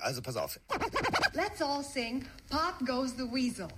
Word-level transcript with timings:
Also 0.00 0.22
pass 0.22 0.36
auf. 0.36 0.58
Let's 1.34 1.62
all 1.62 1.82
sing 1.82 2.24
Pop 2.50 2.74
Goes 2.86 3.14
the 3.16 3.24
Weasel. 3.24 3.68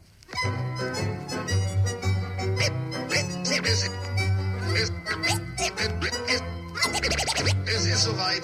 Es 7.67 7.87
ist 7.87 8.05
soweit. 8.05 8.43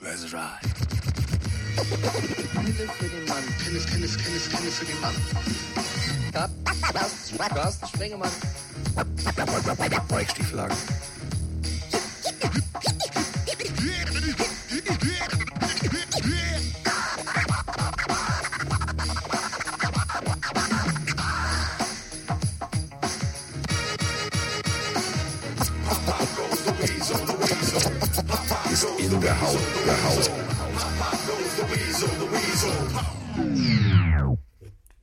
Let's 0.00 0.32
ride. 0.32 0.72
Pille 2.54 2.88
für 2.92 3.08
den 3.08 3.24
Mann. 3.28 3.44
Pille, 3.58 3.80
Pille, 3.80 4.08
Pille, 4.08 4.40
Pille 4.50 4.70
für 4.70 4.84
den 4.84 5.00
Mann. 5.00 5.14
Carsten 7.54 7.86
Spengemann. 7.88 8.30
Weichstiefelagen. 10.08 10.76
Ist 10.76 11.11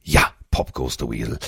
Ja, 0.03 0.33
Pop 0.51 0.73
Goes 0.73 0.97
the 0.99 1.09
Weasel. 1.09 1.39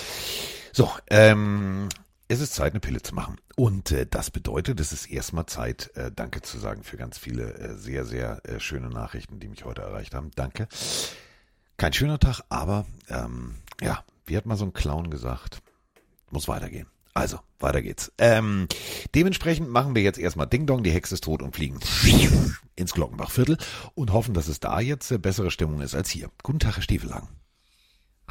So, 0.71 0.89
ähm, 1.09 1.89
es 2.27 2.39
ist 2.39 2.53
Zeit, 2.53 2.73
eine 2.73 2.79
Pille 2.79 3.01
zu 3.01 3.13
machen. 3.13 3.37
Und 3.55 3.91
äh, 3.91 4.05
das 4.05 4.31
bedeutet, 4.31 4.79
es 4.79 4.93
ist 4.93 5.07
erstmal 5.07 5.45
Zeit, 5.45 5.91
äh, 5.95 6.11
Danke 6.11 6.41
zu 6.41 6.57
sagen 6.59 6.83
für 6.83 6.97
ganz 6.97 7.17
viele 7.17 7.53
äh, 7.55 7.75
sehr, 7.75 8.05
sehr 8.05 8.41
äh, 8.45 8.59
schöne 8.59 8.89
Nachrichten, 8.89 9.39
die 9.39 9.49
mich 9.49 9.65
heute 9.65 9.81
erreicht 9.81 10.13
haben. 10.13 10.31
Danke. 10.35 10.67
Kein 11.77 11.93
schöner 11.93 12.19
Tag, 12.19 12.41
aber 12.49 12.85
ähm, 13.09 13.55
ja, 13.81 14.03
wie 14.25 14.37
hat 14.37 14.45
mal 14.45 14.55
so 14.55 14.65
ein 14.65 14.73
Clown 14.73 15.09
gesagt, 15.09 15.61
muss 16.29 16.47
weitergehen. 16.47 16.87
Also, 17.13 17.39
weiter 17.59 17.81
geht's. 17.81 18.11
Ähm, 18.17 18.67
dementsprechend 19.15 19.69
machen 19.69 19.95
wir 19.95 20.01
jetzt 20.01 20.19
erstmal 20.19 20.47
Ding 20.47 20.65
Dong, 20.65 20.83
die 20.83 20.91
Hexe 20.91 21.15
ist 21.15 21.25
tot 21.25 21.41
und 21.41 21.55
fliegen 21.55 21.79
ins 22.75 22.93
Glockenbachviertel 22.93 23.57
und 23.95 24.13
hoffen, 24.13 24.33
dass 24.33 24.47
es 24.47 24.59
da 24.59 24.79
jetzt 24.79 25.21
bessere 25.21 25.51
Stimmung 25.51 25.81
ist 25.81 25.95
als 25.95 26.09
hier. 26.09 26.29
Guten 26.41 26.59
Tag, 26.59 26.77
Herr 26.77 26.83
Stiefelang. 26.83 27.27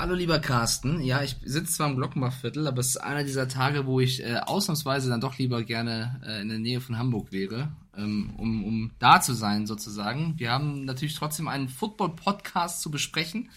Hallo 0.00 0.14
lieber 0.14 0.38
Carsten, 0.38 1.02
ja, 1.02 1.22
ich 1.22 1.36
sitze 1.44 1.74
zwar 1.74 1.90
im 1.90 1.96
Glockenbachviertel, 1.96 2.66
aber 2.66 2.80
es 2.80 2.88
ist 2.88 2.96
einer 2.96 3.22
dieser 3.22 3.48
Tage, 3.48 3.84
wo 3.84 4.00
ich 4.00 4.24
äh, 4.24 4.38
ausnahmsweise 4.38 5.10
dann 5.10 5.20
doch 5.20 5.36
lieber 5.36 5.62
gerne 5.62 6.22
äh, 6.24 6.40
in 6.40 6.48
der 6.48 6.58
Nähe 6.58 6.80
von 6.80 6.96
Hamburg 6.96 7.32
wäre, 7.32 7.70
ähm, 7.94 8.32
um, 8.38 8.64
um 8.64 8.90
da 8.98 9.20
zu 9.20 9.34
sein 9.34 9.66
sozusagen. 9.66 10.38
Wir 10.38 10.52
haben 10.52 10.86
natürlich 10.86 11.16
trotzdem 11.16 11.48
einen 11.48 11.68
Football-Podcast 11.68 12.80
zu 12.80 12.90
besprechen, 12.90 13.50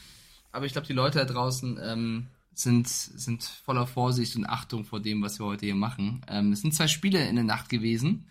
aber 0.52 0.66
ich 0.66 0.74
glaube, 0.74 0.88
die 0.88 0.92
Leute 0.92 1.20
da 1.20 1.26
draußen 1.26 1.80
ähm, 1.82 2.28
sind, 2.56 2.88
sind 2.88 3.44
voller 3.44 3.88
Vorsicht 3.88 4.36
und 4.36 4.46
Achtung 4.46 4.86
vor 4.86 5.00
dem, 5.00 5.22
was 5.22 5.40
wir 5.40 5.46
heute 5.46 5.66
hier 5.66 5.76
machen. 5.76 6.26
Ähm, 6.28 6.52
es 6.52 6.62
sind 6.62 6.73
zwei 6.73 6.88
Spiele 6.88 7.28
in 7.28 7.36
der 7.36 7.46
Nacht 7.46 7.70
gewesen, 7.70 8.28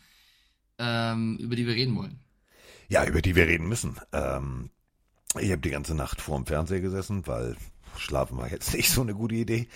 ähm, 0.78 1.36
über 1.38 1.56
die 1.56 1.66
wir 1.66 1.74
reden 1.74 1.96
wollen. 1.96 2.20
Ja, 2.88 3.06
über 3.06 3.22
die 3.22 3.34
wir 3.34 3.46
reden 3.46 3.68
müssen. 3.68 3.96
Ähm, 4.12 4.70
ich 5.40 5.50
habe 5.50 5.62
die 5.62 5.70
ganze 5.70 5.94
Nacht 5.94 6.20
vor 6.20 6.36
dem 6.36 6.46
Fernseher 6.46 6.80
gesessen, 6.80 7.26
weil 7.26 7.56
schlafen 7.96 8.36
war 8.38 8.50
jetzt 8.50 8.74
nicht 8.74 8.90
so 8.90 9.00
eine 9.00 9.14
gute 9.14 9.34
Idee. 9.34 9.68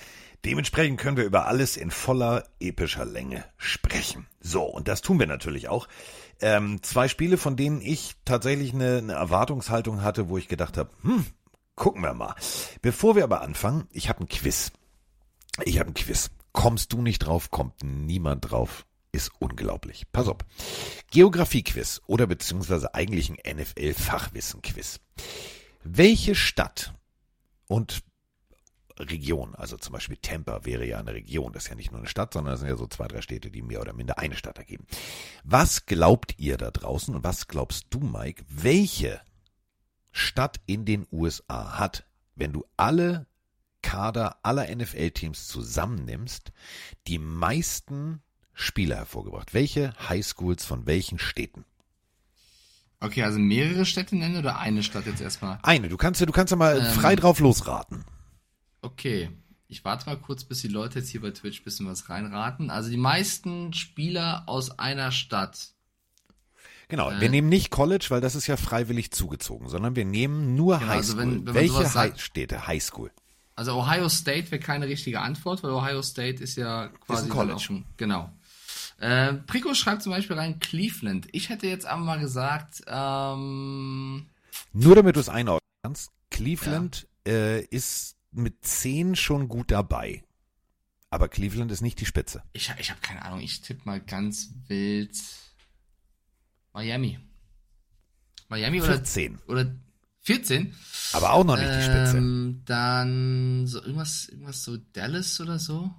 Dementsprechend 0.44 1.00
können 1.00 1.16
wir 1.16 1.24
über 1.24 1.46
alles 1.46 1.76
in 1.76 1.90
voller 1.90 2.44
epischer 2.60 3.04
Länge 3.04 3.44
sprechen. 3.56 4.26
So, 4.40 4.62
und 4.62 4.86
das 4.86 5.02
tun 5.02 5.18
wir 5.18 5.26
natürlich 5.26 5.68
auch. 5.68 5.88
Ähm, 6.40 6.82
zwei 6.82 7.08
Spiele, 7.08 7.38
von 7.38 7.56
denen 7.56 7.80
ich 7.80 8.14
tatsächlich 8.24 8.74
eine, 8.74 8.98
eine 8.98 9.14
Erwartungshaltung 9.14 10.02
hatte, 10.02 10.28
wo 10.28 10.38
ich 10.38 10.48
gedacht 10.48 10.76
habe, 10.76 10.90
hm, 11.02 11.24
gucken 11.76 12.02
wir 12.02 12.14
mal. 12.14 12.34
Bevor 12.82 13.14
wir 13.14 13.24
aber 13.24 13.42
anfangen, 13.42 13.86
ich 13.92 14.08
habe 14.08 14.24
ein 14.24 14.28
Quiz. 14.28 14.72
Ich 15.64 15.78
habe 15.78 15.90
ein 15.90 15.94
Quiz. 15.94 16.30
Kommst 16.52 16.92
du 16.92 17.02
nicht 17.02 17.20
drauf, 17.20 17.50
kommt 17.50 17.82
niemand 17.84 18.50
drauf. 18.50 18.86
Ist 19.12 19.30
unglaublich. 19.38 20.04
Pass 20.12 20.28
auf. 20.28 20.38
Geografie-Quiz 21.10 22.02
oder 22.06 22.26
beziehungsweise 22.26 22.94
eigentlich 22.94 23.30
ein 23.30 23.56
NFL-Fachwissen-Quiz. 23.58 25.00
Welche 25.84 26.34
Stadt 26.34 26.92
und 27.66 28.02
Region, 28.98 29.54
also 29.54 29.76
zum 29.76 29.92
Beispiel 29.92 30.16
Tampa 30.16 30.64
wäre 30.64 30.86
ja 30.86 30.98
eine 30.98 31.12
Region, 31.12 31.52
das 31.52 31.64
ist 31.64 31.70
ja 31.70 31.76
nicht 31.76 31.92
nur 31.92 32.00
eine 32.00 32.08
Stadt, 32.08 32.32
sondern 32.32 32.52
das 32.52 32.60
sind 32.60 32.68
ja 32.68 32.76
so 32.76 32.86
zwei, 32.86 33.06
drei 33.08 33.20
Städte, 33.20 33.50
die 33.50 33.62
mehr 33.62 33.80
oder 33.80 33.92
minder 33.92 34.18
eine 34.18 34.36
Stadt 34.36 34.58
ergeben. 34.58 34.86
Was 35.44 35.86
glaubt 35.86 36.34
ihr 36.38 36.56
da 36.56 36.70
draußen 36.70 37.14
und 37.14 37.22
was 37.22 37.46
glaubst 37.46 37.86
du, 37.90 38.00
Mike, 38.00 38.44
welche 38.48 39.20
Stadt 40.16 40.60
in 40.64 40.86
den 40.86 41.06
USA 41.12 41.78
hat, 41.78 42.06
wenn 42.36 42.52
du 42.52 42.64
alle 42.76 43.26
Kader 43.82 44.38
aller 44.42 44.74
NFL-Teams 44.74 45.46
zusammennimmst, 45.46 46.52
die 47.06 47.18
meisten 47.18 48.22
Spieler 48.54 48.96
hervorgebracht? 48.96 49.52
Welche 49.52 49.92
Highschools 50.08 50.64
von 50.64 50.86
welchen 50.86 51.18
Städten? 51.18 51.66
Okay, 52.98 53.24
also 53.24 53.38
mehrere 53.38 53.84
Städte 53.84 54.16
nennen 54.16 54.38
oder 54.38 54.58
eine 54.58 54.82
Stadt 54.82 55.04
jetzt 55.04 55.20
erstmal? 55.20 55.58
Eine, 55.62 55.90
du 55.90 55.98
kannst 55.98 56.18
ja, 56.20 56.26
du 56.26 56.32
kannst 56.32 56.50
ja 56.50 56.56
mal 56.56 56.78
Ähm. 56.78 56.86
frei 56.86 57.14
drauf 57.14 57.38
losraten. 57.38 58.06
Okay, 58.80 59.28
ich 59.68 59.84
warte 59.84 60.06
mal 60.06 60.16
kurz, 60.16 60.44
bis 60.44 60.62
die 60.62 60.68
Leute 60.68 61.00
jetzt 61.00 61.10
hier 61.10 61.20
bei 61.20 61.30
Twitch 61.30 61.60
ein 61.60 61.64
bisschen 61.64 61.86
was 61.86 62.08
reinraten. 62.08 62.70
Also 62.70 62.88
die 62.88 62.96
meisten 62.96 63.74
Spieler 63.74 64.44
aus 64.46 64.78
einer 64.78 65.12
Stadt. 65.12 65.75
Genau, 66.88 67.10
Äh. 67.10 67.20
wir 67.20 67.28
nehmen 67.30 67.48
nicht 67.48 67.70
College, 67.70 68.06
weil 68.10 68.20
das 68.20 68.34
ist 68.34 68.46
ja 68.46 68.56
freiwillig 68.56 69.10
zugezogen, 69.10 69.68
sondern 69.68 69.96
wir 69.96 70.04
nehmen 70.04 70.54
nur 70.54 70.78
Genau, 70.78 70.92
also 70.92 71.12
Highschool. 71.14 71.18
wenn- 71.18 71.38
wenn 71.38 71.44
man 71.44 71.54
Welche 71.54 71.82
sagt- 71.84 71.94
High 72.14 72.20
Städte? 72.20 72.66
Highschool. 72.66 73.10
Also 73.56 73.72
Ohio 73.74 74.08
State 74.08 74.50
wäre 74.50 74.60
keine 74.60 74.86
richtige 74.86 75.20
Antwort, 75.20 75.62
weil 75.62 75.70
Ohio 75.70 76.02
State 76.02 76.42
ist 76.42 76.56
ja 76.56 76.88
quasi 76.88 77.22
ein 77.24 77.28
dann 77.28 77.36
College. 77.38 77.58
schon, 77.60 77.84
genau. 77.96 78.30
Äh, 78.98 79.34
Prico 79.34 79.74
schreibt 79.74 80.02
zum 80.02 80.12
Beispiel 80.12 80.36
rein 80.36 80.58
Cleveland. 80.60 81.26
Ich 81.32 81.48
hätte 81.48 81.66
jetzt 81.66 81.86
aber 81.86 82.02
mal 82.02 82.18
gesagt, 82.20 82.82
ähm, 82.86 84.26
Nur 84.72 84.94
damit 84.94 85.16
du 85.16 85.20
es 85.20 85.28
einordnen 85.28 85.60
kannst, 85.82 86.10
Cleveland 86.30 87.06
äh, 87.26 87.62
ist 87.64 88.16
mit 88.30 88.64
10 88.64 89.16
schon 89.16 89.48
gut 89.48 89.70
dabei. 89.70 90.22
Aber 91.10 91.28
Cleveland 91.28 91.70
ist 91.72 91.80
nicht 91.80 92.00
die 92.00 92.06
Spitze. 92.06 92.42
ich, 92.52 92.72
ich 92.78 92.90
habe 92.90 93.00
keine 93.00 93.22
Ahnung, 93.24 93.40
ich 93.40 93.60
tippe 93.62 93.82
mal 93.84 94.00
ganz 94.00 94.50
wild 94.68 95.16
Miami. 96.76 97.18
Miami 98.50 98.82
oder, 98.82 98.96
14. 98.96 99.38
oder 99.48 99.74
14? 100.20 100.74
Aber 101.14 101.32
auch 101.32 101.42
noch 101.42 101.56
nicht 101.56 101.70
die 101.70 101.82
Spitze. 101.82 102.18
Ähm, 102.18 102.60
dann 102.66 103.66
so 103.66 103.80
irgendwas, 103.80 104.28
irgendwas 104.28 104.62
so 104.62 104.76
Dallas 104.92 105.40
oder 105.40 105.58
so. 105.58 105.90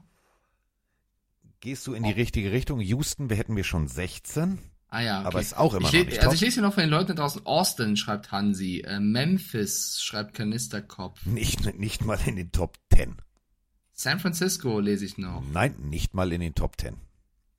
Gehst 1.61 1.87
du 1.87 1.95
in 1.95 2.03
die 2.03 2.11
richtige 2.11 2.51
Richtung? 2.51 2.79
Houston, 2.79 3.31
wir 3.31 3.37
hätten 3.37 3.55
wir 3.55 3.63
schon 3.63 3.87
16. 3.87 4.59
Ah 4.89 5.01
ja, 5.01 5.19
okay. 5.21 5.27
Aber 5.27 5.41
ist 5.41 5.57
auch 5.57 5.73
immer 5.73 5.87
ich 5.87 5.93
noch 5.93 6.05
nicht 6.05 6.17
Also 6.19 6.25
top. 6.25 6.33
ich 6.35 6.41
lese 6.41 6.53
hier 6.53 6.63
noch 6.63 6.75
von 6.75 6.83
den 6.83 6.91
Leuten 6.91 7.15
draußen. 7.15 7.43
Austin 7.47 7.97
schreibt 7.97 8.31
Hansi. 8.31 8.83
Äh, 8.85 8.99
Memphis 8.99 9.99
schreibt 10.03 10.35
Kanisterkopf. 10.35 11.25
Nicht, 11.25 11.73
nicht 11.79 12.05
mal 12.05 12.19
in 12.27 12.35
den 12.35 12.51
Top 12.51 12.77
10. 12.93 13.15
San 13.93 14.19
Francisco 14.19 14.79
lese 14.79 15.05
ich 15.05 15.17
noch. 15.17 15.43
Nein, 15.51 15.73
nicht 15.89 16.13
mal 16.13 16.31
in 16.31 16.41
den 16.41 16.53
Top 16.53 16.79
10. 16.79 16.97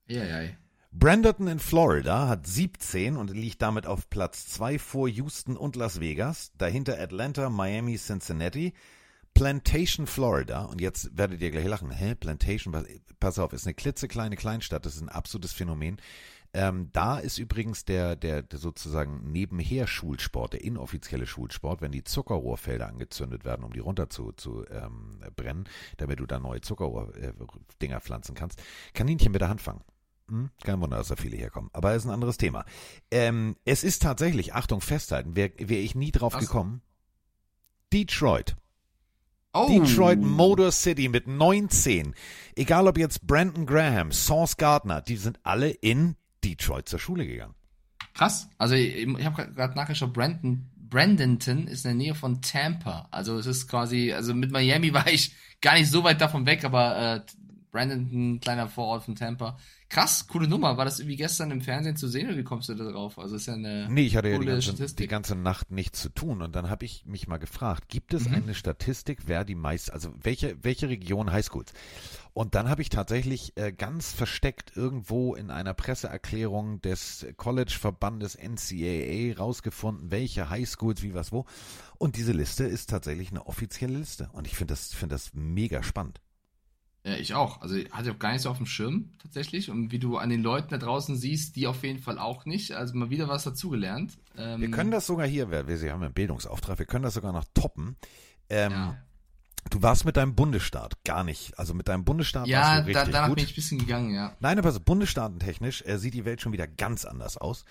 Eieiei. 0.09 0.57
Branderton 0.99 1.47
in 1.47 1.61
Florida 1.61 2.27
hat 2.27 2.45
17 2.45 3.17
und 3.17 3.31
liegt 3.31 3.63
damit 3.63 3.87
auf 3.87 4.11
Platz 4.11 4.49
2 4.49 4.81
vor 4.81 5.09
Houston 5.09 5.57
und 5.57 5.77
Las 5.77 6.01
Vegas. 6.01 6.51
Dahinter 6.59 6.99
Atlanta, 6.99 7.51
Miami, 7.51 7.97
Cincinnati. 7.97 8.73
Plantation, 9.33 10.09
Florida. 10.09 10.65
Und 10.65 10.81
jetzt 10.81 11.17
werdet 11.17 11.41
ihr 11.41 11.53
gleich 11.53 11.67
lachen. 11.67 11.93
Hä? 11.93 12.17
Plantation, 12.17 12.85
pass 13.21 13.39
auf, 13.39 13.53
ist 13.53 13.65
eine 13.65 13.75
klitzekleine 13.75 14.35
Kleinstadt. 14.35 14.85
Das 14.87 14.97
ist 14.97 15.03
ein 15.03 15.09
absolutes 15.09 15.53
Phänomen. 15.53 15.99
Ähm, 16.53 16.89
da 16.93 17.21
ist 17.21 17.39
übrigens 17.39 17.85
der, 17.85 18.17
der, 18.17 18.43
der 18.43 18.59
sozusagen 18.59 19.31
nebenher 19.31 19.87
Schulsport, 19.87 20.55
der 20.55 20.65
inoffizielle 20.65 21.29
Schulsport, 21.29 21.81
wenn 21.81 21.93
die 21.93 22.03
Zuckerrohrfelder 22.03 22.89
angezündet 22.89 23.45
werden, 23.45 23.65
um 23.65 23.73
die 23.73 23.79
runter 23.79 24.11
zu, 24.11 24.33
zu 24.33 24.67
ähm, 24.69 25.21
brennen, 25.37 25.69
damit 25.99 26.19
du 26.19 26.27
da 26.27 26.41
neue 26.41 26.61
Zuckerrohrdinger 26.61 28.01
pflanzen 28.01 28.35
kannst. 28.35 28.61
Kaninchen 28.95 29.31
mit 29.31 29.43
der 29.43 29.49
Hand 29.49 29.61
fangen. 29.61 29.85
Hm? 30.29 30.51
Kein 30.63 30.81
Wunder, 30.81 30.99
dass 30.99 31.09
da 31.09 31.17
viele 31.17 31.37
herkommen. 31.37 31.71
Aber 31.73 31.95
ist 31.95 32.05
ein 32.05 32.11
anderes 32.11 32.37
Thema. 32.37 32.65
Ähm, 33.11 33.57
es 33.65 33.85
ist 33.85 34.03
tatsächlich, 34.03 34.55
Achtung, 34.55 34.81
festhalten, 34.81 35.37
wäre 35.37 35.53
wär 35.59 35.81
ich 35.81 35.95
nie 35.95 36.13
drauf 36.13 36.35
Was? 36.35 36.41
gekommen. 36.41 36.83
Detroit. 37.93 38.57
Oh. 39.55 39.67
Detroit 39.69 40.21
Motor 40.21 40.73
City 40.73 41.09
mit 41.09 41.27
19. 41.27 42.15
Egal 42.55 42.87
ob 42.87 42.99
jetzt 42.99 43.27
Brandon 43.27 43.65
Graham, 43.65 44.13
Sauce 44.13 44.57
Gardner, 44.57 45.01
die 45.01 45.17
sind 45.17 45.41
alle 45.43 45.71
in 45.71 46.17
Detroit 46.45 46.89
zur 46.89 46.99
Schule 46.99 47.27
gegangen. 47.27 47.55
Krass. 48.13 48.49
Also 48.59 48.75
ich, 48.75 49.07
ich 49.07 49.25
habe 49.25 49.53
gerade 49.53 49.75
nachgeschaut, 49.75 50.13
Brandon, 50.13 50.71
Brandenton 50.77 51.67
ist 51.67 51.85
in 51.85 51.91
der 51.91 52.07
Nähe 52.07 52.15
von 52.15 52.43
Tampa. 52.43 53.09
Also 53.11 53.39
es 53.39 53.47
ist 53.47 53.69
quasi, 53.69 54.13
also 54.13 54.35
mit 54.35 54.51
Miami 54.51 54.93
war 54.95 55.09
ich 55.09 55.35
gar 55.61 55.75
nicht 55.75 55.91
so 55.91 56.05
weit 56.05 56.21
davon 56.21 56.47
weg, 56.47 56.65
aber 56.65 57.17
äh, 57.17 57.21
Brandon, 57.79 58.41
kleiner 58.41 58.69
Vorort 58.69 59.05
von 59.05 59.15
Tampa. 59.15 59.57
Krass, 59.89 60.27
coole 60.27 60.49
Nummer. 60.49 60.77
War 60.77 60.85
das 60.85 60.99
irgendwie 60.99 61.17
gestern 61.17 61.51
im 61.51 61.61
Fernsehen 61.63 61.97
zu 61.97 62.09
sehen 62.09 62.27
oder 62.29 62.37
wie 62.37 62.43
kommst 62.43 62.69
du 62.69 62.75
da 62.75 62.91
drauf? 62.91 63.19
Also 63.19 63.37
ist 63.37 63.47
ja 63.47 63.55
eine 63.55 63.89
Nee, 63.89 64.03
ich 64.03 64.17
hatte 64.17 64.29
ja 64.29 64.39
die 64.39 64.47
ganze, 64.47 64.95
die 64.95 65.07
ganze 65.07 65.35
Nacht 65.37 65.71
nichts 65.71 66.03
zu 66.03 66.09
tun 66.11 66.43
und 66.43 66.57
dann 66.57 66.69
habe 66.69 66.85
ich 66.85 67.07
mich 67.07 67.29
mal 67.29 67.39
gefragt, 67.39 67.89
gibt 67.89 68.13
Mhm. 68.13 68.19
es 68.19 68.27
eine 68.27 68.55
Statistik, 68.55 69.21
wer 69.27 69.45
die 69.45 69.55
meist, 69.55 69.93
also 69.93 70.13
welche, 70.21 70.57
welche 70.63 70.89
Region 70.89 71.31
Highschools? 71.33 71.73
Und 72.35 72.55
dann 72.55 72.69
habe 72.69 72.83
ich 72.83 72.89
tatsächlich 72.91 73.57
äh, 73.57 73.73
ganz 73.73 74.13
versteckt 74.13 74.77
irgendwo 74.77 75.35
in 75.35 75.51
einer 75.51 75.73
Presseerklärung 75.73 76.81
des 76.83 77.27
College-Verbandes 77.37 78.37
NCAA 78.37 79.37
rausgefunden, 79.39 80.11
welche 80.11 80.51
Highschools, 80.51 81.03
wie 81.03 81.15
was 81.15 81.33
wo. 81.33 81.47
Und 81.97 82.17
diese 82.17 82.33
Liste 82.33 82.65
ist 82.65 82.91
tatsächlich 82.91 83.31
eine 83.31 83.47
offizielle 83.47 83.99
Liste. 83.99 84.29
Und 84.33 84.47
ich 84.47 84.55
finde 84.55 84.73
das, 84.73 84.93
finde 84.93 85.15
das 85.15 85.31
mega 85.33 85.83
spannend. 85.83 86.21
Ja, 87.09 87.17
ich 87.17 87.33
auch. 87.35 87.63
Also 87.63 87.77
hatte 87.91 88.11
ich 88.11 88.15
auch 88.15 88.19
gar 88.19 88.33
nicht 88.33 88.43
so 88.43 88.51
auf 88.51 88.59
dem 88.59 88.67
Schirm 88.67 89.11
tatsächlich. 89.23 89.71
Und 89.71 89.93
wie 89.93 89.99
du 89.99 90.19
an 90.19 90.29
den 90.29 90.43
Leuten 90.43 90.69
da 90.69 90.77
draußen 90.77 91.17
siehst, 91.17 91.57
die 91.57 91.67
auf 91.67 91.83
jeden 91.83 92.01
Fall 92.01 92.19
auch 92.19 92.45
nicht. 92.45 92.73
Also 92.73 92.95
mal 92.97 93.09
wieder 93.09 93.29
was 93.29 93.45
dazugelernt. 93.45 94.19
Ähm, 94.37 94.61
Wir 94.61 94.71
können 94.71 94.91
das 94.91 95.07
sogar 95.07 95.27
hier, 95.27 95.51
wir, 95.51 95.67
wir 95.67 95.93
haben 95.93 96.03
einen 96.03 96.13
Bildungsauftrag, 96.13 96.79
wir 96.79 96.87
können 96.87 97.05
das 97.05 97.15
sogar 97.15 97.33
noch 97.33 97.45
toppen. 97.55 97.97
Ähm, 98.51 98.73
Ja, 98.73 98.97
Du 99.71 99.83
warst 99.83 100.05
mit 100.05 100.17
deinem 100.17 100.35
Bundesstaat 100.35 101.05
gar 101.05 101.25
nicht. 101.25 101.59
Also 101.59 101.75
mit 101.75 101.89
deinem 101.89 102.05
Bundesstaat 102.05 102.47
ja 102.47 102.61
warst 102.61 102.89
du 102.89 102.93
da, 102.93 103.01
richtig 103.01 103.13
danach 103.15 103.29
gut. 103.29 103.37
bin 103.37 103.45
ich 103.45 103.53
ein 103.53 103.55
bisschen 103.57 103.79
gegangen, 103.79 104.15
ja. 104.15 104.35
Nein, 104.41 104.59
aber 104.59 104.73
so 104.73 104.81
bundesstaatentechnisch 104.81 105.83
äh, 105.87 105.99
sieht 105.99 106.15
die 106.15 106.25
Welt 106.25 106.41
schon 106.41 106.53
wieder 106.53 106.67
ganz 106.67 107.05
anders 107.05 107.37
aus. 107.37 107.65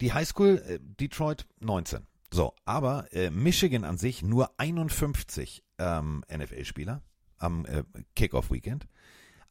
Die 0.00 0.12
Highschool 0.12 0.62
äh, 0.66 0.78
Detroit 0.80 1.46
19. 1.60 2.06
So, 2.32 2.54
aber 2.64 3.12
äh, 3.12 3.30
Michigan 3.30 3.84
an 3.84 3.96
sich 3.98 4.22
nur 4.22 4.50
51 4.58 5.62
ähm, 5.78 6.24
NFL-Spieler 6.32 7.02
am 7.40 7.64
äh, 7.66 7.82
Kickoff-Weekend. 8.14 8.86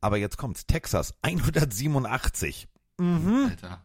Aber 0.01 0.17
jetzt 0.17 0.37
kommt's. 0.37 0.65
Texas 0.65 1.13
187. 1.21 2.67
Mhm. 2.97 3.47
Alter. 3.49 3.83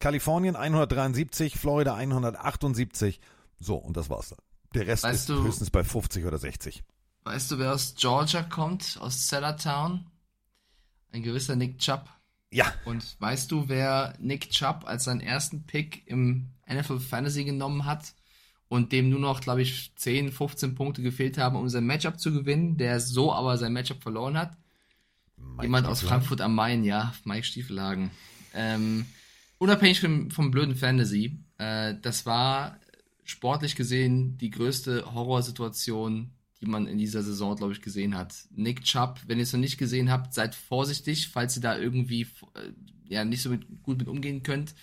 Kalifornien 0.00 0.56
173, 0.56 1.56
Florida 1.56 1.94
178. 1.94 3.20
So, 3.60 3.76
und 3.76 3.96
das 3.96 4.10
war's 4.10 4.30
dann. 4.30 4.38
Der 4.74 4.86
Rest 4.88 5.04
Weißt 5.04 5.20
ist 5.20 5.28
du- 5.28 5.42
höchstens 5.44 5.70
bei 5.70 5.84
50 5.84 6.24
oder 6.24 6.38
60. 6.38 6.82
Weißt 7.24 7.50
du, 7.52 7.58
wer 7.58 7.72
aus 7.74 7.94
Georgia 7.96 8.42
kommt? 8.42 8.98
Aus 9.00 9.28
Sellertown? 9.28 10.06
Ein 11.12 11.22
gewisser 11.22 11.54
Nick 11.54 11.78
Chubb. 11.78 12.08
Ja, 12.50 12.72
Und 12.84 13.16
weißt 13.20 13.50
du, 13.50 13.68
wer 13.68 14.14
Nick 14.18 14.50
Chubb 14.50 14.84
als 14.86 15.04
seinen 15.04 15.20
ersten 15.20 15.64
Pick 15.64 16.06
im 16.08 16.50
NFL 16.68 16.98
Fantasy 17.00 17.44
genommen 17.44 17.84
hat 17.86 18.14
und 18.72 18.90
dem 18.90 19.10
nur 19.10 19.20
noch, 19.20 19.42
glaube 19.42 19.60
ich, 19.60 19.92
10, 19.96 20.32
15 20.32 20.74
Punkte 20.74 21.02
gefehlt 21.02 21.36
haben, 21.36 21.56
um 21.56 21.68
sein 21.68 21.84
Matchup 21.84 22.18
zu 22.18 22.32
gewinnen, 22.32 22.78
der 22.78 23.00
so 23.00 23.30
aber 23.30 23.58
sein 23.58 23.74
Matchup 23.74 24.02
verloren 24.02 24.38
hat? 24.38 24.56
Mike 25.36 25.64
Jemand 25.64 25.86
aus. 25.86 26.00
Frankfurt 26.00 26.40
am 26.40 26.54
Main, 26.54 26.82
ja, 26.82 27.12
Mike 27.24 27.44
Stiefelhagen. 27.44 28.10
Ähm, 28.54 29.04
unabhängig 29.58 30.00
vom, 30.00 30.30
vom 30.30 30.50
blöden 30.50 30.74
Fantasy, 30.74 31.38
äh, 31.58 31.96
das 32.00 32.24
war 32.24 32.80
sportlich 33.24 33.76
gesehen 33.76 34.38
die 34.38 34.48
größte 34.48 35.04
Horrorsituation, 35.12 36.30
die 36.62 36.66
man 36.66 36.86
in 36.86 36.96
dieser 36.96 37.22
Saison, 37.22 37.54
glaube 37.56 37.74
ich, 37.74 37.82
gesehen 37.82 38.16
hat. 38.16 38.34
Nick 38.52 38.84
Chubb, 38.84 39.20
wenn 39.26 39.36
ihr 39.36 39.44
es 39.44 39.52
noch 39.52 39.60
nicht 39.60 39.76
gesehen 39.76 40.10
habt, 40.10 40.32
seid 40.32 40.54
vorsichtig, 40.54 41.28
falls 41.28 41.56
ihr 41.56 41.62
da 41.62 41.76
irgendwie 41.76 42.22
äh, 42.54 42.72
ja 43.04 43.26
nicht 43.26 43.42
so 43.42 43.50
mit, 43.50 43.66
gut 43.82 43.98
mit 43.98 44.08
umgehen 44.08 44.42
könnt. 44.42 44.74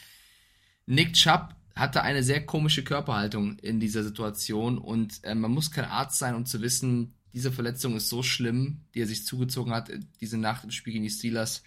Nick 0.86 1.14
Chubb 1.14 1.56
hatte 1.80 2.04
eine 2.04 2.24
sehr 2.24 2.46
komische 2.46 2.84
Körperhaltung 2.84 3.58
in 3.60 3.80
dieser 3.80 4.04
Situation 4.04 4.78
und 4.78 5.24
äh, 5.24 5.36
man 5.36 5.52
muss 5.52 5.72
kein 5.72 5.86
Arzt 5.86 6.20
sein, 6.20 6.36
um 6.36 6.46
zu 6.46 6.62
wissen, 6.62 7.16
diese 7.34 7.52
Verletzung 7.52 7.96
ist 7.96 8.10
so 8.10 8.24
schlimm, 8.24 8.82
die 8.94 9.02
er 9.02 9.08
sich 9.08 9.26
zugezogen 9.26 9.74
hat, 9.74 9.92
diese 10.20 10.38
Nacht 10.38 10.64
im 10.64 10.72
Spiel 10.72 10.94
gegen 10.94 11.04
die 11.06 11.12
Steelers. 11.12 11.64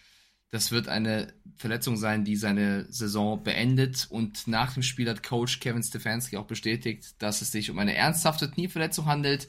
Das 0.51 0.71
wird 0.71 0.89
eine 0.89 1.33
Verletzung 1.57 1.97
sein, 1.97 2.25
die 2.25 2.37
seine 2.37 2.87
Saison 2.93 3.43
beendet. 3.43 4.07
Und 4.11 4.47
nach 4.49 4.75
dem 4.75 4.83
Spiel 4.83 5.09
hat 5.09 5.23
Coach 5.23 5.61
Kevin 5.61 5.83
Stefanski 5.83 6.37
auch 6.37 6.47
bestätigt, 6.47 7.15
dass 7.23 7.41
es 7.41 7.53
sich 7.53 7.71
um 7.71 7.79
eine 7.79 7.95
ernsthafte 7.95 8.51
Knieverletzung 8.51 9.07
handelt. 9.07 9.49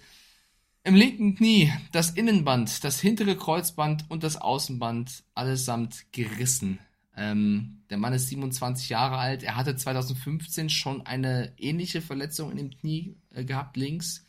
Im 0.86 0.96
linken 0.96 1.36
Knie 1.36 1.74
das 1.92 2.12
Innenband, 2.12 2.84
das 2.84 3.00
hintere 3.00 3.36
Kreuzband 3.36 4.06
und 4.10 4.24
das 4.24 4.38
Außenband 4.38 5.24
allesamt 5.34 6.06
gerissen. 6.12 6.80
Ähm, 7.16 7.84
der 7.90 7.98
Mann 7.98 8.14
ist 8.14 8.30
27 8.30 8.90
Jahre 8.90 9.18
alt. 9.18 9.44
Er 9.44 9.56
hatte 9.56 9.76
2015 9.76 10.70
schon 10.70 11.06
eine 11.06 11.54
ähnliche 11.58 12.02
Verletzung 12.02 12.52
in 12.52 12.58
dem 12.58 12.72
Knie 12.72 13.16
äh, 13.32 13.46
gehabt, 13.46 13.78
links. 13.78 14.26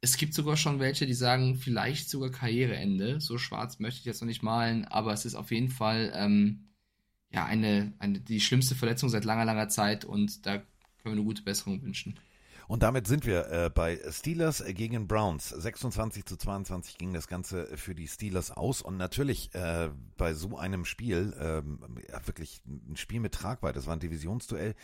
Es 0.00 0.16
gibt 0.16 0.34
sogar 0.34 0.56
schon 0.56 0.80
welche, 0.80 1.06
die 1.06 1.14
sagen, 1.14 1.56
vielleicht 1.56 2.08
sogar 2.08 2.30
Karriereende. 2.30 3.20
So 3.20 3.38
schwarz 3.38 3.78
möchte 3.78 4.00
ich 4.00 4.04
jetzt 4.04 4.20
noch 4.20 4.28
nicht 4.28 4.42
malen, 4.42 4.84
aber 4.84 5.12
es 5.12 5.24
ist 5.24 5.34
auf 5.34 5.50
jeden 5.50 5.70
Fall 5.70 6.12
ähm, 6.14 6.68
ja 7.30 7.44
eine, 7.44 7.92
eine 7.98 8.20
die 8.20 8.40
schlimmste 8.40 8.74
Verletzung 8.74 9.08
seit 9.08 9.24
langer, 9.24 9.44
langer 9.44 9.68
Zeit 9.68 10.04
und 10.04 10.46
da 10.46 10.58
können 10.58 10.66
wir 11.04 11.12
eine 11.12 11.22
gute 11.22 11.42
Besserung 11.42 11.82
wünschen. 11.82 12.18
Und 12.68 12.82
damit 12.82 13.06
sind 13.06 13.24
wir 13.24 13.50
äh, 13.50 13.70
bei 13.70 13.98
Steelers 14.10 14.62
gegen 14.62 15.08
Browns. 15.08 15.48
26 15.48 16.26
zu 16.26 16.36
22 16.36 16.98
ging 16.98 17.14
das 17.14 17.26
Ganze 17.26 17.66
für 17.78 17.94
die 17.94 18.06
Steelers 18.06 18.50
aus. 18.50 18.82
Und 18.82 18.98
natürlich 18.98 19.54
äh, 19.54 19.88
bei 20.18 20.34
so 20.34 20.58
einem 20.58 20.84
Spiel, 20.84 21.34
ähm, 21.40 21.80
ja, 22.10 22.24
wirklich 22.26 22.60
ein 22.66 22.96
Spiel 22.96 23.20
mit 23.20 23.32
Tragweite, 23.32 23.76
das 23.76 23.86
war 23.86 23.94
ein 23.94 24.00
Divisionsduell, 24.00 24.74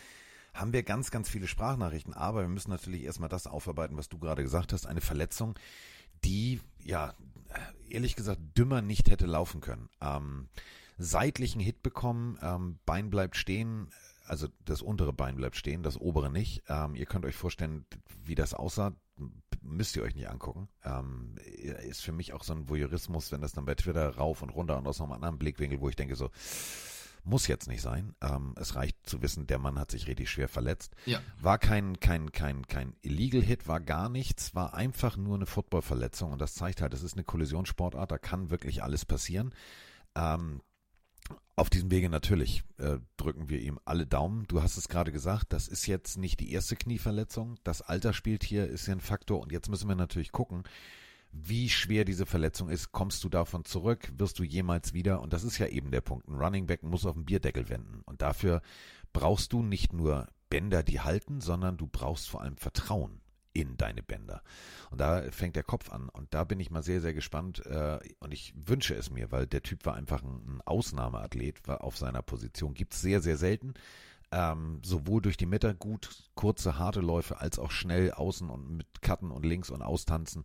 haben 0.55 0.73
wir 0.73 0.81
ganz, 0.81 1.11
ganz 1.11 1.29
viele 1.29 1.47
Sprachnachrichten. 1.47 2.15
Aber 2.15 2.41
wir 2.41 2.47
müssen 2.47 2.71
natürlich 2.71 3.03
erstmal 3.03 3.29
das 3.29 3.45
aufarbeiten, 3.45 3.97
was 3.97 4.09
du 4.09 4.17
gerade 4.17 4.41
gesagt 4.41 4.73
hast. 4.73 4.87
Eine 4.87 5.01
Verletzung, 5.01 5.53
die, 6.23 6.61
ja, 6.83 7.13
ehrlich 7.87 8.15
gesagt, 8.15 8.41
dümmer 8.57 8.81
nicht 8.81 9.11
hätte 9.11 9.27
laufen 9.27 9.61
können. 9.61 9.89
Ähm, 10.01 10.47
seitlichen 10.97 11.61
Hit 11.61 11.83
bekommen, 11.83 12.39
ähm, 12.41 12.79
Bein 12.87 13.11
bleibt 13.11 13.35
stehen, 13.35 13.91
also 14.27 14.47
das 14.63 14.81
untere 14.81 15.13
Bein 15.13 15.35
bleibt 15.35 15.55
stehen, 15.55 15.83
das 15.83 15.99
obere 15.99 16.31
nicht. 16.31 16.63
Ähm, 16.67 16.95
ihr 16.95 17.05
könnt 17.05 17.25
euch 17.25 17.35
vorstellen, 17.35 17.85
wie 18.23 18.35
das 18.35 18.53
aussah. 18.53 18.93
Müsst 19.61 19.95
ihr 19.95 20.03
euch 20.03 20.15
nicht 20.15 20.29
angucken. 20.29 20.67
Ähm, 20.83 21.35
ist 21.87 22.01
für 22.01 22.11
mich 22.11 22.33
auch 22.33 22.43
so 22.43 22.53
ein 22.53 22.69
Voyeurismus, 22.69 23.31
wenn 23.31 23.41
das 23.41 23.53
dann 23.53 23.65
bei 23.65 23.75
Twitter 23.75 24.15
rauf 24.15 24.41
und 24.41 24.49
runter 24.49 24.77
und 24.77 24.87
aus 24.87 25.01
einem 25.01 25.11
anderen 25.11 25.37
Blickwinkel, 25.37 25.81
wo 25.81 25.89
ich 25.89 25.95
denke 25.95 26.15
so, 26.15 26.29
muss 27.25 27.47
jetzt 27.47 27.67
nicht 27.67 27.81
sein. 27.81 28.15
Ähm, 28.21 28.53
es 28.59 28.75
reicht 28.75 28.97
zu 29.07 29.21
wissen, 29.21 29.47
der 29.47 29.57
Mann 29.57 29.79
hat 29.79 29.91
sich 29.91 30.07
richtig 30.07 30.29
schwer 30.29 30.47
verletzt. 30.47 30.95
Ja. 31.05 31.19
War 31.39 31.57
kein, 31.57 31.99
kein, 31.99 32.31
kein, 32.31 32.67
kein 32.67 32.95
Illegal 33.01 33.41
Hit, 33.41 33.67
war 33.67 33.79
gar 33.79 34.09
nichts, 34.09 34.53
war 34.53 34.75
einfach 34.75 35.17
nur 35.17 35.35
eine 35.35 35.47
Footballverletzung 35.47 36.31
und 36.31 36.39
das 36.39 36.53
zeigt 36.53 36.81
halt, 36.81 36.93
es 36.93 37.03
ist 37.03 37.13
eine 37.13 37.23
Kollisionssportart, 37.23 38.11
da 38.11 38.17
kann 38.17 38.51
wirklich 38.51 38.83
alles 38.83 39.05
passieren. 39.05 39.53
Ähm, 40.15 40.61
auf 41.55 41.69
diesem 41.69 41.89
Wege 41.89 42.09
natürlich 42.09 42.63
äh, 42.77 42.97
drücken 43.17 43.47
wir 43.49 43.61
ihm 43.61 43.79
alle 43.85 44.05
Daumen. 44.05 44.45
Du 44.47 44.61
hast 44.61 44.77
es 44.77 44.89
gerade 44.89 45.11
gesagt, 45.11 45.53
das 45.53 45.67
ist 45.67 45.87
jetzt 45.87 46.17
nicht 46.17 46.39
die 46.39 46.51
erste 46.51 46.75
Knieverletzung. 46.75 47.55
Das 47.63 47.81
Alter 47.81 48.11
spielt 48.11 48.43
hier, 48.43 48.67
ist 48.67 48.87
ja 48.87 48.93
ein 48.93 48.99
Faktor. 48.99 49.39
Und 49.39 49.51
jetzt 49.51 49.69
müssen 49.69 49.87
wir 49.87 49.95
natürlich 49.95 50.33
gucken, 50.33 50.63
wie 51.31 51.69
schwer 51.69 52.03
diese 52.03 52.25
Verletzung 52.25 52.69
ist. 52.69 52.91
Kommst 52.91 53.23
du 53.23 53.29
davon 53.29 53.63
zurück? 53.63 54.11
Wirst 54.17 54.39
du 54.39 54.43
jemals 54.43 54.93
wieder? 54.93 55.21
Und 55.21 55.31
das 55.33 55.43
ist 55.43 55.57
ja 55.57 55.67
eben 55.67 55.91
der 55.91 56.01
Punkt. 56.01 56.27
Ein 56.27 56.35
Running 56.35 56.67
Back 56.67 56.83
muss 56.83 57.05
auf 57.05 57.15
den 57.15 57.25
Bierdeckel 57.25 57.69
wenden. 57.69 58.01
Und 58.05 58.21
dafür 58.21 58.61
brauchst 59.13 59.53
du 59.53 59.61
nicht 59.61 59.93
nur 59.93 60.27
Bänder, 60.49 60.83
die 60.83 60.99
halten, 60.99 61.39
sondern 61.41 61.77
du 61.77 61.87
brauchst 61.87 62.29
vor 62.29 62.41
allem 62.41 62.57
Vertrauen 62.57 63.21
in 63.55 63.77
deine 63.77 64.03
Bänder. 64.03 64.43
Und 64.91 64.99
da 64.99 65.23
fängt 65.31 65.55
der 65.55 65.63
Kopf 65.63 65.89
an. 65.91 66.09
Und 66.09 66.33
da 66.33 66.43
bin 66.43 66.59
ich 66.59 66.69
mal 66.69 66.83
sehr, 66.83 67.01
sehr 67.01 67.13
gespannt. 67.13 67.65
Äh, 67.65 67.99
und 68.19 68.33
ich 68.33 68.53
wünsche 68.55 68.93
es 68.93 69.09
mir, 69.09 69.31
weil 69.31 69.47
der 69.47 69.63
Typ 69.63 69.85
war 69.85 69.95
einfach 69.95 70.21
ein, 70.21 70.61
Ausnahmeathlet 70.65 71.67
war 71.67 71.83
auf 71.83 71.97
seiner 71.97 72.21
Position. 72.21 72.73
Gibt 72.73 72.93
es 72.93 73.01
sehr, 73.01 73.21
sehr 73.21 73.37
selten. 73.37 73.73
Ähm, 74.31 74.81
sowohl 74.83 75.21
durch 75.21 75.37
die 75.37 75.45
Mitte 75.45 75.73
gut 75.73 76.09
kurze, 76.35 76.77
harte 76.77 76.99
Läufe, 76.99 77.39
als 77.39 77.57
auch 77.57 77.71
schnell 77.71 78.11
außen 78.11 78.49
und 78.49 78.69
mit 78.69 79.01
Cutten 79.01 79.31
und 79.31 79.45
links 79.45 79.69
und 79.69 79.81
austanzen. 79.81 80.43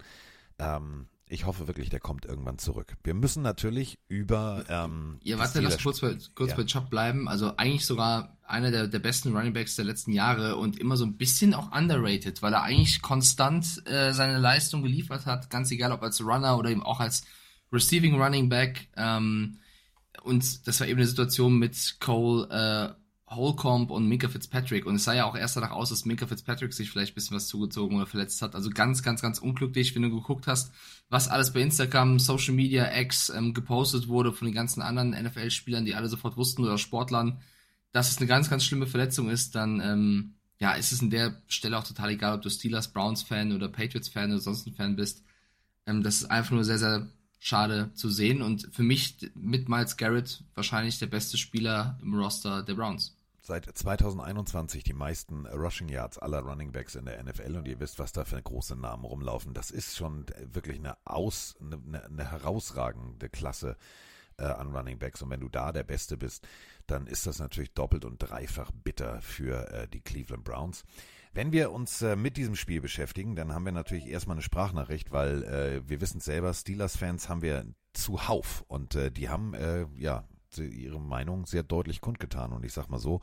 Ähm, 0.59 1.09
ich 1.31 1.47
hoffe 1.47 1.69
wirklich, 1.69 1.89
der 1.91 2.01
kommt 2.01 2.27
irgendwann 2.27 2.59
zurück. 2.59 2.97
Wir 3.05 3.15
müssen 3.15 3.43
natürlich 3.43 3.99
über. 4.09 4.65
Ähm, 4.69 5.19
Ja, 5.23 5.39
warte, 5.39 5.61
lass 5.61 5.83
kurz 5.83 6.01
bei, 6.01 6.17
kurz 6.35 6.51
Ja. 6.51 6.57
bei 6.57 6.65
Chubb 6.65 6.91
bleiben. 6.91 7.29
Also 7.29 7.57
eigentlich 7.57 7.87
sogar 7.87 8.37
einer 8.43 8.71
der, 8.73 8.89
der 8.89 8.99
besten 8.99 9.35
Runningbacks 9.35 9.77
der 9.77 9.85
letzten 9.85 10.13
Jahre 10.13 10.57
und 10.57 10.79
immer 10.79 10.97
so 10.97 11.05
ein 11.05 11.17
bisschen 11.17 11.55
auch 11.55 11.71
underrated, 11.73 12.43
weil 12.43 12.53
er 12.53 12.63
eigentlich 12.63 13.01
konstant 13.01 13.87
äh, 13.87 14.13
seine 14.13 14.39
Leistung 14.39 14.83
geliefert 14.83 15.25
hat, 15.27 15.51
ganz 15.51 15.71
egal 15.71 15.93
ob 15.93 16.03
als 16.03 16.21
Runner 16.21 16.59
oder 16.59 16.71
eben 16.71 16.83
auch 16.83 16.99
als 16.99 17.25
Receiving 17.73 18.21
Running 18.21 18.49
Back. 18.49 18.89
Ähm, 18.97 19.59
und 20.23 20.67
das 20.67 20.81
war 20.81 20.89
eben 20.89 20.99
eine 20.99 21.07
Situation 21.07 21.59
mit 21.59 21.97
Cole 22.01 22.49
äh, 22.51 23.00
Holcomb 23.31 23.91
und 23.91 24.09
Minka 24.09 24.29
Fitzpatrick. 24.29 24.87
Und 24.87 24.97
es 24.97 25.05
sah 25.05 25.15
ja 25.15 25.25
auch 25.25 25.37
erst 25.37 25.57
danach 25.57 25.71
aus, 25.71 25.91
dass 25.91 26.05
Minka 26.05 26.27
Fitzpatrick 26.27 26.73
sich 26.73 26.91
vielleicht 26.91 27.13
ein 27.13 27.15
bisschen 27.15 27.37
was 27.37 27.47
zugezogen 27.47 27.97
oder 27.97 28.07
verletzt 28.07 28.43
hat. 28.43 28.55
Also 28.55 28.71
ganz, 28.71 29.03
ganz, 29.03 29.23
ganz 29.23 29.39
unglücklich, 29.39 29.95
wenn 29.95 30.03
du 30.03 30.11
geguckt 30.11 30.47
hast, 30.47 30.73
was 31.09 31.29
alles 31.29 31.53
bei 31.53 31.61
Instagram, 31.61 32.19
Social 32.19 32.55
Media, 32.55 32.97
X 32.99 33.31
ähm, 33.31 33.55
gepostet 33.55 34.09
wurde 34.09 34.33
von 34.33 34.47
den 34.47 34.55
ganzen 34.55 34.83
anderen 34.83 35.11
NFL-Spielern, 35.11 35.85
die 35.85 35.95
alle 35.95 36.09
sofort 36.09 36.37
wussten 36.37 36.65
oder 36.65 36.77
Sportlern, 36.77 37.41
dass 37.93 38.11
es 38.11 38.19
eine 38.19 38.27
ganz, 38.27 38.51
ganz 38.51 38.65
schlimme 38.65 38.87
Verletzung 38.87 39.31
ist, 39.31 39.55
dann 39.55 39.81
ähm, 39.81 40.35
ja, 40.59 40.73
ist 40.73 40.93
es 40.93 41.01
an 41.01 41.11
der 41.11 41.41
Stelle 41.49 41.79
auch 41.79 41.85
total 41.85 42.11
egal, 42.11 42.37
ob 42.37 42.43
du 42.43 42.51
Steelers, 42.51 42.93
Browns-Fan 42.93 43.53
oder 43.53 43.69
Patriots-Fan 43.69 44.31
oder 44.31 44.41
sonst 44.41 44.67
ein 44.67 44.75
Fan 44.75 44.97
bist. 44.97 45.25
Ähm, 45.87 46.03
das 46.03 46.17
ist 46.17 46.31
einfach 46.31 46.53
nur 46.53 46.65
sehr, 46.65 46.79
sehr 46.79 47.09
schade 47.39 47.91
zu 47.95 48.11
sehen. 48.11 48.43
Und 48.43 48.69
für 48.73 48.83
mich 48.83 49.31
mit 49.35 49.69
Miles 49.69 49.97
Garrett 49.97 50.45
wahrscheinlich 50.55 50.99
der 50.99 51.07
beste 51.07 51.39
Spieler 51.39 51.99
im 52.03 52.15
Roster 52.15 52.63
der 52.63 52.75
Browns. 52.75 53.17
Seit 53.43 53.65
2021 53.65 54.85
die 54.85 54.93
meisten 54.93 55.47
Rushing 55.47 55.89
Yards 55.89 56.19
aller 56.19 56.41
Running 56.41 56.73
Backs 56.73 56.95
in 56.95 57.07
der 57.07 57.23
NFL 57.23 57.57
und 57.57 57.67
ihr 57.67 57.81
wisst, 57.81 57.99
was 57.99 58.13
da 58.13 58.25
für 58.25 58.41
große 58.41 58.77
Namen 58.77 59.05
rumlaufen. 59.05 59.55
Das 59.55 59.71
ist 59.71 59.97
schon 59.97 60.27
wirklich 60.53 60.79
eine 60.79 60.97
aus, 61.05 61.57
eine, 61.61 62.05
eine 62.05 62.31
herausragende 62.31 63.31
Klasse 63.31 63.77
äh, 64.37 64.45
an 64.45 64.77
Running 64.77 64.99
Backs. 64.99 65.23
Und 65.23 65.31
wenn 65.31 65.41
du 65.41 65.49
da 65.49 65.73
der 65.73 65.85
Beste 65.85 66.19
bist, 66.19 66.47
dann 66.87 67.07
ist 67.07 67.27
das 67.27 67.39
natürlich 67.39 67.73
doppelt 67.73 68.05
und 68.05 68.19
dreifach 68.19 68.71
bitter 68.73 69.23
für 69.23 69.71
äh, 69.73 69.89
die 69.89 70.01
Cleveland 70.01 70.45
Browns. 70.45 70.85
Wenn 71.33 71.53
wir 71.53 71.71
uns 71.71 72.03
äh, 72.03 72.17
mit 72.17 72.37
diesem 72.37 72.57
Spiel 72.57 72.81
beschäftigen, 72.81 73.37
dann 73.37 73.55
haben 73.55 73.65
wir 73.65 73.73
natürlich 73.73 74.07
erstmal 74.07 74.35
eine 74.35 74.43
Sprachnachricht, 74.43 75.13
weil 75.13 75.45
äh, 75.45 75.89
wir 75.89 76.01
wissen 76.01 76.21
selber, 76.21 76.53
Steelers-Fans 76.53 77.29
haben 77.29 77.43
wir 77.43 77.65
zuhauf 77.93 78.65
und 78.69 78.97
äh, 78.97 79.11
die 79.11 79.29
haben 79.29 79.55
äh, 79.55 79.87
ja 79.97 80.25
ihre 80.59 81.01
Meinung 81.01 81.47
sehr 81.47 81.63
deutlich 81.63 82.01
kundgetan. 82.01 82.53
Und 82.53 82.65
ich 82.65 82.73
sag 82.73 82.89
mal 82.89 82.99
so, 82.99 83.21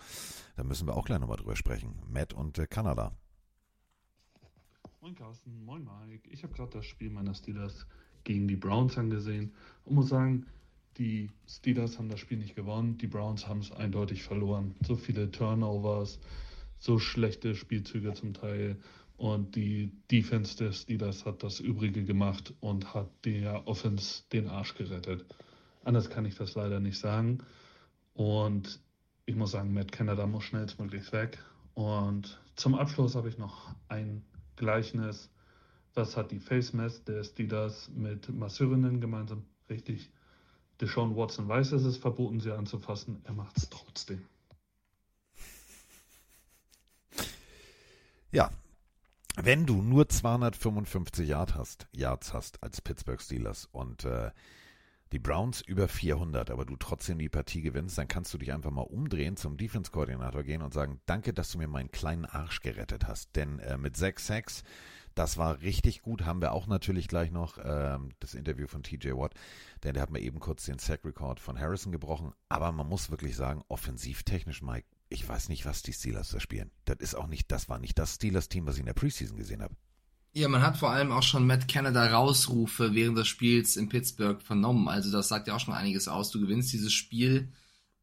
da 0.55 0.63
müssen 0.63 0.88
wir 0.88 0.96
auch 0.96 1.05
gleich 1.05 1.19
nochmal 1.19 1.38
drüber 1.38 1.55
sprechen. 1.55 1.96
Matt 2.10 2.34
und 2.34 2.57
äh, 2.57 2.67
Kanada. 2.67 3.12
Moin 5.01 5.15
Carsten, 5.15 5.63
moin 5.63 5.84
Mike. 5.84 6.29
Ich 6.29 6.43
habe 6.43 6.53
gerade 6.53 6.72
das 6.72 6.86
Spiel 6.86 7.10
meiner 7.10 7.34
Steelers 7.34 7.88
gegen 8.24 8.48
die 8.48 8.55
Browns 8.55 8.98
angesehen 8.98 9.53
und 9.86 9.96
muss 9.96 10.10
sagen, 10.10 10.46
die 10.98 11.29
Steelers 11.48 11.98
haben 11.98 12.10
das 12.10 12.19
Spiel 12.19 12.39
nicht 12.39 12.55
gewonnen, 12.55 12.98
die 12.98 13.07
Browns 13.07 13.48
haben 13.48 13.60
es 13.60 13.72
eindeutig 13.72 14.24
verloren. 14.24 14.75
So 14.86 14.96
viele 14.96 15.29
Turnovers, 15.31 16.19
so 16.79 17.00
schlechte 17.00 17.55
Spielzüge 17.55 18.13
zum 18.13 18.34
Teil. 18.34 18.77
Und 19.17 19.55
die 19.55 19.91
Defense 20.12 20.57
der 20.57 20.72
Steelers 20.72 21.25
hat 21.25 21.41
das 21.41 21.60
Übrige 21.60 22.03
gemacht 22.03 22.53
und 22.60 22.93
hat 22.93 23.10
der 23.25 23.67
Offense 23.67 24.24
den 24.31 24.48
Arsch 24.48 24.75
gerettet. 24.75 25.25
Anders 25.88 26.10
kann 26.10 26.25
ich 26.25 26.36
das 26.36 26.53
leider 26.56 26.82
nicht 26.82 27.00
sagen. 27.00 27.38
Und 28.13 28.82
ich 29.25 29.38
muss 29.38 29.51
sagen, 29.51 29.74
Matt 29.74 29.94
Canada 29.94 30.27
muss 30.27 30.44
schnellstmöglich 30.44 31.13
weg. 31.13 31.41
Und 31.75 32.41
zum 32.58 32.75
Abschluss 32.75 33.15
habe 33.15 33.29
ich 33.29 33.38
noch 33.38 33.74
ein 33.88 34.22
Gleichnis. 34.58 35.29
Was 35.94 36.17
hat 36.17 36.32
die 36.32 36.41
Face 36.41 36.74
Mess 36.74 37.06
der 37.06 37.24
Steelers 37.24 37.89
mit 37.96 38.27
Masseurinnen 38.27 39.00
gemeinsam? 39.00 39.46
Richtig. 39.70 40.12
Deshaun 40.82 41.15
Watson 41.15 41.48
weiß, 41.48 41.72
es 41.72 41.86
ist 41.86 42.00
verboten, 42.00 42.41
sie 42.41 42.51
anzufassen. 42.51 43.22
Er 43.24 43.34
macht 43.34 43.56
es 43.58 43.70
trotzdem. 43.70 44.25
Ja, 48.29 48.51
wenn 49.38 49.65
du 49.65 49.82
nur 49.82 50.10
255 50.10 51.29
Yard 51.29 51.56
hast, 51.56 51.88
Yards 51.94 52.34
hast 52.34 52.62
als 52.62 52.82
Pittsburgh 52.82 53.22
Steelers 53.22 53.70
und 53.72 54.03
äh, 54.03 54.32
die 55.11 55.19
Browns 55.19 55.61
über 55.61 55.87
400, 55.87 56.51
aber 56.51 56.65
du 56.65 56.75
trotzdem 56.75 57.17
die 57.17 57.29
Partie 57.29 57.61
gewinnst, 57.61 57.97
dann 57.97 58.07
kannst 58.07 58.33
du 58.33 58.37
dich 58.37 58.51
einfach 58.51 58.71
mal 58.71 58.81
umdrehen, 58.81 59.37
zum 59.37 59.57
Defense-Koordinator 59.57 60.43
gehen 60.43 60.61
und 60.61 60.73
sagen, 60.73 60.99
danke, 61.05 61.33
dass 61.33 61.51
du 61.51 61.57
mir 61.57 61.67
meinen 61.67 61.91
kleinen 61.91 62.25
Arsch 62.25 62.61
gerettet 62.61 63.07
hast. 63.07 63.35
Denn 63.35 63.59
äh, 63.59 63.77
mit 63.77 63.95
6-6, 63.95 64.63
das 65.15 65.37
war 65.37 65.61
richtig 65.61 66.01
gut, 66.01 66.25
haben 66.25 66.41
wir 66.41 66.51
auch 66.51 66.67
natürlich 66.67 67.07
gleich 67.07 67.31
noch 67.31 67.57
ähm, 67.63 68.11
das 68.19 68.35
Interview 68.35 68.67
von 68.67 68.83
TJ 68.83 69.11
Watt, 69.13 69.33
denn 69.83 69.93
der 69.93 70.03
hat 70.03 70.11
mir 70.11 70.19
eben 70.19 70.39
kurz 70.39 70.65
den 70.65 70.77
Sack-Record 70.77 71.39
von 71.39 71.59
Harrison 71.59 71.91
gebrochen. 71.91 72.33
Aber 72.49 72.71
man 72.71 72.87
muss 72.87 73.09
wirklich 73.09 73.35
sagen, 73.35 73.63
offensivtechnisch, 73.67 74.61
Mike, 74.61 74.87
ich 75.09 75.27
weiß 75.27 75.49
nicht, 75.49 75.65
was 75.65 75.81
die 75.81 75.93
Steelers 75.93 76.29
da 76.29 76.39
spielen. 76.39 76.69
Das 76.85 76.97
ist 76.99 77.15
auch 77.15 77.27
nicht, 77.27 77.51
das 77.51 77.69
war 77.69 77.79
nicht 77.79 77.97
das 77.97 78.15
Steelers-Team, 78.15 78.67
was 78.67 78.75
ich 78.75 78.81
in 78.81 78.87
der 78.87 78.93
Preseason 78.93 79.37
gesehen 79.37 79.63
habe. 79.63 79.75
Ja, 80.38 80.48
man 80.50 80.62
hat 80.62 80.77
vor 80.77 80.91
allem 80.91 81.12
auch 81.12 81.24
schon 81.24 81.48
Matt 81.48 81.67
Canada 81.67 82.06
Rausrufe 82.06 82.94
während 82.94 83.17
des 83.17 83.27
Spiels 83.27 83.75
in 83.75 83.89
Pittsburgh 83.89 84.39
vernommen. 84.39 84.88
Also 84.88 85.12
das 85.12 85.29
sagt 85.29 85.48
ja 85.48 85.56
auch 85.56 85.60
schon 85.60 85.74
einiges 85.74 86.08
aus. 86.08 86.29
Du 86.29 86.39
gewinnst 86.39 86.72
dieses 86.72 86.94
Spiel, 86.94 87.51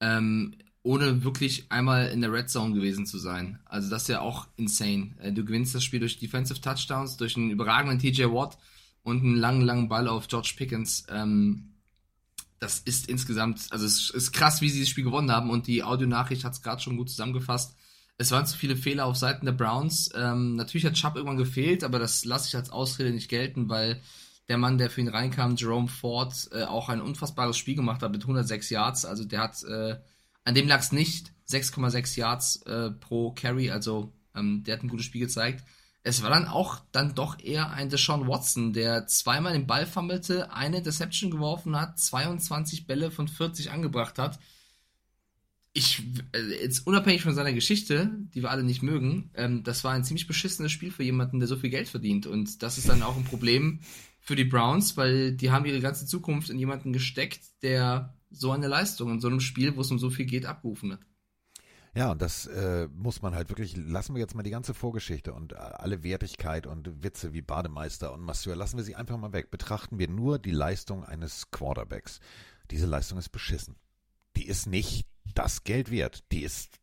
ähm, 0.00 0.56
ohne 0.82 1.22
wirklich 1.22 1.70
einmal 1.70 2.08
in 2.08 2.22
der 2.22 2.32
Red 2.32 2.50
Zone 2.50 2.74
gewesen 2.74 3.06
zu 3.06 3.18
sein. 3.18 3.60
Also 3.66 3.88
das 3.88 4.02
ist 4.02 4.08
ja 4.08 4.20
auch 4.20 4.48
insane. 4.56 5.14
Äh, 5.20 5.30
du 5.30 5.44
gewinnst 5.44 5.76
das 5.76 5.84
Spiel 5.84 6.00
durch 6.00 6.18
Defensive 6.18 6.60
Touchdowns, 6.60 7.16
durch 7.18 7.36
einen 7.36 7.50
überragenden 7.50 8.00
TJ 8.00 8.24
Watt 8.24 8.58
und 9.04 9.22
einen 9.22 9.36
langen, 9.36 9.62
langen 9.62 9.88
Ball 9.88 10.08
auf 10.08 10.26
George 10.26 10.54
Pickens. 10.56 11.06
Ähm, 11.10 11.74
das 12.58 12.80
ist 12.80 13.08
insgesamt, 13.08 13.68
also 13.70 13.86
es 13.86 14.10
ist 14.10 14.32
krass, 14.32 14.60
wie 14.60 14.70
sie 14.70 14.80
das 14.80 14.88
Spiel 14.88 15.04
gewonnen 15.04 15.30
haben 15.30 15.50
und 15.50 15.68
die 15.68 15.84
Audionachricht 15.84 16.42
hat 16.42 16.54
es 16.54 16.62
gerade 16.62 16.82
schon 16.82 16.96
gut 16.96 17.10
zusammengefasst. 17.10 17.76
Es 18.16 18.30
waren 18.30 18.46
zu 18.46 18.56
viele 18.56 18.76
Fehler 18.76 19.06
auf 19.06 19.16
Seiten 19.16 19.46
der 19.46 19.52
Browns. 19.52 20.10
Ähm, 20.14 20.56
natürlich 20.56 20.86
hat 20.86 20.94
Chubb 20.94 21.16
irgendwann 21.16 21.36
gefehlt, 21.36 21.82
aber 21.84 21.98
das 21.98 22.24
lasse 22.24 22.48
ich 22.48 22.56
als 22.56 22.70
Ausrede 22.70 23.10
nicht 23.10 23.28
gelten, 23.28 23.68
weil 23.68 24.00
der 24.48 24.58
Mann, 24.58 24.78
der 24.78 24.90
für 24.90 25.00
ihn 25.00 25.08
reinkam, 25.08 25.56
Jerome 25.56 25.88
Ford, 25.88 26.48
äh, 26.52 26.64
auch 26.64 26.88
ein 26.88 27.00
unfassbares 27.00 27.56
Spiel 27.56 27.74
gemacht 27.74 28.02
hat 28.02 28.12
mit 28.12 28.22
106 28.22 28.70
Yards. 28.70 29.04
Also 29.04 29.24
der 29.24 29.40
hat, 29.40 29.62
äh, 29.64 29.96
an 30.44 30.54
dem 30.54 30.68
lag 30.68 30.80
es 30.80 30.92
nicht, 30.92 31.32
6,6 31.48 32.16
Yards 32.16 32.62
äh, 32.62 32.90
pro 32.90 33.32
Carry, 33.32 33.70
also 33.70 34.12
ähm, 34.34 34.62
der 34.64 34.76
hat 34.76 34.84
ein 34.84 34.88
gutes 34.88 35.06
Spiel 35.06 35.22
gezeigt 35.22 35.64
es 36.06 36.22
war 36.22 36.28
dann 36.28 36.46
auch 36.46 36.80
dann 36.92 37.14
doch 37.14 37.40
eher 37.40 37.70
ein 37.70 37.88
Deshaun 37.88 38.28
Watson, 38.28 38.74
der 38.74 39.06
zweimal 39.06 39.54
den 39.54 39.66
Ball 39.66 39.86
fummelte, 39.86 40.52
eine 40.52 40.82
Deception 40.82 41.30
geworfen 41.30 41.80
hat, 41.80 41.98
22 41.98 42.86
Bälle 42.86 43.10
von 43.10 43.26
40 43.26 43.70
angebracht 43.70 44.18
hat. 44.18 44.38
Ich, 45.76 46.02
äh, 46.32 46.62
jetzt 46.62 46.86
unabhängig 46.86 47.22
von 47.22 47.34
seiner 47.34 47.52
Geschichte, 47.52 48.10
die 48.32 48.42
wir 48.42 48.50
alle 48.50 48.62
nicht 48.62 48.82
mögen, 48.82 49.30
ähm, 49.34 49.64
das 49.64 49.84
war 49.84 49.92
ein 49.92 50.04
ziemlich 50.04 50.26
beschissenes 50.26 50.72
Spiel 50.72 50.92
für 50.92 51.02
jemanden, 51.02 51.40
der 51.40 51.48
so 51.48 51.56
viel 51.56 51.70
Geld 51.70 51.88
verdient. 51.88 52.26
Und 52.26 52.62
das 52.62 52.78
ist 52.78 52.88
dann 52.88 53.02
auch 53.02 53.16
ein 53.16 53.24
Problem 53.24 53.80
für 54.20 54.36
die 54.36 54.44
Browns, 54.44 54.96
weil 54.96 55.32
die 55.32 55.50
haben 55.50 55.66
ihre 55.66 55.80
ganze 55.80 56.06
Zukunft 56.06 56.48
in 56.48 56.58
jemanden 56.58 56.92
gesteckt, 56.92 57.42
der 57.62 58.16
so 58.30 58.52
eine 58.52 58.68
Leistung 58.68 59.10
in 59.10 59.20
so 59.20 59.28
einem 59.28 59.40
Spiel, 59.40 59.76
wo 59.76 59.82
es 59.82 59.90
um 59.90 59.98
so 59.98 60.10
viel 60.10 60.26
geht, 60.26 60.46
abgerufen 60.46 60.92
hat. 60.92 61.00
Ja, 61.96 62.10
und 62.10 62.20
das 62.20 62.46
äh, 62.46 62.88
muss 62.92 63.22
man 63.22 63.36
halt 63.36 63.50
wirklich, 63.50 63.76
lassen 63.76 64.14
wir 64.14 64.20
jetzt 64.20 64.34
mal 64.34 64.42
die 64.42 64.50
ganze 64.50 64.74
Vorgeschichte 64.74 65.32
und 65.32 65.52
äh, 65.52 65.56
alle 65.56 66.02
Wertigkeit 66.02 66.66
und 66.66 67.04
Witze 67.04 67.32
wie 67.32 67.42
Bademeister 67.42 68.12
und 68.12 68.22
Masseur, 68.22 68.56
lassen 68.56 68.76
wir 68.76 68.84
sie 68.84 68.96
einfach 68.96 69.16
mal 69.16 69.32
weg. 69.32 69.52
Betrachten 69.52 69.98
wir 69.98 70.08
nur 70.08 70.40
die 70.40 70.50
Leistung 70.50 71.04
eines 71.04 71.52
Quarterbacks. 71.52 72.18
Diese 72.72 72.86
Leistung 72.86 73.18
ist 73.18 73.28
beschissen. 73.28 73.76
Die 74.36 74.46
ist 74.46 74.66
nicht 74.66 75.06
das 75.34 75.64
Geld 75.64 75.90
wert. 75.90 76.24
Die 76.32 76.42
ist, 76.42 76.80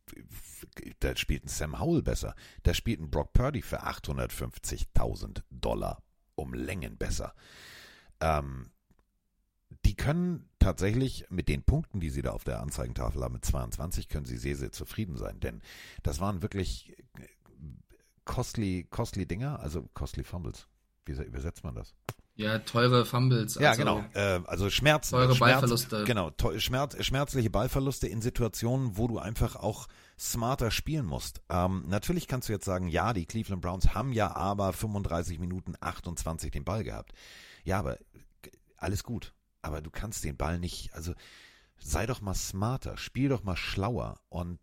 da 1.00 1.16
spielt 1.16 1.44
ein 1.44 1.48
Sam 1.48 1.80
Howell 1.80 2.02
besser. 2.02 2.34
Da 2.62 2.74
spielt 2.74 3.00
ein 3.00 3.10
Brock 3.10 3.32
Purdy 3.32 3.62
für 3.62 3.84
850.000 3.84 5.42
Dollar 5.50 6.02
um 6.34 6.54
Längen 6.54 6.96
besser. 6.96 7.34
Ähm, 8.20 8.70
die 9.84 9.94
können 9.94 10.48
tatsächlich 10.58 11.26
mit 11.30 11.48
den 11.48 11.62
Punkten, 11.62 12.00
die 12.00 12.10
sie 12.10 12.22
da 12.22 12.30
auf 12.30 12.44
der 12.44 12.60
Anzeigentafel 12.60 13.22
haben, 13.22 13.34
mit 13.34 13.44
22, 13.44 14.08
können 14.08 14.26
sie 14.26 14.36
sehr, 14.36 14.56
sehr 14.56 14.72
zufrieden 14.72 15.16
sein. 15.16 15.40
Denn 15.40 15.62
das 16.02 16.20
waren 16.20 16.42
wirklich 16.42 16.94
costly, 18.24 18.86
costly 18.90 19.26
Dinger, 19.26 19.60
also 19.60 19.88
costly 19.94 20.24
Fumbles. 20.24 20.68
Wie 21.04 21.12
übersetzt 21.12 21.64
man 21.64 21.74
das? 21.74 21.94
Ja, 22.34 22.58
teure 22.60 23.04
Fumbles. 23.04 23.56
Ja, 23.56 23.70
also 23.70 23.82
genau. 23.82 24.04
Äh, 24.14 24.40
also 24.46 24.70
Schmerz. 24.70 25.10
Teure 25.10 25.34
Schmerz, 25.34 25.38
Ballverluste. 25.38 26.04
Genau, 26.04 26.32
Schmerz, 26.56 27.04
schmerzliche 27.04 27.50
Ballverluste 27.50 28.08
in 28.08 28.22
Situationen, 28.22 28.96
wo 28.96 29.06
du 29.06 29.18
einfach 29.18 29.56
auch 29.56 29.86
smarter 30.18 30.70
spielen 30.70 31.04
musst. 31.04 31.42
Ähm, 31.50 31.84
natürlich 31.88 32.28
kannst 32.28 32.48
du 32.48 32.52
jetzt 32.52 32.64
sagen, 32.64 32.88
ja, 32.88 33.12
die 33.12 33.26
Cleveland 33.26 33.60
Browns 33.60 33.94
haben 33.94 34.12
ja 34.12 34.34
aber 34.34 34.72
35 34.72 35.38
Minuten 35.38 35.74
28 35.80 36.50
den 36.50 36.64
Ball 36.64 36.84
gehabt. 36.84 37.12
Ja, 37.64 37.78
aber 37.78 37.98
alles 38.78 39.04
gut 39.04 39.34
aber 39.62 39.80
du 39.80 39.90
kannst 39.90 40.24
den 40.24 40.36
Ball 40.36 40.58
nicht, 40.58 40.92
also 40.92 41.14
sei 41.78 42.06
doch 42.06 42.20
mal 42.20 42.34
smarter, 42.34 42.96
spiel 42.96 43.28
doch 43.28 43.44
mal 43.44 43.56
schlauer 43.56 44.20
und 44.28 44.58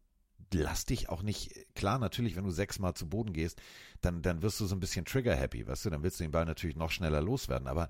lass 0.54 0.86
dich 0.86 1.10
auch 1.10 1.22
nicht, 1.22 1.52
klar, 1.76 2.00
natürlich, 2.00 2.36
wenn 2.36 2.44
du 2.44 2.52
sechsmal 2.52 2.94
zu 2.94 3.08
Boden 3.08 3.34
gehst, 3.34 3.62
dann, 4.02 4.22
dann 4.22 4.42
wirst 4.42 4.60
du 4.60 4.66
so 4.66 4.76
ein 4.76 4.80
bisschen 4.80 5.06
trigger-happy, 5.06 5.68
weißt 5.68 5.86
du, 5.86 5.90
dann 5.90 6.04
willst 6.04 6.20
du 6.20 6.24
den 6.24 6.32
Ball 6.32 6.46
natürlich 6.46 6.76
noch 6.76 6.92
schneller 6.92 7.22
loswerden, 7.22 7.68
aber 7.68 7.90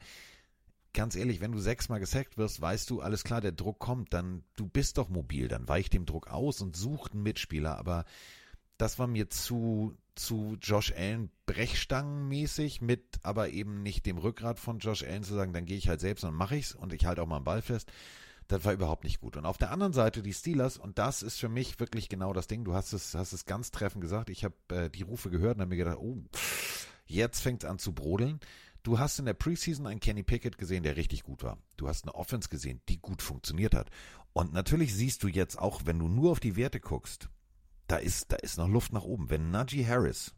ganz 0.94 1.16
ehrlich, 1.16 1.42
wenn 1.42 1.52
du 1.52 1.60
sechsmal 1.60 2.00
gesackt 2.00 2.38
wirst, 2.38 2.62
weißt 2.62 2.90
du, 2.90 3.02
alles 3.02 3.24
klar, 3.24 3.42
der 3.42 3.52
Druck 3.52 3.80
kommt, 3.80 4.14
dann, 4.14 4.44
du 4.56 4.68
bist 4.68 4.98
doch 4.98 5.10
mobil, 5.10 5.48
dann 5.48 5.68
weich 5.68 5.90
dem 5.90 6.06
Druck 6.06 6.28
aus 6.28 6.62
und 6.62 6.76
such 6.76 7.12
einen 7.12 7.24
Mitspieler, 7.24 7.78
aber 7.78 8.06
das 8.78 8.98
war 8.98 9.08
mir 9.08 9.30
zu, 9.30 9.98
zu 10.16 10.58
Josh 10.62 10.94
Allen 10.96 11.30
Brechstangenmäßig 11.46 12.82
mit 12.82 13.20
aber 13.24 13.50
eben 13.50 13.84
nicht 13.84 14.06
dem 14.06 14.18
Rückgrat 14.18 14.60
von 14.60 14.80
Josh 14.80 15.04
Allen 15.04 15.24
zu 15.24 15.34
sagen, 15.34 15.54
dann 15.54 15.66
gehe 15.66 15.78
ich 15.78 15.90
halt 15.90 16.00
selbst 16.00 16.24
und 16.24 16.34
mache 16.34 16.56
ich's 16.56 16.74
und 16.76 16.94
ich 16.94 17.06
halte 17.06 17.22
auch 17.22 17.28
mal 17.28 17.38
einen 17.38 17.46
Ball 17.46 17.62
fest. 17.62 17.92
Das 18.50 18.66
war 18.66 18.74
überhaupt 18.74 19.04
nicht 19.04 19.22
gut. 19.22 19.38
Und 19.38 19.46
auf 19.46 19.60
der 19.60 19.70
anderen 19.70 19.94
Seite 19.94 20.24
die 20.24 20.34
Steelers, 20.34 20.78
und 20.78 20.98
das 20.98 21.22
ist 21.22 21.40
für 21.40 21.50
mich 21.50 21.80
wirklich 21.80 22.10
genau 22.10 22.34
das 22.34 22.48
Ding, 22.48 22.64
du 22.64 22.74
hast 22.74 22.94
es, 22.94 23.14
hast 23.14 23.32
es 23.32 23.46
ganz 23.46 23.70
treffend 23.70 24.02
gesagt, 24.02 24.32
ich 24.32 24.44
habe 24.44 24.56
äh, 24.70 24.90
die 24.90 25.04
Rufe 25.04 25.30
gehört 25.30 25.56
und 25.56 25.62
habe 25.62 25.70
mir 25.70 25.78
gedacht, 25.78 26.00
oh, 26.00 26.18
jetzt 27.06 27.42
fängt 27.42 27.64
es 27.64 27.70
an 27.70 27.78
zu 27.78 27.94
brodeln. 27.94 28.40
Du 28.82 28.98
hast 28.98 29.20
in 29.20 29.26
der 29.26 29.36
Preseason 29.36 29.86
einen 29.86 30.00
Kenny 30.00 30.24
Pickett 30.24 30.58
gesehen, 30.58 30.82
der 30.82 30.98
richtig 30.98 31.24
gut 31.24 31.44
war. 31.44 31.60
Du 31.78 31.88
hast 31.88 32.06
eine 32.06 32.16
Offense 32.16 32.50
gesehen, 32.50 32.82
die 32.90 33.00
gut 33.00 33.22
funktioniert 33.22 33.76
hat. 33.76 33.92
Und 34.34 34.52
natürlich 34.52 34.96
siehst 34.96 35.22
du 35.22 35.28
jetzt 35.28 35.60
auch, 35.60 35.82
wenn 35.86 36.00
du 36.00 36.08
nur 36.08 36.32
auf 36.32 36.40
die 36.40 36.56
Werte 36.56 36.80
guckst, 36.80 37.30
da 37.86 37.98
ist, 37.98 38.32
da 38.32 38.38
ist 38.38 38.58
noch 38.58 38.68
Luft 38.68 38.94
nach 38.94 39.04
oben. 39.04 39.30
Wenn 39.30 39.52
Najee 39.52 39.86
Harris 39.86 40.34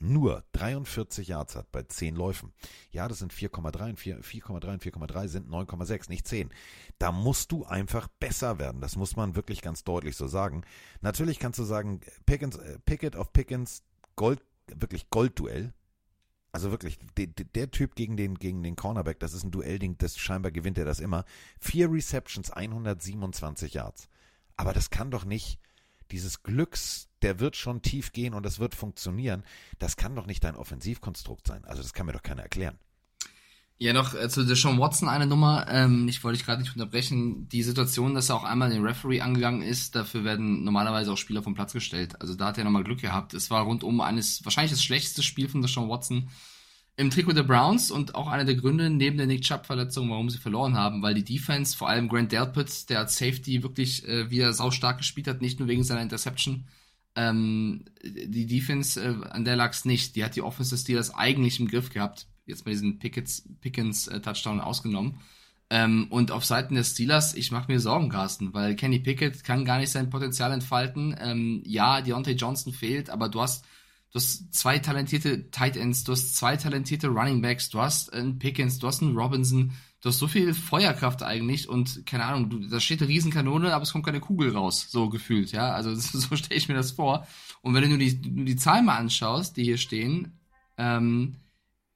nur 0.00 0.44
43 0.52 1.28
Yards 1.28 1.56
hat 1.56 1.70
bei 1.72 1.82
10 1.82 2.14
Läufen. 2.14 2.52
Ja, 2.90 3.08
das 3.08 3.18
sind 3.18 3.32
4,3 3.32 3.90
und 3.90 3.98
4,3 3.98 4.72
und 4.72 4.82
4,3 4.82 5.28
sind 5.28 5.48
9,6, 5.48 6.08
nicht 6.08 6.26
10. 6.26 6.50
Da 6.98 7.12
musst 7.12 7.52
du 7.52 7.64
einfach 7.64 8.08
besser 8.20 8.58
werden. 8.58 8.80
Das 8.80 8.96
muss 8.96 9.16
man 9.16 9.36
wirklich 9.36 9.62
ganz 9.62 9.84
deutlich 9.84 10.16
so 10.16 10.26
sagen. 10.26 10.64
Natürlich 11.00 11.38
kannst 11.38 11.58
du 11.58 11.64
sagen, 11.64 12.00
Pickens, 12.26 12.56
äh, 12.56 12.78
Pickett 12.80 13.16
auf 13.16 13.32
Pickens, 13.32 13.82
Gold, 14.16 14.40
wirklich 14.66 15.10
Goldduell. 15.10 15.72
Also 16.50 16.70
wirklich, 16.70 16.98
der, 17.16 17.26
der, 17.26 17.70
Typ 17.70 17.94
gegen 17.94 18.16
den, 18.16 18.34
gegen 18.36 18.62
den 18.62 18.74
Cornerback, 18.74 19.20
das 19.20 19.34
ist 19.34 19.44
ein 19.44 19.50
Duellding, 19.50 19.98
das 19.98 20.16
scheinbar 20.16 20.50
gewinnt 20.50 20.78
er 20.78 20.86
das 20.86 20.98
immer. 20.98 21.24
Vier 21.60 21.92
Receptions, 21.92 22.50
127 22.50 23.74
Yards. 23.74 24.08
Aber 24.56 24.72
das 24.72 24.90
kann 24.90 25.10
doch 25.10 25.24
nicht 25.24 25.60
dieses 26.10 26.42
Glücks, 26.42 27.07
der 27.22 27.40
wird 27.40 27.56
schon 27.56 27.82
tief 27.82 28.12
gehen 28.12 28.34
und 28.34 28.44
das 28.44 28.58
wird 28.58 28.74
funktionieren. 28.74 29.44
Das 29.78 29.96
kann 29.96 30.14
doch 30.14 30.26
nicht 30.26 30.44
dein 30.44 30.56
Offensivkonstrukt 30.56 31.46
sein. 31.46 31.64
Also 31.64 31.82
das 31.82 31.92
kann 31.92 32.06
mir 32.06 32.12
doch 32.12 32.22
keiner 32.22 32.42
erklären. 32.42 32.78
Ja, 33.80 33.92
noch 33.92 34.14
äh, 34.14 34.28
zu 34.28 34.44
Deshaun 34.44 34.80
Watson 34.80 35.08
eine 35.08 35.26
Nummer. 35.26 35.66
Ähm, 35.68 36.08
ich 36.08 36.24
wollte 36.24 36.38
dich 36.38 36.46
gerade 36.46 36.60
nicht 36.60 36.74
unterbrechen. 36.74 37.48
Die 37.48 37.62
Situation, 37.62 38.14
dass 38.14 38.28
er 38.28 38.34
auch 38.34 38.42
einmal 38.42 38.70
den 38.70 38.84
Referee 38.84 39.20
angegangen 39.20 39.62
ist, 39.62 39.94
dafür 39.94 40.24
werden 40.24 40.64
normalerweise 40.64 41.12
auch 41.12 41.16
Spieler 41.16 41.44
vom 41.44 41.54
Platz 41.54 41.72
gestellt. 41.72 42.20
Also 42.20 42.34
da 42.34 42.46
hat 42.46 42.58
er 42.58 42.64
nochmal 42.64 42.82
Glück 42.82 43.00
gehabt. 43.00 43.34
Es 43.34 43.50
war 43.50 43.62
rundum 43.62 44.00
eines, 44.00 44.44
wahrscheinlich 44.44 44.72
das 44.72 44.82
schlechteste 44.82 45.22
Spiel 45.22 45.48
von 45.48 45.62
Deshaun 45.62 45.88
Watson 45.88 46.28
im 46.96 47.10
Trikot 47.10 47.34
der 47.34 47.44
Browns 47.44 47.92
und 47.92 48.16
auch 48.16 48.26
einer 48.26 48.44
der 48.44 48.56
Gründe 48.56 48.90
neben 48.90 49.16
der 49.16 49.28
Nick 49.28 49.42
Chubb-Verletzung, 49.42 50.10
warum 50.10 50.28
sie 50.28 50.38
verloren 50.38 50.74
haben, 50.74 51.00
weil 51.00 51.14
die 51.14 51.22
Defense, 51.22 51.76
vor 51.76 51.88
allem 51.88 52.08
Grant 52.08 52.32
Delpit, 52.32 52.90
der 52.90 52.98
als 52.98 53.16
Safety 53.16 53.62
wirklich 53.62 54.06
äh, 54.08 54.28
wieder 54.30 54.52
saustark 54.52 54.98
gespielt 54.98 55.28
hat, 55.28 55.40
nicht 55.40 55.60
nur 55.60 55.68
wegen 55.68 55.84
seiner 55.84 56.02
Interception. 56.02 56.66
Ähm, 57.18 57.84
die 58.04 58.46
Defense, 58.46 59.02
äh, 59.02 59.28
an 59.30 59.44
der 59.44 59.56
lag 59.56 59.72
es 59.72 59.84
nicht. 59.84 60.14
Die 60.14 60.22
hat 60.24 60.36
die 60.36 60.42
Offense 60.42 60.70
des 60.70 60.82
Steelers 60.82 61.12
eigentlich 61.12 61.58
im 61.58 61.66
Griff 61.66 61.90
gehabt. 61.90 62.28
Jetzt 62.46 62.64
mal 62.64 62.70
diesen 62.70 63.00
Pickets, 63.00 63.42
Pickens 63.60 64.06
äh, 64.06 64.20
Touchdown 64.20 64.60
ausgenommen. 64.60 65.20
Ähm, 65.68 66.06
und 66.10 66.30
auf 66.30 66.44
Seiten 66.44 66.76
des 66.76 66.92
Steelers, 66.92 67.34
ich 67.34 67.50
mache 67.50 67.70
mir 67.70 67.80
Sorgen, 67.80 68.08
Carsten, 68.08 68.54
weil 68.54 68.76
Kenny 68.76 69.00
Pickett 69.00 69.42
kann 69.42 69.64
gar 69.64 69.78
nicht 69.78 69.90
sein 69.90 70.10
Potenzial 70.10 70.52
entfalten. 70.52 71.16
Ähm, 71.18 71.62
ja, 71.66 72.00
Deontay 72.02 72.34
Johnson 72.34 72.72
fehlt, 72.72 73.10
aber 73.10 73.28
du 73.28 73.40
hast 73.40 73.64
du 74.12 74.14
hast 74.14 74.54
zwei 74.54 74.78
talentierte 74.78 75.50
Tight 75.50 75.76
Ends, 75.76 76.04
du 76.04 76.12
hast 76.12 76.36
zwei 76.36 76.56
talentierte 76.56 77.08
Running 77.08 77.42
Backs, 77.42 77.68
du 77.68 77.80
hast 77.80 78.12
einen 78.12 78.38
Pickens, 78.38 78.78
du 78.78 78.86
hast 78.86 79.02
einen 79.02 79.18
Robinson, 79.18 79.72
du 80.00 80.08
hast 80.08 80.18
so 80.18 80.28
viel 80.28 80.54
Feuerkraft 80.54 81.22
eigentlich 81.22 81.68
und 81.68 82.06
keine 82.06 82.24
Ahnung, 82.24 82.50
du, 82.50 82.68
da 82.68 82.80
steht 82.80 83.00
eine 83.00 83.08
Riesenkanone, 83.08 83.74
aber 83.74 83.82
es 83.82 83.92
kommt 83.92 84.04
keine 84.04 84.20
Kugel 84.20 84.52
raus, 84.52 84.86
so 84.90 85.08
gefühlt, 85.08 85.52
ja. 85.52 85.72
Also 85.72 85.94
so 85.94 86.36
stelle 86.36 86.56
ich 86.56 86.68
mir 86.68 86.74
das 86.74 86.92
vor. 86.92 87.26
Und 87.62 87.74
wenn 87.74 87.82
du 87.82 87.88
nur 87.88 87.98
die, 87.98 88.20
nur 88.28 88.44
die 88.44 88.56
Zahlen 88.56 88.84
mal 88.84 88.96
anschaust, 88.96 89.56
die 89.56 89.64
hier 89.64 89.78
stehen, 89.78 90.38
ähm, 90.76 91.36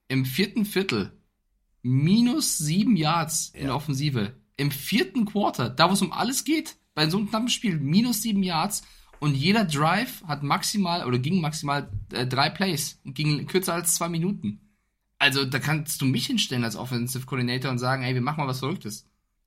im 0.08 0.24
vierten 0.24 0.64
Viertel 0.64 1.12
minus 1.82 2.58
sieben 2.58 2.96
Yards 2.96 3.52
ja. 3.54 3.60
in 3.60 3.66
der 3.66 3.76
Offensive. 3.76 4.34
Im 4.56 4.70
vierten 4.70 5.24
Quarter, 5.24 5.70
da 5.70 5.88
wo 5.88 5.94
es 5.94 6.02
um 6.02 6.12
alles 6.12 6.44
geht, 6.44 6.76
bei 6.94 7.08
so 7.08 7.18
einem 7.18 7.28
knappen 7.28 7.48
Spiel, 7.48 7.78
minus 7.78 8.22
sieben 8.22 8.42
Yards 8.42 8.82
und 9.18 9.34
jeder 9.34 9.64
Drive 9.64 10.22
hat 10.24 10.42
maximal 10.42 11.06
oder 11.06 11.18
ging 11.18 11.40
maximal 11.40 11.88
äh, 12.12 12.26
drei 12.26 12.50
Plays 12.50 13.00
ging 13.04 13.46
kürzer 13.46 13.74
als 13.74 13.94
zwei 13.94 14.08
Minuten. 14.08 14.60
Also 15.22 15.44
da 15.44 15.60
kannst 15.60 16.00
du 16.00 16.04
mich 16.04 16.26
hinstellen 16.26 16.64
als 16.64 16.74
Offensive 16.74 17.26
Coordinator 17.26 17.70
und 17.70 17.78
sagen, 17.78 18.02
ey, 18.02 18.12
wir 18.12 18.20
machen 18.20 18.38
mal 18.38 18.48
was 18.48 18.58
Verrücktes. 18.58 19.06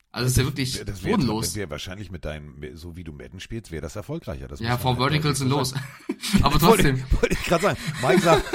Also 0.09 0.23
das 0.23 0.31
ist 0.31 0.37
ja 0.37 0.43
wirklich 0.45 0.85
das 0.85 1.03
wär, 1.03 1.11
bodenlos. 1.11 1.47
Das 1.47 1.55
wäre 1.57 1.69
wahrscheinlich 1.69 2.09
mit 2.09 2.23
deinem, 2.23 2.63
so 2.75 2.95
wie 2.95 3.03
du 3.03 3.11
Madden 3.11 3.41
spielst, 3.41 3.71
wäre 3.71 3.81
das 3.81 3.97
erfolgreicher. 3.97 4.47
Das 4.47 4.61
ja, 4.61 4.77
vor 4.77 4.95
Verticals 4.95 5.39
sind 5.39 5.49
los. 5.49 5.73
Aber 6.41 6.57
trotzdem. 6.59 7.01
wollte, 7.01 7.21
wollte 7.21 7.33
ich 7.33 7.43
gerade 7.43 7.63
sagen. 7.63 7.77
Mike 8.01 8.21
sagt, 8.21 8.45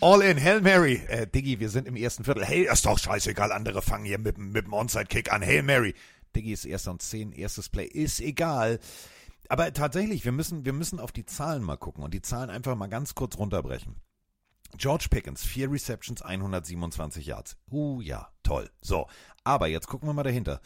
all 0.00 0.22
in, 0.22 0.42
Hail 0.42 0.62
Mary. 0.62 1.02
Äh, 1.08 1.26
Diggi, 1.26 1.60
wir 1.60 1.68
sind 1.68 1.86
im 1.86 1.94
ersten 1.94 2.24
Viertel. 2.24 2.46
Hey, 2.46 2.66
ist 2.72 2.86
doch 2.86 2.98
scheißegal, 2.98 3.52
andere 3.52 3.82
fangen 3.82 4.06
hier 4.06 4.18
mit, 4.18 4.38
mit 4.38 4.64
dem 4.64 4.72
Onside-Kick 4.72 5.30
an. 5.30 5.42
Hail 5.42 5.62
Mary. 5.62 5.94
Diggi 6.34 6.52
ist 6.52 6.64
erster 6.64 6.90
und 6.90 7.02
zehn, 7.02 7.32
erstes 7.32 7.68
Play. 7.68 7.84
Ist 7.84 8.20
egal 8.20 8.80
aber 9.48 9.72
tatsächlich, 9.72 10.24
wir 10.24 10.32
müssen, 10.32 10.64
wir 10.64 10.72
müssen 10.72 10.98
auf 10.98 11.12
die 11.12 11.24
Zahlen 11.24 11.62
mal 11.62 11.76
gucken 11.76 12.02
und 12.02 12.12
die 12.12 12.22
Zahlen 12.22 12.50
einfach 12.50 12.74
mal 12.74 12.88
ganz 12.88 13.14
kurz 13.14 13.38
runterbrechen. 13.38 13.94
George 14.76 15.08
Pickens, 15.10 15.44
vier 15.44 15.70
Receptions, 15.70 16.22
127 16.22 17.26
Yards. 17.26 17.56
Uh, 17.70 18.00
ja, 18.00 18.30
toll. 18.42 18.70
So, 18.80 19.08
aber 19.44 19.66
jetzt 19.66 19.86
gucken 19.86 20.08
wir 20.08 20.12
mal 20.12 20.22
dahinter. 20.22 20.60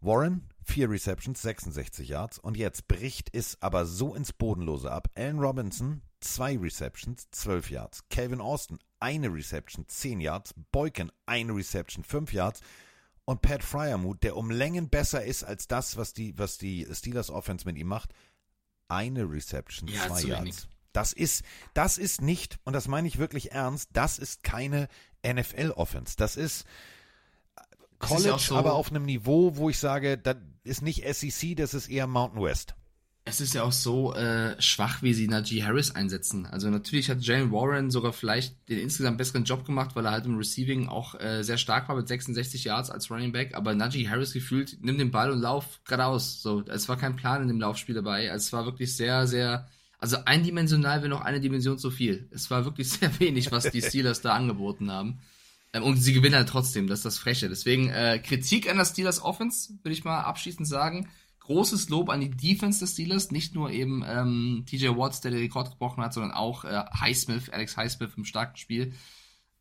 Warren, 0.00 0.48
vier 0.64 0.88
Receptions, 0.88 1.42
66 1.42 2.08
Yards. 2.08 2.38
Und 2.38 2.56
jetzt 2.56 2.88
bricht 2.88 3.34
es 3.34 3.60
aber 3.60 3.84
so 3.86 4.14
ins 4.14 4.32
Bodenlose 4.32 4.90
ab. 4.90 5.08
Allen 5.14 5.38
Robinson, 5.38 6.02
zwei 6.20 6.56
Receptions, 6.56 7.28
12 7.30 7.70
Yards. 7.70 8.08
Calvin 8.08 8.40
Austin, 8.40 8.78
eine 8.98 9.32
Reception, 9.32 9.86
10 9.86 10.20
Yards. 10.20 10.54
Boykin, 10.72 11.12
eine 11.26 11.54
Reception, 11.54 12.04
5 12.04 12.32
Yards 12.32 12.60
und 13.30 13.42
Pat 13.42 13.62
Fryermuth, 13.62 14.24
der 14.24 14.36
um 14.36 14.50
Längen 14.50 14.88
besser 14.88 15.24
ist 15.24 15.44
als 15.44 15.68
das, 15.68 15.96
was 15.96 16.12
die, 16.12 16.36
was 16.36 16.58
die 16.58 16.86
Steelers 16.92 17.30
Offense 17.30 17.64
mit 17.64 17.78
ihm 17.78 17.86
macht, 17.86 18.12
eine 18.88 19.30
Reception, 19.30 19.88
ja, 19.88 20.08
zwei 20.08 20.22
Yards. 20.22 20.68
Das 20.92 21.12
ist, 21.12 21.44
das 21.74 21.98
ist 21.98 22.20
nicht, 22.20 22.58
und 22.64 22.72
das 22.72 22.88
meine 22.88 23.08
ich 23.08 23.18
wirklich 23.18 23.52
ernst, 23.52 23.90
das 23.92 24.18
ist 24.18 24.42
keine 24.42 24.88
NFL-Offense. 25.26 26.14
Das 26.16 26.36
ist 26.36 26.64
College, 27.98 28.20
ist 28.20 28.26
ja 28.26 28.38
so, 28.38 28.56
aber 28.56 28.74
auf 28.74 28.90
einem 28.90 29.04
Niveau, 29.04 29.56
wo 29.56 29.70
ich 29.70 29.78
sage, 29.78 30.18
das 30.18 30.36
ist 30.64 30.82
nicht 30.82 31.04
SEC, 31.14 31.56
das 31.56 31.74
ist 31.74 31.88
eher 31.88 32.06
Mountain 32.06 32.42
West 32.42 32.74
es 33.24 33.40
ist 33.40 33.54
ja 33.54 33.62
auch 33.62 33.72
so 33.72 34.14
äh, 34.14 34.60
schwach, 34.60 35.02
wie 35.02 35.12
sie 35.12 35.28
Najee 35.28 35.62
Harris 35.62 35.94
einsetzen. 35.94 36.46
Also 36.46 36.70
natürlich 36.70 37.10
hat 37.10 37.22
Jalen 37.22 37.52
Warren 37.52 37.90
sogar 37.90 38.12
vielleicht 38.12 38.68
den 38.68 38.78
insgesamt 38.78 39.18
besseren 39.18 39.44
Job 39.44 39.64
gemacht, 39.64 39.94
weil 39.94 40.06
er 40.06 40.12
halt 40.12 40.24
im 40.24 40.38
Receiving 40.38 40.88
auch 40.88 41.14
äh, 41.20 41.42
sehr 41.42 41.58
stark 41.58 41.88
war 41.88 41.96
mit 41.96 42.08
66 42.08 42.64
Yards 42.64 42.90
als 42.90 43.10
Running 43.10 43.32
Back. 43.32 43.54
Aber 43.54 43.74
Najee 43.74 44.08
Harris 44.08 44.32
gefühlt, 44.32 44.78
nimm 44.80 44.96
den 44.96 45.10
Ball 45.10 45.30
und 45.30 45.40
lauf 45.40 45.80
geradeaus. 45.84 46.42
So, 46.42 46.64
es 46.66 46.88
war 46.88 46.96
kein 46.96 47.16
Plan 47.16 47.42
in 47.42 47.48
dem 47.48 47.60
Laufspiel 47.60 47.94
dabei. 47.94 48.26
Es 48.26 48.52
war 48.52 48.64
wirklich 48.64 48.96
sehr, 48.96 49.26
sehr, 49.26 49.68
also 50.00 50.16
eindimensional 50.24 51.00
wäre 51.00 51.10
noch 51.10 51.20
eine 51.20 51.40
Dimension 51.40 51.78
zu 51.78 51.90
viel. 51.90 52.28
Es 52.32 52.50
war 52.50 52.64
wirklich 52.64 52.88
sehr 52.90 53.18
wenig, 53.20 53.52
was 53.52 53.70
die 53.70 53.82
Steelers 53.82 54.20
da 54.20 54.34
angeboten 54.34 54.90
haben. 54.90 55.20
Ähm, 55.72 55.82
und 55.82 55.96
sie 55.98 56.12
gewinnen 56.12 56.36
halt 56.36 56.48
trotzdem, 56.48 56.86
das 56.86 57.00
ist 57.00 57.04
das 57.04 57.18
Freche. 57.18 57.48
Deswegen 57.48 57.90
äh, 57.90 58.18
Kritik 58.18 58.68
an 58.70 58.78
der 58.78 58.84
Steelers 58.84 59.22
Offense, 59.22 59.74
würde 59.82 59.92
ich 59.92 60.04
mal 60.04 60.22
abschließend 60.22 60.66
sagen 60.66 61.08
großes 61.50 61.88
Lob 61.88 62.10
an 62.10 62.20
die 62.20 62.30
Defense 62.30 62.78
des 62.78 62.92
Steelers, 62.92 63.32
nicht 63.32 63.56
nur 63.56 63.70
eben 63.70 64.04
ähm, 64.06 64.64
TJ 64.66 64.90
Watts, 64.90 65.20
der 65.20 65.32
den 65.32 65.40
Rekord 65.40 65.70
gebrochen 65.70 66.04
hat, 66.04 66.14
sondern 66.14 66.30
auch 66.30 66.64
äh, 66.64 66.84
Highsmith, 67.00 67.50
Alex 67.50 67.76
Highsmith 67.76 68.12
im 68.16 68.24
starken 68.24 68.56
Spiel. 68.56 68.94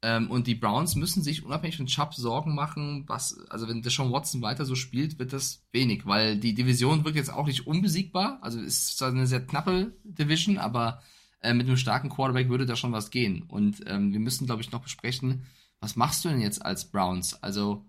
Ähm, 0.01 0.31
und 0.31 0.47
die 0.47 0.55
Browns 0.55 0.95
müssen 0.95 1.23
sich 1.23 1.43
unabhängig 1.43 1.77
von 1.77 1.85
Chubb 1.85 2.13
Sorgen 2.13 2.55
machen, 2.55 3.03
was, 3.07 3.37
also 3.49 3.67
wenn 3.67 3.81
Deshaun 3.81 4.11
Watson 4.13 4.41
weiter 4.41 4.63
so 4.63 4.75
spielt, 4.75 5.19
wird 5.19 5.33
das 5.33 5.65
wenig, 5.71 6.05
weil 6.05 6.37
die 6.37 6.53
Division 6.53 7.03
wird 7.03 7.15
jetzt 7.15 7.33
auch 7.33 7.47
nicht 7.47 7.67
unbesiegbar, 7.67 8.39
also 8.41 8.59
ist 8.59 8.97
zwar 8.97 9.09
eine 9.09 9.27
sehr 9.27 9.45
knappe 9.45 9.93
Division, 10.03 10.57
aber 10.57 11.01
äh, 11.41 11.53
mit 11.53 11.67
einem 11.67 11.75
starken 11.75 12.09
Quarterback 12.09 12.47
würde 12.47 12.65
da 12.65 12.77
schon 12.77 12.93
was 12.93 13.11
gehen. 13.11 13.43
Und 13.43 13.83
ähm, 13.87 14.13
wir 14.13 14.19
müssen, 14.19 14.45
glaube 14.45 14.61
ich, 14.61 14.71
noch 14.71 14.81
besprechen, 14.81 15.45
was 15.81 15.95
machst 15.95 16.23
du 16.23 16.29
denn 16.29 16.41
jetzt 16.41 16.65
als 16.65 16.89
Browns? 16.89 17.41
Also 17.41 17.85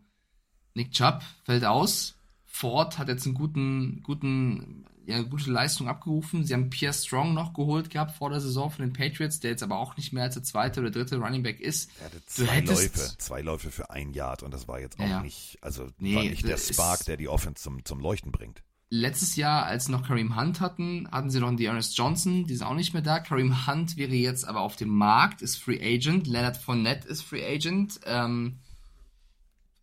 Nick 0.75 0.93
Chubb 0.93 1.23
fällt 1.45 1.65
aus, 1.65 2.17
Ford 2.45 2.99
hat 2.99 3.09
jetzt 3.09 3.27
einen 3.27 3.35
guten, 3.35 4.03
guten, 4.03 4.85
ja, 5.11 5.23
gute 5.23 5.51
Leistung 5.51 5.89
abgerufen. 5.89 6.45
Sie 6.45 6.55
haben 6.55 6.71
Pierre 6.71 6.95
Strong 6.95 7.35
noch 7.35 7.53
geholt 7.53 7.91
gehabt 7.91 8.17
vor 8.17 8.31
der 8.31 8.41
Saison 8.41 8.71
von 8.71 8.85
den 8.85 8.93
Patriots, 8.93 9.41
der 9.41 9.51
jetzt 9.51 9.63
aber 9.63 9.79
auch 9.79 9.97
nicht 9.97 10.13
mehr 10.13 10.25
als 10.25 10.35
der 10.35 10.43
zweite 10.43 10.81
oder 10.81 10.91
dritte 10.91 11.17
Running 11.17 11.43
Back 11.43 11.61
ist. 11.61 11.91
Er 11.99 12.07
hatte 12.07 12.25
zwei 12.27 12.47
hättest, 12.47 12.97
Läufe, 12.97 13.19
zwei 13.19 13.43
Läufe 13.43 13.71
für 13.71 13.91
ein 13.91 14.13
Yard 14.13 14.43
und 14.43 14.55
das 14.55 14.69
war 14.69 14.81
jetzt 14.81 14.99
auch 14.99 15.07
ja, 15.07 15.21
nicht, 15.21 15.59
also 15.61 15.89
nee, 15.99 16.15
war 16.15 16.23
nicht 16.23 16.47
der 16.47 16.57
Spark, 16.57 17.05
der 17.05 17.17
die 17.17 17.29
Offense 17.29 17.63
zum, 17.63 17.85
zum 17.85 18.01
Leuchten 18.01 18.33
bringt. 18.33 18.63
Letztes 18.93 19.37
Jahr, 19.37 19.67
als 19.67 19.85
sie 19.85 19.93
noch 19.93 20.07
Kareem 20.07 20.37
Hunt 20.37 20.61
hatten, 20.61 21.09
hatten 21.13 21.31
sie 21.31 21.39
noch 21.39 21.49
einen 21.49 21.57
Dearness 21.57 21.97
Johnson, 21.97 22.47
die 22.47 22.55
ist 22.55 22.63
auch 22.63 22.75
nicht 22.75 22.93
mehr 22.93 23.03
da. 23.03 23.21
Kareem 23.21 23.67
Hunt 23.67 23.97
wäre 23.97 24.15
jetzt 24.15 24.47
aber 24.47 24.61
auf 24.61 24.77
dem 24.77 24.89
Markt, 24.89 25.43
ist 25.43 25.57
Free 25.57 25.81
Agent. 25.81 26.27
Leonard 26.27 26.57
Fournette 26.57 27.07
ist 27.07 27.23
Free 27.23 27.47
Agent. 27.47 28.01
Ähm, 28.05 28.59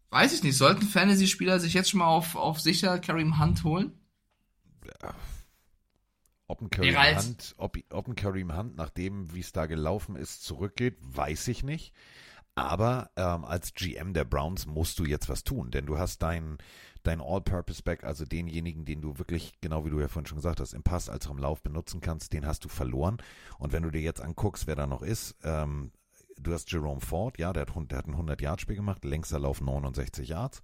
Weiß 0.10 0.34
ich 0.34 0.44
nicht. 0.44 0.58
Sollten 0.58 0.86
Fantasy-Spieler 0.86 1.60
sich 1.60 1.74
jetzt 1.74 1.90
schon 1.90 2.00
mal 2.00 2.08
auf, 2.08 2.36
auf 2.36 2.60
sicher 2.60 3.00
Kareem 3.00 3.40
Hunt 3.40 3.64
holen? 3.64 3.92
Ja. 5.02 5.16
Ob 6.48 6.62
ein 6.62 6.70
Kareem 6.70 6.98
halt 6.98 7.18
Hunt, 7.18 7.56
ob, 7.58 7.78
ob 7.92 8.08
ein 8.08 8.16
Kareem 8.16 8.56
Hunt, 8.56 8.76
nachdem 8.78 9.34
wie 9.34 9.42
es 9.42 9.52
da 9.52 9.66
gelaufen 9.66 10.16
ist, 10.16 10.44
zurückgeht, 10.44 10.98
weiß 11.02 11.50
ich 11.50 11.64
nicht. 11.64 11.94
Aber 12.56 13.12
ähm, 13.18 13.46
als 13.46 13.74
GM 13.74 14.14
der 14.14 14.24
Browns 14.24 14.66
musst 14.66 14.98
du 14.98 15.06
jetzt 15.06 15.30
was 15.30 15.44
tun, 15.44 15.70
denn 15.70 15.86
du 15.86 16.00
hast 16.00 16.24
deinen 16.24 16.58
dein 17.08 17.22
All-Purpose-Back, 17.22 18.04
also 18.04 18.26
denjenigen, 18.26 18.86
den 18.86 19.02
du 19.02 19.18
wirklich, 19.18 19.54
genau 19.62 19.86
wie 19.86 19.90
du 19.90 20.00
ja 20.00 20.08
vorhin 20.08 20.28
schon 20.28 20.38
gesagt 20.38 20.60
hast, 20.60 20.74
im 20.74 20.84
Pass 20.84 21.10
als 21.10 21.28
auch 21.28 21.32
im 21.32 21.38
Lauf 21.38 21.64
benutzen 21.64 22.02
kannst, 22.02 22.34
den 22.34 22.46
hast 22.46 22.66
du 22.66 22.70
verloren. 22.70 23.18
Und 23.58 23.74
wenn 23.74 23.84
du 23.84 23.92
dir 23.92 24.02
jetzt 24.02 24.22
anguckst, 24.22 24.68
wer 24.68 24.76
da 24.76 24.88
noch 24.88 25.02
ist, 25.02 25.36
ähm, 25.44 25.92
du 26.40 26.54
hast 26.54 26.72
Jerome 26.72 27.00
Ford, 27.02 27.38
ja, 27.40 27.54
der 27.54 27.66
hat, 27.66 27.92
der 27.92 27.98
hat 27.98 28.08
ein 28.08 28.16
100-Yard-Spiel 28.16 28.76
gemacht, 28.76 29.06
längster 29.06 29.40
Lauf 29.40 29.62
69 29.62 30.30
Yards. 30.30 30.62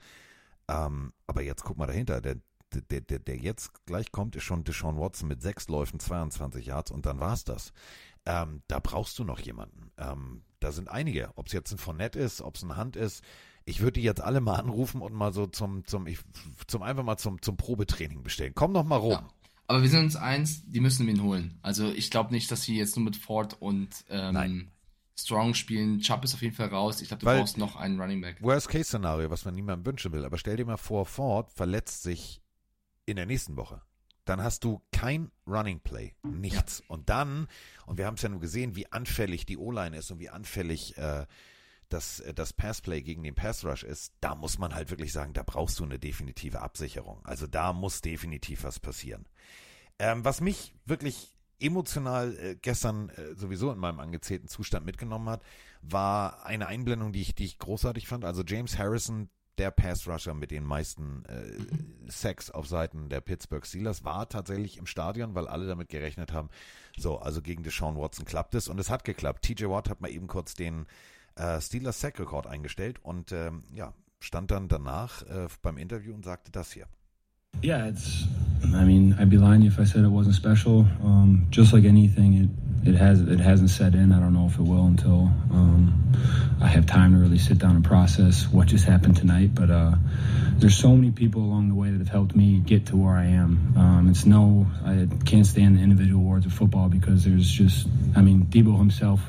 Ähm, 0.67 1.13
aber 1.27 1.41
jetzt 1.41 1.63
guck 1.63 1.77
mal 1.77 1.87
dahinter, 1.87 2.21
der, 2.21 2.35
der, 2.81 3.01
der, 3.01 3.19
der 3.19 3.37
jetzt 3.37 3.85
gleich 3.85 4.11
kommt, 4.11 4.35
ist 4.35 4.43
schon 4.43 4.63
Deshaun 4.63 4.97
Watson 4.99 5.27
mit 5.27 5.41
sechs 5.41 5.67
Läufen 5.67 5.99
22 5.99 6.65
Yards 6.65 6.91
und 6.91 7.05
dann 7.05 7.19
war's 7.19 7.43
das. 7.43 7.73
Ähm, 8.25 8.61
da 8.67 8.79
brauchst 8.79 9.19
du 9.19 9.23
noch 9.23 9.39
jemanden. 9.39 9.91
Ähm, 9.97 10.43
da 10.59 10.71
sind 10.71 10.89
einige. 10.89 11.31
Ob 11.35 11.47
es 11.47 11.53
jetzt 11.53 11.71
ein 11.71 11.77
Fournette 11.77 12.19
ist, 12.19 12.41
ob 12.41 12.55
es 12.55 12.63
ein 12.63 12.75
Hand 12.77 12.95
ist. 12.95 13.23
Ich 13.65 13.81
würde 13.81 13.93
die 13.93 14.03
jetzt 14.03 14.21
alle 14.21 14.41
mal 14.41 14.55
anrufen 14.55 15.01
und 15.01 15.13
mal 15.13 15.33
so 15.33 15.47
zum, 15.47 15.85
zum, 15.85 16.07
ich, 16.07 16.19
zum 16.67 16.83
einfach 16.83 17.03
mal 17.03 17.17
zum, 17.17 17.41
zum 17.41 17.57
Probetraining 17.57 18.23
bestellen. 18.23 18.53
Komm 18.55 18.73
doch 18.73 18.83
mal 18.83 18.97
rum. 18.97 19.11
Ja. 19.11 19.27
Aber 19.67 19.81
wir 19.81 19.89
sind 19.89 20.03
uns 20.03 20.15
eins, 20.15 20.65
die 20.65 20.81
müssen 20.81 21.07
ihn 21.07 21.23
holen. 21.23 21.57
Also 21.61 21.89
ich 21.89 22.11
glaube 22.11 22.33
nicht, 22.33 22.51
dass 22.51 22.63
sie 22.63 22.77
jetzt 22.77 22.95
nur 22.97 23.05
mit 23.05 23.15
Ford 23.15 23.55
und 23.61 23.89
ähm, 24.09 24.69
Strong 25.15 25.53
spielen. 25.53 25.99
Chubb 25.99 26.23
ist 26.23 26.33
auf 26.33 26.41
jeden 26.41 26.55
Fall 26.55 26.67
raus. 26.67 27.01
Ich 27.01 27.07
glaube, 27.07 27.21
du 27.21 27.25
Weil- 27.27 27.39
brauchst 27.39 27.57
noch 27.57 27.75
einen 27.75 27.99
Running 27.99 28.21
Back. 28.21 28.41
Worst-Case-Szenario, 28.41 29.29
was 29.29 29.45
man 29.45 29.55
niemandem 29.55 29.85
wünschen 29.85 30.11
will. 30.11 30.25
Aber 30.25 30.37
stell 30.37 30.57
dir 30.57 30.65
mal 30.65 30.77
vor, 30.77 31.05
Ford 31.05 31.51
verletzt 31.51 32.03
sich 32.03 32.42
in 33.05 33.15
der 33.15 33.25
nächsten 33.25 33.55
Woche. 33.55 33.81
Dann 34.25 34.41
hast 34.41 34.63
du 34.63 34.81
kein 34.91 35.31
Running 35.45 35.81
Play, 35.81 36.15
nichts. 36.23 36.81
Und 36.87 37.09
dann, 37.09 37.47
und 37.85 37.97
wir 37.97 38.05
haben 38.05 38.15
es 38.15 38.21
ja 38.21 38.29
nur 38.29 38.39
gesehen, 38.39 38.75
wie 38.75 38.89
anfällig 38.91 39.45
die 39.45 39.57
O-Line 39.57 39.97
ist 39.97 40.11
und 40.11 40.19
wie 40.19 40.29
anfällig 40.29 40.97
äh, 40.97 41.25
das, 41.89 42.19
äh, 42.21 42.33
das 42.33 42.53
Passplay 42.53 43.01
gegen 43.01 43.23
den 43.23 43.35
Pass 43.35 43.65
Rush 43.65 43.83
ist, 43.83 44.13
da 44.21 44.35
muss 44.35 44.57
man 44.57 44.73
halt 44.73 44.89
wirklich 44.89 45.11
sagen, 45.11 45.33
da 45.33 45.43
brauchst 45.43 45.79
du 45.79 45.83
eine 45.83 45.99
definitive 45.99 46.61
Absicherung. 46.61 47.23
Also 47.25 47.47
da 47.47 47.73
muss 47.73 48.01
definitiv 48.01 48.63
was 48.63 48.79
passieren. 48.79 49.27
Ähm, 49.99 50.25
was 50.25 50.41
mich 50.41 50.73
wirklich 50.85 51.33
emotional 51.59 52.35
äh, 52.37 52.55
gestern 52.55 53.09
äh, 53.09 53.35
sowieso 53.35 53.71
in 53.71 53.77
meinem 53.79 53.99
angezählten 53.99 54.47
Zustand 54.47 54.85
mitgenommen 54.85 55.29
hat, 55.29 55.43
war 55.81 56.45
eine 56.45 56.67
Einblendung, 56.67 57.13
die 57.13 57.21
ich, 57.21 57.35
die 57.35 57.45
ich 57.45 57.59
großartig 57.59 58.07
fand. 58.07 58.25
Also 58.25 58.43
James 58.43 58.77
Harrison, 58.77 59.29
der 59.57 59.71
Pass 59.71 60.07
Rusher 60.07 60.33
mit 60.33 60.51
den 60.51 60.63
meisten 60.63 61.23
äh, 61.25 62.11
Sacks 62.11 62.49
auf 62.49 62.67
Seiten 62.67 63.09
der 63.09 63.21
Pittsburgh 63.21 63.65
Steelers, 63.65 64.03
war 64.03 64.27
tatsächlich 64.27 64.77
im 64.77 64.85
Stadion, 64.85 65.35
weil 65.35 65.47
alle 65.47 65.67
damit 65.67 65.89
gerechnet 65.89 66.33
haben, 66.33 66.49
so, 66.97 67.19
also 67.19 67.41
gegen 67.41 67.63
Deshaun 67.63 67.97
Watson 67.97 68.25
klappt 68.25 68.55
es 68.55 68.67
und 68.67 68.79
es 68.79 68.89
hat 68.89 69.03
geklappt. 69.03 69.43
TJ 69.43 69.65
Watt 69.65 69.89
hat 69.89 70.01
mal 70.01 70.09
eben 70.09 70.27
kurz 70.27 70.55
den 70.55 70.85
äh, 71.35 71.59
Steelers 71.61 71.99
Sack 71.99 72.19
Rekord 72.19 72.47
eingestellt 72.47 72.99
und 73.03 73.31
ähm, 73.31 73.63
ja, 73.73 73.93
stand 74.19 74.51
dann 74.51 74.67
danach 74.67 75.23
äh, 75.23 75.47
beim 75.61 75.77
Interview 75.77 76.13
und 76.13 76.25
sagte 76.25 76.51
das 76.51 76.71
hier. 76.71 76.87
Yeah, 77.61 77.87
it's. 77.87 78.25
I 78.63 78.83
mean, 78.83 79.13
I'd 79.19 79.29
be 79.29 79.37
lying 79.37 79.61
if 79.63 79.77
I 79.77 79.85
said 79.85 80.03
it 80.03 80.11
wasn't 80.11 80.33
special. 80.33 80.87
Um, 81.03 81.47
just 81.51 81.71
like 81.71 81.85
anything, 81.85 82.33
it 82.33 82.49
it 82.85 82.95
has 82.95 83.21
it 83.21 83.39
hasn't 83.39 83.69
set 83.69 83.95
in. 83.95 84.11
I 84.11 84.19
don't 84.19 84.33
know 84.33 84.47
if 84.47 84.55
it 84.55 84.63
will 84.63 84.85
until 84.85 85.31
um, 85.51 86.13
I 86.61 86.67
have 86.67 86.85
time 86.85 87.13
to 87.13 87.19
really 87.19 87.37
sit 87.37 87.57
down 87.57 87.75
and 87.75 87.83
process 87.83 88.47
what 88.47 88.67
just 88.67 88.85
happened 88.85 89.17
tonight. 89.17 89.55
But 89.55 89.69
uh, 89.69 89.95
there's 90.57 90.77
so 90.77 90.95
many 90.95 91.11
people 91.11 91.41
along 91.41 91.69
the 91.69 91.75
way 91.75 91.89
that 91.89 91.99
have 91.99 92.09
helped 92.09 92.35
me 92.35 92.59
get 92.59 92.87
to 92.87 92.97
where 92.97 93.15
I 93.15 93.25
am. 93.25 93.73
Um, 93.77 94.09
it's 94.09 94.25
no, 94.25 94.67
I 94.85 95.07
can't 95.25 95.45
stand 95.45 95.77
the 95.77 95.81
individual 95.81 96.21
awards 96.21 96.45
of 96.45 96.53
football 96.53 96.89
because 96.89 97.23
there's 97.23 97.49
just. 97.49 97.87
I 98.15 98.21
mean, 98.21 98.45
Debo 98.45 98.77
himself 98.77 99.21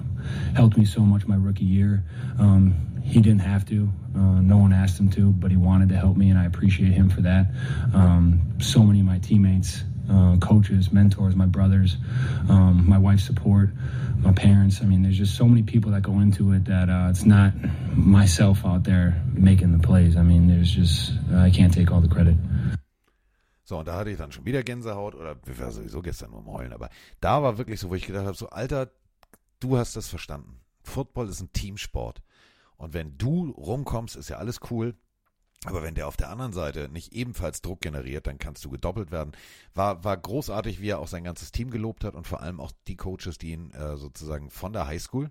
helped 0.54 0.76
me 0.76 0.84
so 0.84 1.00
much 1.00 1.26
my 1.26 1.36
rookie 1.36 1.64
year. 1.64 2.02
Um, 2.38 2.74
he 3.04 3.20
didn't 3.20 3.40
have 3.40 3.66
to. 3.68 3.88
Uh, 4.14 4.40
no 4.40 4.56
one 4.56 4.72
asked 4.72 4.98
him 4.98 5.10
to, 5.10 5.30
but 5.30 5.50
he 5.50 5.56
wanted 5.56 5.90
to 5.90 5.96
help 5.96 6.16
me, 6.16 6.30
and 6.30 6.38
I 6.38 6.46
appreciate 6.46 6.92
him 6.92 7.10
for 7.10 7.20
that. 7.22 7.46
Um, 7.92 8.40
so 8.60 8.82
many 8.82 9.00
of 9.00 9.06
my 9.06 9.18
teammates, 9.18 9.82
uh, 10.10 10.36
coaches, 10.38 10.92
mentors, 10.92 11.34
my 11.34 11.46
brothers, 11.46 11.96
um, 12.48 12.84
my 12.88 12.98
wife's 12.98 13.24
support, 13.24 13.70
my 14.18 14.32
parents. 14.32 14.80
I 14.82 14.86
mean, 14.86 15.02
there's 15.02 15.18
just 15.18 15.36
so 15.36 15.46
many 15.46 15.62
people 15.62 15.90
that 15.92 16.02
go 16.02 16.20
into 16.20 16.52
it 16.52 16.64
that 16.66 16.88
uh, 16.88 17.10
it's 17.10 17.24
not 17.24 17.52
myself 17.94 18.64
out 18.64 18.84
there 18.84 19.22
making 19.34 19.72
the 19.72 19.86
plays. 19.86 20.16
I 20.16 20.22
mean, 20.22 20.48
there's 20.48 20.70
just 20.70 21.12
I 21.34 21.50
can't 21.50 21.72
take 21.72 21.90
all 21.90 22.00
the 22.00 22.08
credit. 22.08 22.36
So, 23.64 23.78
und 23.78 23.88
da 23.88 23.96
hatte 23.96 24.10
ich 24.10 24.18
dann 24.18 24.30
schon 24.30 24.44
wieder 24.44 24.62
Gänsehaut 24.62 25.14
oder 25.14 25.36
wir 25.44 25.58
waren 25.58 25.72
sowieso 25.72 26.02
gestern 26.02 26.30
nur 26.30 26.40
am 26.40 26.52
Heulen, 26.52 26.72
aber 26.72 26.90
da 27.20 27.42
war 27.42 27.56
wirklich 27.56 27.80
so, 27.80 27.88
wo 27.88 27.94
ich 27.94 28.06
gedacht 28.06 28.26
habe, 28.26 28.36
so, 28.36 28.50
Alter, 28.50 28.90
du 29.60 29.78
hast 29.78 29.96
das 29.96 30.08
verstanden. 30.08 30.60
Football 30.82 31.28
ist 31.28 31.40
ein 31.40 31.50
Teamsport. 31.52 32.22
Und 32.76 32.92
wenn 32.92 33.16
du 33.16 33.50
rumkommst, 33.50 34.16
ist 34.16 34.28
ja 34.28 34.36
alles 34.36 34.60
cool. 34.70 34.94
Aber 35.64 35.82
wenn 35.82 35.94
der 35.94 36.06
auf 36.06 36.16
der 36.16 36.30
anderen 36.30 36.52
Seite 36.52 36.88
nicht 36.90 37.12
ebenfalls 37.12 37.62
Druck 37.62 37.80
generiert, 37.80 38.26
dann 38.26 38.38
kannst 38.38 38.64
du 38.64 38.70
gedoppelt 38.70 39.10
werden. 39.10 39.32
War, 39.74 40.04
war 40.04 40.16
großartig, 40.16 40.80
wie 40.80 40.90
er 40.90 40.98
auch 40.98 41.08
sein 41.08 41.24
ganzes 41.24 41.52
Team 41.52 41.70
gelobt 41.70 42.04
hat 42.04 42.14
und 42.14 42.26
vor 42.26 42.42
allem 42.42 42.60
auch 42.60 42.72
die 42.86 42.96
Coaches, 42.96 43.38
die 43.38 43.52
ihn 43.52 43.70
äh, 43.72 43.96
sozusagen 43.96 44.50
von 44.50 44.72
der 44.72 44.86
Highschool 44.86 45.30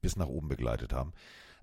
bis 0.00 0.16
nach 0.16 0.26
oben 0.26 0.48
begleitet 0.48 0.92
haben. 0.92 1.12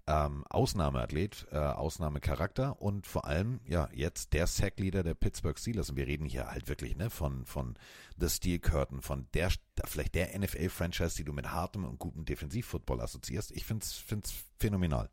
Ähm, 0.08 0.43
Ausnahmeathlet, 0.49 1.47
äh, 1.52 1.58
Ausnahmecharakter 1.58 2.82
und 2.82 3.06
vor 3.06 3.25
allem, 3.25 3.60
ja, 3.65 3.89
jetzt 3.93 4.34
der 4.34 4.47
Sackleader 4.47 5.04
der 5.04 5.13
Pittsburgh 5.13 5.60
Steelers. 5.60 5.91
Und 5.91 5.97
wir 5.97 6.08
reden 6.08 6.25
hier 6.25 6.47
halt 6.47 6.67
wirklich, 6.67 6.95
ne, 6.95 7.12
von, 7.12 7.45
von 7.45 7.75
The 8.19 8.28
Steel 8.28 8.60
Curtain, 8.60 9.02
von 9.02 9.28
der, 9.36 9.52
vielleicht 9.86 10.15
der 10.15 10.38
NFL-Franchise, 10.38 11.15
die 11.15 11.25
du 11.25 11.34
mit 11.34 11.52
hartem 11.52 11.86
und 11.86 11.99
gutem 11.99 12.25
Defensivfootball 12.25 13.02
assoziierst. 13.02 13.52
Ich 13.52 13.65
find's, 13.65 13.97
find's 13.97 14.34
phänomenal. 14.58 15.10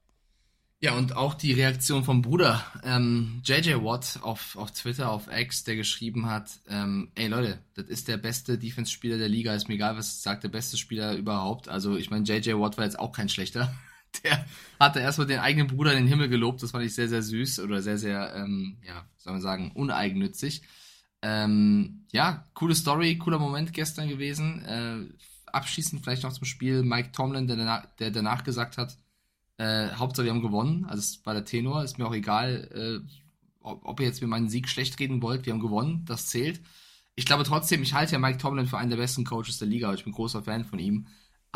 Ja, 0.81 0.95
und 0.95 1.17
auch 1.17 1.33
die 1.33 1.55
Reaktion 1.55 2.05
vom 2.05 2.21
Bruder, 2.21 2.63
ähm, 2.85 3.41
JJ 3.45 3.77
Watt 3.83 4.19
auf, 4.21 4.57
auf 4.57 4.73
Twitter, 4.73 5.11
auf 5.11 5.27
X, 5.33 5.65
der 5.65 5.75
geschrieben 5.75 6.27
hat, 6.27 6.61
ähm, 6.69 7.11
ey 7.15 7.29
Leute, 7.29 7.59
das 7.75 7.87
ist 7.87 8.09
der 8.09 8.19
beste 8.19 8.59
Defense-Spieler 8.59 9.17
der 9.17 9.31
Liga, 9.31 9.55
ist 9.55 9.69
mir 9.69 9.77
egal, 9.77 9.97
was 9.97 10.23
sagt, 10.23 10.45
der 10.45 10.51
beste 10.51 10.77
Spieler 10.77 11.15
überhaupt. 11.17 11.71
Also 11.71 11.97
ich 11.97 12.11
meine, 12.11 12.25
JJ 12.27 12.53
Watt 12.61 12.77
war 12.77 12.85
jetzt 12.85 12.99
auch 12.99 13.13
kein 13.13 13.29
schlechter. 13.31 13.75
Der 14.23 14.47
hatte 14.81 15.01
erstmal 15.01 15.27
den 15.27 15.41
eigenen 15.41 15.67
Bruder 15.67 15.93
in 15.93 15.99
den 15.99 16.09
Himmel 16.09 16.29
gelobt, 16.29 16.63
das 16.63 16.71
fand 16.71 16.85
ich 16.85 16.95
sehr, 16.95 17.09
sehr 17.09 17.23
süß 17.23 17.61
oder 17.61 17.83
sehr, 17.83 17.99
sehr, 17.99 18.35
ähm, 18.35 18.79
ja, 18.87 19.05
soll 19.17 19.35
man 19.35 19.43
sagen, 19.43 19.73
uneigennützig. 19.75 20.63
Ähm, 21.21 22.07
ja, 22.13 22.45
coole 22.55 22.75
Story, 22.75 23.19
cooler 23.19 23.39
Moment 23.39 23.73
gestern 23.73 24.09
gewesen. 24.09 24.63
Äh, 24.65 25.07
abschließend 25.53 26.03
vielleicht 26.03 26.23
noch 26.23 26.33
zum 26.33 26.45
Spiel 26.45 26.83
Mike 26.83 27.13
Tomlin, 27.13 27.47
der 27.47 27.57
danach, 27.57 27.87
der 27.99 28.11
danach 28.11 28.45
gesagt 28.45 28.79
hat, 28.79 28.97
äh, 29.59 29.89
Hauptsache 29.91 30.27
wir 30.27 30.33
haben 30.33 30.43
gewonnen, 30.43 30.85
also 30.85 31.01
es 31.01 31.25
war 31.25 31.35
der 31.35 31.45
Tenor, 31.45 31.83
ist 31.83 31.99
mir 31.99 32.07
auch 32.07 32.15
egal, 32.15 32.69
äh, 32.75 33.27
ob, 33.61 33.85
ob 33.85 34.01
ihr 34.01 34.07
jetzt 34.07 34.21
mir 34.21 34.29
meinen 34.29 34.49
Sieg 34.49 34.69
schlecht 34.69 34.99
reden 35.01 35.23
wollt, 35.23 35.47
wir 35.47 35.53
haben 35.53 35.61
gewonnen, 35.61 36.05
das 36.07 36.27
zählt. 36.27 36.61
Ich 37.15 37.25
glaube 37.25 37.45
trotzdem, 37.45 37.83
ich 37.83 37.95
halte 37.95 38.13
ja 38.13 38.19
Mike 38.19 38.39
Tomlin 38.39 38.67
für 38.67 38.79
einen 38.79 38.91
der 38.91 38.99
besten 38.99 39.25
Coaches 39.25 39.59
der 39.59 39.69
Liga, 39.69 39.93
ich 39.95 40.05
bin 40.05 40.13
großer 40.13 40.43
Fan 40.43 40.65
von 40.65 40.79
ihm. 40.79 41.07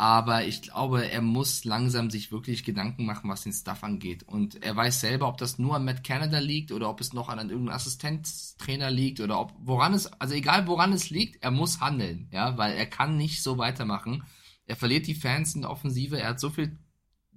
Aber 0.01 0.45
ich 0.45 0.63
glaube, 0.63 1.11
er 1.11 1.21
muss 1.21 1.63
langsam 1.63 2.09
sich 2.09 2.31
wirklich 2.31 2.63
Gedanken 2.63 3.05
machen, 3.05 3.29
was 3.29 3.43
den 3.43 3.53
Stuff 3.53 3.83
angeht. 3.83 4.23
Und 4.23 4.63
er 4.63 4.75
weiß 4.75 4.99
selber, 4.99 5.27
ob 5.27 5.37
das 5.37 5.59
nur 5.59 5.75
an 5.75 5.85
Matt 5.85 6.03
Canada 6.03 6.39
liegt 6.39 6.71
oder 6.71 6.89
ob 6.89 7.01
es 7.01 7.13
noch 7.13 7.29
an 7.29 7.37
irgendeinem 7.37 7.75
Assistenztrainer 7.75 8.89
liegt 8.89 9.19
oder 9.19 9.39
ob, 9.39 9.53
woran 9.59 9.93
es, 9.93 10.07
also 10.13 10.33
egal 10.33 10.65
woran 10.65 10.91
es 10.91 11.11
liegt, 11.11 11.43
er 11.43 11.51
muss 11.51 11.81
handeln, 11.81 12.27
ja, 12.31 12.57
weil 12.57 12.73
er 12.73 12.87
kann 12.87 13.15
nicht 13.15 13.43
so 13.43 13.59
weitermachen. 13.59 14.23
Er 14.65 14.75
verliert 14.75 15.05
die 15.05 15.13
Fans 15.13 15.53
in 15.53 15.61
der 15.61 15.69
Offensive, 15.69 16.19
er 16.19 16.29
hat 16.29 16.39
so 16.39 16.49
viel 16.49 16.79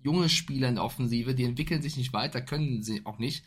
junge 0.04 0.28
Spieler 0.28 0.68
in 0.68 0.76
der 0.76 0.84
Offensive, 0.84 1.34
die 1.34 1.44
entwickeln 1.44 1.82
sich 1.82 1.96
nicht 1.96 2.12
weiter, 2.12 2.40
können 2.40 2.82
sie 2.82 3.04
auch 3.04 3.18
nicht. 3.18 3.44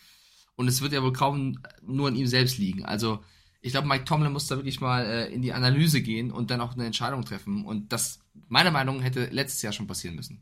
Und 0.55 0.67
es 0.67 0.81
wird 0.81 0.91
ja 0.91 1.03
wohl 1.03 1.13
kaum 1.13 1.59
nur 1.83 2.07
an 2.07 2.15
ihm 2.15 2.27
selbst 2.27 2.57
liegen. 2.57 2.83
Also, 2.83 3.23
ich 3.61 3.71
glaube, 3.71 3.87
Mike 3.87 4.05
Tomlin 4.05 4.33
muss 4.33 4.47
da 4.47 4.55
wirklich 4.55 4.81
mal 4.81 5.05
äh, 5.05 5.27
in 5.31 5.43
die 5.43 5.53
Analyse 5.53 6.01
gehen 6.01 6.31
und 6.31 6.49
dann 6.49 6.61
auch 6.61 6.73
eine 6.73 6.85
Entscheidung 6.85 7.23
treffen. 7.23 7.63
Und 7.63 7.93
das, 7.93 8.19
meiner 8.47 8.71
Meinung 8.71 8.97
nach, 8.97 9.03
hätte 9.03 9.25
letztes 9.27 9.61
Jahr 9.61 9.71
schon 9.71 9.87
passieren 9.87 10.15
müssen. 10.15 10.41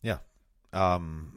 Ja. 0.00 0.22
Ähm, 0.72 1.32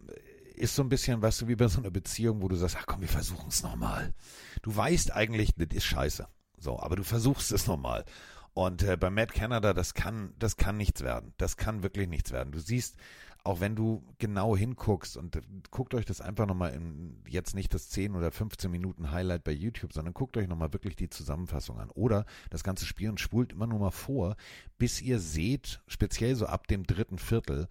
ist 0.56 0.76
so 0.76 0.84
ein 0.84 0.90
bisschen, 0.90 1.22
weißt 1.22 1.42
du, 1.42 1.48
wie 1.48 1.56
bei 1.56 1.68
so 1.68 1.80
einer 1.80 1.92
Beziehung, 1.92 2.42
wo 2.42 2.48
du 2.48 2.56
sagst, 2.56 2.78
ach 2.80 2.86
komm, 2.86 3.02
wir 3.02 3.08
versuchen 3.08 3.50
es 3.50 3.64
nochmal. 3.64 4.14
Du 4.62 4.76
weißt 4.76 5.14
eigentlich, 5.14 5.54
das 5.56 5.70
ist 5.72 5.86
scheiße. 5.86 6.28
So, 6.58 6.80
aber 6.80 6.96
du 6.96 7.04
versuchst 7.04 7.52
es 7.52 7.68
nochmal. 7.68 8.06
Und 8.54 8.84
äh, 8.84 8.98
bei 8.98 9.10
Matt 9.10 9.34
Canada, 9.34 9.74
das 9.74 9.94
kann, 9.94 10.34
das 10.38 10.58
kann 10.58 10.76
nichts 10.76 11.02
werden. 11.02 11.34
Das 11.38 11.56
kann 11.56 11.84
wirklich 11.84 12.10
nichts 12.10 12.32
werden. 12.32 12.52
Du 12.52 12.60
siehst, 12.60 12.98
auch 13.44 13.62
wenn 13.62 13.76
du 13.76 14.04
genau 14.18 14.56
hinguckst 14.56 15.18
und 15.18 15.40
guckt 15.72 15.94
euch 15.94 16.06
das 16.06 16.22
einfach 16.22 16.46
nochmal 16.46 16.74
in, 16.74 17.22
jetzt 17.28 17.56
nicht 17.56 17.74
das 17.74 17.90
10 17.90 18.16
oder 18.16 18.32
15 18.32 18.70
Minuten 18.70 19.12
Highlight 19.12 19.44
bei 19.44 19.52
YouTube, 19.52 19.94
sondern 19.94 20.14
guckt 20.14 20.38
euch 20.38 20.48
nochmal 20.48 20.74
wirklich 20.74 20.96
die 20.96 21.10
Zusammenfassung 21.10 21.80
an. 21.80 21.90
Oder 21.90 22.26
das 22.50 22.64
ganze 22.64 22.86
Spiel 22.86 23.10
und 23.10 23.20
spult 23.20 23.54
immer 23.54 23.68
nur 23.68 23.80
mal 23.80 23.92
vor, 23.92 24.36
bis 24.78 25.02
ihr 25.02 25.20
seht, 25.20 25.82
speziell 25.88 26.36
so 26.36 26.46
ab 26.48 26.68
dem 26.68 26.84
dritten 26.86 27.18
Viertel, 27.18 27.68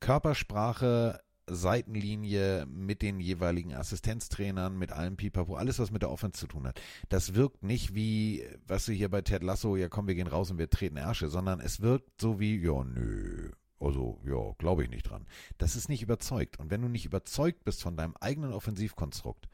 Körpersprache, 0.00 1.20
Seitenlinie 1.46 2.66
mit 2.66 3.02
den 3.02 3.20
jeweiligen 3.20 3.74
Assistenztrainern, 3.74 4.78
mit 4.78 4.92
allem 4.92 5.16
Pipapo, 5.16 5.56
alles, 5.56 5.78
was 5.78 5.90
mit 5.90 6.02
der 6.02 6.10
Offense 6.10 6.38
zu 6.38 6.46
tun 6.46 6.66
hat. 6.66 6.80
Das 7.08 7.34
wirkt 7.34 7.62
nicht 7.62 7.94
wie, 7.94 8.46
was 8.66 8.86
du 8.86 8.92
hier 8.92 9.10
bei 9.10 9.22
Ted 9.22 9.42
Lasso, 9.42 9.76
ja 9.76 9.88
komm, 9.88 10.06
wir 10.06 10.14
gehen 10.14 10.28
raus 10.28 10.50
und 10.50 10.58
wir 10.58 10.70
treten 10.70 10.96
Ärsche, 10.96 11.28
sondern 11.28 11.60
es 11.60 11.80
wirkt 11.80 12.20
so 12.20 12.40
wie, 12.40 12.56
ja, 12.60 12.84
nö, 12.84 13.50
also, 13.82 14.20
ja, 14.24 14.54
glaube 14.58 14.84
ich 14.84 14.90
nicht 14.90 15.02
dran. 15.02 15.26
Das 15.58 15.76
ist 15.76 15.88
nicht 15.88 16.02
überzeugt. 16.02 16.58
Und 16.58 16.70
wenn 16.70 16.82
du 16.82 16.88
nicht 16.88 17.04
überzeugt 17.04 17.64
bist 17.64 17.82
von 17.82 17.96
deinem 17.96 18.16
eigenen 18.20 18.52
Offensivkonstrukt, 18.52 19.48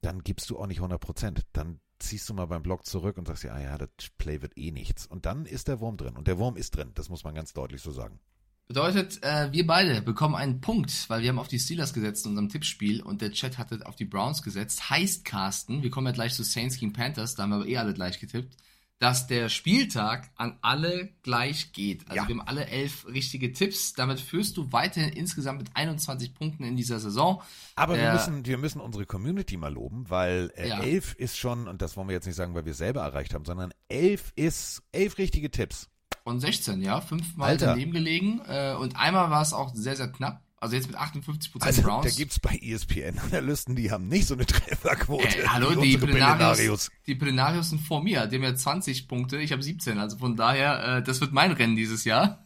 dann 0.00 0.22
gibst 0.22 0.50
du 0.50 0.58
auch 0.58 0.66
nicht 0.66 0.78
100 0.78 1.00
Prozent. 1.00 1.46
Dann 1.52 1.80
ziehst 1.98 2.28
du 2.28 2.34
mal 2.34 2.46
beim 2.46 2.62
Block 2.62 2.86
zurück 2.86 3.18
und 3.18 3.26
sagst 3.26 3.44
ja, 3.44 3.52
ah 3.52 3.60
ja, 3.60 3.78
das 3.78 3.88
Play 4.18 4.42
wird 4.42 4.56
eh 4.56 4.70
nichts. 4.70 5.06
Und 5.06 5.26
dann 5.26 5.46
ist 5.46 5.68
der 5.68 5.80
Wurm 5.80 5.96
drin. 5.96 6.16
Und 6.16 6.28
der 6.28 6.38
Wurm 6.38 6.56
ist 6.56 6.76
drin. 6.76 6.92
Das 6.94 7.08
muss 7.08 7.24
man 7.24 7.34
ganz 7.34 7.52
deutlich 7.52 7.82
so 7.82 7.92
sagen. 7.92 8.20
Bedeutet, 8.68 9.22
äh, 9.22 9.50
wir 9.50 9.66
beide 9.66 10.02
bekommen 10.02 10.34
einen 10.34 10.60
Punkt, 10.60 11.08
weil 11.08 11.22
wir 11.22 11.30
haben 11.30 11.38
auf 11.38 11.48
die 11.48 11.58
Steelers 11.58 11.94
gesetzt 11.94 12.26
in 12.26 12.32
unserem 12.32 12.50
Tippspiel 12.50 13.02
und 13.02 13.22
der 13.22 13.32
Chat 13.32 13.56
hatte 13.56 13.80
auf 13.86 13.96
die 13.96 14.04
Browns 14.04 14.42
gesetzt. 14.42 14.90
Heißt 14.90 15.24
Carsten, 15.24 15.82
wir 15.82 15.88
kommen 15.88 16.06
ja 16.06 16.12
gleich 16.12 16.34
zu 16.34 16.42
Saints 16.42 16.76
gegen 16.76 16.92
Panthers, 16.92 17.34
da 17.34 17.44
haben 17.44 17.50
wir 17.50 17.56
aber 17.56 17.66
eh 17.66 17.78
alle 17.78 17.94
gleich 17.94 18.20
getippt. 18.20 18.58
Dass 19.00 19.26
der 19.28 19.48
Spieltag 19.48 20.30
an 20.36 20.58
alle 20.60 21.10
gleich 21.22 21.72
geht. 21.72 22.02
Also 22.08 22.16
Ja. 22.22 22.28
wir 22.28 22.36
haben 22.36 22.48
alle 22.48 22.66
elf 22.66 23.06
richtige 23.06 23.52
Tipps. 23.52 23.92
Damit 23.92 24.18
führst 24.18 24.56
du 24.56 24.72
weiterhin 24.72 25.10
insgesamt 25.12 25.58
mit 25.58 25.70
21 25.74 26.34
Punkten 26.34 26.64
in 26.64 26.76
dieser 26.76 26.98
Saison. 26.98 27.40
Aber 27.76 27.94
wir 27.94 28.02
Der- 28.02 28.12
müssen, 28.14 28.44
wir 28.44 28.58
müssen 28.58 28.80
unsere 28.80 29.06
Community 29.06 29.56
mal 29.56 29.72
loben, 29.72 30.10
weil 30.10 30.50
äh, 30.56 30.68
Ja. 30.68 30.80
elf 30.80 31.14
ist 31.14 31.36
schon, 31.38 31.68
und 31.68 31.80
das 31.80 31.96
wollen 31.96 32.08
wir 32.08 32.14
jetzt 32.14 32.26
nicht 32.26 32.34
sagen, 32.36 32.54
weil 32.54 32.64
wir 32.64 32.72
es 32.72 32.78
selber 32.78 33.02
erreicht 33.02 33.34
haben, 33.34 33.44
sondern 33.44 33.72
elf 33.88 34.32
ist 34.34 34.82
elf 34.90 35.16
richtige 35.18 35.50
Tipps. 35.50 35.88
Von 36.24 36.40
16, 36.40 36.82
ja. 36.82 37.00
Fünfmal 37.00 37.50
Alter. 37.50 37.66
daneben 37.66 37.92
gelegen. 37.92 38.40
Äh, 38.46 38.74
und 38.78 38.96
einmal 38.96 39.30
war 39.30 39.42
es 39.42 39.52
auch 39.52 39.74
sehr, 39.74 39.96
sehr 39.96 40.08
knapp. 40.12 40.42
Also 40.60 40.74
jetzt 40.74 40.88
mit 40.88 40.96
58 40.96 41.52
Prozent 41.52 41.68
Also 41.68 41.82
Browns. 41.82 42.04
da 42.04 42.10
gibt's 42.16 42.40
bei 42.40 42.58
ESPN 42.60 43.18
Analysten, 43.18 43.76
die 43.76 43.92
haben 43.92 44.08
nicht 44.08 44.26
so 44.26 44.34
eine 44.34 44.44
Trefferquote. 44.44 45.38
Äh, 45.38 45.46
hallo, 45.46 45.80
die 45.80 45.96
Plenarios. 45.96 46.90
die 47.06 47.14
Plenarios 47.14 47.70
sind 47.70 47.80
vor 47.80 48.02
mir. 48.02 48.26
Die 48.26 48.36
haben 48.36 48.42
ja 48.42 48.54
20 48.54 49.06
Punkte, 49.06 49.38
ich 49.38 49.52
habe 49.52 49.62
17. 49.62 49.98
Also 49.98 50.18
von 50.18 50.34
daher, 50.34 50.98
äh, 50.98 51.02
das 51.02 51.20
wird 51.20 51.32
mein 51.32 51.52
Rennen 51.52 51.76
dieses 51.76 52.04
Jahr. 52.04 52.44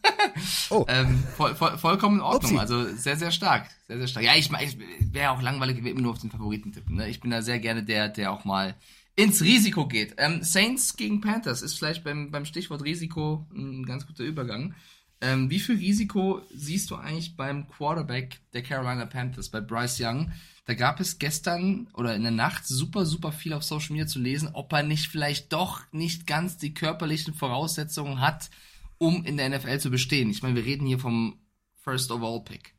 Oh. 0.69 0.85
ähm, 0.89 1.23
voll, 1.35 1.55
voll, 1.55 1.77
vollkommen 1.79 2.17
in 2.17 2.21
Ordnung. 2.21 2.51
Upsi. 2.53 2.61
Also 2.61 2.95
sehr, 2.95 3.17
sehr 3.17 3.31
stark. 3.31 3.67
Sehr, 3.87 3.97
sehr 3.97 4.07
stark. 4.07 4.25
Ja, 4.25 4.35
ich, 4.35 4.51
ich 4.61 4.77
wäre 5.11 5.31
auch 5.31 5.41
langweilig, 5.41 5.77
wenn 5.77 5.85
wir 5.85 5.91
immer 5.91 6.01
nur 6.01 6.11
auf 6.11 6.19
den 6.19 6.29
Favoriten 6.29 6.71
tippen. 6.71 6.97
Ne? 6.97 7.09
Ich 7.09 7.19
bin 7.19 7.31
da 7.31 7.41
sehr 7.41 7.57
gerne 7.57 7.83
der, 7.83 8.09
der 8.09 8.31
auch 8.31 8.45
mal 8.45 8.75
ins 9.15 9.41
Risiko 9.41 9.87
geht. 9.87 10.15
Ähm, 10.17 10.43
Saints 10.43 10.97
gegen 10.97 11.21
Panthers 11.21 11.61
ist 11.63 11.77
vielleicht 11.77 12.03
beim, 12.03 12.31
beim 12.31 12.45
Stichwort 12.45 12.83
Risiko 12.83 13.47
ein 13.55 13.85
ganz 13.85 14.05
guter 14.05 14.23
Übergang. 14.23 14.75
Ähm, 15.23 15.49
wie 15.49 15.59
viel 15.59 15.77
Risiko 15.77 16.41
siehst 16.53 16.91
du 16.91 16.97
eigentlich 16.97 17.37
beim 17.37 17.69
Quarterback 17.69 18.41
der 18.51 18.61
Carolina 18.61 19.05
Panthers, 19.05 19.47
bei 19.47 19.61
Bryce 19.61 20.01
Young? 20.01 20.33
Da 20.65 20.73
gab 20.73 20.99
es 20.99 21.17
gestern 21.17 21.87
oder 21.93 22.13
in 22.13 22.23
der 22.23 22.31
Nacht 22.33 22.67
super, 22.67 23.05
super 23.05 23.31
viel 23.31 23.53
auf 23.53 23.63
Social 23.63 23.93
Media 23.93 24.05
zu 24.05 24.19
lesen, 24.19 24.49
ob 24.51 24.73
er 24.73 24.83
nicht 24.83 25.07
vielleicht 25.07 25.53
doch 25.53 25.81
nicht 25.93 26.27
ganz 26.27 26.57
die 26.57 26.73
körperlichen 26.73 27.33
Voraussetzungen 27.33 28.19
hat, 28.19 28.49
um 28.97 29.23
in 29.23 29.37
der 29.37 29.47
NFL 29.47 29.79
zu 29.79 29.89
bestehen. 29.89 30.29
Ich 30.29 30.43
meine, 30.43 30.55
wir 30.55 30.65
reden 30.65 30.85
hier 30.85 30.99
vom 30.99 31.39
First 31.83 32.11
Overall 32.11 32.43
Pick. 32.43 32.73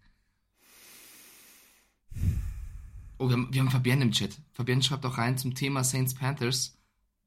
Oh, 3.16 3.28
wir 3.28 3.36
haben, 3.36 3.48
wir 3.52 3.60
haben 3.62 3.70
Fabian 3.70 4.02
im 4.02 4.12
Chat. 4.12 4.36
Fabian 4.52 4.82
schreibt 4.82 5.06
auch 5.06 5.16
rein 5.16 5.38
zum 5.38 5.54
Thema 5.54 5.82
Saints 5.82 6.14
Panthers. 6.14 6.76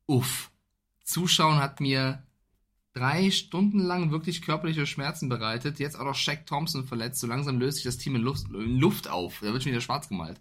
Uff. 0.05 0.51
Zuschauen 1.03 1.57
hat 1.57 1.81
mir 1.81 2.21
drei 2.97 3.31
Stunden 3.31 3.79
lang 3.79 4.11
wirklich 4.11 4.41
körperliche 4.41 4.85
Schmerzen 4.85 5.29
bereitet. 5.29 5.79
Jetzt 5.79 5.99
auch 5.99 6.05
noch 6.05 6.15
Shaq 6.15 6.45
Thompson 6.45 6.85
verletzt. 6.85 7.19
So 7.19 7.27
langsam 7.27 7.59
löst 7.59 7.77
sich 7.77 7.85
das 7.85 7.97
Team 7.97 8.15
in 8.15 8.21
Luft, 8.21 8.47
in 8.47 8.77
Luft 8.77 9.09
auf. 9.09 9.39
Da 9.41 9.53
wird 9.53 9.63
schon 9.63 9.71
wieder 9.71 9.81
schwarz 9.81 10.09
gemalt. 10.09 10.39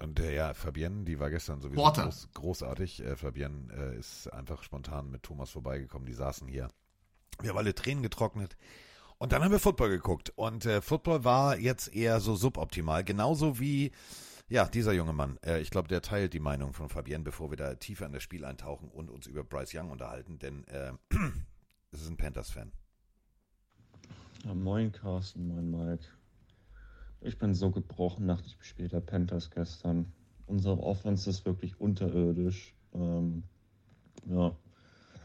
Und 0.00 0.20
äh, 0.20 0.34
ja, 0.34 0.54
Fabienne, 0.54 1.04
die 1.04 1.18
war 1.18 1.30
gestern 1.30 1.60
sowieso 1.60 1.82
groß, 1.82 2.28
großartig. 2.34 3.04
Äh, 3.04 3.16
Fabienne 3.16 3.72
äh, 3.76 3.98
ist 3.98 4.32
einfach 4.32 4.62
spontan 4.62 5.10
mit 5.10 5.24
Thomas 5.24 5.50
vorbeigekommen. 5.50 6.06
Die 6.06 6.12
saßen 6.12 6.46
hier. 6.46 6.68
Wir 7.40 7.50
haben 7.50 7.58
alle 7.58 7.74
Tränen 7.74 8.02
getrocknet. 8.02 8.56
Und 9.18 9.32
dann 9.32 9.42
haben 9.42 9.50
wir 9.50 9.58
Football 9.58 9.90
geguckt. 9.90 10.32
Und 10.36 10.64
äh, 10.66 10.80
Football 10.80 11.24
war 11.24 11.58
jetzt 11.58 11.92
eher 11.92 12.20
so 12.20 12.36
suboptimal. 12.36 13.02
Genauso 13.02 13.58
wie, 13.58 13.90
ja, 14.48 14.66
dieser 14.66 14.92
junge 14.92 15.12
Mann. 15.12 15.38
Äh, 15.44 15.60
ich 15.60 15.70
glaube, 15.70 15.88
der 15.88 16.00
teilt 16.00 16.32
die 16.32 16.40
Meinung 16.40 16.72
von 16.72 16.88
Fabienne, 16.88 17.24
bevor 17.24 17.50
wir 17.50 17.56
da 17.56 17.74
tiefer 17.74 18.06
in 18.06 18.12
das 18.12 18.22
Spiel 18.22 18.44
eintauchen 18.44 18.88
und 18.88 19.10
uns 19.10 19.26
über 19.26 19.42
Bryce 19.42 19.74
Young 19.74 19.90
unterhalten. 19.90 20.38
Denn 20.38 20.64
äh, 20.68 20.92
es 21.92 22.02
ist 22.02 22.10
ein 22.10 22.16
Panthers-Fan. 22.16 22.72
Ja, 24.44 24.54
moin 24.54 24.92
Carsten, 24.92 25.48
moin 25.48 25.70
Mike. 25.70 26.04
Ich 27.20 27.38
bin 27.38 27.54
so 27.54 27.70
gebrochen 27.70 28.26
nach 28.26 28.40
dem 28.40 28.62
Spiel 28.62 28.88
der 28.88 29.00
Panthers 29.00 29.50
gestern. 29.50 30.12
Unsere 30.46 30.80
Offense 30.80 31.28
ist 31.28 31.44
wirklich 31.44 31.80
unterirdisch. 31.80 32.74
Ähm, 32.94 33.42
ja, 34.26 34.56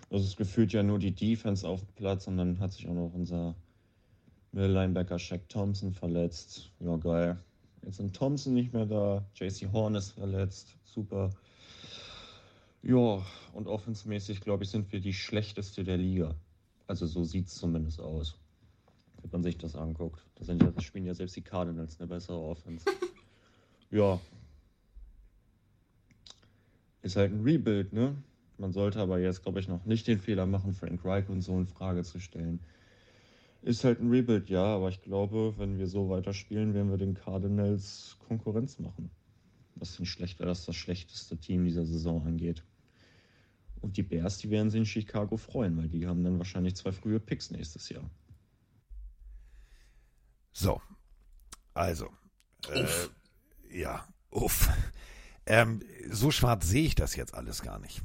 das 0.10 0.24
ist 0.24 0.38
gefühlt 0.38 0.74
ja 0.74 0.84
nur 0.84 1.00
die 1.00 1.14
Defense 1.14 1.68
auf 1.68 1.82
dem 1.82 1.94
Platz 1.96 2.28
und 2.28 2.38
dann 2.38 2.60
hat 2.60 2.74
sich 2.74 2.88
auch 2.88 2.94
noch 2.94 3.14
unser 3.14 3.56
Middle-Linebacker 4.52 5.20
Shaq 5.20 5.48
Thompson 5.50 5.94
verletzt. 5.94 6.72
Ja, 6.80 6.96
geil. 6.98 7.38
Jetzt 7.84 7.98
sind 7.98 8.16
Thompson 8.16 8.54
nicht 8.54 8.74
mehr 8.74 8.86
da, 8.86 9.26
JC 9.36 9.72
Horn 9.72 9.96
ist 9.96 10.12
verletzt. 10.12 10.78
Super. 10.84 11.32
Ja, 12.82 13.22
und 13.54 13.68
offensmäßig, 13.68 14.42
glaube 14.42 14.64
ich, 14.64 14.70
sind 14.70 14.92
wir 14.92 15.00
die 15.00 15.14
schlechteste 15.14 15.84
der 15.84 15.98
Liga. 15.98 16.36
Also 16.88 17.08
so 17.08 17.24
sieht 17.24 17.48
es 17.48 17.56
zumindest 17.56 18.00
aus 18.00 18.38
wenn 19.24 19.32
man 19.32 19.44
sich 19.44 19.58
das 19.58 19.76
anguckt. 19.76 20.26
Da 20.36 20.44
sind 20.44 20.62
ja, 20.62 20.70
das 20.70 20.84
spielen 20.84 21.06
ja 21.06 21.14
selbst 21.14 21.36
die 21.36 21.42
Cardinals 21.42 22.00
eine 22.00 22.08
bessere 22.08 22.40
Offense. 22.40 22.86
ja. 23.92 24.20
Ist 27.02 27.16
halt 27.16 27.32
ein 27.32 27.44
Rebuild, 27.44 27.94
ne? 27.94 28.16
Man 28.58 28.72
sollte 28.72 29.00
aber 29.00 29.20
jetzt, 29.20 29.44
glaube 29.44 29.60
ich, 29.60 29.68
noch 29.68 29.86
nicht 29.86 30.08
den 30.08 30.20
Fehler 30.20 30.46
machen, 30.46 30.74
Frank 30.74 31.04
Reich 31.04 31.28
und 31.30 31.42
so 31.42 31.58
in 31.58 31.68
Frage 31.68 32.04
zu 32.04 32.20
stellen. 32.20 32.60
Ist 33.62 33.84
halt 33.84 34.00
ein 34.00 34.10
Rebuild, 34.10 34.50
ja, 34.50 34.64
aber 34.64 34.90
ich 34.90 35.02
glaube, 35.02 35.56
wenn 35.58 35.80
wir 35.80 35.88
so 35.88 36.10
weiterspielen, 36.10 36.74
werden 36.74 36.92
wir 36.92 36.98
den 36.98 37.14
Cardinals 37.14 38.18
Konkurrenz 38.28 38.80
machen. 38.80 39.10
Was 39.76 40.00
nicht 40.00 40.12
schlecht 40.12 40.40
wäre, 40.40 40.50
das 40.50 40.66
das 40.66 40.76
schlechteste 40.76 41.38
Team 41.38 41.66
dieser 41.66 41.86
Saison 41.86 42.26
angeht. 42.26 42.64
Und 43.84 43.98
die 43.98 44.04
Bears, 44.04 44.38
die 44.38 44.50
werden 44.50 44.70
sich 44.70 44.80
in 44.80 44.86
Chicago 44.86 45.36
freuen, 45.36 45.78
weil 45.78 45.90
die 45.90 46.08
haben 46.08 46.24
dann 46.24 46.38
wahrscheinlich 46.38 46.76
zwei 46.76 46.94
frühe 46.94 47.20
Picks 47.20 47.52
nächstes 47.52 47.90
Jahr. 47.90 48.10
So, 50.54 50.82
also, 51.74 52.10
äh, 52.70 52.88
ja, 53.78 54.08
uff. 54.30 54.70
Ähm, 55.46 55.82
so 56.10 56.32
schwarz 56.32 56.66
sehe 56.66 56.86
ich 56.86 56.96
das 56.96 57.18
jetzt 57.18 57.34
alles 57.34 57.62
gar 57.62 57.78
nicht. 57.78 58.02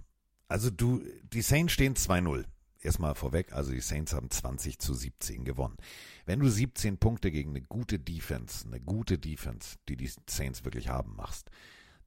Also 0.49 0.71
du, 0.71 1.01
die 1.33 1.43
Saints 1.43 1.75
stehen 1.75 1.95
2-0. 1.95 2.45
Erstmal 2.81 3.15
vorweg, 3.15 3.53
also 3.53 3.71
die 3.71 3.81
Saints 3.81 4.15
haben 4.15 4.31
20 4.31 4.81
zu 4.81 4.95
17 4.95 5.45
gewonnen. 5.45 5.77
Wenn 6.27 6.41
du 6.41 6.49
17 6.49 6.99
Punkte 6.99 7.31
gegen 7.31 7.51
eine 7.51 7.63
gute 7.63 8.01
Defense, 8.01 8.67
eine 8.67 8.81
gute 8.81 9.19
Defense, 9.19 9.77
die 9.89 9.97
die 9.97 10.11
Saints 10.29 10.65
wirklich 10.65 10.89
haben, 10.89 11.15
machst, 11.15 11.51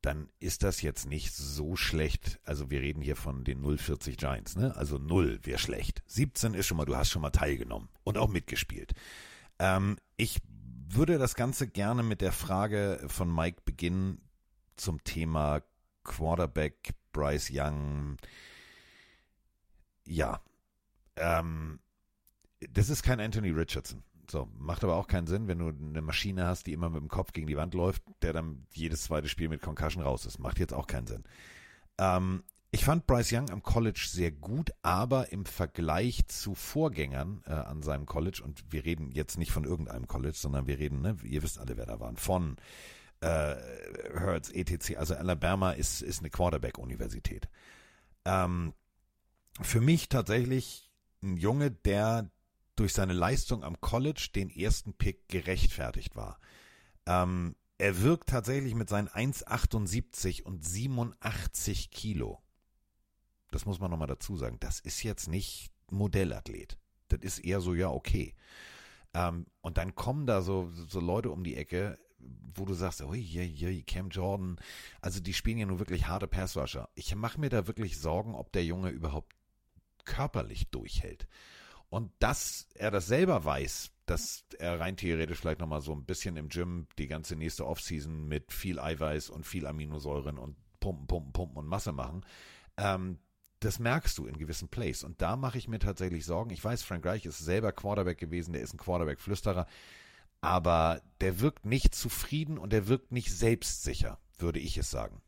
dann 0.02 0.30
ist 0.40 0.64
das 0.64 0.82
jetzt 0.82 1.06
nicht 1.06 1.34
so 1.34 1.76
schlecht. 1.76 2.40
Also 2.44 2.70
wir 2.72 2.82
reden 2.82 3.02
hier 3.02 3.16
von 3.16 3.44
den 3.44 3.62
040 3.62 4.18
Giants, 4.18 4.56
ne? 4.56 4.76
Also 4.76 4.98
0 4.98 5.40
wäre 5.44 5.60
schlecht. 5.60 6.02
17 6.08 6.54
ist 6.54 6.68
schon 6.68 6.78
mal, 6.78 6.86
du 6.86 6.96
hast 6.96 7.12
schon 7.12 7.22
mal 7.22 7.30
teilgenommen 7.30 7.90
und 8.04 8.18
auch 8.18 8.30
mitgespielt. 8.30 8.94
Ähm, 9.60 9.98
ich 10.18 10.40
würde 10.90 11.18
das 11.18 11.36
Ganze 11.36 11.68
gerne 11.68 12.04
mit 12.04 12.22
der 12.22 12.32
Frage 12.32 13.04
von 13.08 13.34
Mike 13.34 13.62
beginnen 13.64 14.22
zum 14.76 15.04
Thema 15.04 15.62
Quarterback 16.04 16.96
Bryce 17.12 17.50
Young. 17.54 18.18
Ja, 20.06 20.42
ähm, 21.16 21.80
das 22.70 22.90
ist 22.90 23.04
kein 23.04 23.20
Anthony 23.20 23.50
Richardson. 23.50 24.04
So, 24.32 24.48
macht 24.58 24.84
aber 24.86 24.96
auch 24.96 25.08
keinen 25.08 25.28
Sinn, 25.28 25.50
wenn 25.50 25.60
du 25.60 25.68
eine 25.68 26.02
Maschine 26.02 26.48
hast, 26.48 26.66
die 26.66 26.72
immer 26.72 26.90
mit 26.90 27.02
dem 27.02 27.10
Kopf 27.10 27.34
gegen 27.34 27.48
die 27.48 27.58
Wand 27.58 27.74
läuft, 27.74 28.02
der 28.22 28.32
dann 28.32 28.66
jedes 28.72 29.04
zweite 29.04 29.28
Spiel 29.28 29.50
mit 29.50 29.62
Concussion 29.62 30.02
raus 30.02 30.26
ist. 30.26 30.40
Macht 30.40 30.58
jetzt 30.58 30.74
auch 30.74 30.88
keinen 30.88 31.08
Sinn. 31.08 31.24
Ähm, 31.98 32.44
ich 32.72 32.86
fand 32.86 33.06
Bryce 33.06 33.34
Young 33.34 33.50
am 33.50 33.62
College 33.62 34.08
sehr 34.10 34.32
gut, 34.32 34.72
aber 34.82 35.34
im 35.34 35.46
Vergleich 35.46 36.26
zu 36.28 36.56
Vorgängern 36.56 37.44
äh, 37.46 37.52
an 37.52 37.84
seinem 37.84 38.06
College, 38.06 38.42
und 38.42 38.64
wir 38.72 38.86
reden 38.86 39.12
jetzt 39.12 39.38
nicht 39.38 39.52
von 39.52 39.66
irgendeinem 39.66 40.08
College, 40.08 40.38
sondern 40.38 40.66
wir 40.66 40.80
reden, 40.80 41.02
ne, 41.02 41.18
ihr 41.24 41.44
wisst 41.44 41.60
alle, 41.60 41.76
wer 41.76 41.86
da 41.86 42.00
waren, 42.00 42.16
von 42.16 42.56
äh, 43.20 43.56
Hertz, 44.18 44.50
ETC, 44.50 44.98
also 44.98 45.14
Alabama 45.14 45.72
ist, 45.72 46.02
ist 46.02 46.20
eine 46.20 46.30
Quarterback-Universität. 46.30 47.50
Ähm, 48.24 48.74
für 49.62 49.82
mich 49.82 50.08
tatsächlich 50.08 50.90
ein 51.22 51.36
Junge, 51.36 51.72
der 51.72 52.32
durch 52.76 52.94
seine 52.94 53.14
Leistung 53.14 53.64
am 53.64 53.80
College 53.82 54.30
den 54.36 54.50
ersten 54.50 54.94
Pick 54.94 55.28
gerechtfertigt 55.28 56.16
war. 56.16 56.40
Ähm, 57.06 57.56
er 57.78 58.02
wirkt 58.02 58.30
tatsächlich 58.30 58.76
mit 58.76 58.90
seinen 58.90 59.08
1,78 59.08 60.44
und 60.44 60.64
87 60.64 61.92
Kilo. 61.92 62.40
Das 63.50 63.66
muss 63.66 63.80
man 63.80 63.92
nochmal 63.92 64.08
dazu 64.08 64.38
sagen. 64.38 64.58
Das 64.60 64.80
ist 64.80 65.04
jetzt 65.04 65.28
nicht 65.28 65.72
Modellathlet. 65.90 66.78
Das 67.10 67.20
ist 67.22 67.40
eher 67.40 67.60
so, 67.60 67.74
ja, 67.74 67.90
okay. 67.90 68.36
Ähm, 69.14 69.46
und 69.62 69.78
dann 69.78 69.96
kommen 69.96 70.26
da 70.26 70.42
so, 70.42 70.72
so 70.88 71.00
Leute 71.00 71.32
um 71.32 71.44
die 71.44 71.58
Ecke, 71.58 72.00
wo 72.54 72.66
du 72.66 72.74
sagst, 72.74 73.02
ui, 73.02 73.18
je, 73.18 73.44
je, 73.44 73.82
Cam 73.84 74.10
Jordan, 74.10 74.58
also 75.02 75.20
die 75.20 75.34
spielen 75.34 75.58
ja 75.58 75.66
nur 75.66 75.80
wirklich 75.80 76.08
harte 76.08 76.28
Passrusher. 76.28 76.90
Ich 76.94 77.14
mache 77.16 77.40
mir 77.40 77.50
da 77.50 77.68
wirklich 77.68 78.00
Sorgen, 78.00 78.36
ob 78.36 78.52
der 78.52 78.64
Junge 78.64 78.90
überhaupt 78.90 79.36
körperlich 80.06 80.70
durchhält. 80.70 81.28
Und 81.92 82.14
dass 82.20 82.70
er 82.76 82.90
das 82.90 83.08
selber 83.08 83.44
weiß, 83.44 83.92
dass 84.06 84.46
er 84.58 84.80
rein 84.80 84.96
theoretisch 84.96 85.40
vielleicht 85.40 85.60
nochmal 85.60 85.82
so 85.82 85.92
ein 85.92 86.06
bisschen 86.06 86.38
im 86.38 86.48
Gym 86.48 86.88
die 86.98 87.08
ganze 87.08 87.36
nächste 87.36 87.68
Offseason 87.68 88.30
mit 88.30 88.54
viel 88.54 88.80
Eiweiß 88.80 89.30
und 89.30 89.46
viel 89.46 89.68
Aminosäuren 89.68 90.38
und 90.38 90.56
Pumpen, 90.80 91.06
Pumpen, 91.06 91.34
Pumpen 91.34 91.58
und 91.58 91.68
Masse 91.68 91.92
machen, 91.92 92.26
ähm, 92.78 93.20
das 93.60 93.78
merkst 93.78 94.18
du 94.18 94.26
in 94.26 94.38
gewissen 94.38 94.70
Plays. 94.70 95.04
Und 95.04 95.22
da 95.22 95.36
mache 95.36 95.58
ich 95.58 95.68
mir 95.68 95.80
tatsächlich 95.80 96.26
Sorgen. 96.26 96.52
Ich 96.52 96.64
weiß, 96.64 96.82
Frank 96.82 97.06
Reich 97.06 97.26
ist 97.26 97.40
selber 97.40 97.74
Quarterback 97.74 98.18
gewesen, 98.18 98.54
der 98.54 98.62
ist 98.62 98.74
ein 98.74 98.78
Quarterback-Flüsterer, 98.80 99.68
aber 100.40 101.02
der 101.20 101.42
wirkt 101.42 101.66
nicht 101.66 101.94
zufrieden 101.94 102.58
und 102.58 102.72
der 102.72 102.88
wirkt 102.88 103.12
nicht 103.12 103.32
selbstsicher, 103.32 104.18
würde 104.38 104.60
ich 104.60 104.78
es 104.78 104.90
sagen. 104.90 105.22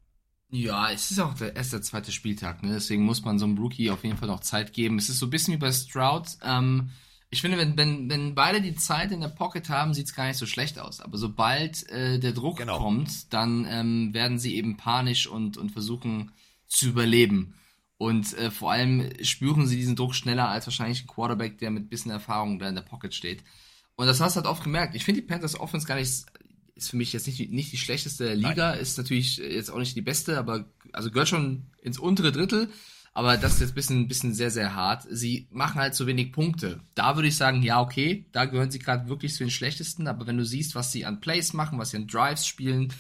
Ja, 0.56 0.92
es 0.92 1.10
ist 1.10 1.20
auch 1.20 1.34
der 1.34 1.56
erste, 1.56 1.82
zweite 1.82 2.12
Spieltag, 2.12 2.62
ne? 2.62 2.74
deswegen 2.74 3.04
muss 3.06 3.26
man 3.26 3.40
so 3.40 3.46
einem 3.46 3.58
Rookie 3.58 3.90
auf 3.90 4.04
jeden 4.04 4.18
Fall 4.18 4.28
noch 4.28 4.42
Zeit 4.42 4.72
geben. 4.72 5.00
Es 5.00 5.10
ist 5.10 5.18
so 5.18 5.26
ein 5.26 5.32
bisschen 5.32 5.56
wie 5.56 5.58
bei 5.58 5.72
Stroud. 5.72 6.28
Ähm, 6.44 6.92
ich 7.32 7.42
finde, 7.42 7.58
wenn, 7.58 7.76
wenn, 7.76 8.08
wenn 8.08 8.36
beide 8.36 8.62
die 8.62 8.76
Zeit 8.76 9.12
in 9.12 9.22
der 9.22 9.30
Pocket 9.30 9.68
haben, 9.70 9.96
sieht 9.96 10.06
es 10.06 10.14
gar 10.14 10.28
nicht 10.28 10.38
so 10.38 10.46
schlecht 10.46 10.78
aus. 10.78 11.02
Aber 11.02 11.18
sobald 11.18 11.90
äh, 11.90 12.20
der 12.20 12.34
Druck 12.34 12.58
Genau. 12.60 12.78
kommt, 12.78 13.34
dann 13.34 13.66
ähm, 13.68 14.14
werden 14.14 14.38
sie 14.38 14.56
eben 14.56 14.78
panisch 14.78 15.26
und, 15.26 15.58
und 15.58 15.72
versuchen 15.72 16.32
zu 16.68 16.90
überleben. 16.90 17.56
Und 17.98 18.38
äh, 18.38 18.52
vor 18.52 18.72
allem 18.72 19.10
spüren 19.24 19.66
sie 19.66 19.78
diesen 19.78 19.96
Druck 19.96 20.14
schneller 20.14 20.50
als 20.50 20.68
wahrscheinlich 20.68 21.04
ein 21.04 21.08
Quarterback, 21.08 21.58
der 21.58 21.72
mit 21.72 21.90
bisschen 21.90 22.12
Erfahrung 22.12 22.60
da 22.60 22.70
in 22.70 22.76
der 22.76 22.84
Pocket 22.84 23.16
steht. 23.16 23.44
Und 23.96 24.06
das 24.08 24.20
hast 24.22 24.36
du 24.36 24.42
halt 24.42 24.48
oft 24.48 24.64
gemerkt. 24.64 24.94
Ich 24.96 25.04
finde 25.04 25.22
die 25.22 25.28
Panthers 25.28 25.60
Offense 25.60 25.88
gar 25.88 25.96
nicht, 25.96 26.26
ist 26.76 26.90
für 26.90 26.98
mich 26.98 27.14
jetzt 27.14 27.28
nicht, 27.28 27.40
die- 27.40 27.48
nicht 27.48 27.72
die 27.72 27.78
schlechteste 27.78 28.34
Liga, 28.34 28.72
ist 28.72 28.98
natürlich 28.98 29.38
jetzt 29.38 29.70
auch 29.70 29.78
nicht 29.80 29.96
die 29.96 30.02
beste, 30.02 30.38
aber 30.38 30.66
also 30.92 31.12
gehört 31.12 31.30
schon 31.30 31.68
ins 31.82 32.00
untere 32.00 32.32
Drittel. 32.32 32.70
Aber 33.16 33.38
das 33.38 33.54
ist 33.54 33.60
jetzt 33.62 33.72
ein 33.74 33.76
bisschen, 33.76 34.08
bisschen 34.08 34.34
sehr, 34.34 34.50
sehr 34.50 34.74
hart. 34.74 35.06
Sie 35.08 35.48
machen 35.52 35.80
halt 35.80 35.94
zu 35.94 36.08
wenig 36.08 36.32
Punkte. 36.32 36.80
Da 36.96 37.16
würde 37.16 37.28
ich 37.28 37.36
sagen, 37.38 37.62
ja, 37.62 37.80
okay, 37.80 38.26
da 38.32 38.46
gehören 38.46 38.72
sie 38.72 38.80
gerade 38.80 39.08
wirklich 39.08 39.34
zu 39.36 39.44
den 39.44 39.52
schlechtesten. 39.52 40.08
Aber 40.08 40.26
wenn 40.26 40.38
du 40.38 40.44
siehst, 40.46 40.74
was 40.74 40.92
sie 40.92 41.06
an 41.06 41.22
Plays 41.22 41.54
machen, 41.54 41.78
was 41.78 41.92
sie 41.92 41.98
an 41.98 42.08
Drives 42.08 42.48
spielen, 42.48 42.92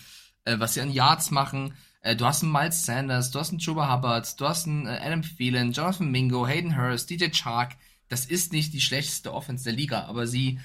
äh, 0.45 0.59
was 0.59 0.75
sie 0.75 0.81
an 0.81 0.91
Yards 0.93 1.31
machen, 1.31 1.73
äh, 2.01 2.15
du 2.15 2.25
hast 2.25 2.43
einen 2.43 2.51
Miles 2.51 2.85
Sanders, 2.85 3.31
du 3.31 3.39
hast 3.39 3.49
einen 3.49 3.57
Chuba 3.59 3.91
Hubbard, 3.91 4.39
du 4.39 4.45
hast 4.47 4.67
einen 4.67 4.85
äh, 4.85 4.99
Adam 5.01 5.23
Phelan, 5.23 5.71
Jonathan 5.71 6.11
Mingo, 6.11 6.45
Hayden 6.45 6.77
Hurst, 6.77 7.09
DJ 7.09 7.29
Chark. 7.31 7.75
Das 8.07 8.25
ist 8.27 8.53
nicht 8.53 8.71
die 8.73 8.81
schlechteste 8.81 9.33
Offense 9.33 9.63
der 9.63 9.73
Liga, 9.73 10.03
aber 10.05 10.27
sie 10.27 10.59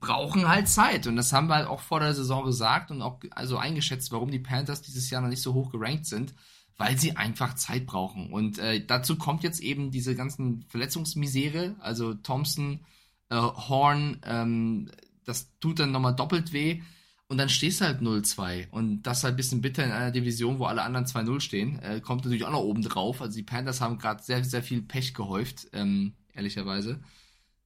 brauchen 0.00 0.48
halt 0.48 0.68
Zeit. 0.68 1.06
Und 1.06 1.16
das 1.16 1.32
haben 1.32 1.48
wir 1.48 1.56
halt 1.56 1.68
auch 1.68 1.80
vor 1.80 2.00
der 2.00 2.14
Saison 2.14 2.44
gesagt 2.44 2.90
und 2.90 3.02
auch 3.02 3.20
also 3.30 3.56
eingeschätzt, 3.56 4.12
warum 4.12 4.30
die 4.30 4.38
Panthers 4.38 4.82
dieses 4.82 5.10
Jahr 5.10 5.22
noch 5.22 5.28
nicht 5.28 5.42
so 5.42 5.54
hoch 5.54 5.70
gerankt 5.70 6.06
sind, 6.06 6.34
weil 6.76 6.98
sie 6.98 7.16
einfach 7.16 7.54
Zeit 7.54 7.86
brauchen. 7.86 8.32
Und 8.32 8.58
äh, 8.58 8.84
dazu 8.84 9.16
kommt 9.16 9.42
jetzt 9.42 9.60
eben 9.60 9.90
diese 9.90 10.14
ganzen 10.14 10.64
Verletzungsmisere, 10.68 11.76
also 11.80 12.14
Thompson, 12.14 12.80
äh, 13.28 13.36
Horn, 13.36 14.18
ähm, 14.24 14.90
das 15.24 15.56
tut 15.60 15.78
dann 15.78 15.92
nochmal 15.92 16.16
doppelt 16.16 16.52
weh. 16.52 16.80
Und 17.28 17.38
dann 17.38 17.48
stehst 17.48 17.80
du 17.80 17.84
halt 17.84 18.00
0-2. 18.00 18.70
Und 18.70 19.02
das 19.02 19.22
halt 19.22 19.34
ein 19.34 19.36
bisschen 19.36 19.60
bitter 19.60 19.84
in 19.84 19.92
einer 19.92 20.10
Division, 20.10 20.58
wo 20.58 20.64
alle 20.64 20.82
anderen 20.82 21.06
2-0 21.06 21.40
stehen. 21.40 21.78
Äh, 21.78 22.00
kommt 22.00 22.24
natürlich 22.24 22.44
auch 22.44 22.50
noch 22.50 22.64
oben 22.64 22.82
drauf. 22.82 23.22
Also 23.22 23.36
die 23.36 23.44
Panthers 23.44 23.80
haben 23.80 23.98
gerade 23.98 24.20
sehr, 24.20 24.42
sehr 24.42 24.64
viel 24.64 24.82
Pech 24.82 25.14
gehäuft, 25.14 25.68
ähm, 25.72 26.14
ehrlicherweise. 26.34 26.98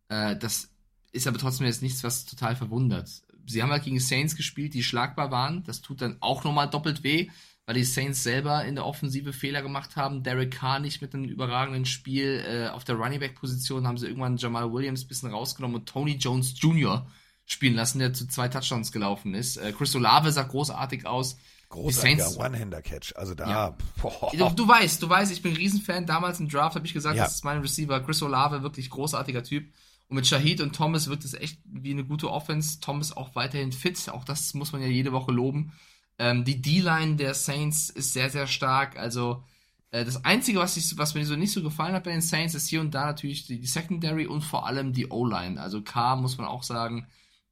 Äh, 0.09 0.37
das 0.37 0.74
ist 1.14 1.27
aber 1.27 1.38
trotzdem 1.38 1.66
jetzt 1.66 1.83
nichts, 1.83 2.03
was 2.05 2.27
total 2.27 2.57
verwundert. 2.57 3.09
Sie 3.46 3.62
haben 3.62 3.70
halt 3.70 3.85
gegen 3.85 4.00
Saints 4.00 4.37
gespielt, 4.37 4.74
die 4.74 4.83
schlagbar 4.83 5.31
waren. 5.31 5.64
Das 5.64 5.81
tut 5.81 6.00
dann 6.00 6.16
auch 6.20 6.44
nochmal 6.44 6.68
doppelt 6.68 7.03
weh, 7.05 7.29
weil 7.66 7.74
die 7.77 7.85
Saints 7.85 8.22
selber 8.22 8.64
in 8.64 8.74
der 8.74 8.87
Offensive 8.87 9.33
Fehler 9.33 9.62
gemacht 9.62 9.96
haben. 9.96 10.22
Derek 10.22 10.50
Carr 10.53 10.81
nicht 10.81 11.03
mit 11.03 11.14
einem 11.14 11.24
überragenden 11.24 11.85
Spiel. 11.87 12.42
Äh, 12.46 12.68
auf 12.68 12.85
der 12.85 12.96
Running 12.96 13.20
Back 13.20 13.35
Position 13.37 13.87
haben 13.87 13.98
sie 13.98 14.07
irgendwann 14.07 14.38
Jamal 14.38 14.72
Williams 14.72 15.05
ein 15.05 15.09
bisschen 15.09 15.31
rausgenommen 15.31 15.77
und 15.77 15.87
Tony 15.88 16.16
Jones 16.16 16.55
Jr. 16.59 17.07
spielen 17.44 17.74
lassen, 17.74 17.98
der 17.98 18.12
zu 18.12 18.27
zwei 18.27 18.48
Touchdowns 18.48 18.90
gelaufen 18.92 19.35
ist. 19.35 19.57
Äh, 19.59 19.72
Chris 19.72 19.94
Olave 19.94 20.33
sah 20.33 20.42
großartig 20.42 21.07
aus. 21.07 21.37
Großartiger 21.68 22.37
One-Hander-Catch. 22.38 23.14
Also 23.16 23.35
da, 23.35 23.48
Ja. 23.50 23.77
boah. 24.00 24.31
Du, 24.37 24.48
du 24.50 24.68
weißt, 24.68 25.03
du 25.03 25.09
weißt, 25.09 25.33
ich 25.33 25.42
bin 25.42 25.53
ein 25.53 25.57
Riesenfan. 25.59 26.07
Damals 26.07 26.40
im 26.40 26.48
Draft 26.48 26.77
habe 26.77 26.87
ich 26.87 26.94
gesagt, 26.94 27.16
Ja. 27.16 27.24
das 27.24 27.37
ist 27.37 27.44
mein 27.44 27.61
Receiver. 27.61 28.00
Chris 28.00 28.22
Olave, 28.22 28.62
wirklich 28.62 28.90
großartiger 28.90 29.42
Typ. 29.42 29.70
Und 30.09 30.17
mit 30.17 30.27
Shahid 30.27 30.61
und 30.61 30.75
Thomas 30.75 31.09
wirkt 31.09 31.25
es 31.25 31.35
echt 31.35 31.61
wie 31.64 31.93
eine 31.93 32.05
gute 32.05 32.31
Offense. 32.31 32.81
Thomas 32.81 33.17
auch 33.17 33.35
weiterhin 33.35 33.73
fit. 33.73 34.09
Auch 34.11 34.25
das 34.25 34.55
muss 34.55 34.73
man 34.73 34.83
ja 34.83 34.88
jede 34.88 35.12
Woche 35.12 35.33
loben. 35.33 35.73
Ähm, 36.19 36.45
die 36.45 36.61
D-Line 36.61 37.17
der 37.17 37.35
Saints 37.35 37.90
ist 37.90 38.12
sehr, 38.12 38.31
sehr 38.31 38.47
stark. 38.47 38.99
Also 38.99 39.43
äh, 39.90 40.05
das 40.05 40.25
Einzige, 40.25 40.59
was, 40.59 40.77
ich, 40.77 40.97
was 40.99 41.14
mir 41.14 41.25
so 41.25 41.37
nicht 41.37 41.53
so 41.53 41.62
gefallen 41.62 41.95
hat 41.95 42.05
bei 42.05 42.11
den 42.11 42.21
Saints, 42.21 42.55
ist 42.55 42.69
hier 42.69 42.81
und 42.81 42.95
da 42.95 43.07
natürlich 43.07 43.47
die, 43.47 43.61
die 43.61 43.67
Secondary 43.67 44.27
und 44.27 44.43
vor 44.43 44.67
allem 44.67 44.93
die 44.93 45.09
O-Line. 45.09 45.61
Also 45.61 45.83
K 45.83 46.17
muss 46.17 46.37
man 46.37 46.47
auch 46.47 46.62
sagen, 46.62 47.07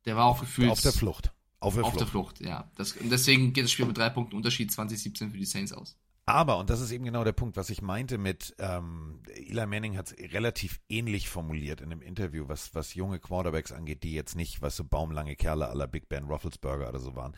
der 0.05 0.17
war 0.17 0.27
auch 0.27 0.41
gefühlt 0.41 0.71
auf 0.71 0.81
der 0.81 0.93
Flucht. 0.93 1.33
Auf 1.61 1.75
der 1.75 1.85
auf 1.85 1.91
Flucht. 1.91 2.01
der 2.01 2.07
Flucht. 2.09 2.41
Ja, 2.41 2.71
das, 2.77 2.93
und 2.93 3.11
deswegen 3.11 3.53
geht 3.53 3.65
das 3.65 3.73
Spiel 3.73 3.87
mit 3.87 3.97
drei 3.97 4.11
Punkten 4.11 4.37
Unterschied 4.37 4.73
2017 4.73 5.31
für 5.31 5.39
die 5.39 5.45
Saints 5.45 5.73
aus. 5.73 5.97
Aber, 6.25 6.59
und 6.59 6.71
das 6.71 6.81
ist 6.81 6.93
eben 6.93 7.05
genau 7.05 7.25
der 7.25 7.33
Punkt, 7.33 7.57
was 7.57 7.69
ich 7.69 7.83
meinte 7.83 8.17
mit, 8.17 8.55
ähm, 8.59 9.23
Eli 9.35 9.67
Manning 9.67 9.97
hat 9.97 10.13
es 10.13 10.33
relativ 10.33 10.81
ähnlich 10.89 11.29
formuliert 11.29 11.81
in 11.81 11.91
einem 11.91 12.01
Interview, 12.01 12.45
was, 12.47 12.75
was 12.75 12.95
junge 12.95 13.19
Quarterbacks 13.19 13.73
angeht, 13.73 14.05
die 14.05 14.13
jetzt 14.15 14.37
nicht, 14.37 14.63
was 14.63 14.77
so 14.77 14.85
baumlange 14.85 15.35
Kerle 15.35 15.69
aller 15.69 15.89
Big 15.89 16.09
Ben 16.09 16.25
Roethlisberger 16.25 16.89
oder 16.89 17.01
so 17.01 17.17
waren. 17.17 17.37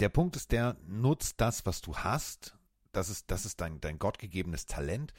Der 0.00 0.10
Punkt 0.10 0.36
ist 0.36 0.52
der, 0.52 0.76
nutzt 0.86 1.40
das, 1.40 1.64
was 1.64 1.80
du 1.80 1.96
hast, 1.96 2.58
das 2.92 3.08
ist, 3.08 3.30
das 3.30 3.46
ist 3.46 3.60
dein, 3.62 3.80
dein 3.80 3.98
gottgegebenes 3.98 4.66
Talent 4.66 5.14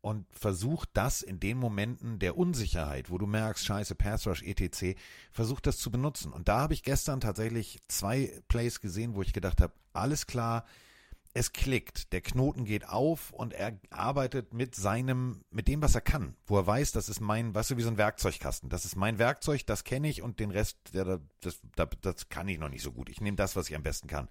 und 0.00 0.26
versuch 0.32 0.86
das 0.92 1.22
in 1.22 1.38
den 1.38 1.56
Momenten 1.56 2.18
der 2.18 2.36
Unsicherheit, 2.36 3.10
wo 3.10 3.16
du 3.16 3.26
merkst, 3.26 3.64
scheiße, 3.64 3.94
Pass 3.94 4.26
Rush, 4.26 4.42
etc., 4.42 4.98
versuch 5.30 5.60
das 5.60 5.78
zu 5.78 5.90
benutzen. 5.90 6.32
Und 6.32 6.48
da 6.48 6.58
habe 6.60 6.74
ich 6.74 6.82
gestern 6.82 7.20
tatsächlich 7.20 7.80
zwei 7.86 8.42
Plays 8.48 8.80
gesehen, 8.80 9.14
wo 9.14 9.22
ich 9.22 9.32
gedacht 9.32 9.60
habe, 9.60 9.72
alles 9.92 10.26
klar, 10.26 10.66
es 11.36 11.52
klickt, 11.52 12.12
der 12.12 12.20
Knoten 12.20 12.64
geht 12.64 12.88
auf 12.88 13.32
und 13.32 13.52
er 13.52 13.78
arbeitet 13.90 14.54
mit 14.54 14.76
seinem, 14.76 15.42
mit 15.50 15.66
dem, 15.66 15.82
was 15.82 15.96
er 15.96 16.00
kann, 16.00 16.36
wo 16.46 16.56
er 16.56 16.66
weiß, 16.66 16.92
das 16.92 17.08
ist 17.08 17.20
mein, 17.20 17.52
weißt 17.52 17.72
du, 17.72 17.76
wie 17.76 17.82
so 17.82 17.88
ein 17.88 17.98
Werkzeugkasten. 17.98 18.70
Das 18.70 18.84
ist 18.84 18.94
mein 18.94 19.18
Werkzeug, 19.18 19.66
das 19.66 19.82
kenne 19.82 20.08
ich 20.08 20.22
und 20.22 20.38
den 20.38 20.52
Rest, 20.52 20.78
der, 20.94 21.20
das, 21.40 21.60
das, 21.74 21.88
das 22.00 22.28
kann 22.28 22.46
ich 22.46 22.60
noch 22.60 22.68
nicht 22.68 22.82
so 22.82 22.92
gut. 22.92 23.08
Ich 23.08 23.20
nehme 23.20 23.36
das, 23.36 23.56
was 23.56 23.68
ich 23.68 23.74
am 23.74 23.82
besten 23.82 24.06
kann. 24.06 24.28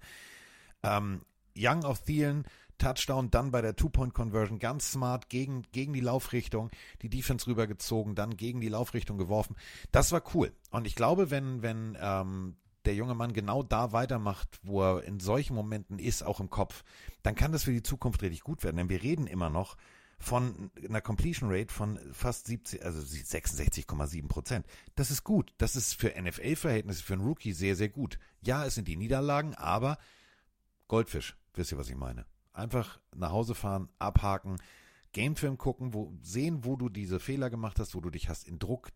Ähm, 0.82 1.20
Young 1.54 1.84
auf 1.84 2.02
Thielen, 2.02 2.46
Touchdown, 2.78 3.30
dann 3.30 3.50
bei 3.50 3.60
der 3.60 3.76
Two-Point-Conversion, 3.76 4.58
ganz 4.58 4.90
smart 4.92 5.28
gegen, 5.28 5.62
gegen 5.72 5.92
die 5.92 6.00
Laufrichtung, 6.00 6.70
die 7.02 7.10
Defense 7.10 7.46
rübergezogen, 7.46 8.14
dann 8.14 8.34
gegen 8.36 8.62
die 8.62 8.68
Laufrichtung 8.70 9.18
geworfen. 9.18 9.56
Das 9.92 10.10
war 10.10 10.22
cool. 10.34 10.52
Und 10.70 10.86
ich 10.86 10.94
glaube, 10.94 11.30
wenn, 11.30 11.60
wenn 11.60 11.98
ähm, 12.00 12.56
der 12.86 12.94
junge 12.94 13.14
Mann 13.14 13.32
genau 13.32 13.62
da 13.62 13.92
weitermacht, 13.92 14.60
wo 14.62 14.82
er 14.82 15.04
in 15.04 15.20
solchen 15.20 15.54
Momenten 15.54 15.98
ist, 15.98 16.22
auch 16.22 16.40
im 16.40 16.50
Kopf, 16.50 16.84
dann 17.22 17.34
kann 17.34 17.52
das 17.52 17.64
für 17.64 17.72
die 17.72 17.82
Zukunft 17.82 18.22
richtig 18.22 18.42
gut 18.42 18.62
werden. 18.62 18.76
Denn 18.76 18.88
wir 18.88 19.02
reden 19.02 19.26
immer 19.26 19.50
noch 19.50 19.76
von 20.18 20.70
einer 20.82 21.00
Completion 21.00 21.50
Rate 21.50 21.72
von 21.72 21.98
fast 22.12 22.46
70, 22.46 22.84
also 22.84 23.00
66,7 23.00 24.28
Prozent. 24.28 24.66
Das 24.94 25.10
ist 25.10 25.24
gut. 25.24 25.52
Das 25.58 25.76
ist 25.76 25.94
für 25.94 26.14
NFL-Verhältnisse, 26.20 27.02
für 27.02 27.14
einen 27.14 27.24
Rookie 27.24 27.52
sehr, 27.52 27.76
sehr 27.76 27.88
gut. 27.88 28.18
Ja, 28.42 28.64
es 28.64 28.74
sind 28.74 28.88
die 28.88 28.96
Niederlagen, 28.96 29.54
aber 29.54 29.98
Goldfisch, 30.88 31.36
wisst 31.54 31.72
ihr, 31.72 31.78
was 31.78 31.88
ich 31.88 31.96
meine? 31.96 32.26
Einfach 32.52 33.00
nach 33.14 33.32
Hause 33.32 33.54
fahren, 33.54 33.88
abhaken, 33.98 34.58
Gamefilm 35.12 35.58
gucken, 35.58 35.94
wo, 35.94 36.12
sehen, 36.22 36.64
wo 36.64 36.76
du 36.76 36.88
diese 36.88 37.20
Fehler 37.20 37.50
gemacht 37.50 37.78
hast, 37.78 37.94
wo 37.94 38.00
du 38.00 38.10
dich 38.10 38.28
hast 38.28 38.46
in 38.46 38.58
Druck 38.58 38.90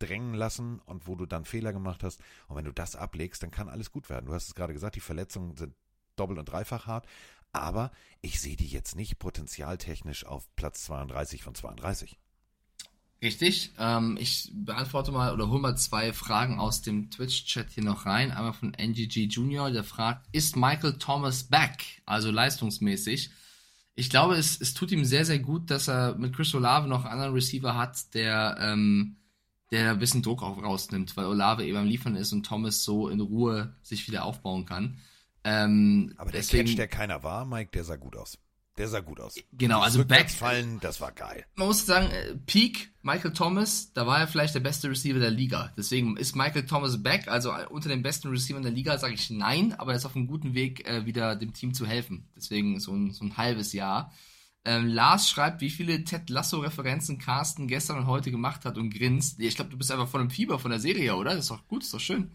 drängen 0.00 0.34
lassen 0.34 0.80
und 0.80 1.06
wo 1.06 1.14
du 1.14 1.26
dann 1.26 1.44
Fehler 1.44 1.72
gemacht 1.72 2.02
hast. 2.02 2.20
Und 2.48 2.56
wenn 2.56 2.64
du 2.64 2.72
das 2.72 2.96
ablegst, 2.96 3.42
dann 3.42 3.50
kann 3.50 3.68
alles 3.68 3.92
gut 3.92 4.08
werden. 4.10 4.26
Du 4.26 4.34
hast 4.34 4.48
es 4.48 4.54
gerade 4.54 4.72
gesagt, 4.72 4.96
die 4.96 5.00
Verletzungen 5.00 5.56
sind 5.56 5.74
doppelt 6.16 6.38
und 6.38 6.46
dreifach 6.46 6.86
hart. 6.86 7.06
Aber 7.52 7.90
ich 8.20 8.40
sehe 8.40 8.56
die 8.56 8.68
jetzt 8.68 8.94
nicht 8.94 9.18
potenzialtechnisch 9.18 10.24
auf 10.24 10.48
Platz 10.56 10.84
32 10.84 11.42
von 11.42 11.54
32. 11.54 12.18
Richtig. 13.22 13.72
Ähm, 13.78 14.16
ich 14.18 14.50
beantworte 14.54 15.12
mal 15.12 15.32
oder 15.34 15.48
hole 15.48 15.60
mal 15.60 15.76
zwei 15.76 16.12
Fragen 16.12 16.58
aus 16.58 16.80
dem 16.80 17.10
Twitch-Chat 17.10 17.70
hier 17.70 17.84
noch 17.84 18.06
rein. 18.06 18.30
Einmal 18.30 18.54
von 18.54 18.72
NGG 18.72 19.26
Junior, 19.26 19.70
der 19.70 19.84
fragt, 19.84 20.26
ist 20.32 20.56
Michael 20.56 20.96
Thomas 20.98 21.44
back? 21.44 21.84
Also 22.06 22.30
leistungsmäßig. 22.30 23.30
Ich 23.94 24.08
glaube, 24.08 24.36
es, 24.36 24.58
es 24.58 24.72
tut 24.72 24.92
ihm 24.92 25.04
sehr, 25.04 25.26
sehr 25.26 25.40
gut, 25.40 25.70
dass 25.70 25.88
er 25.88 26.14
mit 26.14 26.34
Chris 26.34 26.54
Olave 26.54 26.88
noch 26.88 27.04
einen 27.04 27.12
anderen 27.12 27.34
Receiver 27.34 27.76
hat, 27.76 28.14
der, 28.14 28.56
ähm, 28.58 29.16
der 29.70 29.90
ein 29.92 29.98
bisschen 29.98 30.22
Druck 30.22 30.42
auch 30.42 30.62
rausnimmt, 30.62 31.16
weil 31.16 31.26
Olave 31.26 31.64
eben 31.64 31.76
am 31.78 31.86
Liefern 31.86 32.16
ist 32.16 32.32
und 32.32 32.44
Thomas 32.44 32.82
so 32.84 33.08
in 33.08 33.20
Ruhe 33.20 33.74
sich 33.82 34.06
wieder 34.08 34.24
aufbauen 34.24 34.66
kann. 34.66 34.98
Ähm, 35.44 36.12
Aber 36.16 36.30
der 36.32 36.40
deswegen- 36.40 36.66
Catch, 36.66 36.76
der 36.76 36.88
keiner 36.88 37.22
war, 37.22 37.44
Mike, 37.46 37.70
der 37.72 37.84
sah 37.84 37.96
gut 37.96 38.16
aus. 38.16 38.36
Der 38.78 38.88
sah 38.88 39.00
gut 39.00 39.20
aus. 39.20 39.34
Genau, 39.52 39.80
also 39.80 40.04
back- 40.04 40.30
fallen, 40.30 40.78
das 40.80 41.00
war 41.00 41.12
geil. 41.12 41.44
man 41.56 41.66
muss 41.68 41.84
sagen, 41.86 42.10
äh, 42.10 42.34
Peak 42.46 42.92
Michael 43.02 43.32
Thomas, 43.32 43.92
da 43.92 44.06
war 44.06 44.20
er 44.20 44.28
vielleicht 44.28 44.54
der 44.54 44.60
beste 44.60 44.88
Receiver 44.88 45.18
der 45.18 45.30
Liga. 45.30 45.72
Deswegen 45.76 46.16
ist 46.16 46.34
Michael 46.36 46.66
Thomas 46.66 47.02
back, 47.02 47.28
also 47.28 47.50
äh, 47.50 47.66
unter 47.68 47.88
den 47.88 48.02
besten 48.02 48.28
Receivern 48.28 48.62
der 48.62 48.72
Liga 48.72 48.96
sage 48.98 49.14
ich 49.14 49.28
nein, 49.30 49.74
aber 49.78 49.92
er 49.92 49.96
ist 49.96 50.06
auf 50.06 50.16
einem 50.16 50.26
guten 50.26 50.54
Weg, 50.54 50.86
äh, 50.88 51.04
wieder 51.04 51.36
dem 51.36 51.52
Team 51.52 51.74
zu 51.74 51.86
helfen. 51.86 52.28
Deswegen 52.36 52.78
so 52.80 52.92
ein, 52.94 53.12
so 53.12 53.24
ein 53.24 53.36
halbes 53.36 53.72
Jahr. 53.72 54.12
Ähm, 54.64 54.86
Lars 54.88 55.30
schreibt, 55.30 55.62
wie 55.62 55.70
viele 55.70 56.04
Ted 56.04 56.28
Lasso-Referenzen 56.28 57.18
Carsten 57.18 57.66
gestern 57.66 57.98
und 57.98 58.06
heute 58.06 58.30
gemacht 58.30 58.64
hat 58.66 58.76
und 58.76 58.90
grinst. 58.90 59.40
Ich 59.40 59.56
glaube, 59.56 59.70
du 59.70 59.78
bist 59.78 59.90
einfach 59.90 60.08
von 60.08 60.20
dem 60.20 60.30
Fieber 60.30 60.58
von 60.58 60.70
der 60.70 60.80
Serie, 60.80 61.16
oder? 61.16 61.30
Das 61.30 61.44
ist 61.44 61.50
doch 61.50 61.66
gut, 61.66 61.82
ist 61.82 61.94
doch 61.94 62.00
schön. 62.00 62.30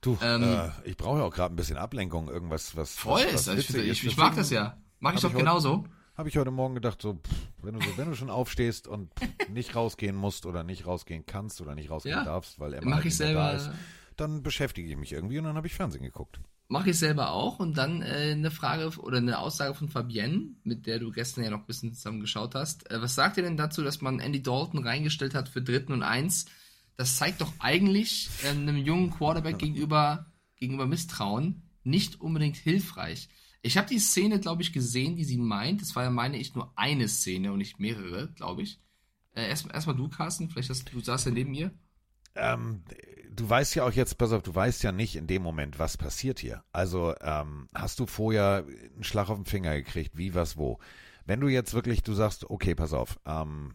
Du, 0.00 0.18
Ähm, 0.22 0.42
äh, 0.42 0.70
ich 0.84 0.96
brauche 0.96 1.18
ja 1.18 1.24
auch 1.24 1.32
gerade 1.34 1.52
ein 1.54 1.56
bisschen 1.56 1.76
Ablenkung, 1.76 2.28
irgendwas, 2.28 2.76
was 2.76 2.94
Voll 2.94 3.20
was, 3.20 3.26
ist. 3.26 3.34
was 3.34 3.48
Also 3.48 3.78
ich, 3.78 3.84
ich, 3.84 4.04
ist. 4.04 4.12
ich 4.12 4.16
mag 4.16 4.34
das 4.34 4.50
ja. 4.50 4.76
Mach 5.00 5.14
ich 5.14 5.20
doch 5.20 5.34
genauso. 5.34 5.86
Habe 6.16 6.28
ich 6.28 6.36
heute 6.36 6.50
Morgen 6.50 6.74
gedacht, 6.74 7.00
so, 7.00 7.14
pff, 7.14 7.48
wenn 7.62 7.74
du, 7.74 7.80
so, 7.80 7.96
wenn 7.96 8.08
du 8.10 8.16
schon 8.16 8.30
aufstehst 8.30 8.88
und 8.88 9.12
nicht 9.50 9.76
rausgehen 9.76 10.16
musst 10.16 10.46
oder 10.46 10.64
nicht 10.64 10.84
rausgehen 10.86 11.26
kannst 11.26 11.60
oder 11.60 11.76
nicht 11.76 11.90
rausgehen 11.90 12.16
Ja, 12.16 12.24
darfst, 12.24 12.58
weil 12.58 12.74
Emma 12.74 12.90
mach 12.90 12.96
halt 12.96 13.06
ich 13.06 13.18
mehr 13.20 13.32
da 13.34 13.56
selber. 13.58 13.72
ist, 13.72 13.78
dann 14.16 14.42
beschäftige 14.42 14.90
ich 14.90 14.96
mich 14.96 15.12
irgendwie 15.12 15.38
und 15.38 15.44
dann 15.44 15.56
habe 15.56 15.68
ich 15.68 15.74
Fernsehen 15.74 16.02
geguckt. 16.02 16.40
Mache 16.68 16.90
ich 16.90 16.98
selber 16.98 17.32
auch. 17.32 17.58
Und 17.58 17.76
dann 17.76 18.02
äh, 18.02 18.32
eine 18.32 18.50
Frage 18.50 18.98
oder 19.00 19.18
eine 19.18 19.38
Aussage 19.38 19.74
von 19.74 19.88
Fabienne, 19.88 20.50
mit 20.62 20.86
der 20.86 20.98
du 20.98 21.10
gestern 21.10 21.44
ja 21.44 21.50
noch 21.50 21.60
ein 21.60 21.66
bisschen 21.66 21.94
zusammen 21.94 22.20
geschaut 22.20 22.54
hast. 22.54 22.90
Äh, 22.90 23.02
was 23.02 23.14
sagt 23.14 23.36
ihr 23.36 23.42
denn 23.42 23.56
dazu, 23.56 23.82
dass 23.82 24.00
man 24.00 24.20
Andy 24.20 24.42
Dalton 24.42 24.84
reingestellt 24.84 25.34
hat 25.34 25.48
für 25.48 25.62
dritten 25.62 25.92
und 25.92 26.02
eins? 26.02 26.46
Das 26.96 27.16
zeigt 27.16 27.40
doch 27.40 27.52
eigentlich 27.58 28.28
äh, 28.44 28.50
einem 28.50 28.76
jungen 28.76 29.10
Quarterback 29.10 29.58
gegenüber, 29.58 30.32
gegenüber 30.56 30.86
Misstrauen 30.86 31.62
nicht 31.84 32.20
unbedingt 32.20 32.56
hilfreich. 32.56 33.28
Ich 33.62 33.76
habe 33.76 33.88
die 33.88 33.98
Szene, 33.98 34.38
glaube 34.38 34.62
ich, 34.62 34.72
gesehen, 34.72 35.16
die 35.16 35.24
sie 35.24 35.38
meint. 35.38 35.80
Das 35.80 35.96
war 35.96 36.04
ja, 36.04 36.10
meine 36.10 36.36
ich, 36.36 36.54
nur 36.54 36.72
eine 36.76 37.08
Szene 37.08 37.52
und 37.52 37.58
nicht 37.58 37.80
mehrere, 37.80 38.28
glaube 38.34 38.62
ich. 38.62 38.80
Äh, 39.34 39.48
Erstmal 39.48 39.74
erst 39.74 39.86
du, 39.86 40.08
Carsten, 40.08 40.50
vielleicht 40.50 40.70
hast 40.70 40.92
du 40.92 41.00
saß 41.00 41.26
ja 41.26 41.30
neben 41.30 41.50
mir. 41.50 41.72
Ähm, 42.38 42.82
du 43.30 43.48
weißt 43.48 43.74
ja 43.74 43.84
auch 43.84 43.92
jetzt, 43.92 44.18
pass 44.18 44.32
auf, 44.32 44.42
du 44.42 44.54
weißt 44.54 44.82
ja 44.82 44.92
nicht 44.92 45.16
in 45.16 45.26
dem 45.26 45.42
Moment, 45.42 45.78
was 45.78 45.96
passiert 45.96 46.38
hier. 46.38 46.64
Also 46.72 47.14
ähm, 47.20 47.68
hast 47.74 48.00
du 48.00 48.06
vorher 48.06 48.64
einen 48.66 49.04
Schlag 49.04 49.28
auf 49.28 49.36
den 49.36 49.44
Finger 49.44 49.74
gekriegt, 49.76 50.16
wie, 50.16 50.34
was, 50.34 50.56
wo. 50.56 50.78
Wenn 51.24 51.40
du 51.40 51.48
jetzt 51.48 51.74
wirklich, 51.74 52.02
du 52.02 52.14
sagst, 52.14 52.48
okay, 52.48 52.74
pass 52.74 52.92
auf, 52.92 53.18
ähm, 53.26 53.74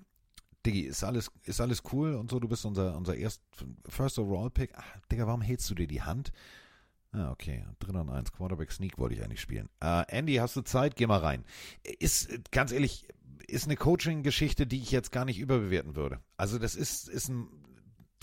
Diggi, 0.65 0.81
ist 0.81 1.03
alles, 1.03 1.29
ist 1.43 1.61
alles 1.61 1.83
cool 1.91 2.15
und 2.15 2.31
so, 2.31 2.39
du 2.39 2.47
bist 2.47 2.65
unser, 2.65 2.95
unser 2.95 3.15
erst, 3.15 3.41
First 3.87 4.17
Overall 4.17 4.49
Pick. 4.49 4.71
Ach, 4.75 4.83
Digga, 5.11 5.27
warum 5.27 5.41
hältst 5.41 5.69
du 5.69 5.75
dir 5.75 5.87
die 5.87 6.01
Hand? 6.01 6.31
Ah, 7.11 7.31
okay. 7.31 7.63
Dritter 7.79 8.01
und 8.01 8.09
eins. 8.09 8.31
Quarterback 8.31 8.71
Sneak 8.71 8.97
wollte 8.97 9.15
ich 9.15 9.23
eigentlich 9.23 9.41
spielen. 9.41 9.69
Äh, 9.79 10.03
Andy, 10.07 10.35
hast 10.35 10.55
du 10.55 10.61
Zeit? 10.61 10.95
Geh 10.95 11.05
mal 11.05 11.19
rein. 11.19 11.45
Ist, 11.99 12.51
ganz 12.51 12.71
ehrlich, 12.71 13.07
ist 13.47 13.65
eine 13.65 13.75
Coaching-Geschichte, 13.75 14.65
die 14.65 14.79
ich 14.79 14.89
jetzt 14.89 15.11
gar 15.11 15.25
nicht 15.25 15.39
überbewerten 15.39 15.95
würde. 15.95 16.21
Also, 16.37 16.57
das 16.57 16.75
ist, 16.75 17.07
ist 17.07 17.29
ein, 17.29 17.47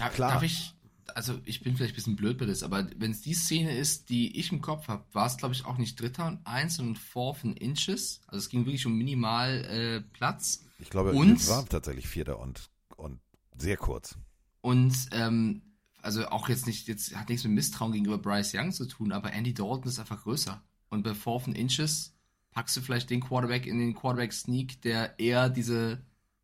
Darf, 0.00 0.14
klar. 0.14 0.32
darf 0.32 0.42
ich, 0.42 0.74
also 1.14 1.38
ich 1.44 1.62
bin 1.62 1.76
vielleicht 1.76 1.92
ein 1.94 1.96
bisschen 1.96 2.16
blöd 2.16 2.38
bei 2.38 2.46
das, 2.46 2.62
aber 2.62 2.88
wenn 2.96 3.10
es 3.10 3.20
die 3.22 3.34
Szene 3.34 3.76
ist, 3.76 4.08
die 4.10 4.38
ich 4.38 4.50
im 4.52 4.60
Kopf 4.60 4.88
habe, 4.88 5.04
war 5.12 5.26
es 5.26 5.36
glaube 5.36 5.54
ich 5.54 5.64
auch 5.64 5.78
nicht 5.78 6.00
Dritter 6.00 6.26
und 6.26 6.46
Eins, 6.46 6.76
sondern 6.76 6.96
Fourth 6.96 7.44
in 7.44 7.54
Inches. 7.56 8.20
Also 8.26 8.38
es 8.38 8.48
ging 8.48 8.66
wirklich 8.66 8.86
um 8.86 8.96
minimal 8.96 9.64
äh, 9.64 10.00
Platz. 10.12 10.64
Ich 10.78 10.90
glaube, 10.90 11.12
Und- 11.12 11.36
es 11.36 11.48
war 11.48 11.66
tatsächlich 11.66 12.08
Vierter 12.08 12.38
und, 12.38 12.70
und 12.96 13.20
sehr 13.56 13.76
kurz. 13.76 14.16
Und 14.62 14.94
ähm, 15.12 15.62
also 16.02 16.26
auch 16.28 16.48
jetzt 16.48 16.66
nicht, 16.66 16.88
jetzt 16.88 17.14
hat 17.16 17.28
nichts 17.28 17.44
mit 17.44 17.52
Misstrauen 17.52 17.92
gegenüber 17.92 18.18
Bryce 18.18 18.54
Young 18.54 18.72
zu 18.72 18.86
tun, 18.86 19.12
aber 19.12 19.32
Andy 19.32 19.52
Dalton 19.54 19.88
ist 19.88 19.98
einfach 19.98 20.22
größer. 20.22 20.62
Und 20.88 21.02
bei 21.02 21.14
Fourth 21.14 21.46
and 21.46 21.56
Inches 21.58 22.14
packst 22.52 22.76
du 22.76 22.80
vielleicht 22.80 23.10
den 23.10 23.20
Quarterback 23.20 23.66
in 23.66 23.78
den 23.78 23.94
Quarterback 23.94 24.32
Sneak, 24.32 24.80
der 24.82 25.18
eher 25.20 25.48
diese 25.48 26.02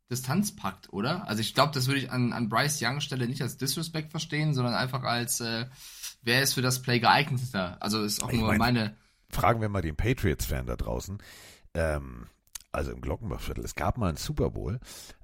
Distanz 0.09 0.55
packt, 0.55 0.91
oder? 0.93 1.27
Also 1.27 1.41
ich 1.41 1.53
glaube, 1.53 1.73
das 1.73 1.87
würde 1.87 1.99
ich 1.99 2.11
an, 2.11 2.31
an 2.33 2.49
Bryce 2.49 2.79
Young 2.81 3.01
Stelle 3.01 3.27
nicht 3.27 3.41
als 3.41 3.57
Disrespect 3.57 4.11
verstehen, 4.11 4.53
sondern 4.53 4.73
einfach 4.73 5.03
als 5.03 5.39
äh, 5.41 5.65
wer 6.21 6.41
ist 6.41 6.53
für 6.53 6.61
das 6.61 6.81
Play 6.81 6.99
geeigneter. 6.99 7.77
Also 7.81 8.03
ist 8.03 8.23
auch 8.23 8.31
Ich 8.31 8.39
nur 8.39 8.47
mein- 8.49 8.57
meine. 8.57 8.95
Fragen 9.29 9.59
wir 9.59 9.67
mal 9.69 9.81
den 9.81 9.97
Patriots-Fan 9.97 10.67
da 10.67 10.77
draußen. 10.77 11.17
Ähm, 11.73 12.27
also 12.77 12.91
im 12.91 13.01
Glockenbachviertel. 13.01 13.65
Es 13.65 13.73
gab 13.73 13.97
mal 13.97 14.09
einen 14.09 14.17
Super 14.17 14.51
Bowl. 14.51 14.79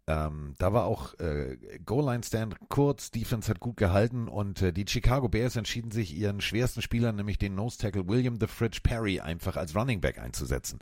Ähm, 0.06 0.56
da 0.58 0.74
war 0.74 0.84
auch 0.86 1.18
äh, 1.20 1.56
Goal-Line-Stand 1.86 2.56
kurz, 2.68 3.10
Defense 3.12 3.49
hat 3.49 3.62
gut 3.62 3.78
gehalten 3.78 4.28
und 4.28 4.62
äh, 4.62 4.74
die 4.74 4.86
Chicago 4.86 5.30
Bears 5.30 5.56
entschieden 5.56 5.91
sich, 5.91 6.14
ihren 6.18 6.41
schwersten 6.41 6.82
Spieler, 6.82 7.14
nämlich 7.14 7.38
den 7.38 7.56
Nose-Tackle 7.56 8.08
William 8.10 8.38
the 8.38 8.47
Fridge 8.47 8.80
Perry, 8.84 9.22
einfach 9.22 9.56
als 9.56 9.76
Running 9.76 10.01
Back 10.01 10.20
einzusetzen. 10.20 10.80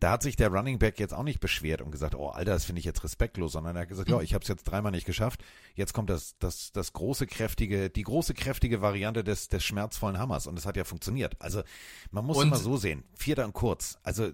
Da 0.00 0.12
hat 0.12 0.22
sich 0.22 0.36
der 0.36 0.48
Running 0.48 0.78
Back 0.78 0.98
jetzt 1.00 1.12
auch 1.12 1.24
nicht 1.24 1.40
beschwert 1.40 1.82
und 1.82 1.90
gesagt, 1.90 2.14
oh 2.14 2.28
Alter, 2.28 2.52
das 2.52 2.64
finde 2.64 2.78
ich 2.78 2.86
jetzt 2.86 3.04
respektlos, 3.04 3.52
sondern 3.52 3.76
er 3.76 3.82
hat 3.82 3.88
gesagt, 3.88 4.08
ja, 4.08 4.20
ich 4.22 4.32
habe 4.32 4.42
es 4.42 4.48
jetzt 4.48 4.64
dreimal 4.64 4.92
nicht 4.92 5.04
geschafft. 5.06 5.44
Jetzt 5.74 5.92
kommt 5.92 6.08
das, 6.08 6.38
das, 6.38 6.72
das 6.72 6.94
große, 6.94 7.26
kräftige, 7.26 7.90
die 7.90 8.04
große, 8.04 8.32
kräftige 8.32 8.80
Variante 8.80 9.22
des, 9.22 9.48
des 9.48 9.64
schmerzvollen 9.64 10.18
Hammers 10.18 10.46
und 10.46 10.58
es 10.58 10.64
hat 10.64 10.76
ja 10.78 10.84
funktioniert. 10.84 11.34
Also 11.40 11.62
man 12.10 12.24
muss 12.24 12.38
Und- 12.38 12.46
immer 12.46 12.56
so 12.56 12.76
sehen, 12.78 13.02
vierter 13.16 13.44
und 13.44 13.52
kurz. 13.52 13.98
Also 14.02 14.26
äh, 14.26 14.32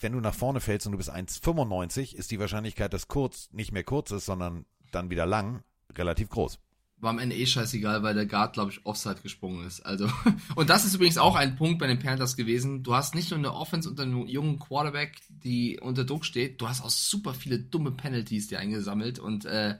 wenn 0.00 0.12
du 0.12 0.20
nach 0.20 0.34
vorne 0.34 0.60
fällst 0.60 0.86
und 0.86 0.92
du 0.92 0.98
bist 0.98 1.12
1,95, 1.12 2.14
ist 2.14 2.30
die 2.30 2.38
Wahrscheinlichkeit, 2.38 2.92
dass 2.92 3.08
kurz 3.08 3.48
nicht 3.52 3.72
mehr 3.72 3.84
kurz 3.84 4.10
ist, 4.10 4.26
sondern 4.26 4.64
dann 4.90 5.10
wieder 5.10 5.26
lang, 5.26 5.62
relativ 5.96 6.28
groß. 6.30 6.58
war 6.98 7.10
am 7.10 7.18
Ende 7.18 7.36
eh 7.36 7.46
scheißegal, 7.46 8.02
weil 8.02 8.14
der 8.14 8.26
Guard, 8.26 8.54
glaube 8.54 8.70
ich, 8.70 8.84
Offside 8.86 9.20
gesprungen 9.22 9.66
ist. 9.66 9.80
Also, 9.80 10.08
und 10.56 10.70
das 10.70 10.84
ist 10.84 10.94
übrigens 10.94 11.18
auch 11.18 11.34
ein 11.34 11.56
Punkt 11.56 11.78
bei 11.78 11.86
den 11.86 11.98
Panthers 11.98 12.36
gewesen. 12.36 12.82
Du 12.82 12.94
hast 12.94 13.14
nicht 13.14 13.30
nur 13.30 13.38
eine 13.38 13.52
Offense 13.52 13.88
unter 13.88 14.02
einem 14.04 14.26
jungen 14.26 14.58
Quarterback, 14.58 15.20
die 15.28 15.78
unter 15.80 16.04
Druck 16.04 16.24
steht, 16.24 16.60
du 16.60 16.68
hast 16.68 16.82
auch 16.82 16.90
super 16.90 17.34
viele 17.34 17.58
dumme 17.58 17.92
Penalties 17.92 18.48
dir 18.48 18.58
eingesammelt 18.58 19.18
und 19.18 19.44
äh, 19.44 19.76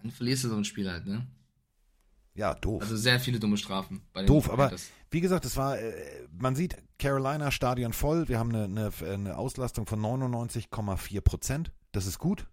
dann 0.00 0.10
verlierst 0.10 0.44
du 0.44 0.48
so 0.48 0.56
ein 0.56 0.64
Spiel 0.64 0.90
halt, 0.90 1.06
ne? 1.06 1.26
Ja, 2.34 2.54
doof. 2.54 2.82
Also 2.82 2.96
sehr 2.96 3.18
viele 3.18 3.40
dumme 3.40 3.56
Strafen 3.56 4.02
bei 4.12 4.20
den 4.20 4.28
Doof, 4.28 4.48
aber 4.48 4.68
Panthers. 4.68 4.90
Wie 5.10 5.20
gesagt, 5.20 5.44
es 5.44 5.56
war, 5.56 5.78
äh, 5.78 5.92
man 6.38 6.54
sieht 6.54 6.76
Carolina 6.98 7.50
Stadion 7.50 7.92
voll. 7.92 8.28
Wir 8.28 8.38
haben 8.38 8.54
eine, 8.54 8.64
eine, 8.64 9.12
eine 9.12 9.38
Auslastung 9.38 9.86
von 9.86 10.00
99,4 10.00 11.20
Prozent. 11.20 11.72
Das 11.92 12.06
ist 12.06 12.18
gut. 12.18 12.46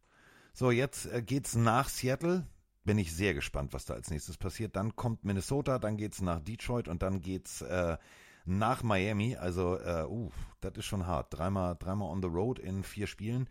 So, 0.54 0.72
jetzt 0.72 1.06
äh, 1.08 1.22
geht's 1.22 1.56
nach 1.56 1.90
Seattle. 1.90 2.48
Bin 2.86 2.98
ich 2.98 3.14
sehr 3.14 3.34
gespannt, 3.34 3.74
was 3.74 3.86
da 3.86 3.96
als 3.96 4.12
nächstes 4.12 4.38
passiert. 4.38 4.76
Dann 4.76 4.96
kommt 4.96 5.26
Minnesota, 5.26 5.80
dann 5.80 5.98
geht's 5.98 6.22
nach 6.22 6.40
Detroit 6.40 6.88
und 6.88 7.02
dann 7.02 7.22
geht's 7.22 7.62
äh, 7.62 7.98
nach 8.46 8.84
Miami. 8.84 9.36
Also, 9.36 9.78
äh, 9.80 10.06
uh, 10.06 10.32
das 10.62 10.74
ist 10.78 10.86
schon 10.86 11.08
hart. 11.08 11.34
Dreimal, 11.34 11.76
dreimal 11.78 12.10
on 12.10 12.22
the 12.22 12.28
road 12.30 12.60
in 12.60 12.84
vier 12.84 13.08
Spielen. 13.08 13.50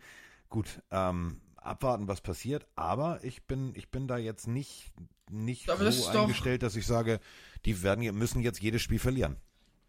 Gut, 0.49 0.81
ähm, 0.89 1.41
abwarten, 1.57 2.07
was 2.07 2.21
passiert. 2.21 2.65
Aber 2.75 3.23
ich 3.23 3.45
bin, 3.45 3.73
ich 3.75 3.91
bin 3.91 4.07
da 4.07 4.17
jetzt 4.17 4.47
nicht, 4.47 4.93
nicht 5.29 5.69
Aber 5.69 5.91
so 5.91 6.17
eingestellt, 6.17 6.63
dass 6.63 6.75
ich 6.75 6.87
sage, 6.87 7.19
die 7.65 7.81
werden, 7.83 8.03
müssen 8.17 8.41
jetzt 8.41 8.61
jedes 8.61 8.81
Spiel 8.81 8.99
verlieren. 8.99 9.37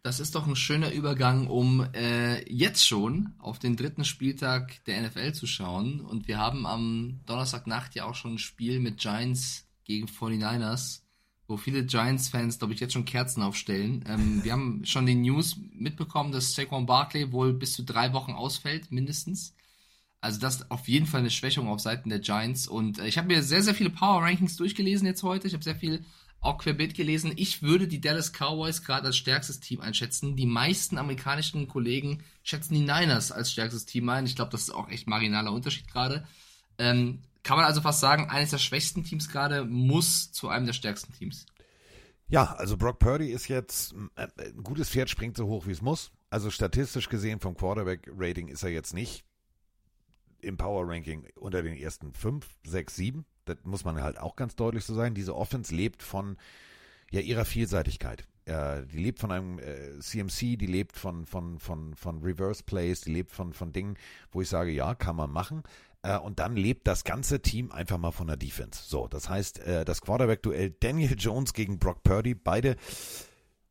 Das 0.03 0.19
ist 0.19 0.35
doch 0.35 0.47
ein 0.47 0.55
schöner 0.55 0.93
Übergang, 0.93 1.47
um 1.47 1.85
äh, 1.93 2.41
jetzt 2.49 2.87
schon 2.87 3.33
auf 3.39 3.59
den 3.59 3.75
dritten 3.75 4.05
Spieltag 4.05 4.83
der 4.85 5.01
NFL 5.01 5.33
zu 5.33 5.47
schauen. 5.47 5.99
Und 5.99 6.27
wir 6.27 6.37
haben 6.37 6.65
am 6.65 7.19
Donnerstagnacht 7.25 7.93
ja 7.95 8.05
auch 8.05 8.15
schon 8.15 8.35
ein 8.35 8.39
Spiel 8.39 8.79
mit 8.79 8.99
Giants 8.99 9.65
gegen 9.83 10.07
49ers, 10.07 11.01
wo 11.47 11.57
viele 11.57 11.85
Giants-Fans, 11.85 12.59
glaube 12.59 12.73
ich, 12.73 12.79
jetzt 12.79 12.93
schon 12.93 13.05
Kerzen 13.05 13.43
aufstellen. 13.43 14.05
Ähm, 14.07 14.43
wir 14.45 14.53
haben 14.53 14.85
schon 14.85 15.05
die 15.05 15.15
News 15.15 15.57
mitbekommen, 15.73 16.31
dass 16.31 16.55
Saquon 16.55 16.85
Barkley 16.85 17.31
wohl 17.33 17.51
bis 17.53 17.73
zu 17.73 17.83
drei 17.83 18.13
Wochen 18.13 18.31
ausfällt, 18.31 18.91
mindestens. 18.91 19.55
Also 20.21 20.39
das 20.39 20.57
ist 20.57 20.71
auf 20.71 20.87
jeden 20.87 21.05
Fall 21.05 21.19
eine 21.19 21.29
Schwächung 21.29 21.67
auf 21.67 21.79
Seiten 21.79 22.09
der 22.09 22.19
Giants. 22.19 22.67
Und 22.67 22.99
äh, 22.99 23.07
ich 23.07 23.17
habe 23.17 23.27
mir 23.27 23.43
sehr, 23.43 23.61
sehr 23.61 23.75
viele 23.75 23.89
Power 23.89 24.21
Rankings 24.21 24.55
durchgelesen 24.55 25.05
jetzt 25.05 25.23
heute. 25.23 25.47
Ich 25.47 25.53
habe 25.53 25.63
sehr 25.63 25.75
viel 25.75 26.05
auch 26.39 26.59
querbeet 26.59 26.93
gelesen. 26.93 27.33
Ich 27.35 27.61
würde 27.61 27.87
die 27.87 28.01
Dallas 28.01 28.31
Cowboys 28.31 28.83
gerade 28.83 29.07
als 29.07 29.17
stärkstes 29.17 29.59
Team 29.59 29.81
einschätzen. 29.81 30.35
Die 30.35 30.45
meisten 30.45 30.97
amerikanischen 30.97 31.67
Kollegen 31.67 32.23
schätzen 32.43 32.75
die 32.75 32.81
Niners 32.81 33.31
als 33.31 33.51
stärkstes 33.51 33.85
Team 33.85 34.07
ein. 34.09 34.25
Ich 34.25 34.35
glaube, 34.35 34.51
das 34.51 34.63
ist 34.63 34.71
auch 34.71 34.89
echt 34.89 35.07
marginaler 35.07 35.51
Unterschied 35.51 35.87
gerade. 35.87 36.27
Ähm, 36.77 37.21
kann 37.43 37.57
man 37.57 37.65
also 37.65 37.81
fast 37.81 37.99
sagen, 37.99 38.29
eines 38.29 38.51
der 38.51 38.57
schwächsten 38.57 39.03
Teams 39.03 39.29
gerade 39.29 39.65
muss 39.65 40.31
zu 40.31 40.49
einem 40.49 40.65
der 40.65 40.73
stärksten 40.73 41.13
Teams. 41.13 41.45
Ja, 42.29 42.53
also 42.55 42.75
Brock 42.75 42.99
Purdy 42.99 43.31
ist 43.31 43.47
jetzt 43.47 43.95
äh, 44.15 44.27
ein 44.37 44.63
gutes 44.63 44.89
Pferd, 44.89 45.09
springt 45.09 45.37
so 45.37 45.47
hoch 45.47 45.65
wie 45.65 45.71
es 45.71 45.81
muss. 45.81 46.11
Also 46.29 46.51
statistisch 46.51 47.07
gesehen 47.07 47.39
vom 47.39 47.55
Quarterback-Rating 47.55 48.49
ist 48.49 48.63
er 48.63 48.69
jetzt 48.69 48.93
nicht 48.93 49.23
im 50.41 50.57
Power-Ranking 50.57 51.29
unter 51.35 51.63
den 51.63 51.77
ersten 51.77 52.13
fünf, 52.13 52.47
sechs, 52.65 52.95
sieben. 52.95 53.25
Das 53.49 53.57
muss 53.63 53.85
man 53.85 54.01
halt 54.01 54.19
auch 54.19 54.35
ganz 54.35 54.55
deutlich 54.55 54.85
so 54.85 54.93
sein. 54.93 55.13
Diese 55.13 55.35
Offense 55.35 55.73
lebt 55.73 56.03
von 56.03 56.37
ja 57.11 57.21
ihrer 57.21 57.45
Vielseitigkeit. 57.45 58.27
Äh, 58.45 58.85
die 58.85 58.99
lebt 58.99 59.19
von 59.19 59.31
einem 59.31 59.59
äh, 59.59 59.99
CMC, 59.99 60.57
die 60.57 60.67
lebt 60.67 60.97
von 60.97 61.25
von 61.25 61.59
von 61.59 61.95
von 61.95 62.21
Reverse 62.21 62.63
Plays, 62.63 63.01
die 63.01 63.11
lebt 63.11 63.31
von 63.31 63.53
von 63.53 63.73
Dingen, 63.73 63.97
wo 64.31 64.41
ich 64.41 64.49
sage, 64.49 64.71
ja, 64.71 64.95
kann 64.95 65.15
man 65.15 65.31
machen. 65.31 65.63
Äh, 66.03 66.17
und 66.17 66.39
dann 66.39 66.55
lebt 66.55 66.87
das 66.87 67.03
ganze 67.03 67.41
Team 67.41 67.71
einfach 67.71 67.97
mal 67.97 68.11
von 68.11 68.27
der 68.27 68.37
Defense. 68.37 68.83
So, 68.85 69.07
das 69.07 69.29
heißt, 69.29 69.59
äh, 69.59 69.85
das 69.85 70.01
Quarterback-Duell 70.01 70.75
Daniel 70.79 71.15
Jones 71.17 71.53
gegen 71.53 71.79
Brock 71.79 72.03
Purdy, 72.03 72.35
beide 72.35 72.75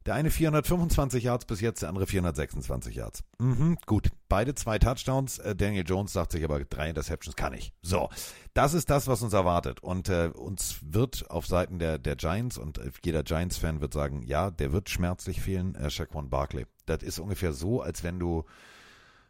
der 0.07 0.15
eine 0.15 0.31
425 0.31 1.25
Yards 1.25 1.45
bis 1.45 1.61
jetzt, 1.61 1.83
der 1.83 1.89
andere 1.89 2.07
426 2.07 2.95
Yards. 2.95 3.25
Mhm, 3.39 3.77
gut. 3.87 4.11
Beide 4.29 4.55
zwei 4.55 4.79
Touchdowns. 4.79 5.39
Äh, 5.39 5.57
Daniel 5.57 5.85
Jones 5.85 6.13
sagt 6.13 6.33
sich 6.33 6.45
aber, 6.45 6.65
drei 6.65 6.89
Interceptions 6.89 7.35
kann 7.35 7.53
ich. 7.53 7.73
So, 7.83 8.09
das 8.55 8.73
ist 8.73 8.89
das, 8.89 9.09
was 9.09 9.23
uns 9.23 9.33
erwartet. 9.33 9.81
Und 9.81 10.09
äh, 10.09 10.31
uns 10.33 10.79
wird 10.83 11.29
auf 11.31 11.47
Seiten 11.47 11.81
der, 11.81 11.99
der 11.99 12.15
Giants 12.15 12.57
und 12.57 12.79
äh, 12.79 12.91
jeder 13.05 13.25
Giants-Fan 13.25 13.81
wird 13.81 13.93
sagen, 13.93 14.23
ja, 14.23 14.51
der 14.51 14.73
wird 14.73 14.89
schmerzlich 14.89 15.41
fehlen, 15.41 15.75
äh, 15.75 15.91
Shaquan 15.91 16.31
Barkley. 16.31 16.67
Das 16.87 17.03
ist 17.03 17.19
ungefähr 17.19 17.53
so, 17.53 17.83
als 17.83 18.05
wenn 18.05 18.21
du, 18.21 18.45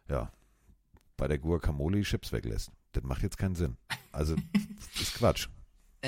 ja, 0.07 0.31
bei 1.17 1.27
der 1.27 1.39
Guacamole 1.39 2.01
Chips 2.03 2.31
weglässt. 2.31 2.71
Das 2.91 3.03
macht 3.03 3.23
jetzt 3.23 3.37
keinen 3.37 3.55
Sinn. 3.55 3.77
Also, 4.11 4.35
ist 4.99 5.15
Quatsch. 5.15 5.47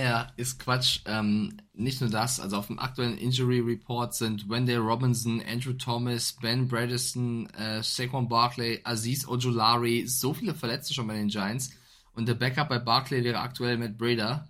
Ja, 0.02 0.32
ist 0.38 0.60
Quatsch. 0.60 1.02
Ähm, 1.06 1.58
nicht 1.74 2.00
nur 2.00 2.10
das, 2.10 2.40
also 2.40 2.58
auf 2.58 2.68
dem 2.68 2.80
aktuellen 2.80 3.18
Injury 3.18 3.60
Report 3.60 4.14
sind 4.14 4.48
Wendell 4.48 4.78
Robinson, 4.78 5.42
Andrew 5.46 5.74
Thomas, 5.74 6.34
Ben 6.42 6.68
Bredesen, 6.70 7.50
äh, 7.56 7.84
Saquon 7.84 8.30
Barkley, 8.30 8.80
Aziz 8.84 9.28
Ojulari, 9.28 10.08
so 10.08 10.34
viele 10.34 10.54
Verletzte 10.56 10.94
schon 10.94 11.08
bei 11.08 11.16
den 11.16 11.28
Giants. 11.28 11.72
Und 12.14 12.28
der 12.28 12.36
Backup 12.36 12.70
bei 12.70 12.80
Barkley 12.80 13.24
wäre 13.24 13.40
aktuell 13.40 13.78
Matt 13.78 13.98
Breda, 13.98 14.48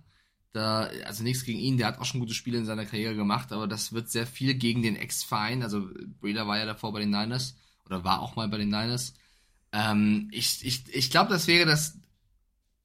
Da, 0.52 0.90
also 1.06 1.22
nichts 1.24 1.44
gegen 1.44 1.60
ihn, 1.60 1.78
der 1.78 1.88
hat 1.88 2.00
auch 2.00 2.04
schon 2.06 2.20
gute 2.20 2.34
Spiele 2.34 2.58
in 2.58 2.66
seiner 2.66 2.86
Karriere 2.86 3.16
gemacht, 3.16 3.52
aber 3.52 3.68
das 3.68 3.92
wird 3.92 4.10
sehr 4.10 4.26
viel 4.26 4.54
gegen 4.54 4.82
den 4.82 4.96
Ex-Verein. 4.96 5.62
Also 5.62 5.88
Breeder 6.20 6.46
war 6.48 6.58
ja 6.58 6.66
davor 6.66 6.92
bei 6.92 7.00
den 7.00 7.10
Niners 7.10 7.56
oder 7.86 8.04
war 8.04 8.20
auch 8.22 8.36
mal 8.36 8.48
bei 8.48 8.58
den 8.58 8.70
Niners. 8.70 9.14
Ähm, 9.72 10.28
ich 10.32 10.64
ich, 10.64 10.84
ich 10.94 11.10
glaube, 11.10 11.30
das 11.30 11.46
wäre 11.48 11.66
das 11.66 11.99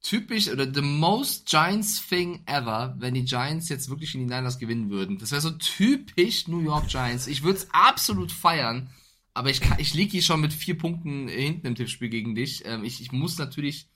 typisch 0.02 0.48
oder 0.48 0.72
the 0.72 0.82
most 0.82 1.48
Giants 1.48 2.06
thing 2.06 2.42
ever, 2.46 2.94
wenn 2.98 3.14
die 3.14 3.24
Giants 3.24 3.68
jetzt 3.68 3.88
wirklich 3.88 4.14
in 4.14 4.20
die 4.20 4.34
Niners 4.34 4.58
gewinnen 4.58 4.90
würden. 4.90 5.18
Das 5.18 5.32
wäre 5.32 5.40
so 5.40 5.50
typisch 5.50 6.48
New 6.48 6.60
York 6.60 6.88
Giants. 6.88 7.26
Ich 7.26 7.42
würde 7.42 7.58
es 7.58 7.68
absolut 7.72 8.30
feiern, 8.30 8.90
aber 9.34 9.50
ich, 9.50 9.60
ich 9.78 9.94
liege 9.94 10.12
hier 10.12 10.22
schon 10.22 10.40
mit 10.40 10.52
vier 10.52 10.78
Punkten 10.78 11.28
hinten 11.28 11.66
im 11.66 11.74
Tippspiel 11.74 12.08
gegen 12.08 12.34
dich. 12.34 12.64
Ähm, 12.64 12.84
ich, 12.84 13.00
ich 13.00 13.12
muss 13.12 13.38
natürlich 13.38 13.88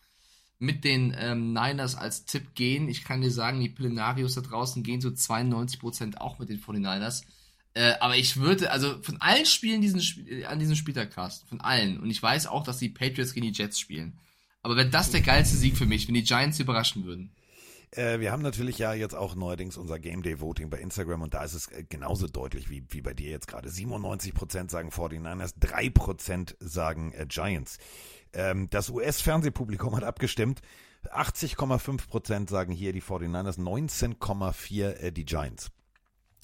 mit 0.58 0.84
den 0.84 1.14
ähm, 1.18 1.52
Niners 1.54 1.94
als 1.94 2.26
Tipp 2.26 2.54
gehen. 2.54 2.88
Ich 2.88 3.04
kann 3.04 3.22
dir 3.22 3.30
sagen, 3.30 3.60
die 3.60 3.70
Pillenarios 3.70 4.34
da 4.34 4.42
draußen 4.42 4.82
gehen 4.82 5.00
so 5.00 5.08
92% 5.08 6.18
auch 6.18 6.38
mit 6.38 6.50
den 6.50 6.60
49ers. 6.60 7.22
Äh, 7.72 7.94
aber 8.00 8.16
ich 8.16 8.36
würde, 8.36 8.70
also 8.70 9.00
von 9.02 9.20
allen 9.20 9.46
Spielen 9.46 9.80
diesen, 9.80 10.02
an 10.46 10.58
diesem 10.58 10.76
Spieltag, 10.76 11.14
von 11.48 11.60
allen, 11.60 12.00
und 12.00 12.10
ich 12.10 12.22
weiß 12.22 12.46
auch, 12.46 12.64
dass 12.64 12.78
die 12.78 12.88
Patriots 12.88 13.32
gegen 13.32 13.46
die 13.46 13.58
Jets 13.58 13.78
spielen. 13.78 14.18
Aber 14.62 14.76
wäre 14.76 14.90
das 14.90 15.10
der 15.10 15.22
geilste 15.22 15.56
Sieg 15.56 15.76
für 15.76 15.86
mich, 15.86 16.06
wenn 16.06 16.14
die 16.14 16.22
Giants 16.22 16.60
überraschen 16.60 17.04
würden? 17.04 17.34
Äh, 17.92 18.20
wir 18.20 18.30
haben 18.30 18.42
natürlich 18.42 18.78
ja 18.78 18.92
jetzt 18.94 19.14
auch 19.14 19.34
neuerdings 19.34 19.76
unser 19.76 19.98
Game 19.98 20.22
Day 20.22 20.40
Voting 20.40 20.70
bei 20.70 20.78
Instagram 20.78 21.22
und 21.22 21.34
da 21.34 21.42
ist 21.42 21.54
es 21.54 21.66
äh, 21.68 21.84
genauso 21.88 22.28
deutlich 22.28 22.70
wie, 22.70 22.84
wie 22.88 23.00
bei 23.00 23.14
dir 23.14 23.30
jetzt 23.30 23.48
gerade. 23.48 23.68
97% 23.68 24.70
sagen 24.70 24.90
49ers, 24.90 25.54
3% 25.58 26.54
sagen 26.60 27.12
äh, 27.12 27.26
Giants. 27.26 27.78
Ähm, 28.32 28.70
das 28.70 28.90
US-Fernsehpublikum 28.90 29.96
hat 29.96 30.04
abgestimmt. 30.04 30.60
80,5 31.12 32.08
Prozent 32.08 32.50
sagen 32.50 32.72
hier 32.72 32.92
die 32.92 33.02
49ers, 33.02 33.58
19,4 33.58 34.90
äh, 34.90 35.12
die 35.12 35.24
Giants. 35.24 35.70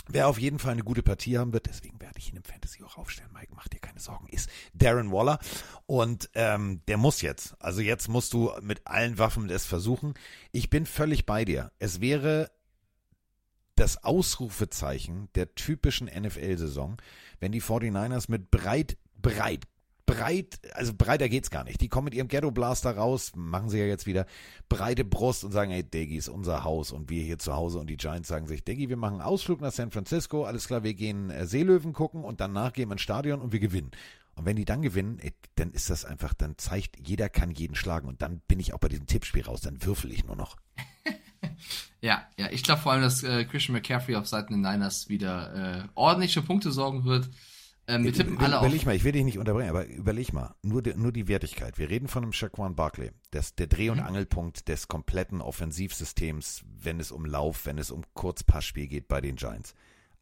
Wer 0.09 0.29
auf 0.29 0.39
jeden 0.39 0.59
Fall 0.59 0.73
eine 0.73 0.85
gute 0.85 1.03
Partie 1.03 1.37
haben 1.37 1.53
wird, 1.53 1.67
deswegen 1.67 2.01
werde 2.01 2.19
ich 2.19 2.31
ihn 2.31 2.37
im 2.37 2.45
Fantasy 2.45 2.83
auch 2.85 2.97
aufstellen, 2.97 3.31
Mike, 3.33 3.53
mach 3.55 3.69
dir 3.69 3.81
keine 3.81 3.99
Sorgen, 3.99 4.29
ist 4.29 4.49
Darren 4.73 5.11
Waller. 5.11 5.39
Und 5.87 6.31
ähm, 6.35 6.81
der 6.87 6.97
muss 6.97 7.23
jetzt. 7.23 7.57
Also 7.59 7.81
jetzt 7.81 8.09
musst 8.09 8.33
du 8.33 8.53
mit 8.63 8.87
allen 8.87 9.19
Waffen 9.19 9.51
es 9.51 9.67
versuchen. 9.67 10.15
Ich 10.53 10.71
bin 10.71 10.87
völlig 10.87 11.27
bei 11.27 11.45
dir. 11.45 11.73
Es 11.79 12.01
wäre 12.01 12.51
das 13.75 14.05
Ausrufezeichen 14.05 15.29
der 15.35 15.55
typischen 15.55 16.07
NFL-Saison, 16.07 16.97
wenn 17.41 17.53
die 17.53 17.63
49ers 17.63 18.31
mit 18.31 18.51
breit, 18.51 18.97
breit, 19.21 19.65
breit, 20.07 20.61
also 20.73 20.95
breiter 20.95 21.29
geht's 21.29 21.51
gar 21.51 21.65
nicht. 21.65 21.81
Die 21.81 21.89
kommen 21.89 22.07
mit 22.07 22.15
ihrem 22.15 22.29
Ghetto 22.29 22.51
Blaster 22.51 22.97
raus, 22.97 23.33
machen 23.35 23.69
sie 23.69 23.79
ja 23.79 23.87
jetzt 23.87 24.07
wieder, 24.07 24.27
breite 24.69 25.05
Brust 25.05 25.45
und 25.45 25.53
sagen, 25.53 25.73
hey, 25.73 25.83
Diggy 25.83 26.17
ist 26.17 26.29
unser 26.29 26.65
Haus 26.65 26.93
und 26.93 27.11
wir 27.11 27.23
hier 27.23 27.39
zu 27.39 27.55
Hause 27.55 27.81
und 27.81 27.91
die 27.91 27.97
Giants 27.97 28.29
sagen 28.29 28.47
sich, 28.47 28.65
Diggy, 28.65 28.89
wir 28.89 28.97
machen 28.97 29.15
einen 29.15 29.23
Ausflug 29.23 29.61
nach 29.61 29.73
San 29.73 29.91
Francisco, 29.91 30.45
alles 30.45 30.69
klar, 30.69 30.85
wir 30.85 30.95
gehen 30.95 31.31
äh, 31.31 31.47
Seelöwen 31.47 31.93
gucken 31.93 32.25
und 32.25 32.41
danach 32.41 32.73
gehen 32.73 32.89
wir 32.89 32.93
ins 32.93 33.03
Stadion 33.03 33.41
und 33.41 33.53
wir 33.53 33.61
gewinnen. 33.61 33.91
Und 34.37 34.45
wenn 34.45 34.57
die 34.57 34.65
dann 34.67 34.83
gewinnen, 34.83 35.19
ey, 35.19 35.33
dann 35.57 35.73
ist 35.73 35.91
das 35.91 36.05
einfach, 36.05 36.35
dann 36.35 36.59
zeigt, 36.59 37.09
jeder 37.09 37.29
kann 37.29 37.51
jeden 37.51 37.75
schlagen 37.75 38.07
und 38.07 38.23
dann 38.23 38.41
bin 38.47 38.61
ich 38.61 38.75
auch 38.75 38.79
bei 38.79 38.89
diesem 38.89 39.07
Tippspiel 39.07 39.43
raus, 39.43 39.63
dann 39.63 39.83
würfel 39.83 40.13
ich 40.13 40.25
nur 40.25 40.37
noch. 40.37 40.57
ja, 42.01 42.23
ja, 42.39 42.51
ich 42.51 42.63
glaube 42.63 42.83
vor 42.83 42.93
allem, 42.93 43.03
dass 43.03 43.23
äh, 43.23 43.45
Christian 43.45 43.75
McCaffrey 43.75 44.15
auf 44.15 44.29
Seiten 44.29 44.63
der 44.63 44.73
Niners 44.73 45.09
wieder 45.09 45.55
äh, 45.85 45.89
ordentlich 45.95 46.35
für 46.35 46.43
Punkte 46.43 46.71
sorgen 46.71 47.05
wird. 47.05 47.29
Ähm, 47.89 48.05
wir 48.05 48.13
tippen 48.13 48.39
alle 48.39 48.59
überleg 48.59 48.81
auf. 48.81 48.87
mal, 48.87 48.97
ich 48.97 49.05
will 49.05 49.13
dich 49.13 49.25
nicht 49.25 49.39
unterbrechen, 49.39 49.71
aber 49.71 49.87
überleg 49.87 50.33
mal, 50.33 50.55
nur 50.63 50.83
die, 50.83 50.95
nur 50.95 51.13
die 51.13 51.29
Wertigkeit. 51.29 51.79
Wir 51.79 51.89
reden 51.89 52.09
von 52.09 52.25
einem 52.25 52.33
Shaquan 52.33 52.75
Barkley, 52.75 53.13
das 53.31 53.55
der 53.55 53.69
Dreh- 53.69 53.91
und 53.91 53.99
mhm. 53.99 54.07
Angelpunkt 54.07 54.69
des 54.69 54.89
kompletten 54.89 55.41
Offensivsystems, 55.41 56.65
wenn 56.67 56.99
es 56.99 57.13
um 57.13 57.25
Lauf, 57.25 57.67
wenn 57.67 57.79
es 57.79 57.91
um 57.91 58.03
Kurzpassspiel 58.15 58.89
geht 58.89 59.07
bei 59.07 59.21
den 59.21 59.37
Giants. 59.37 59.75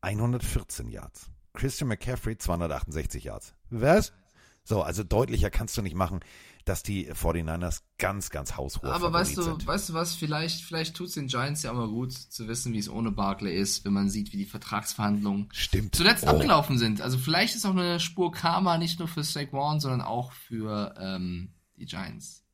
114 0.03 0.89
Yards. 0.91 1.31
Christian 1.55 1.89
McCaffrey 1.89 2.37
268 2.37 3.25
Yards. 3.25 3.55
Was? 3.71 4.13
So, 4.65 4.83
also 4.83 5.05
deutlicher 5.05 5.51
kannst 5.51 5.77
du 5.77 5.83
nicht 5.83 5.95
machen 5.95 6.21
dass 6.65 6.83
die 6.83 7.13
49ers 7.13 7.83
ganz, 7.99 8.31
ganz 8.31 8.57
haushoch 8.57 8.85
Aber 8.85 9.13
weißt 9.13 9.37
du, 9.37 9.43
sind. 9.43 9.67
weißt 9.67 9.91
du 9.91 9.95
was, 9.95 10.15
vielleicht, 10.15 10.63
vielleicht 10.63 10.97
tut 10.97 11.09
es 11.09 11.15
den 11.15 11.27
Giants 11.27 11.63
ja 11.63 11.73
auch 11.73 11.77
mal 11.77 11.89
gut 11.89 12.13
zu 12.13 12.49
wissen, 12.49 12.73
wie 12.73 12.79
es 12.79 12.89
ohne 12.89 13.11
Barkley 13.11 13.55
ist, 13.55 13.85
wenn 13.85 13.93
man 13.93 14.09
sieht, 14.09 14.33
wie 14.33 14.39
die 14.39 14.45
Vertragsverhandlungen 14.47 15.49
Stimmt. 15.53 15.95
zuletzt 15.95 16.25
oh. 16.25 16.29
abgelaufen 16.29 16.79
sind. 16.79 17.01
Also 17.01 17.19
vielleicht 17.19 17.55
ist 17.55 17.67
auch 17.67 17.73
eine 17.73 18.01
Spur 18.01 18.33
Karma 18.33 18.79
nicht 18.79 18.99
nur 18.99 19.09
für 19.09 19.23
Saquon, 19.23 19.81
sondern 19.81 20.01
auch 20.01 20.33
für 20.33 20.95
ähm, 20.99 21.53
die 21.77 21.87
Giants. 21.87 22.45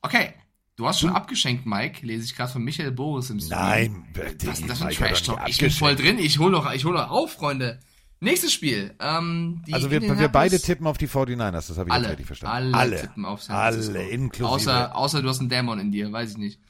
Okay, 0.00 0.34
Du 0.78 0.86
hast 0.86 1.00
schon 1.00 1.10
hm? 1.10 1.16
abgeschenkt, 1.16 1.66
Mike, 1.66 2.06
lese 2.06 2.24
ich 2.24 2.36
gerade 2.36 2.52
von 2.52 2.62
Michael 2.62 2.92
Boris 2.92 3.30
im 3.30 3.40
Stream. 3.40 3.58
Nein, 3.58 4.06
das, 4.14 4.60
das 4.60 4.78
ist 4.78 4.82
ein 4.82 4.94
Trash-Talk. 4.94 5.40
Ich 5.48 5.58
bin 5.58 5.72
voll 5.72 5.96
drin. 5.96 6.20
Ich 6.20 6.38
hole 6.38 6.52
noch, 6.52 6.72
ich 6.72 6.84
hol 6.84 6.94
noch 6.94 7.10
auf, 7.10 7.32
Freunde. 7.32 7.80
Nächstes 8.20 8.52
Spiel. 8.52 8.94
Ähm, 8.98 9.62
also 9.70 9.90
wir, 9.90 10.02
wir 10.02 10.28
beide 10.28 10.58
tippen 10.58 10.86
auf 10.86 10.98
die 10.98 11.08
49ers, 11.08 11.68
das 11.68 11.78
habe 11.78 11.88
ich 11.88 11.92
alle, 11.92 12.02
jetzt 12.04 12.10
richtig 12.12 12.26
verstanden. 12.26 12.74
Alle, 12.74 12.76
alle 12.76 13.00
tippen 13.00 13.24
auf 13.24 13.42
San 13.42 13.56
Alle, 13.56 14.08
inklusive. 14.08 14.48
Außer, 14.48 14.96
außer 14.96 15.22
du 15.22 15.28
hast 15.28 15.40
einen 15.40 15.48
Dämon 15.48 15.78
in 15.78 15.92
dir, 15.92 16.10
weiß 16.10 16.32
ich 16.32 16.38
nicht. 16.38 16.60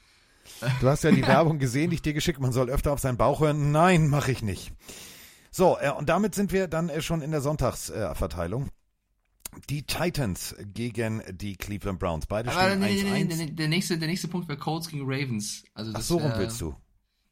Du 0.81 0.87
hast 0.87 1.03
ja 1.03 1.11
die 1.11 1.25
Werbung 1.27 1.57
gesehen, 1.57 1.89
die 1.89 1.95
ich 1.95 2.01
dir 2.01 2.13
geschickt, 2.13 2.39
man 2.39 2.51
soll 2.51 2.69
öfter 2.69 2.91
auf 2.91 2.99
seinen 2.99 3.17
Bauch 3.17 3.41
hören. 3.41 3.71
Nein, 3.71 4.09
mache 4.09 4.31
ich 4.31 4.43
nicht. 4.43 4.71
So, 5.51 5.77
äh, 5.79 5.91
und 5.91 6.07
damit 6.09 6.35
sind 6.35 6.51
wir 6.51 6.67
dann 6.67 6.89
äh, 6.89 7.01
schon 7.01 7.21
in 7.21 7.31
der 7.31 7.41
Sonntagsverteilung. 7.41 8.65
Äh, 8.65 8.69
die 9.69 9.83
Titans 9.83 10.55
gegen 10.73 11.23
die 11.31 11.55
Cleveland 11.55 11.97
Browns. 11.97 12.27
Beide 12.27 12.51
Aber 12.51 12.69
stehen 12.69 12.83
1-1. 12.83 12.85
Nee, 12.85 13.23
nee, 13.23 13.35
nee, 13.35 13.51
der, 13.51 13.67
nächste, 13.67 13.97
der 13.97 14.07
nächste 14.07 14.27
Punkt 14.27 14.47
wäre 14.47 14.59
Colts 14.59 14.89
gegen 14.89 15.03
Ravens. 15.05 15.63
Also 15.73 15.91
das, 15.91 16.01
Ach 16.01 16.05
so 16.05 16.17
rum 16.17 16.33
willst 16.37 16.61
du. 16.61 16.75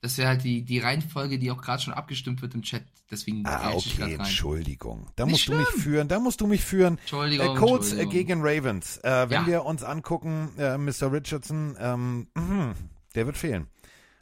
Das 0.02 0.18
wäre 0.18 0.28
halt 0.28 0.44
die, 0.44 0.64
die 0.64 0.80
Reihenfolge, 0.80 1.40
die 1.40 1.50
auch 1.50 1.62
gerade 1.62 1.82
schon 1.82 1.94
abgestimmt 1.94 2.42
wird 2.42 2.54
im 2.54 2.62
Chat. 2.62 2.84
Deswegen 3.10 3.44
ah, 3.46 3.72
okay, 3.74 4.14
Entschuldigung. 4.14 5.08
Da 5.16 5.26
musst 5.26 5.44
schlimm. 5.44 5.60
du 5.60 5.64
mich 5.64 5.84
führen. 5.84 6.08
Da 6.08 6.20
musst 6.20 6.42
du 6.42 6.48
mich 6.48 6.64
führen. 6.64 6.98
Entschuldigung. 7.00 7.56
Äh, 7.56 7.60
Colts 7.60 7.94
äh, 7.94 8.06
gegen 8.06 8.42
Ravens. 8.42 8.98
Äh, 8.98 9.30
wenn 9.30 9.42
ja. 9.42 9.48
wir 9.48 9.66
uns 9.66 9.84
angucken, 9.84 10.52
äh, 10.58 10.78
Mr. 10.78 11.12
Richardson, 11.12 11.76
ähm, 11.80 12.28
mh, 12.36 12.76
der 13.16 13.26
wird 13.26 13.38
fehlen. 13.38 13.68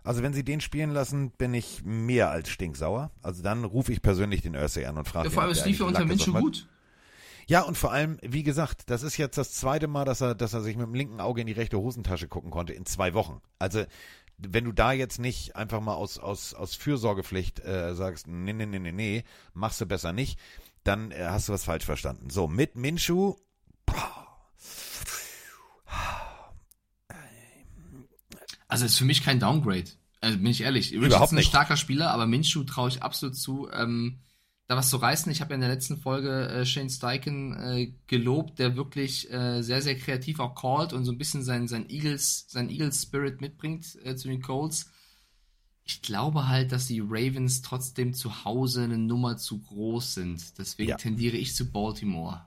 Also 0.03 0.21
wenn 0.21 0.33
sie 0.33 0.43
den 0.43 0.61
spielen 0.61 0.91
lassen, 0.91 1.31
bin 1.31 1.53
ich 1.53 1.83
mehr 1.83 2.29
als 2.29 2.49
stinksauer. 2.49 3.11
Also 3.23 3.41
dann 3.41 3.65
rufe 3.65 3.91
ich 3.91 4.03
persönlich 4.03 4.43
den 4.43 4.55
Ursay 4.55 4.85
an 4.85 4.97
und 4.97 5.07
frage 5.07 5.27
ja, 5.27 5.33
Vor 5.33 5.43
allem, 5.43 5.51
es 5.51 5.65
lief 5.65 5.79
ja 5.79 5.87
unter 5.87 6.05
Menschen 6.05 6.33
gut. 6.33 6.67
Ja, 7.47 7.61
und 7.61 7.77
vor 7.77 7.91
allem, 7.91 8.17
wie 8.21 8.43
gesagt, 8.43 8.89
das 8.89 9.03
ist 9.03 9.17
jetzt 9.17 9.37
das 9.37 9.51
zweite 9.53 9.87
Mal, 9.87 10.05
dass 10.05 10.21
er, 10.21 10.33
dass 10.33 10.53
er 10.53 10.61
sich 10.61 10.77
mit 10.77 10.87
dem 10.87 10.95
linken 10.95 11.19
Auge 11.19 11.41
in 11.41 11.47
die 11.47 11.53
rechte 11.53 11.77
Hosentasche 11.77 12.27
gucken 12.27 12.49
konnte 12.49 12.73
in 12.73 12.85
zwei 12.85 13.13
Wochen. 13.13 13.41
Also 13.59 13.83
wenn 14.37 14.65
du 14.65 14.71
da 14.71 14.91
jetzt 14.91 15.19
nicht 15.19 15.55
einfach 15.55 15.81
mal 15.81 15.93
aus, 15.93 16.17
aus, 16.17 16.53
aus 16.53 16.75
Fürsorgepflicht 16.75 17.59
äh, 17.61 17.95
sagst, 17.95 18.27
nee, 18.27 18.53
nee, 18.53 18.65
nee, 18.65 18.79
nee, 18.79 18.91
nee, 18.91 19.23
machst 19.53 19.79
du 19.81 19.85
besser 19.85 20.13
nicht, 20.13 20.39
dann 20.83 21.11
äh, 21.11 21.25
hast 21.29 21.49
du 21.49 21.53
was 21.53 21.63
falsch 21.63 21.85
verstanden. 21.85 22.29
So, 22.29 22.47
mit 22.47 22.75
Minshu. 22.75 23.35
Also 28.67 28.85
ist 28.85 28.97
für 28.97 29.05
mich 29.05 29.23
kein 29.23 29.39
Downgrade. 29.39 29.89
Also 30.21 30.37
bin 30.37 30.47
ich 30.47 30.61
ehrlich. 30.61 30.91
Überhaupt 30.91 31.31
nicht. 31.31 31.45
ein 31.45 31.49
starker 31.49 31.77
Spieler, 31.77 32.11
aber 32.11 32.25
Minshu 32.25 32.63
traue 32.63 32.89
ich 32.89 33.03
absolut 33.03 33.35
zu. 33.35 33.69
Ähm, 33.71 34.19
da 34.67 34.75
was 34.75 34.89
zu 34.89 34.97
reißen. 34.97 35.31
Ich 35.31 35.41
habe 35.41 35.51
ja 35.51 35.55
in 35.55 35.61
der 35.61 35.69
letzten 35.69 35.97
Folge 35.97 36.47
äh, 36.47 36.65
Shane 36.65 36.89
Steichen 36.89 37.53
äh, 37.53 37.93
gelobt, 38.07 38.59
der 38.59 38.75
wirklich 38.75 39.31
äh, 39.31 39.61
sehr, 39.61 39.81
sehr 39.81 39.95
kreativ 39.95 40.39
auch 40.39 40.55
callt 40.55 40.93
und 40.93 41.05
so 41.05 41.11
ein 41.11 41.17
bisschen 41.17 41.43
sein, 41.43 41.67
sein 41.67 41.89
Eagles, 41.89 42.45
sein 42.49 42.69
Eagles 42.69 43.03
Spirit 43.03 43.41
mitbringt 43.41 43.97
äh, 44.03 44.15
zu 44.15 44.27
den 44.27 44.41
Colts. 44.41 44.91
Ich 45.83 46.01
glaube 46.01 46.47
halt, 46.47 46.71
dass 46.71 46.87
die 46.87 46.99
Ravens 46.99 47.61
trotzdem 47.61 48.15
zu 48.15 48.43
Hause 48.43 48.83
eine 48.83 48.97
Nummer 48.97 49.37
zu 49.37 49.61
groß 49.61 50.15
sind. 50.15 50.57
Deswegen 50.57 50.89
ja. 50.89 50.97
tendiere 50.97 51.37
ich 51.37 51.55
zu 51.55 51.71
Baltimore. 51.71 52.45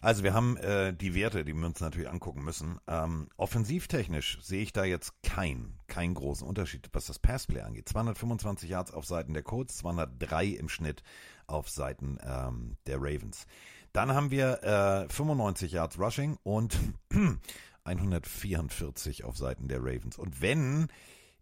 Also 0.00 0.22
wir 0.22 0.32
haben 0.32 0.56
äh, 0.56 0.94
die 0.94 1.14
Werte, 1.14 1.44
die 1.44 1.52
wir 1.52 1.66
uns 1.66 1.80
natürlich 1.80 2.08
angucken 2.08 2.42
müssen. 2.42 2.78
Ähm, 2.86 3.28
offensivtechnisch 3.36 4.38
sehe 4.40 4.62
ich 4.62 4.72
da 4.72 4.84
jetzt 4.84 5.22
keinen 5.22 5.78
keinen 5.88 6.14
großen 6.14 6.46
Unterschied, 6.46 6.88
was 6.92 7.06
das 7.06 7.18
Passplay 7.18 7.60
angeht. 7.60 7.88
225 7.88 8.70
Yards 8.70 8.94
auf 8.94 9.04
Seiten 9.04 9.34
der 9.34 9.42
Colts, 9.42 9.76
203 9.78 10.46
im 10.46 10.70
Schnitt 10.70 11.02
auf 11.50 11.68
Seiten 11.68 12.18
ähm, 12.22 12.76
der 12.86 12.98
Ravens. 12.98 13.46
Dann 13.92 14.14
haben 14.14 14.30
wir 14.30 14.62
äh, 14.62 15.12
95 15.12 15.72
Yards 15.72 15.98
Rushing 15.98 16.38
und 16.42 16.78
144 17.84 19.24
auf 19.24 19.36
Seiten 19.36 19.68
der 19.68 19.80
Ravens. 19.80 20.16
Und 20.16 20.40
wenn, 20.40 20.88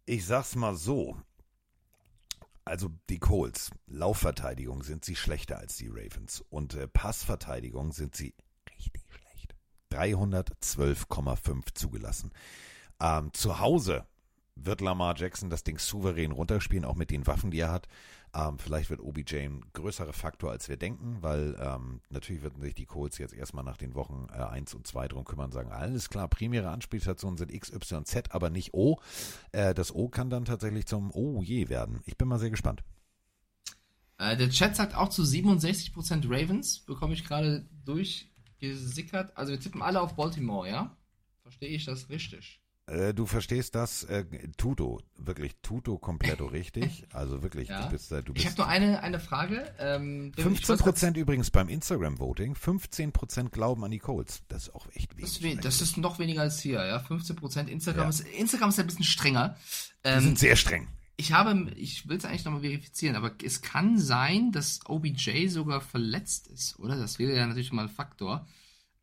ich 0.06 0.24
sag's 0.24 0.56
mal 0.56 0.74
so, 0.74 1.16
also 2.64 2.90
die 3.08 3.18
Colts, 3.18 3.70
Laufverteidigung 3.86 4.82
sind 4.82 5.04
sie 5.04 5.16
schlechter 5.16 5.58
als 5.58 5.76
die 5.76 5.88
Ravens 5.88 6.44
und 6.50 6.74
äh, 6.74 6.86
Passverteidigung 6.86 7.92
sind 7.92 8.14
sie 8.14 8.34
richtig 8.70 9.02
schlecht. 9.10 9.54
312,5 9.90 11.74
zugelassen. 11.74 12.32
Ähm, 13.00 13.32
zu 13.32 13.58
Hause 13.58 14.06
wird 14.54 14.80
Lamar 14.80 15.16
Jackson 15.16 15.50
das 15.50 15.64
Ding 15.64 15.78
souverän 15.78 16.32
runterspielen, 16.32 16.84
auch 16.84 16.96
mit 16.96 17.10
den 17.10 17.26
Waffen, 17.26 17.50
die 17.50 17.60
er 17.60 17.70
hat. 17.70 17.88
Ähm, 18.38 18.58
vielleicht 18.58 18.90
wird 18.90 19.00
OBJ 19.00 19.36
ein 19.36 19.64
größerer 19.72 20.12
Faktor, 20.12 20.50
als 20.50 20.68
wir 20.68 20.76
denken, 20.76 21.18
weil 21.22 21.56
ähm, 21.60 22.00
natürlich 22.10 22.42
würden 22.42 22.60
sich 22.60 22.74
die 22.74 22.86
Colts 22.86 23.18
jetzt 23.18 23.34
erstmal 23.34 23.64
nach 23.64 23.76
den 23.76 23.94
Wochen 23.94 24.28
äh, 24.30 24.36
1 24.36 24.74
und 24.74 24.86
2 24.86 25.08
drum 25.08 25.24
kümmern 25.24 25.46
und 25.46 25.52
sagen, 25.52 25.72
alles 25.72 26.08
klar, 26.08 26.28
primäre 26.28 26.68
Anspielstationen 26.68 27.36
sind 27.36 27.52
X, 27.52 27.72
Y, 27.72 28.04
Z, 28.04 28.32
aber 28.32 28.50
nicht 28.50 28.74
O. 28.74 29.00
Äh, 29.52 29.74
das 29.74 29.92
O 29.94 30.08
kann 30.08 30.30
dann 30.30 30.44
tatsächlich 30.44 30.86
zum 30.86 31.10
O 31.12 31.42
je 31.42 31.68
werden. 31.68 32.00
Ich 32.04 32.16
bin 32.16 32.28
mal 32.28 32.38
sehr 32.38 32.50
gespannt. 32.50 32.84
Äh, 34.18 34.36
der 34.36 34.50
Chat 34.50 34.76
sagt 34.76 34.94
auch 34.94 35.08
zu 35.08 35.22
67% 35.22 36.24
Ravens, 36.26 36.80
bekomme 36.80 37.14
ich 37.14 37.24
gerade 37.24 37.68
durchgesickert. 37.84 39.36
Also 39.36 39.52
wir 39.52 39.60
tippen 39.60 39.82
alle 39.82 40.00
auf 40.00 40.14
Baltimore, 40.14 40.68
ja? 40.68 40.96
Verstehe 41.42 41.70
ich 41.70 41.86
das 41.86 42.08
richtig? 42.08 42.60
Äh, 42.88 43.12
du 43.12 43.26
verstehst 43.26 43.74
das, 43.74 44.04
äh, 44.04 44.24
Tuto, 44.56 45.00
wirklich 45.16 45.56
Tuto 45.62 45.98
kompletto 45.98 46.46
richtig. 46.46 47.06
Also 47.12 47.42
wirklich, 47.42 47.68
Ja. 47.68 47.84
du 47.84 47.90
bist, 47.90 48.10
äh, 48.12 48.22
du 48.22 48.32
Ich 48.34 48.44
bist 48.44 48.58
habe 48.58 48.62
nur 48.62 48.66
eine, 48.68 49.02
eine 49.02 49.20
Frage. 49.20 49.70
Ähm, 49.78 50.32
ich 50.36 50.42
15 50.42 50.68
wollte- 50.70 50.82
Prozent 50.84 51.16
übrigens 51.18 51.50
beim 51.50 51.68
Instagram-Voting, 51.68 52.54
15 52.54 53.12
Prozent 53.12 53.52
glauben 53.52 53.84
an 53.84 53.90
die 53.90 53.98
Colts. 53.98 54.42
Das 54.48 54.64
ist 54.68 54.74
auch 54.74 54.86
echt 54.94 55.12
Das 55.20 55.30
ist, 55.30 55.42
wenig. 55.42 55.58
we- 55.58 55.62
das 55.62 55.80
ist 55.82 55.96
noch 55.98 56.18
weniger 56.18 56.40
als 56.42 56.60
hier, 56.60 56.84
ja. 56.84 56.98
15% 56.98 57.68
Instagram 57.68 58.04
Ja. 58.04 58.08
ist 58.08 58.20
Instagram 58.20 58.70
ist 58.70 58.80
ein 58.80 58.86
bisschen 58.86 59.04
strenger. 59.04 59.56
Die 60.04 60.08
Ähm, 60.08 60.20
sind 60.22 60.38
sehr 60.38 60.56
streng. 60.56 60.88
ich 61.16 61.32
habe, 61.32 61.70
ich 61.76 62.08
will 62.08 62.16
es 62.16 62.24
eigentlich 62.24 62.44
nochmal 62.44 62.62
verifizieren, 62.62 63.16
aber 63.16 63.32
es 63.44 63.60
kann 63.60 63.98
sein, 63.98 64.50
dass 64.52 64.80
OBJ 64.86 65.48
sogar 65.48 65.80
verletzt 65.82 66.46
ist, 66.46 66.78
oder? 66.78 66.96
Das 66.96 67.18
wäre 67.18 67.36
ja 67.36 67.46
natürlich 67.46 67.72
mal 67.72 67.82
ein 67.82 67.88
Faktor. 67.90 68.46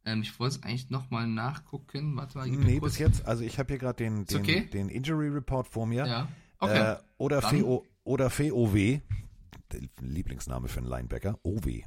Ähm, 0.05 0.21
ich 0.21 0.39
wollte 0.39 0.57
es 0.57 0.63
eigentlich 0.63 0.89
nochmal 0.89 1.27
nachgucken. 1.27 2.15
Warte 2.15 2.37
mal, 2.37 2.47
Nee, 2.47 2.79
bis 2.79 2.99
jetzt, 2.99 3.25
also 3.25 3.43
ich 3.43 3.57
habe 3.59 3.73
hier 3.73 3.79
gerade 3.79 3.97
den, 3.97 4.25
den, 4.25 4.37
okay? 4.39 4.69
den 4.71 4.89
Injury 4.89 5.29
Report 5.29 5.67
vor 5.67 5.85
mir. 5.85 6.05
Ja. 6.05 6.27
Okay. 6.59 6.93
Äh, 6.93 6.97
oder, 7.17 7.41
FO, 7.41 7.85
oder 8.03 8.29
der 9.71 9.81
Lieblingsname 10.01 10.67
für 10.67 10.79
einen 10.79 10.87
Linebacker, 10.87 11.39
OW. 11.43 11.65
Äh, 11.67 11.83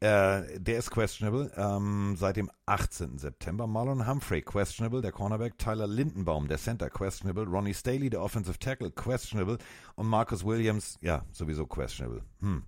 der 0.00 0.78
ist 0.78 0.90
questionable 0.90 1.50
ähm, 1.56 2.16
seit 2.16 2.36
dem 2.36 2.50
18. 2.66 3.18
September. 3.18 3.66
Marlon 3.66 4.06
Humphrey 4.06 4.42
questionable, 4.42 5.00
der 5.00 5.12
Cornerback. 5.12 5.58
Tyler 5.58 5.86
Lindenbaum, 5.86 6.48
der 6.48 6.58
Center 6.58 6.90
questionable. 6.90 7.44
Ronnie 7.44 7.74
Staley, 7.74 8.10
der 8.10 8.22
Offensive 8.22 8.58
Tackle 8.58 8.90
questionable. 8.90 9.58
Und 9.94 10.06
Marcus 10.06 10.44
Williams, 10.44 10.98
ja, 11.00 11.24
sowieso 11.32 11.66
questionable. 11.66 12.22
Hm. 12.40 12.64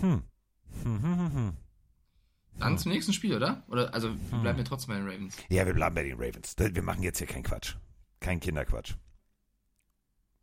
Hm. 0.00 0.22
Hm, 0.82 1.02
hm, 1.02 1.02
hm, 1.02 1.34
hm. 1.34 1.52
Dann 2.60 2.78
zum 2.78 2.92
nächsten 2.92 3.12
Spiel, 3.12 3.34
oder? 3.34 3.64
Oder 3.68 3.92
also 3.94 4.14
wir 4.14 4.38
bleiben 4.38 4.58
wir 4.58 4.64
trotzdem 4.64 4.94
bei 4.94 5.00
den 5.00 5.08
Ravens. 5.08 5.36
Ja, 5.48 5.66
wir 5.66 5.74
bleiben 5.74 5.94
bei 5.94 6.02
den 6.02 6.14
Ravens. 6.20 6.54
Wir 6.58 6.82
machen 6.82 7.02
jetzt 7.02 7.18
hier 7.18 7.26
keinen 7.26 7.42
Quatsch. 7.42 7.74
Kein 8.20 8.38
Kinderquatsch. 8.40 8.94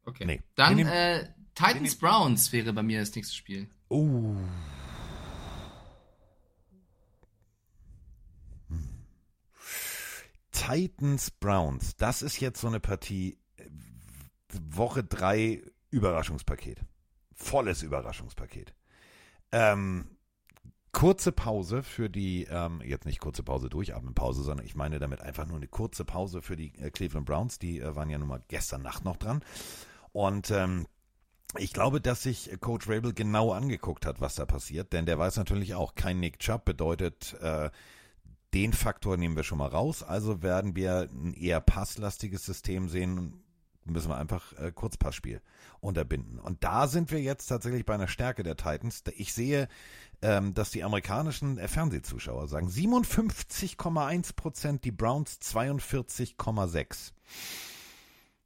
Okay. 0.03 0.26
Nee. 0.26 0.41
Dann 0.55 0.76
nehmen- 0.76 0.89
äh, 0.89 1.30
Titans 1.53 1.95
Browns 1.95 2.51
wäre 2.51 2.72
bei 2.74 2.84
mir 2.84 2.99
das 2.99 3.13
nächste 3.15 3.36
Spiel. 3.36 3.70
Oh. 3.89 4.36
Hm. 8.70 8.89
Titans 10.51 11.32
Browns, 11.32 11.95
das 11.95 12.22
ist 12.22 12.39
jetzt 12.39 12.61
so 12.61 12.68
eine 12.68 12.80
Partie 12.80 13.38
äh, 13.57 13.65
Woche 14.72 15.03
3 15.03 15.61
Überraschungspaket. 15.89 16.82
Volles 17.34 17.84
Überraschungspaket. 17.84 18.74
Ähm, 19.51 20.16
kurze 20.98 21.32
Pause 21.32 21.84
für 21.84 22.10
die, 22.10 22.48
ähm, 22.50 22.82
jetzt 22.84 23.06
nicht 23.06 23.20
kurze 23.20 23.43
Pause 23.43 23.70
Durchatmenpause, 23.70 24.41
sondern 24.41 24.66
ich 24.66 24.76
meine 24.76 24.98
damit 24.98 25.22
einfach 25.22 25.45
nur 25.45 25.58
eine 25.58 25.68
kurze 25.68 26.04
Pause 26.06 26.41
für 26.41 26.56
die 26.56 26.74
äh, 26.80 26.89
Cleveland 26.89 27.28
Browns. 27.28 27.60
Die 27.60 27.80
äh, 27.80 27.95
waren 27.95 28.10
ja 28.10 28.18
nun 28.18 28.28
mal 28.28 28.41
gestern 28.48 28.82
Nacht 28.82 29.06
noch 29.06 29.18
dran. 29.18 29.43
Und 30.12 30.50
ähm, 30.50 30.88
ich 31.56 31.72
glaube, 31.72 32.02
dass 32.02 32.24
sich 32.24 32.50
Coach 32.62 32.89
Rabel 32.89 33.14
genau 33.14 33.52
angeguckt 33.52 34.08
hat, 34.08 34.22
was 34.22 34.34
da 34.34 34.48
passiert, 34.48 34.91
denn 34.91 35.06
der 35.06 35.20
weiß 35.20 35.38
natürlich 35.38 35.76
auch, 35.76 35.93
kein 35.93 36.20
Nick 36.20 36.39
Chubb 36.39 36.66
bedeutet, 36.66 37.36
äh, 37.41 37.70
den 38.56 38.74
Faktor 38.74 39.18
nehmen 39.18 39.36
wir 39.36 39.43
schon 39.43 39.60
mal 39.60 39.68
raus, 39.68 40.02
also 40.02 40.41
werden 40.41 40.76
wir 40.76 41.10
ein 41.12 41.36
eher 41.36 41.62
passlastiges 41.62 42.43
System 42.43 42.89
sehen, 42.89 43.43
müssen 43.86 44.10
wir 44.10 44.18
einfach 44.18 44.54
äh, 44.54 44.72
Kurzpassspiel 44.72 45.41
unterbinden. 45.80 46.39
Und 46.39 46.64
da 46.64 46.88
sind 46.88 47.12
wir 47.12 47.22
jetzt 47.22 47.48
tatsächlich 47.48 47.86
bei 47.86 47.93
einer 47.93 48.08
Stärke 48.08 48.43
der 48.43 48.58
Titans. 48.58 49.04
Ich 49.16 49.34
sehe, 49.34 49.68
ähm, 50.22 50.53
dass 50.53 50.72
die 50.72 50.84
amerikanischen 50.84 51.57
äh, 51.57 51.68
Fernsehzuschauer 51.68 52.47
sagen 52.47 52.70
57,1 52.70 54.36
Prozent, 54.36 54.84
die 54.84 54.91
Browns 54.91 55.39
42,6. 55.41 57.11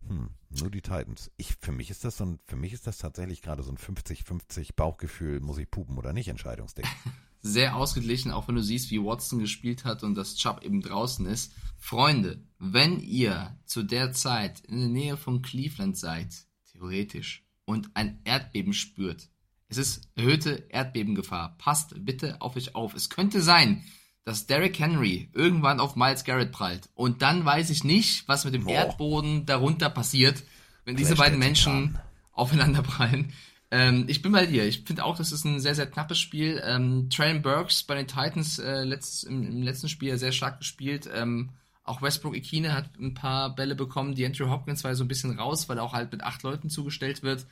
Hm, 0.07 0.29
nur 0.49 0.71
die 0.71 0.81
Titans. 0.81 1.31
Ich, 1.37 1.55
für 1.61 1.71
mich 1.71 1.89
ist 1.89 2.03
das 2.03 2.17
so 2.17 2.25
ein, 2.25 2.39
für 2.47 2.55
mich 2.55 2.73
ist 2.73 2.87
das 2.87 2.97
tatsächlich 2.97 3.41
gerade 3.41 3.63
so 3.63 3.71
ein 3.71 3.77
50-50 3.77 4.75
Bauchgefühl, 4.75 5.39
muss 5.39 5.57
ich 5.57 5.69
pupen 5.69 5.97
oder 5.97 6.13
nicht 6.13 6.27
Entscheidungsding. 6.27 6.85
Sehr 7.43 7.75
ausgeglichen, 7.75 8.31
auch 8.31 8.47
wenn 8.47 8.55
du 8.55 8.63
siehst, 8.63 8.91
wie 8.91 9.03
Watson 9.03 9.39
gespielt 9.39 9.83
hat 9.83 10.03
und 10.03 10.13
das 10.13 10.35
Chubb 10.35 10.63
eben 10.63 10.81
draußen 10.81 11.25
ist. 11.25 11.53
Freunde, 11.77 12.43
wenn 12.59 12.99
ihr 12.99 13.57
zu 13.65 13.81
der 13.81 14.11
Zeit 14.11 14.59
in 14.61 14.79
der 14.79 14.89
Nähe 14.89 15.17
von 15.17 15.41
Cleveland 15.41 15.97
seid, 15.97 16.45
theoretisch, 16.71 17.43
und 17.65 17.89
ein 17.95 18.19
Erdbeben 18.25 18.73
spürt, 18.73 19.30
es 19.71 19.77
ist 19.77 20.09
erhöhte 20.15 20.65
Erdbebengefahr. 20.69 21.55
Passt 21.57 21.93
bitte 22.05 22.41
auf 22.41 22.57
euch 22.57 22.75
auf. 22.75 22.93
Es 22.93 23.09
könnte 23.09 23.41
sein, 23.41 23.83
dass 24.25 24.45
Derrick 24.45 24.77
Henry 24.77 25.29
irgendwann 25.33 25.79
auf 25.79 25.95
Miles 25.95 26.25
Garrett 26.25 26.51
prallt. 26.51 26.89
Und 26.93 27.21
dann 27.21 27.45
weiß 27.45 27.69
ich 27.69 27.85
nicht, 27.85 28.27
was 28.27 28.43
mit 28.43 28.53
dem 28.53 28.65
Boah. 28.65 28.73
Erdboden 28.73 29.45
darunter 29.45 29.89
passiert, 29.89 30.43
wenn 30.83 30.97
diese 30.97 31.15
beiden 31.15 31.39
Menschen 31.39 31.97
aufeinander 32.33 32.81
prallen. 32.83 33.31
Ähm, 33.71 34.05
ich 34.09 34.21
bin 34.21 34.33
bei 34.33 34.45
dir. 34.45 34.65
Ich 34.65 34.83
finde 34.83 35.05
auch, 35.05 35.15
das 35.15 35.31
ist 35.31 35.45
ein 35.45 35.61
sehr, 35.61 35.73
sehr 35.73 35.87
knappes 35.89 36.19
Spiel. 36.19 36.61
Ähm, 36.65 37.09
Traylon 37.09 37.41
Burks 37.41 37.83
bei 37.83 37.95
den 37.95 38.07
Titans 38.07 38.59
äh, 38.59 38.83
letztes, 38.83 39.23
im, 39.23 39.41
im 39.41 39.63
letzten 39.63 39.87
Spiel 39.87 40.17
sehr 40.17 40.33
stark 40.33 40.59
gespielt. 40.59 41.09
Ähm, 41.13 41.51
auch 41.85 42.01
Westbrook 42.01 42.35
Ikine 42.35 42.73
hat 42.73 42.99
ein 42.99 43.13
paar 43.13 43.55
Bälle 43.55 43.75
bekommen. 43.75 44.15
Die 44.15 44.25
Andrew 44.25 44.49
Hopkins 44.49 44.83
war 44.83 44.93
so 44.95 45.05
ein 45.05 45.07
bisschen 45.07 45.39
raus, 45.39 45.69
weil 45.69 45.77
er 45.77 45.83
auch 45.83 45.93
halt 45.93 46.11
mit 46.11 46.23
acht 46.23 46.43
Leuten 46.43 46.69
zugestellt 46.69 47.23
wird. 47.23 47.47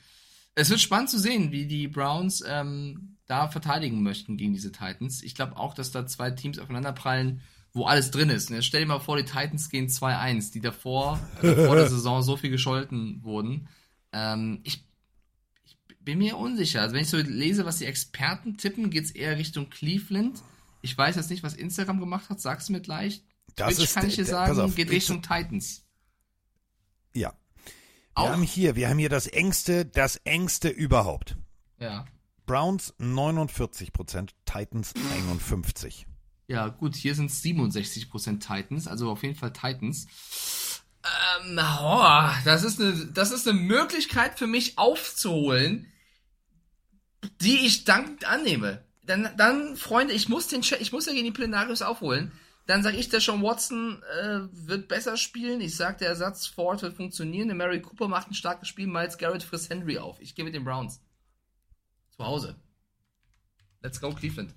Es 0.60 0.70
wird 0.70 0.80
spannend 0.80 1.10
zu 1.10 1.18
sehen, 1.18 1.52
wie 1.52 1.66
die 1.66 1.88
Browns 1.88 2.42
ähm, 2.46 3.16
da 3.26 3.48
verteidigen 3.48 4.02
möchten 4.02 4.36
gegen 4.36 4.52
diese 4.52 4.72
Titans. 4.72 5.22
Ich 5.22 5.34
glaube 5.34 5.56
auch, 5.56 5.74
dass 5.74 5.90
da 5.90 6.06
zwei 6.06 6.30
Teams 6.30 6.58
aufeinanderprallen, 6.58 7.40
wo 7.72 7.84
alles 7.86 8.10
drin 8.10 8.30
ist. 8.30 8.50
Und 8.50 8.56
jetzt 8.56 8.66
stell 8.66 8.80
dir 8.80 8.86
mal 8.88 8.98
vor, 8.98 9.16
die 9.16 9.24
Titans 9.24 9.68
gehen 9.70 9.88
2-1, 9.88 10.52
die 10.52 10.60
davor, 10.60 11.20
also 11.40 11.54
vor 11.66 11.76
der 11.76 11.88
Saison 11.90 12.22
so 12.22 12.36
viel 12.36 12.50
gescholten 12.50 13.22
wurden. 13.22 13.68
Ähm, 14.12 14.60
ich, 14.64 14.84
ich 15.64 15.76
bin 16.00 16.18
mir 16.18 16.36
unsicher. 16.36 16.80
Also 16.82 16.94
wenn 16.94 17.02
ich 17.02 17.10
so 17.10 17.16
lese, 17.18 17.64
was 17.64 17.78
die 17.78 17.84
Experten 17.86 18.56
tippen, 18.56 18.90
geht's 18.90 19.12
eher 19.12 19.38
Richtung 19.38 19.70
Cleveland. 19.70 20.42
Ich 20.82 20.96
weiß 20.98 21.14
jetzt 21.16 21.30
nicht, 21.30 21.42
was 21.42 21.54
Instagram 21.54 22.00
gemacht 22.00 22.28
hat. 22.30 22.40
Sag's 22.40 22.68
mir 22.70 22.80
gleich. 22.80 23.22
Das 23.54 23.74
Twitch 23.76 23.84
ist- 23.84 23.94
kann 23.94 24.06
ich 24.08 24.16
dir 24.16 24.24
sagen, 24.24 24.58
auf, 24.60 24.74
geht 24.74 24.90
Richtung 24.90 25.22
Titans. 25.22 25.84
Ja. 28.16 28.22
Wir 28.22 28.28
Auch? 28.28 28.32
haben 28.32 28.42
hier, 28.42 28.76
wir 28.76 28.88
haben 28.88 28.98
hier 28.98 29.08
das 29.08 29.26
engste, 29.26 29.84
das 29.86 30.16
engste 30.24 30.68
überhaupt. 30.68 31.36
Ja. 31.78 32.04
Browns 32.46 32.92
49 32.98 33.92
Prozent, 33.92 34.34
Titans 34.44 34.92
51. 35.14 36.06
Ja, 36.48 36.66
gut, 36.68 36.96
hier 36.96 37.14
sind 37.14 37.30
es 37.30 37.42
67% 37.44 38.40
Titans, 38.40 38.88
also 38.88 39.10
auf 39.10 39.22
jeden 39.22 39.36
Fall 39.36 39.52
Titans. 39.52 40.08
Ähm, 41.44 41.58
oh, 41.58 42.28
das 42.44 42.64
ist 42.64 42.80
eine, 42.80 42.92
das 43.06 43.30
ist 43.30 43.46
eine 43.48 43.58
Möglichkeit 43.58 44.38
für 44.38 44.48
mich 44.48 44.76
aufzuholen, 44.76 45.86
die 47.40 47.64
ich 47.66 47.84
dankend 47.84 48.24
annehme. 48.24 48.84
Dann, 49.04 49.28
dann, 49.36 49.76
Freunde, 49.76 50.12
ich 50.12 50.28
muss 50.28 50.48
den, 50.48 50.62
Chat- 50.62 50.80
ich 50.80 50.92
muss 50.92 51.06
ja 51.06 51.12
gegen 51.12 51.24
die 51.26 51.30
Plenarius 51.30 51.82
aufholen. 51.82 52.32
Dann 52.70 52.84
sage 52.84 52.98
ich, 52.98 53.08
der 53.08 53.18
Sean 53.18 53.42
Watson 53.42 54.00
äh, 54.22 54.42
wird 54.52 54.86
besser 54.86 55.16
spielen. 55.16 55.60
Ich 55.60 55.74
sag, 55.74 55.98
der 55.98 56.06
Ersatz 56.08 56.46
Ford 56.46 56.80
wird 56.82 56.94
funktionieren. 56.94 57.48
Der 57.48 57.56
Mary 57.56 57.82
Cooper 57.82 58.06
macht 58.06 58.30
ein 58.30 58.34
starkes 58.34 58.68
Spiel. 58.68 58.86
Miles 58.86 59.18
Garrett 59.18 59.42
frisst 59.42 59.70
Henry 59.70 59.98
auf. 59.98 60.20
Ich 60.20 60.36
gehe 60.36 60.44
mit 60.44 60.54
den 60.54 60.62
Browns. 60.62 61.00
Zu 62.16 62.24
Hause. 62.24 62.54
Let's 63.82 64.00
go, 64.00 64.14
Cleveland. 64.14 64.54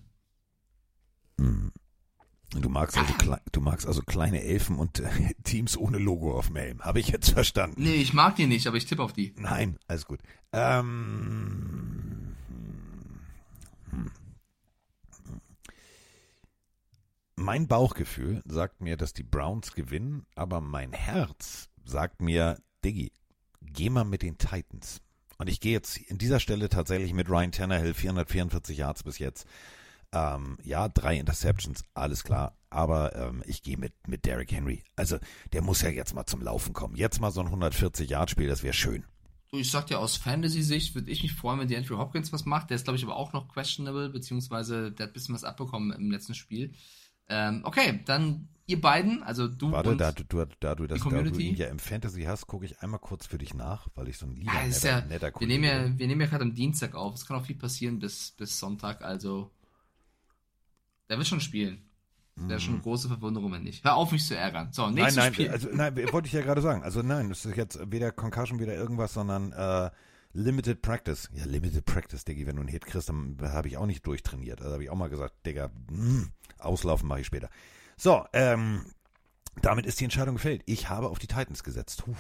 Du 2.56 2.70
magst 2.70 2.96
also, 3.00 3.14
klei- 3.16 3.42
du 3.52 3.62
magst 3.62 3.88
also 3.88 4.04
kleine 4.04 4.44
Elfen 4.44 4.78
und 4.78 5.00
äh, 5.00 5.34
Teams 5.44 5.76
ohne 5.76 5.98
Logo 5.98 6.38
auf 6.38 6.48
dem 6.48 6.58
Helm. 6.58 6.82
Habe 6.84 7.00
ich 7.00 7.08
jetzt 7.08 7.32
verstanden. 7.32 7.82
Nee, 7.82 7.96
ich 7.96 8.14
mag 8.14 8.36
die 8.36 8.46
nicht, 8.46 8.68
aber 8.68 8.78
ich 8.78 8.86
tippe 8.86 9.02
auf 9.02 9.14
die. 9.14 9.34
Nein, 9.40 9.80
alles 9.88 10.06
gut. 10.06 10.20
Ähm, 10.52 12.13
Mein 17.36 17.68
Bauchgefühl 17.68 18.42
sagt 18.46 18.82
mir, 18.82 18.96
dass 18.96 19.14
die 19.14 19.24
Browns 19.24 19.74
gewinnen, 19.74 20.26
aber 20.36 20.62
mein 20.62 20.94
Herz 20.94 21.70
sagt 21.84 22.22
mir, 22.22 22.60
Diggi, 22.86 23.12
geh 23.62 23.90
mal 23.90 24.06
mit 24.06 24.22
den 24.22 24.38
Titans. 24.38 25.02
Und 25.40 25.50
ich 25.50 25.60
gehe 25.60 25.74
jetzt 25.74 25.98
in 25.98 26.20
dieser 26.20 26.40
Stelle 26.40 26.70
tatsächlich 26.70 27.14
mit 27.14 27.30
Ryan 27.30 27.52
Tannehill, 27.52 27.94
444 27.94 28.78
Yards 28.78 29.04
bis 29.04 29.18
jetzt. 29.18 29.48
Ähm, 30.12 30.58
ja, 30.64 30.88
drei 30.90 31.18
Interceptions, 31.18 31.84
alles 31.96 32.24
klar. 32.24 32.56
aber 32.70 33.16
ähm, 33.16 33.44
ich 33.48 33.64
gehe 33.64 33.78
mit, 33.78 33.94
mit 34.08 34.26
Derrick 34.26 34.52
Henry. 34.52 34.84
Also 34.96 35.18
der 35.54 35.64
muss 35.64 35.82
ja 35.82 35.90
jetzt 35.90 36.14
mal 36.14 36.26
zum 36.28 36.42
Laufen 36.42 36.74
kommen. 36.74 36.96
Jetzt 36.96 37.20
mal 37.20 37.32
so 37.32 37.42
ein 37.42 37.48
140-Yard-Spiel, 37.48 38.48
das 38.48 38.62
wäre 38.62 38.74
schön. 38.74 39.06
Ich 39.52 39.70
sag 39.70 39.88
dir, 39.88 40.00
aus 40.00 40.18
Fantasy-Sicht 40.18 40.96
würde 40.96 41.12
ich 41.12 41.22
mich 41.22 41.34
freuen, 41.34 41.60
wenn 41.60 41.68
die 41.68 41.78
Andrew 41.78 41.98
Hopkins 41.98 42.32
was 42.32 42.46
macht. 42.46 42.70
Der 42.70 42.76
ist, 42.76 42.86
glaube 42.86 42.98
ich, 42.98 43.04
aber 43.04 43.16
auch 43.16 43.34
noch 43.34 43.48
questionable, 43.48 44.10
beziehungsweise 44.10 44.92
der 44.92 45.06
hat 45.06 45.12
ein 45.12 45.14
bisschen 45.14 45.36
was 45.36 45.44
abbekommen 45.44 45.92
im 45.92 46.12
letzten 46.12 46.34
Spiel. 46.34 46.74
Ähm, 47.30 47.62
okay, 47.64 48.02
dann 48.06 48.50
ihr 48.66 48.80
beiden, 48.80 49.24
also 49.24 49.48
du 49.48 49.72
Warte, 49.72 49.92
und 49.92 49.98
da, 50.00 50.12
du, 50.12 50.24
da, 50.24 50.76
du 50.76 50.88
das, 50.88 51.02
da 51.02 51.22
du 51.22 51.40
ihn 51.40 51.56
ja 51.56 51.68
im 51.68 51.80
Fantasy 51.80 52.24
hast, 52.24 52.48
gucke 52.48 52.66
ich 52.66 52.80
einmal 52.82 53.00
kurz 53.00 53.26
für 53.28 53.38
dich 53.38 53.54
nach, 53.54 53.88
weil 53.96 54.08
ich 54.08 54.18
so 54.18 54.26
ein 54.26 54.36
lieber 54.36 54.54
Ja, 54.54 54.62
ist 54.62 54.84
netter, 54.84 55.00
ja, 55.00 55.06
netter 55.06 55.32
wir 55.40 55.48
nehmen 55.48 55.64
ja, 55.64 55.98
wir 55.98 56.08
nehmen 56.08 56.22
ja 56.22 56.28
gerade 56.28 56.44
am 56.44 56.54
Dienstag 56.54 56.96
auf. 56.96 57.16
Es 57.16 57.26
kann 57.26 57.38
auch 57.38 57.46
viel 57.46 57.58
passieren 57.58 58.00
bis, 58.00 58.32
bis 58.32 58.60
Sonntag, 58.60 59.02
also 59.02 59.52
der 61.10 61.18
wird 61.18 61.28
schon 61.28 61.42
spielen. 61.42 61.82
Wäre 62.36 62.60
schon 62.60 62.74
eine 62.74 62.82
große 62.84 63.08
Verwunderung, 63.08 63.52
wenn 63.52 63.62
nicht. 63.62 63.84
Hör 63.84 63.96
auf, 63.96 64.12
mich 64.12 64.26
zu 64.26 64.36
ärgern. 64.36 64.74
So, 64.74 64.84
Nein, 64.84 64.96
nächstes 64.96 65.18
nein, 65.18 65.34
Spiel. 65.36 65.50
also, 65.50 65.70
nein, 65.72 65.96
wollte 66.12 66.28
ich 66.28 66.34
ja 66.34 66.42
gerade 66.42 66.62
sagen. 66.62 66.82
Also 66.82 67.04
nein, 67.04 67.30
das 67.30 67.46
ist 67.46 67.56
jetzt 67.56 67.80
weder 67.92 68.12
Concussion, 68.12 68.60
weder 68.60 68.74
irgendwas, 68.74 69.14
sondern 69.14 69.52
äh, 69.52 69.92
Limited 70.34 70.82
Practice. 70.82 71.30
Ja, 71.34 71.46
Limited 71.46 71.86
Practice, 71.86 72.26
Diggi, 72.26 72.46
wenn 72.48 72.56
du 72.56 72.62
einen 72.62 72.70
Hit 72.70 72.86
kriegst, 72.86 73.10
dann 73.10 73.38
habe 73.42 73.68
ich 73.68 73.78
auch 73.78 73.86
nicht 73.86 74.06
durchtrainiert. 74.06 74.62
Also 74.62 74.74
habe 74.74 74.84
ich 74.84 74.90
auch 74.90 74.96
mal 74.96 75.10
gesagt, 75.10 75.46
Digga, 75.46 75.72
mh, 75.90 76.28
auslaufen 76.58 77.08
mache 77.08 77.22
ich 77.22 77.28
später. 77.28 77.50
So, 77.98 78.26
ähm, 78.34 78.86
damit 79.62 79.86
ist 79.86 80.00
die 80.00 80.06
Entscheidung 80.06 80.36
gefällt. 80.36 80.64
Ich 80.66 80.90
habe 80.90 81.10
auf 81.10 81.20
die 81.20 81.28
Titans 81.28 81.64
gesetzt. 81.64 82.06
Huhu. 82.08 82.16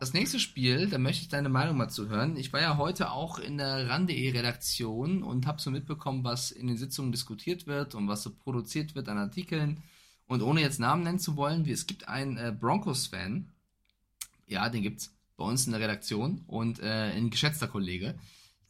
Das 0.00 0.12
nächste 0.12 0.40
Spiel, 0.40 0.88
da 0.88 0.98
möchte 0.98 1.22
ich 1.22 1.28
deine 1.28 1.50
Meinung 1.50 1.76
mal 1.76 1.90
zu 1.90 2.08
hören. 2.08 2.36
Ich 2.36 2.52
war 2.52 2.60
ja 2.60 2.78
heute 2.78 3.12
auch 3.12 3.38
in 3.38 3.58
der 3.58 3.88
RAN.de-Redaktion 3.88 5.22
und 5.22 5.46
habe 5.46 5.60
so 5.60 5.70
mitbekommen, 5.70 6.24
was 6.24 6.50
in 6.50 6.66
den 6.66 6.78
Sitzungen 6.78 7.12
diskutiert 7.12 7.66
wird 7.66 7.94
und 7.94 8.08
was 8.08 8.22
so 8.22 8.30
produziert 8.34 8.94
wird 8.94 9.08
an 9.08 9.18
Artikeln. 9.18 9.82
Und 10.26 10.42
ohne 10.42 10.62
jetzt 10.62 10.80
Namen 10.80 11.02
nennen 11.02 11.18
zu 11.18 11.36
wollen, 11.36 11.66
wie 11.66 11.72
es 11.72 11.86
gibt 11.86 12.08
einen 12.08 12.38
äh, 12.38 12.54
Broncos-Fan, 12.58 13.52
ja, 14.46 14.68
den 14.68 14.82
gibt's 14.82 15.14
bei 15.40 15.46
uns 15.46 15.66
in 15.66 15.72
der 15.72 15.80
Redaktion 15.80 16.42
und 16.46 16.78
äh, 16.80 17.12
ein 17.16 17.30
geschätzter 17.30 17.66
Kollege, 17.66 18.14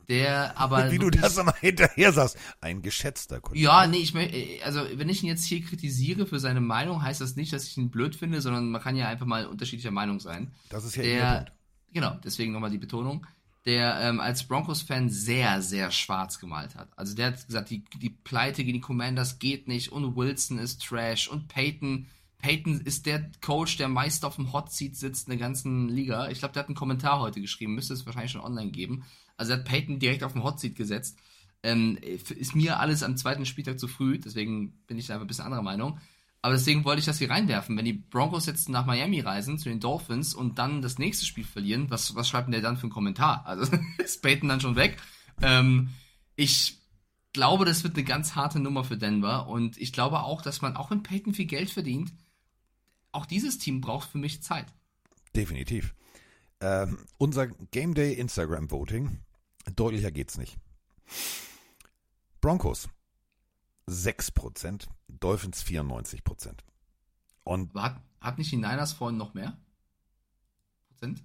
der 0.08 0.56
aber 0.58 0.90
Wie 0.90 0.98
du 0.98 1.10
das 1.10 1.36
immer 1.36 1.54
hinterher 1.60 2.12
sagst. 2.12 2.36
Ein 2.60 2.80
geschätzter 2.82 3.40
Kollege. 3.40 3.64
ja, 3.64 3.86
nee, 3.86 3.98
ich 3.98 4.14
möchte, 4.14 4.36
also 4.64 4.80
wenn 4.94 5.08
ich 5.08 5.22
ihn 5.22 5.28
jetzt 5.28 5.44
hier 5.44 5.62
kritisiere 5.62 6.26
für 6.26 6.38
seine 6.40 6.60
Meinung, 6.60 7.02
heißt 7.02 7.20
das 7.20 7.36
nicht, 7.36 7.52
dass 7.52 7.66
ich 7.66 7.76
ihn 7.76 7.90
blöd 7.90 8.16
finde, 8.16 8.40
sondern 8.40 8.70
man 8.70 8.80
kann 8.80 8.96
ja 8.96 9.08
einfach 9.08 9.26
mal 9.26 9.46
unterschiedlicher 9.46 9.90
Meinung 9.90 10.18
sein. 10.20 10.52
Das 10.70 10.84
ist 10.84 10.96
ja 10.96 11.02
Der, 11.02 11.34
Punkt. 11.36 11.52
genau, 11.92 12.16
deswegen 12.24 12.52
nochmal 12.52 12.70
die 12.70 12.78
Betonung, 12.78 13.26
der 13.66 14.00
ähm, 14.00 14.20
als 14.20 14.44
Broncos-Fan 14.48 15.10
sehr, 15.10 15.60
sehr 15.62 15.90
schwarz 15.90 16.38
gemalt 16.38 16.74
hat. 16.76 16.88
Also 16.96 17.14
der 17.14 17.26
hat 17.28 17.46
gesagt, 17.46 17.70
die, 17.70 17.84
die 18.00 18.10
Pleite 18.10 18.64
gegen 18.64 18.78
die 18.78 18.80
Commanders 18.80 19.38
geht 19.38 19.68
nicht 19.68 19.92
und 19.92 20.16
Wilson 20.16 20.58
ist 20.58 20.82
Trash 20.82 21.28
und 21.28 21.46
Peyton, 21.48 22.06
Peyton 22.40 22.80
ist 22.80 23.06
der 23.06 23.30
Coach, 23.40 23.76
der 23.76 23.88
meist 23.88 24.24
auf 24.24 24.36
dem 24.36 24.52
Hot 24.52 24.72
Seat 24.72 24.96
sitzt 24.96 25.28
in 25.28 25.30
der 25.30 25.38
ganzen 25.38 25.88
Liga. 25.88 26.28
Ich 26.28 26.38
glaube, 26.38 26.52
der 26.52 26.62
hat 26.62 26.68
einen 26.68 26.76
Kommentar 26.76 27.20
heute 27.20 27.40
geschrieben, 27.40 27.74
müsste 27.74 27.94
es 27.94 28.06
wahrscheinlich 28.06 28.32
schon 28.32 28.40
online 28.40 28.70
geben. 28.70 29.04
Also 29.36 29.52
er 29.52 29.58
hat 29.58 29.64
Peyton 29.64 29.98
direkt 29.98 30.24
auf 30.24 30.32
dem 30.32 30.44
Hot 30.44 30.60
Seat 30.60 30.76
gesetzt. 30.76 31.18
Ähm, 31.62 31.98
ist 32.00 32.54
mir 32.54 32.80
alles 32.80 33.02
am 33.02 33.16
zweiten 33.16 33.44
Spieltag 33.44 33.78
zu 33.78 33.88
früh, 33.88 34.18
deswegen 34.18 34.72
bin 34.86 34.98
ich 34.98 35.06
da 35.06 35.14
einfach 35.14 35.24
ein 35.24 35.28
bisschen 35.28 35.44
anderer 35.44 35.62
Meinung. 35.62 35.98
Aber 36.42 36.54
deswegen 36.54 36.84
wollte 36.84 37.00
ich 37.00 37.06
das 37.06 37.18
hier 37.18 37.30
reinwerfen. 37.30 37.76
Wenn 37.76 37.84
die 37.84 37.92
Broncos 37.92 38.46
jetzt 38.46 38.70
nach 38.70 38.86
Miami 38.86 39.20
reisen, 39.20 39.58
zu 39.58 39.68
den 39.68 39.80
Dolphins 39.80 40.34
und 40.34 40.58
dann 40.58 40.80
das 40.80 40.98
nächste 40.98 41.26
Spiel 41.26 41.44
verlieren, 41.44 41.90
was, 41.90 42.14
was 42.14 42.28
schreibt 42.28 42.46
denn 42.46 42.52
der 42.52 42.62
dann 42.62 42.78
für 42.78 42.84
einen 42.84 42.92
Kommentar? 42.92 43.44
Also 43.44 43.70
ist 43.98 44.22
Peyton 44.22 44.48
dann 44.48 44.60
schon 44.60 44.76
weg. 44.76 44.96
Ähm, 45.42 45.90
ich 46.36 46.78
glaube, 47.32 47.66
das 47.66 47.84
wird 47.84 47.94
eine 47.94 48.04
ganz 48.04 48.34
harte 48.34 48.58
Nummer 48.58 48.84
für 48.84 48.96
Denver 48.96 49.48
und 49.48 49.76
ich 49.76 49.92
glaube 49.92 50.20
auch, 50.20 50.40
dass 50.42 50.62
man, 50.62 50.76
auch 50.76 50.90
wenn 50.90 51.02
Peyton 51.02 51.34
viel 51.34 51.46
Geld 51.46 51.70
verdient, 51.70 52.12
auch 53.12 53.26
dieses 53.26 53.58
Team 53.58 53.80
braucht 53.80 54.10
für 54.10 54.18
mich 54.18 54.42
Zeit. 54.42 54.66
Definitiv. 55.34 55.94
Ähm, 56.60 56.98
unser 57.18 57.46
Game 57.46 57.94
Day 57.94 58.14
Instagram 58.14 58.70
Voting, 58.70 59.20
deutlicher 59.76 60.10
geht's 60.10 60.36
nicht. 60.36 60.58
Broncos 62.40 62.88
6%, 63.88 64.86
Dolphins 65.08 65.64
94%. 65.64 66.58
Und 67.44 67.70
Aber 67.70 67.82
hat, 67.82 68.02
hat 68.20 68.38
nicht 68.38 68.52
die 68.52 68.56
Niners 68.56 68.92
vorhin 68.92 69.18
noch 69.18 69.34
mehr? 69.34 69.58
Prozent? 70.88 71.22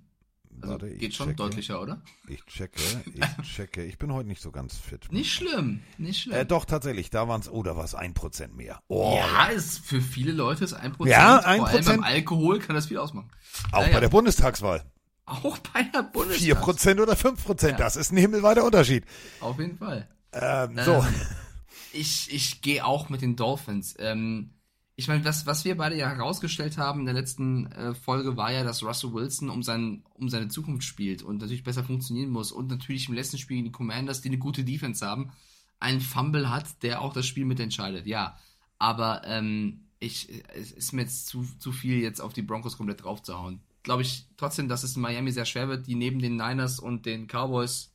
Also 0.62 0.74
warte, 0.74 0.90
geht 0.96 1.14
schon 1.14 1.28
checke, 1.28 1.36
deutlicher, 1.38 1.82
oder? 1.82 2.02
Ich 2.28 2.44
checke, 2.46 2.80
ich 3.14 3.48
checke. 3.56 3.84
Ich 3.84 3.98
bin 3.98 4.12
heute 4.14 4.28
nicht 4.28 4.42
so 4.42 4.52
ganz 4.52 4.78
fit. 4.78 5.12
Nicht 5.12 5.32
schlimm, 5.34 5.82
nicht 5.98 6.22
schlimm. 6.22 6.36
Äh, 6.38 6.46
doch, 6.46 6.66
tatsächlich, 6.66 7.10
da 7.10 7.28
waren 7.28 7.42
es, 7.42 7.50
oh, 7.50 7.64
da 7.64 7.76
war 7.78 7.84
es 7.84 7.96
1% 7.96 8.54
mehr. 8.54 8.82
Oh, 8.88 9.16
ja, 9.18 9.48
ist 9.48 9.80
für 9.86 10.02
viele 10.02 10.32
Leute 10.32 10.64
ist 10.64 10.76
1%. 10.76 11.08
Ja, 11.08 11.40
Vor 11.42 11.48
allem 11.48 11.64
1%. 11.64 11.86
beim 11.86 12.04
Alkohol 12.04 12.60
kann 12.60 12.76
das 12.76 12.88
viel 12.88 12.98
ausmachen. 12.98 13.30
auch 13.72 13.82
Naja, 13.82 13.94
bei 13.94 14.00
der 14.00 14.10
Bundestagswahl. 14.10 14.84
auch 15.26 15.58
bei 15.60 15.84
der 15.84 16.04
Bundestag. 16.04 16.64
4% 16.64 17.02
oder 17.02 17.14
5%, 17.14 17.70
Ja. 17.72 17.78
das 17.78 17.96
ist 17.96 18.12
ein 18.12 18.18
himmelweiter 18.18 18.64
Unterschied. 18.64 19.06
Auf 19.42 19.60
jeden 19.60 19.78
Fall. 19.78 20.08
Ähm, 20.34 20.78
so, 20.84 20.94
Ähm, 20.96 21.06
ich 21.94 22.34
ich 22.34 22.62
gehe 22.62 22.86
auch 22.86 23.10
mit 23.10 23.22
den 23.22 23.36
Dolphins. 23.36 23.96
Ähm, 24.00 24.52
ich 24.98 25.08
meine, 25.08 25.26
was, 25.26 25.46
was 25.46 25.66
wir 25.66 25.76
beide 25.76 25.98
ja 25.98 26.10
herausgestellt 26.10 26.78
haben 26.78 27.02
in 27.02 27.06
der 27.06 27.14
letzten 27.14 27.68
äh, 27.68 27.94
Folge 27.94 28.38
war 28.38 28.52
ja, 28.52 28.64
dass 28.64 28.82
Russell 28.82 29.14
Wilson 29.14 29.50
um, 29.50 29.62
sein, 29.62 30.04
um 30.14 30.30
seine 30.30 30.48
Zukunft 30.48 30.86
spielt 30.86 31.22
und 31.22 31.40
natürlich 31.40 31.64
besser 31.64 31.84
funktionieren 31.84 32.30
muss 32.30 32.52
und 32.52 32.68
natürlich 32.68 33.10
im 33.10 33.16
letzten 33.16 33.38
Spiel 33.38 33.58
gegen 33.58 33.66
die 33.66 33.72
Commanders, 33.74 34.22
die 34.22 34.30
eine 34.30 34.38
gute 34.38 34.64
Defense 34.64 35.06
haben, 35.06 35.32
einen 35.80 36.00
Fumble 36.00 36.50
hat, 36.50 36.82
der 36.82 37.02
auch 37.02 37.12
das 37.12 37.26
Spiel 37.26 37.44
mitentscheidet. 37.44 38.08
Ja, 38.08 38.38
aber 38.78 39.24
ähm, 39.26 39.86
ich, 40.00 40.30
es 40.54 40.72
ist 40.72 40.94
mir 40.94 41.02
jetzt 41.02 41.28
zu, 41.28 41.46
zu 41.60 41.74
viel, 41.74 42.00
jetzt 42.00 42.22
auf 42.22 42.32
die 42.32 42.42
Broncos 42.42 42.78
komplett 42.78 43.04
draufzuhauen. 43.04 43.62
Glaube 43.84 44.02
ich 44.02 44.28
trotzdem, 44.38 44.70
dass 44.70 44.84
es 44.84 44.96
in 44.96 45.02
Miami 45.02 45.32
sehr 45.32 45.46
schwer 45.46 45.68
wird, 45.68 45.88
die 45.88 45.96
neben 45.96 46.20
den 46.20 46.38
Niners 46.38 46.80
und 46.80 47.06
den 47.06 47.28
Cowboys 47.28 47.94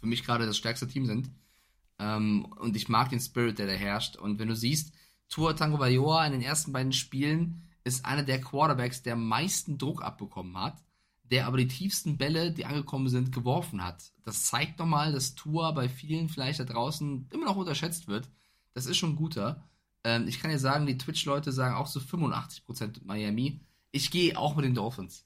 für 0.00 0.06
mich 0.06 0.24
gerade 0.24 0.46
das 0.46 0.56
stärkste 0.56 0.86
Team 0.86 1.06
sind. 1.06 1.30
Ähm, 1.98 2.44
und 2.44 2.76
ich 2.76 2.88
mag 2.88 3.10
den 3.10 3.20
Spirit, 3.20 3.58
der 3.58 3.66
da 3.66 3.72
herrscht. 3.72 4.16
Und 4.16 4.38
wenn 4.38 4.48
du 4.48 4.54
siehst, 4.54 4.92
Tua 5.28 5.52
Tango 5.54 5.78
Vailoa 5.78 6.26
in 6.26 6.32
den 6.32 6.42
ersten 6.42 6.72
beiden 6.72 6.92
Spielen 6.92 7.62
ist 7.84 8.04
einer 8.04 8.22
der 8.22 8.40
Quarterbacks, 8.40 9.02
der 9.02 9.14
am 9.14 9.26
meisten 9.26 9.78
Druck 9.78 10.02
abbekommen 10.02 10.56
hat, 10.56 10.82
der 11.24 11.46
aber 11.46 11.56
die 11.56 11.68
tiefsten 11.68 12.16
Bälle, 12.18 12.52
die 12.52 12.64
angekommen 12.64 13.08
sind, 13.08 13.32
geworfen 13.32 13.84
hat. 13.84 14.12
Das 14.24 14.44
zeigt 14.46 14.78
nochmal, 14.78 15.12
dass 15.12 15.34
Tua 15.34 15.72
bei 15.72 15.88
vielen 15.88 16.28
vielleicht 16.28 16.60
da 16.60 16.64
draußen 16.64 17.28
immer 17.32 17.46
noch 17.46 17.56
unterschätzt 17.56 18.08
wird. 18.08 18.28
Das 18.74 18.86
ist 18.86 18.96
schon 18.96 19.16
guter. 19.16 19.68
Ähm, 20.04 20.28
ich 20.28 20.40
kann 20.40 20.50
dir 20.50 20.58
sagen, 20.58 20.86
die 20.86 20.98
Twitch-Leute 20.98 21.52
sagen 21.52 21.74
auch 21.74 21.86
so 21.86 22.00
85% 22.00 23.04
Miami. 23.04 23.60
Ich 23.90 24.10
gehe 24.10 24.36
auch 24.36 24.54
mit 24.54 24.64
den 24.64 24.74
Dolphins. 24.74 25.24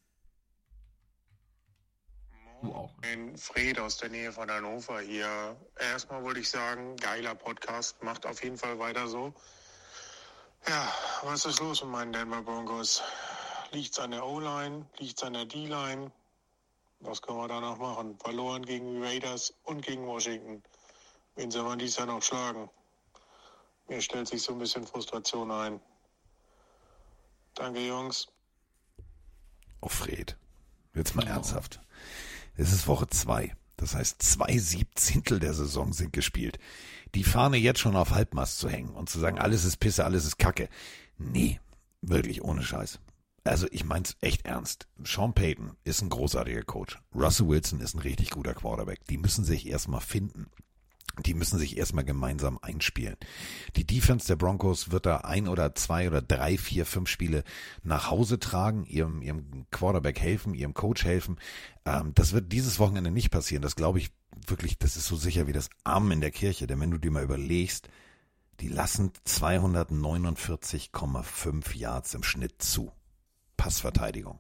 Du 2.63 2.75
auch. 2.75 2.95
Ein 3.03 3.37
Fred 3.39 3.79
aus 3.79 3.97
der 3.97 4.11
Nähe 4.11 4.33
von 4.33 4.51
Hannover 4.51 5.01
hier. 5.01 5.57
Erstmal 5.79 6.23
wollte 6.23 6.41
ich 6.41 6.49
sagen, 6.51 6.97
geiler 6.97 7.35
Podcast, 7.35 8.03
macht 8.03 8.27
auf 8.27 8.43
jeden 8.45 8.59
Fall 8.59 8.79
weiter 8.79 9.09
so. 9.09 9.35
Ja, 10.69 10.93
was 11.23 11.45
ist 11.45 11.61
los 11.61 11.83
mit 11.83 11.91
meinen 11.91 12.13
Denver 12.13 12.43
Broncos? 12.43 13.03
Liegt's 13.73 13.99
an 13.99 14.11
der 14.11 14.25
O-Line? 14.25 14.87
Liegt's 14.99 15.23
an 15.23 15.33
der 15.33 15.45
D-Line? 15.45 16.11
Was 17.01 17.23
können 17.23 17.39
wir 17.39 17.49
da 17.49 17.61
noch 17.61 17.79
machen? 17.79 18.19
Verloren 18.19 18.65
gegen 18.65 18.95
die 18.95 19.03
Raiders 19.03 19.55
und 19.65 19.81
gegen 19.83 20.07
Washington. 20.07 20.63
Wen 21.37 21.51
soll 21.51 21.65
man 21.65 21.79
dies 21.79 21.97
Jahr 21.97 22.07
noch 22.07 22.23
schlagen? 22.23 22.69
Mir 23.89 24.01
stellt 24.03 24.29
sich 24.29 24.43
so 24.43 24.53
ein 24.53 24.59
bisschen 24.59 24.87
Frustration 24.87 25.51
ein. 25.51 25.81
Danke, 27.55 27.81
Jungs. 27.81 28.29
oh 29.81 29.89
Fred, 29.89 30.37
jetzt 30.95 31.15
mal 31.15 31.27
ernsthaft. 31.27 31.81
Es 32.57 32.73
ist 32.73 32.87
Woche 32.87 33.09
zwei. 33.09 33.57
Das 33.77 33.95
heißt, 33.95 34.23
zwei 34.23 34.59
Siebzehntel 34.59 35.41
der 35.41 35.55
Saison 35.55 35.95
sind 35.95 36.13
gespielt. 36.13 36.59
Die 37.15 37.25
Fahne 37.25 37.57
jetzt 37.57 37.81
schon 37.81 37.97
auf 37.97 38.11
Halbmast 38.11 38.59
zu 38.59 38.69
hängen 38.69 38.91
und 38.91 39.09
zu 39.09 39.19
sagen, 39.19 39.39
alles 39.39 39.65
ist 39.65 39.79
Pisse, 39.79 40.05
alles 40.05 40.25
ist 40.25 40.39
Kacke. 40.39 40.69
Nee, 41.19 41.61
wirklich 42.03 42.43
ohne 42.43 42.63
Scheiß. 42.63 43.01
Also 43.45 43.67
ich 43.71 43.85
mein's 43.85 44.17
echt 44.21 44.45
ernst. 44.45 44.87
Sean 45.03 45.33
Payton 45.33 45.73
ist 45.85 46.03
ein 46.03 46.11
großartiger 46.11 46.63
Coach. 46.63 46.99
Russell 47.15 47.49
Wilson 47.49 47.81
ist 47.81 47.95
ein 47.95 48.01
richtig 48.01 48.31
guter 48.31 48.55
Quarterback. 48.55 49.05
Die 49.07 49.17
müssen 49.17 49.45
sich 49.45 49.67
erstmal 49.67 50.03
finden. 50.03 50.47
Die 51.27 51.35
müssen 51.35 51.59
sich 51.59 51.77
erstmal 51.77 52.05
gemeinsam 52.05 52.59
einspielen. 52.63 53.17
Die 53.77 53.87
Defense 53.87 54.27
der 54.27 54.37
Broncos 54.37 54.91
wird 54.91 55.07
da 55.07 55.19
ein 55.19 55.49
oder 55.49 55.75
zwei 55.75 56.07
oder 56.07 56.23
drei, 56.23 56.57
vier, 56.57 56.87
fünf 56.87 57.09
Spiele 57.09 57.43
nach 57.83 58.11
Hause 58.11 58.39
tragen, 58.39 58.85
ihrem, 58.85 59.21
ihrem 59.21 59.67
Quarterback 59.71 60.21
helfen, 60.21 60.55
ihrem 60.55 60.75
Coach 60.75 61.05
helfen. 61.05 61.39
Ähm, 61.85 62.13
das 62.15 62.33
wird 62.33 62.53
dieses 62.53 62.79
Wochenende 62.79 63.11
nicht 63.11 63.31
passieren. 63.31 63.63
Das 63.63 63.77
glaube 63.77 63.99
ich 63.99 64.11
wirklich, 64.47 64.79
das 64.79 64.97
ist 64.97 65.07
so 65.07 65.17
sicher 65.17 65.47
wie 65.47 65.53
das 65.53 65.69
Armen 65.85 66.13
in 66.13 66.21
der 66.21 66.31
Kirche. 66.31 66.67
Denn 66.67 66.81
wenn 66.81 66.91
du 66.91 66.99
dir 66.99 67.11
mal 67.11 67.25
überlegst, 67.25 67.89
die 68.61 68.69
lassen 68.69 69.13
249,5 69.27 71.77
Yards 71.77 72.15
im 72.15 72.23
Schnitt 72.23 72.63
zu. 72.63 72.93
Passverteidigung. 73.57 74.39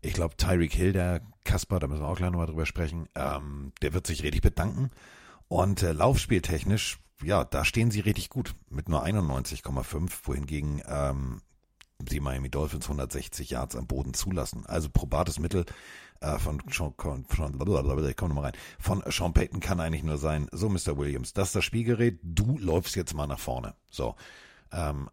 Ich 0.00 0.14
glaube, 0.14 0.36
Tyreek 0.36 0.74
Hill, 0.74 0.92
der 0.92 1.22
Kasper, 1.44 1.78
da 1.78 1.86
müssen 1.86 2.02
wir 2.02 2.08
auch 2.08 2.16
gleich 2.16 2.30
nochmal 2.30 2.46
drüber 2.46 2.66
sprechen, 2.66 3.08
ähm, 3.14 3.72
der 3.82 3.94
wird 3.94 4.06
sich 4.06 4.22
richtig 4.22 4.42
bedanken. 4.42 4.90
Und 5.48 5.82
äh, 5.82 5.92
laufspieltechnisch 5.92 6.98
ja, 7.22 7.44
da 7.44 7.64
stehen 7.64 7.90
sie 7.90 8.00
richtig 8.00 8.30
gut 8.30 8.54
mit 8.68 8.88
nur 8.88 9.04
91,5, 9.04 10.10
wohingegen 10.24 10.82
ähm, 10.86 11.40
die 11.98 12.20
Miami 12.20 12.50
Dolphins 12.50 12.84
160 12.84 13.50
Yards 13.50 13.76
am 13.76 13.86
Boden 13.86 14.14
zulassen. 14.14 14.66
Also 14.66 14.88
probates 14.90 15.38
Mittel 15.38 15.64
äh, 16.20 16.38
von 16.38 16.62
Sean, 16.70 16.94
von, 16.96 17.24
komm 18.16 18.34
mal 18.34 18.44
rein, 18.44 18.52
von 18.78 19.02
Sean 19.08 19.32
Payton 19.32 19.60
kann 19.60 19.80
eigentlich 19.80 20.04
nur 20.04 20.18
sein, 20.18 20.48
so 20.52 20.68
Mr. 20.68 20.96
Williams, 20.96 21.32
das 21.32 21.48
ist 21.48 21.56
das 21.56 21.64
Spielgerät, 21.64 22.18
du 22.22 22.58
läufst 22.58 22.96
jetzt 22.96 23.14
mal 23.14 23.26
nach 23.26 23.38
vorne. 23.38 23.74
So. 23.90 24.16
Ähm, 24.72 25.08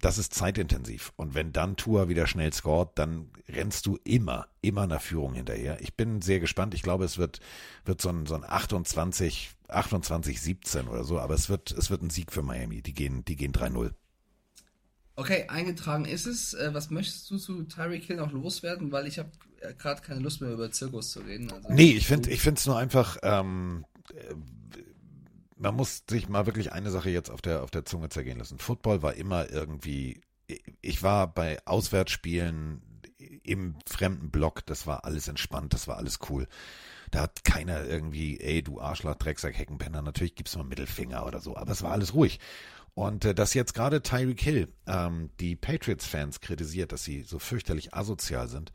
das 0.00 0.18
ist 0.18 0.34
zeitintensiv. 0.34 1.12
Und 1.16 1.34
wenn 1.34 1.52
dann 1.52 1.76
Tour 1.76 2.08
wieder 2.08 2.26
schnell 2.26 2.52
scoret, 2.52 2.90
dann 2.96 3.30
rennst 3.48 3.86
du 3.86 3.98
immer, 4.04 4.46
immer 4.60 4.82
einer 4.82 5.00
Führung 5.00 5.34
hinterher. 5.34 5.80
Ich 5.80 5.94
bin 5.94 6.20
sehr 6.20 6.40
gespannt. 6.40 6.74
Ich 6.74 6.82
glaube, 6.82 7.04
es 7.04 7.18
wird, 7.18 7.40
wird 7.84 8.00
so 8.00 8.10
ein, 8.10 8.26
so 8.26 8.34
ein 8.34 8.44
28, 8.44 9.50
28, 9.68 10.40
17 10.40 10.88
oder 10.88 11.04
so. 11.04 11.18
Aber 11.18 11.34
es 11.34 11.48
wird, 11.48 11.72
es 11.72 11.90
wird 11.90 12.02
ein 12.02 12.10
Sieg 12.10 12.32
für 12.32 12.42
Miami. 12.42 12.82
Die 12.82 12.92
gehen, 12.92 13.24
die 13.24 13.36
gehen 13.36 13.52
3-0. 13.52 13.92
Okay, 15.18 15.46
eingetragen 15.48 16.04
ist 16.04 16.26
es. 16.26 16.52
Äh, 16.52 16.74
was 16.74 16.90
möchtest 16.90 17.30
du 17.30 17.38
zu 17.38 17.62
Tyreek 17.64 18.04
Hill 18.04 18.16
noch 18.16 18.32
loswerden? 18.32 18.92
Weil 18.92 19.06
ich 19.06 19.18
habe 19.18 19.30
gerade 19.78 20.02
keine 20.02 20.20
Lust 20.20 20.40
mehr 20.40 20.52
über 20.52 20.70
Zirkus 20.70 21.10
zu 21.12 21.20
reden. 21.20 21.50
Also, 21.50 21.68
nee, 21.70 21.92
ich 21.92 22.06
finde 22.06 22.30
es 22.30 22.66
nur 22.66 22.78
einfach, 22.78 23.18
ähm, 23.22 23.84
äh, 24.14 24.34
man 25.56 25.74
muss 25.74 26.04
sich 26.08 26.28
mal 26.28 26.46
wirklich 26.46 26.72
eine 26.72 26.90
Sache 26.90 27.10
jetzt 27.10 27.30
auf 27.30 27.40
der, 27.40 27.62
auf 27.62 27.70
der 27.70 27.84
Zunge 27.84 28.08
zergehen 28.08 28.38
lassen. 28.38 28.58
Football 28.58 29.02
war 29.02 29.14
immer 29.14 29.50
irgendwie, 29.50 30.20
ich 30.82 31.02
war 31.02 31.32
bei 31.32 31.58
Auswärtsspielen 31.64 32.82
im 33.42 33.76
fremden 33.86 34.30
Block, 34.30 34.66
das 34.66 34.86
war 34.86 35.04
alles 35.04 35.28
entspannt, 35.28 35.72
das 35.72 35.88
war 35.88 35.96
alles 35.96 36.18
cool. 36.28 36.46
Da 37.10 37.22
hat 37.22 37.44
keiner 37.44 37.84
irgendwie, 37.84 38.40
ey, 38.40 38.62
du 38.62 38.80
Arschloch, 38.80 39.14
Drecksack, 39.14 39.56
Heckenpenner, 39.56 40.02
natürlich 40.02 40.34
gibt's 40.34 40.56
mal 40.56 40.64
Mittelfinger 40.64 41.24
oder 41.24 41.40
so, 41.40 41.56
aber 41.56 41.72
es 41.72 41.82
war 41.82 41.92
alles 41.92 42.14
ruhig. 42.14 42.38
Und 42.94 43.24
äh, 43.24 43.34
dass 43.34 43.54
jetzt 43.54 43.74
gerade 43.74 44.02
Tyreek 44.02 44.40
Hill 44.40 44.72
ähm, 44.86 45.30
die 45.38 45.54
Patriots-Fans 45.54 46.40
kritisiert, 46.40 46.92
dass 46.92 47.04
sie 47.04 47.22
so 47.22 47.38
fürchterlich 47.38 47.94
asozial 47.94 48.48
sind, 48.48 48.72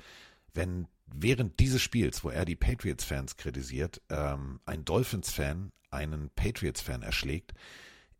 wenn 0.54 0.88
während 1.14 1.60
dieses 1.60 1.82
Spiels, 1.82 2.24
wo 2.24 2.30
er 2.30 2.46
die 2.46 2.56
Patriots-Fans 2.56 3.38
kritisiert, 3.38 4.02
ähm, 4.10 4.60
ein 4.66 4.86
Dolphins-Fan 4.86 5.72
einen 5.90 6.30
Patriots-Fan 6.36 7.02
erschlägt, 7.02 7.54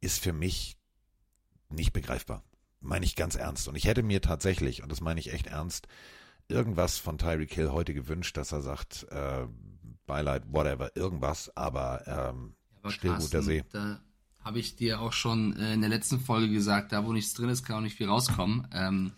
ist 0.02 0.22
für 0.22 0.34
mich 0.34 0.78
nicht 1.70 1.94
begreifbar. 1.94 2.44
Meine 2.82 3.06
ich 3.06 3.16
ganz 3.16 3.36
ernst. 3.36 3.68
Und 3.68 3.76
ich 3.76 3.86
hätte 3.86 4.04
mir 4.04 4.22
tatsächlich, 4.22 4.84
und 4.84 4.92
das 4.92 5.02
meine 5.02 5.20
ich 5.20 5.32
echt 5.32 5.48
ernst, 5.48 5.88
irgendwas 6.48 6.98
von 6.98 7.18
Tyreek 7.18 7.54
Hill 7.54 7.72
heute 7.72 7.94
gewünscht, 7.94 8.36
dass 8.36 8.52
er 8.52 8.62
sagt, 8.62 9.08
äh, 9.10 9.48
Beileid, 10.06 10.44
whatever, 10.48 10.96
irgendwas, 10.96 11.56
aber, 11.56 12.04
ähm, 12.08 12.56
aber 12.82 12.92
still 12.92 13.12
Carsten, 13.12 13.32
guter 13.32 13.44
See. 13.44 13.64
Da 13.72 14.02
habe 14.40 14.60
ich 14.60 14.76
dir 14.76 15.00
auch 15.00 15.14
schon 15.14 15.56
äh, 15.56 15.74
in 15.74 15.82
der 15.82 15.90
letzten 15.90 16.20
Folge 16.20 16.52
gesagt, 16.52 16.92
da 16.92 17.06
wo 17.06 17.14
nichts 17.14 17.34
drin 17.34 17.50
ist, 17.50 17.64
kann 17.64 17.78
auch 17.78 17.82
nicht 17.82 17.96
viel 17.96 18.10
rauskommen. 18.10 18.68
Ähm, 18.74 19.14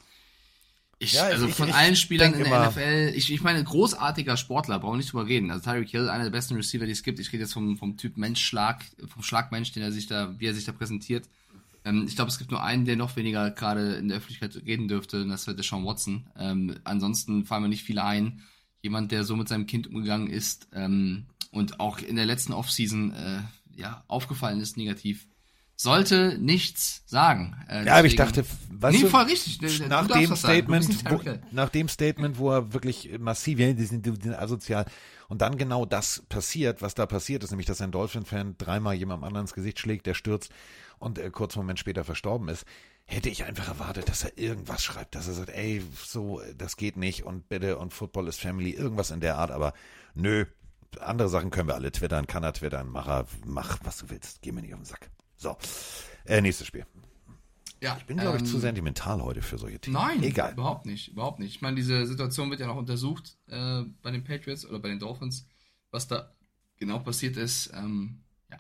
ich, 1.04 1.14
Ja, 1.14 1.24
also 1.26 1.48
ich- 1.48 1.54
von 1.56 1.70
ich 1.70 1.76
allen 1.76 1.96
Spielern 1.96 2.34
in 2.34 2.40
der 2.40 2.48
immer- 2.48 2.68
NFL, 2.70 3.14
ich, 3.16 3.32
ich 3.32 3.42
meine, 3.42 3.64
großartiger 3.64 4.38
Sportler, 4.38 4.80
brauchen 4.80 4.94
wir 4.94 4.98
nicht 4.98 5.12
drüber 5.14 5.28
reden. 5.28 5.52
Also 5.52 5.64
Tyreek 5.70 5.90
Hill, 5.90 6.10
einer 6.10 6.24
der 6.26 6.32
besten 6.32 6.56
Receiver, 6.56 6.86
die 6.86 6.92
es 6.92 7.04
gibt. 7.04 7.20
Ich 7.20 7.32
rede 7.32 7.44
jetzt 7.44 7.54
vom, 7.54 7.78
vom 7.78 7.98
Typ 7.98 8.18
Mensch-Schlag, 8.18 8.84
vom 9.08 9.24
Schlagmensch, 9.24 9.72
den 9.72 9.84
er 9.84 9.92
sich 9.92 10.08
da, 10.08 10.34
wie 10.40 10.46
er 10.48 10.54
sich 10.54 10.66
da 10.66 10.72
präsentiert. 10.72 11.30
Ähm, 11.86 12.06
ich 12.08 12.16
glaube, 12.16 12.30
es 12.32 12.38
gibt 12.38 12.52
nur 12.52 12.64
einen, 12.64 12.86
der 12.86 12.96
noch 12.96 13.16
weniger 13.16 13.52
gerade 13.52 13.96
in 13.96 14.08
der 14.08 14.18
Öffentlichkeit 14.18 14.56
reden 14.66 14.88
dürfte, 14.88 15.22
und 15.22 15.30
das 15.30 15.46
wäre 15.48 15.56
der 15.56 15.66
Sean 15.66 15.86
Watson. 15.86 16.26
Ähm, 16.38 16.76
ansonsten 16.86 17.46
fallen 17.46 17.64
mir 17.64 17.70
nicht 17.70 17.84
viele 17.84 18.04
ein. 18.04 18.42
Jemand, 18.82 19.12
der 19.12 19.24
so 19.24 19.36
mit 19.36 19.48
seinem 19.50 19.66
Kind 19.68 19.88
umgegangen 19.88 20.28
ist 20.28 20.68
ähm, 20.74 21.26
und 21.52 21.80
auch 21.80 22.00
in 22.00 22.16
der 22.16 22.26
letzten 22.26 22.54
Offseason 22.54 23.14
äh, 23.14 23.40
ja, 23.76 24.04
aufgefallen 24.08 24.60
ist 24.60 24.78
negativ, 24.78 25.26
sollte 25.76 26.38
nichts 26.40 27.04
sagen. 27.06 27.56
Äh, 27.68 27.86
Ja, 27.86 27.96
aber 27.96 28.08
ich 28.08 28.16
dachte, 28.16 28.46
weißt 28.72 28.96
nee, 28.96 29.04
du, 29.04 29.10
voll 29.10 29.24
richtig. 29.24 29.58
Du- 29.58 29.88
nach 29.88 30.08
dem 30.08 30.36
Statement, 30.36 31.06
wo, 31.10 31.22
nach 31.52 31.70
dem 31.70 31.88
Statement, 31.90 32.38
wo 32.38 32.52
er 32.52 32.74
wirklich 32.74 33.18
massiv, 33.20 33.60
ja, 33.60 33.74
die 33.74 33.86
sind, 33.86 34.06
die 34.06 34.12
sind 34.12 34.36
asozial, 34.36 34.86
und 35.30 35.42
dann 35.42 35.58
genau 35.58 35.86
das 35.86 36.24
passiert, 36.30 36.82
was 36.82 36.94
da 36.96 37.06
passiert 37.06 37.44
ist, 37.44 37.50
nämlich, 37.52 37.66
dass 37.66 37.82
ein 37.82 37.92
Dolphin-Fan 37.92 38.56
dreimal 38.58 38.94
jemandem 38.94 39.24
anderen 39.24 39.46
ins 39.46 39.54
Gesicht 39.54 39.80
schlägt, 39.80 40.06
der 40.06 40.14
stürzt 40.14 40.52
und 41.00 41.18
äh, 41.18 41.30
kurz 41.32 41.56
einen 41.56 41.66
Moment 41.66 41.80
später 41.80 42.04
verstorben 42.04 42.50
ist, 42.50 42.66
hätte 43.06 43.30
ich 43.30 43.44
einfach 43.44 43.68
erwartet, 43.68 44.08
dass 44.10 44.24
er 44.24 44.38
irgendwas 44.38 44.84
schreibt, 44.84 45.16
dass 45.16 45.28
er 45.28 45.34
sagt, 45.34 45.50
ey, 45.50 45.82
so, 46.06 46.42
das 46.58 46.78
geht 46.78 46.98
nicht 46.98 47.24
und 47.24 47.50
bitte 47.50 47.78
und 47.78 47.94
Football 47.94 48.28
ist 48.28 48.40
Family, 48.40 48.72
irgendwas 48.72 49.12
in 49.12 49.20
der 49.22 49.38
Art, 49.38 49.52
aber 49.52 49.74
nö, 50.14 50.46
andere 51.02 51.28
Sachen 51.30 51.50
können 51.50 51.68
wir 51.68 51.76
alle 51.76 51.92
twittern, 51.92 52.28
kann 52.28 52.44
er 52.44 52.54
twittern, 52.54 52.88
mach, 52.90 53.26
mach 53.46 53.80
was 53.84 53.98
du 53.98 54.10
willst, 54.10 54.42
geh 54.42 54.52
mir 54.52 54.62
nicht 54.62 54.74
auf 54.74 54.80
den 54.82 54.86
Sack. 54.86 55.10
So, 55.44 55.58
äh, 56.26 56.40
nächstes 56.40 56.68
Spiel. 56.68 56.86
Ja, 57.82 57.98
Ich 58.00 58.06
bin, 58.06 58.18
glaube 58.18 58.38
ich, 58.38 58.44
ähm, 58.44 58.48
zu 58.48 58.60
sentimental 58.60 59.22
heute 59.22 59.42
für 59.42 59.58
solche 59.58 59.78
Themen. 59.78 59.96
Nein, 59.96 60.24
Egal. 60.24 60.54
überhaupt 60.54 60.86
nicht, 60.86 61.10
überhaupt 61.10 61.40
nicht. 61.40 61.56
Ich 61.56 61.62
meine, 61.62 61.76
diese 61.76 62.08
Situation 62.08 62.50
wird 62.50 62.62
ja 62.62 62.68
noch 62.68 62.78
untersucht 62.78 63.36
äh, 63.50 63.82
bei 64.02 64.12
den 64.12 64.24
Patriots 64.24 64.66
oder 64.66 64.80
bei 64.80 64.88
den 64.88 65.00
Dolphins, 65.00 65.46
was 65.92 66.08
da 66.08 66.32
genau 66.78 67.00
passiert 67.00 67.36
ist. 67.36 67.72
Ähm, 67.76 68.22
ja. 68.50 68.58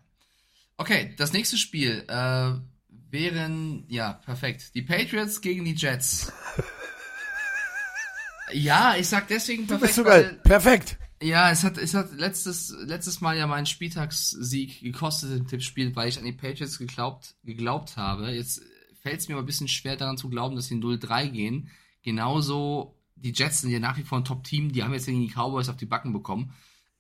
Okay, 0.76 1.14
das 1.16 1.32
nächste 1.32 1.58
Spiel 1.58 2.04
äh, 2.10 2.52
wären, 2.90 3.86
ja, 3.88 4.12
perfekt. 4.12 4.76
Die 4.76 4.82
Patriots 4.82 5.40
gegen 5.40 5.64
die 5.64 5.76
Jets. 5.76 6.34
ja, 8.52 8.98
ich 8.98 9.08
sag 9.08 9.30
deswegen 9.30 9.64
Du 9.64 9.78
perfekt, 9.78 9.84
bist 9.84 9.96
sogar 9.96 10.16
weil, 10.16 10.34
perfekt. 10.44 10.98
Ja, 11.24 11.50
es 11.52 11.64
hat, 11.64 11.78
es 11.78 11.94
hat 11.94 12.14
letztes, 12.14 12.76
letztes 12.86 13.22
Mal 13.22 13.38
ja 13.38 13.48
meinen 13.48 13.66
Spieltagssieg 13.66 14.82
gekostet 14.82 15.38
im 15.38 15.48
Tippspiel, 15.48 15.96
weil 15.96 16.10
ich 16.10 16.18
an 16.18 16.26
die 16.26 16.34
Patriots 16.34 16.78
geglaubt, 16.78 17.36
geglaubt 17.44 17.98
habe. 17.98 18.32
Jetzt 18.32 18.62
fällt 19.02 19.20
es 19.20 19.28
mir 19.28 19.36
aber 19.36 19.44
ein 19.44 19.48
bisschen 19.48 19.68
schwer 19.68 19.96
daran 19.96 20.18
zu 20.18 20.30
glauben, 20.30 20.56
dass 20.56 20.68
sie 20.68 20.76
0-3 20.76 21.30
gehen. 21.30 21.70
Genauso, 22.02 23.00
die 23.16 23.32
Jets 23.32 23.62
sind 23.62 23.72
ja 23.72 23.80
nach 23.80 23.98
wie 23.98 24.04
vor 24.04 24.18
ein 24.18 24.26
Top-Team, 24.26 24.72
die 24.72 24.84
haben 24.84 24.94
jetzt 24.94 25.06
gegen 25.06 25.22
die 25.22 25.34
Cowboys 25.34 25.70
auf 25.70 25.78
die 25.78 25.86
Backen 25.86 26.14
bekommen. 26.14 26.54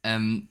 Ähm, 0.03 0.47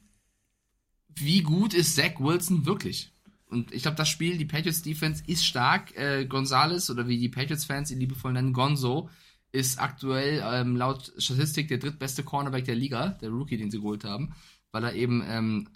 wie 1.14 1.42
gut 1.42 1.74
ist 1.74 1.96
Zach 1.96 2.18
Wilson 2.18 2.66
wirklich? 2.66 3.10
Und 3.46 3.72
ich 3.72 3.82
glaube, 3.82 3.98
das 3.98 4.08
Spiel, 4.08 4.38
die 4.38 4.46
Patriots 4.46 4.82
Defense 4.82 5.22
ist 5.26 5.44
stark. 5.44 5.94
Äh, 5.96 6.24
Gonzales 6.24 6.88
oder 6.90 7.06
wie 7.06 7.18
die 7.18 7.28
Patriots-Fans 7.28 7.90
ihn 7.90 8.00
liebevoll 8.00 8.32
nennen, 8.32 8.54
Gonzo, 8.54 9.10
ist 9.52 9.78
aktuell 9.80 10.42
ähm, 10.44 10.76
laut 10.76 11.12
Statistik 11.18 11.68
der 11.68 11.78
drittbeste 11.78 12.22
Cornerback 12.22 12.64
der 12.64 12.74
Liga, 12.74 13.10
der 13.20 13.28
Rookie, 13.28 13.58
den 13.58 13.70
sie 13.70 13.78
geholt 13.78 14.04
haben, 14.04 14.34
weil 14.70 14.84
er 14.84 14.94
eben 14.94 15.22
ähm, 15.26 15.68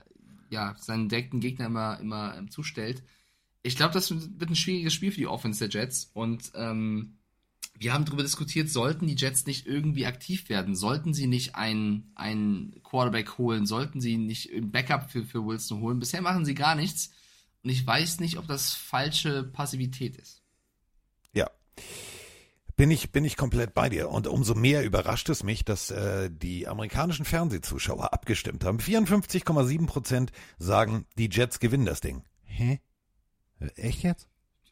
ja, 0.51 0.75
seinen 0.79 1.09
direkten 1.09 1.41
Gegner 1.41 1.67
immer, 1.67 2.01
immer 2.01 2.37
ähm, 2.37 2.51
zustellt. 2.51 3.03
Ich 3.63 3.77
glaube, 3.77 3.95
das 3.95 4.11
wird 4.11 4.51
ein 4.51 4.57
schwieriges 4.57 4.95
Spiel 4.95 5.11
für 5.11 5.19
die 5.19 5.27
Offense 5.27 5.69
der 5.69 5.69
Jets 5.69 6.11
und 6.15 6.53
ähm, 6.55 7.19
wir 7.79 7.93
haben 7.93 8.05
darüber 8.05 8.23
diskutiert, 8.23 8.71
sollten 8.71 9.07
die 9.07 9.17
Jets 9.17 9.47
nicht 9.47 9.67
irgendwie 9.67 10.07
aktiv 10.07 10.49
werden? 10.49 10.75
Sollten 10.75 11.13
sie 11.13 11.27
nicht 11.27 11.57
einen, 11.57 12.11
einen 12.15 12.83
Quarterback 12.83 13.37
holen? 13.39 13.67
Sollten 13.67 14.01
sie 14.01 14.17
nicht 14.17 14.51
ein 14.51 14.71
Backup 14.71 15.11
für, 15.11 15.25
für 15.25 15.45
Wilson 15.45 15.81
holen? 15.81 15.99
Bisher 15.99 16.23
machen 16.23 16.45
sie 16.45 16.55
gar 16.55 16.75
nichts. 16.75 17.11
Und 17.63 17.71
ich 17.71 17.87
weiß 17.87 18.21
nicht, 18.21 18.39
ob 18.39 18.47
das 18.47 18.73
falsche 18.73 19.43
Passivität 19.43 20.17
ist. 20.17 20.43
Ja. 21.35 21.51
Bin 22.77 22.91
ich, 22.91 23.11
bin 23.11 23.25
ich 23.25 23.39
komplett 23.39 23.73
bei 23.73 23.89
dir. 23.89 24.11
Und 24.11 24.27
umso 24.27 24.55
mehr 24.55 24.85
überrascht 24.85 25.31
es 25.31 25.43
mich, 25.43 25.65
dass 25.65 25.91
äh, 25.91 26.31
die 26.31 26.69
amerikanischen 26.69 27.25
Fernsehzuschauer 27.25 28.13
abgestimmt 28.13 28.65
haben. 28.65 28.79
54,7 28.79 29.87
Prozent 29.87 30.33
sagen, 30.59 31.07
die 31.17 31.31
Jets 31.31 31.59
gewinnen 31.59 31.87
das 31.87 32.03
Ding. 32.03 32.23
Hä? 32.45 32.81
Echt 33.77 34.03
jetzt? 34.03 34.29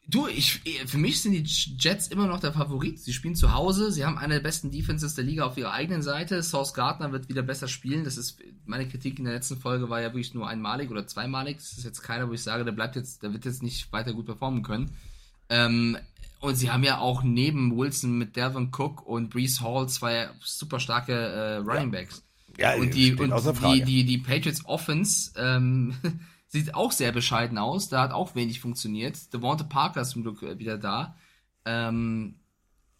Du, 0.07 0.27
ich, 0.27 0.61
für 0.85 0.99
mich 0.99 1.23
sind 1.23 1.31
die 1.31 1.43
Jets 1.79 2.09
immer 2.09 2.27
noch 2.27 2.39
der 2.39 2.53
Favorit. 2.53 2.99
Sie 2.99 3.11
spielen 3.11 3.33
zu 3.33 3.53
Hause, 3.53 3.91
sie 3.91 4.05
haben 4.05 4.19
eine 4.19 4.35
der 4.35 4.41
besten 4.41 4.69
Defenses 4.69 5.15
der 5.15 5.23
Liga 5.23 5.45
auf 5.45 5.57
ihrer 5.57 5.71
eigenen 5.71 6.03
Seite. 6.03 6.43
Sauce 6.43 6.75
Gardner 6.75 7.11
wird 7.11 7.27
wieder 7.27 7.41
besser 7.41 7.67
spielen. 7.67 8.03
Das 8.03 8.15
ist, 8.15 8.37
meine 8.65 8.87
Kritik 8.87 9.17
in 9.17 9.25
der 9.25 9.33
letzten 9.33 9.57
Folge 9.57 9.89
war 9.89 10.01
ja 10.01 10.09
wirklich 10.09 10.35
nur 10.35 10.47
einmalig 10.47 10.91
oder 10.91 11.07
zweimalig. 11.07 11.57
Das 11.57 11.73
ist 11.73 11.85
jetzt 11.85 12.03
keiner, 12.03 12.29
wo 12.29 12.33
ich 12.33 12.43
sage, 12.43 12.63
der 12.63 12.71
bleibt 12.71 12.95
jetzt, 12.95 13.23
der 13.23 13.33
wird 13.33 13.45
jetzt 13.45 13.63
nicht 13.63 13.91
weiter 13.91 14.13
gut 14.13 14.27
performen 14.27 14.61
können. 14.61 14.91
Ähm, 15.49 15.97
und 16.45 16.55
sie 16.55 16.71
haben 16.71 16.83
ja 16.83 16.99
auch 16.99 17.23
neben 17.23 17.77
Wilson 17.77 18.17
mit 18.17 18.35
Devin 18.35 18.71
Cook 18.75 19.05
und 19.05 19.29
Brees 19.29 19.61
Hall 19.61 19.89
zwei 19.89 20.29
super 20.41 20.79
starke 20.79 21.13
äh, 21.13 21.55
Running 21.57 21.91
Backs. 21.91 22.23
Ja, 22.57 22.75
und 22.75 22.93
die, 22.93 23.13
und 23.13 23.31
die, 23.31 23.53
Frage. 23.53 23.85
die, 23.85 24.05
die 24.05 24.17
Patriots 24.17 24.65
Offense 24.65 25.31
ähm, 25.35 25.93
sieht 26.47 26.73
auch 26.73 26.91
sehr 26.91 27.11
bescheiden 27.11 27.57
aus. 27.57 27.89
Da 27.89 28.01
hat 28.01 28.11
auch 28.11 28.35
wenig 28.35 28.61
funktioniert. 28.61 29.33
Devonta 29.33 29.65
Parker 29.65 30.01
ist 30.01 30.11
zum 30.11 30.23
Glück 30.23 30.41
äh, 30.43 30.57
wieder 30.57 30.77
da. 30.77 31.17
Ähm, 31.65 32.35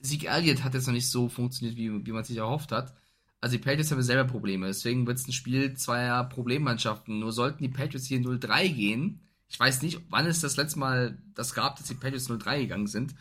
Zeke 0.01 0.27
Elliott 0.27 0.63
hat 0.63 0.73
jetzt 0.73 0.87
noch 0.87 0.93
nicht 0.93 1.09
so 1.09 1.29
funktioniert, 1.29 1.77
wie, 1.77 2.05
wie 2.05 2.11
man 2.11 2.23
sich 2.23 2.37
erhofft 2.37 2.71
hat. 2.71 2.93
Also 3.41 3.57
die 3.57 3.63
Patriots 3.63 3.91
haben 3.91 4.01
selber 4.01 4.25
Probleme. 4.25 4.67
Deswegen 4.67 5.07
wird 5.07 5.19
es 5.19 5.27
ein 5.27 5.33
Spiel 5.33 5.75
zweier 5.75 6.23
Problemmannschaften. 6.23 7.19
Nur 7.19 7.31
sollten 7.31 7.63
die 7.63 7.69
Patriots 7.69 8.07
hier 8.07 8.19
0-3 8.19 8.69
gehen. 8.69 9.21
Ich 9.47 9.59
weiß 9.59 9.83
nicht, 9.83 10.01
wann 10.09 10.25
es 10.25 10.41
das 10.41 10.57
letzte 10.57 10.79
Mal 10.79 11.17
das 11.33 11.53
gab, 11.53 11.77
dass 11.77 11.87
die 11.87 11.93
Patriots 11.93 12.29
0-3 12.29 12.61
gegangen 12.61 12.87
sind. 12.87 13.15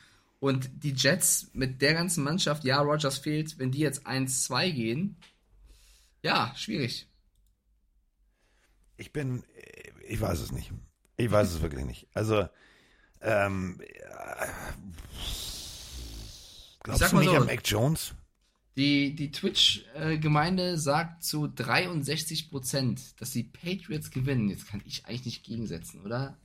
Und 0.45 0.85
die 0.85 0.93
Jets 0.93 1.49
mit 1.55 1.81
der 1.81 1.95
ganzen 1.95 2.23
Mannschaft, 2.23 2.65
ja, 2.65 2.79
Rogers 2.79 3.17
fehlt, 3.17 3.59
wenn 3.59 3.71
die 3.71 3.79
jetzt 3.79 4.07
1-2 4.07 4.73
gehen, 4.73 5.17
ja, 6.23 6.53
schwierig. 6.55 7.09
Ich 8.99 9.11
bin, 9.15 9.43
ich 10.07 10.21
weiß 10.21 10.41
es 10.41 10.53
nicht. 10.53 10.71
Ich 11.17 11.31
weiß 11.31 11.51
es 11.51 11.63
wirklich 11.63 11.87
nicht. 11.87 12.09
Also, 12.13 12.47
ähm, 13.23 13.81
glaubst 16.83 17.01
sag 17.01 17.09
du 17.09 17.17
mal 17.17 17.21
nicht 17.23 17.31
so. 17.31 17.37
an 17.41 17.47
Mac 17.47 17.61
Jones? 17.65 18.15
Die, 18.77 19.17
die 19.17 19.31
Twitch-Gemeinde 19.31 20.77
sagt 20.77 21.25
zu 21.25 21.47
63 21.47 22.51
Prozent, 22.51 23.19
dass 23.19 23.31
die 23.31 23.45
Patriots 23.45 24.11
gewinnen. 24.11 24.51
Jetzt 24.51 24.69
kann 24.69 24.83
ich 24.85 25.07
eigentlich 25.07 25.25
nicht 25.25 25.47
gegensetzen, 25.47 26.03
oder? 26.03 26.37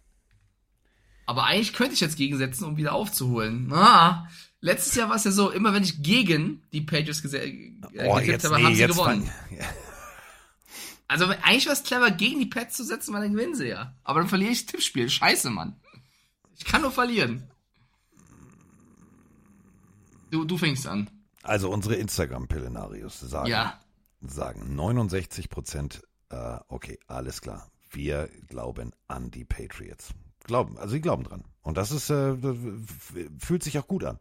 Aber 1.30 1.44
eigentlich 1.46 1.74
könnte 1.74 1.94
ich 1.94 2.00
jetzt 2.00 2.18
gegensetzen, 2.18 2.64
um 2.66 2.76
wieder 2.78 2.94
aufzuholen. 2.94 3.72
Ah, 3.72 4.28
letztes 4.62 4.96
Jahr 4.96 5.10
war 5.10 5.16
es 5.18 5.26
ja 5.26 5.32
so, 5.32 5.52
immer 5.52 5.74
wenn 5.76 5.84
ich 5.84 6.02
gegen 6.02 6.64
die 6.74 6.82
Patriots 6.82 7.24
gese- 7.24 7.38
äh, 7.44 8.08
Oh, 8.08 8.16
getippt 8.16 8.46
habe, 8.46 8.56
nee, 8.58 8.64
haben 8.64 8.74
sie 8.76 8.88
gewonnen. 8.88 9.30
ja. 9.56 9.66
Also 11.08 11.26
eigentlich 11.28 11.68
war 11.68 11.74
es 11.74 11.84
clever, 11.84 12.10
gegen 12.10 12.40
die 12.40 12.48
Pets 12.48 12.78
zu 12.78 12.84
setzen, 12.84 13.14
weil 13.14 13.22
dann 13.22 13.34
gewinnen 13.34 13.54
sie 13.54 13.68
ja. 13.68 13.96
Aber 14.04 14.22
dann 14.22 14.28
verliere 14.30 14.52
ich 14.52 14.66
das 14.66 14.72
Tippspiel. 14.72 15.08
Scheiße, 15.08 15.52
Mann. 15.52 15.80
Ich 16.58 16.66
kann 16.66 16.82
nur 16.82 16.92
verlieren. 16.92 17.44
Du, 20.32 20.46
du 20.46 20.58
fängst 20.58 20.88
an. 20.88 21.10
Also 21.44 21.70
unsere 21.70 21.94
Instagram-Pillenarius 21.96 23.20
sagen, 23.20 23.50
Ja. 23.50 23.80
sagen 24.22 24.76
69 24.76 25.50
Prozent, 25.50 26.02
äh, 26.30 26.58
okay, 26.68 26.98
alles 27.08 27.42
klar. 27.42 27.70
Wir 27.92 28.30
glauben 28.48 28.94
an 29.08 29.30
die 29.32 29.46
Patriots. 29.46 30.10
Glauben, 30.44 30.78
also 30.78 30.92
sie 30.92 31.02
glauben 31.02 31.24
dran. 31.24 31.44
Und 31.62 31.78
das 31.78 31.92
ist, 31.92 32.10
äh, 32.10 32.36
fühlt 33.38 33.64
sich 33.64 33.78
auch 33.78 33.88
gut 33.88 34.04
an. 34.04 34.18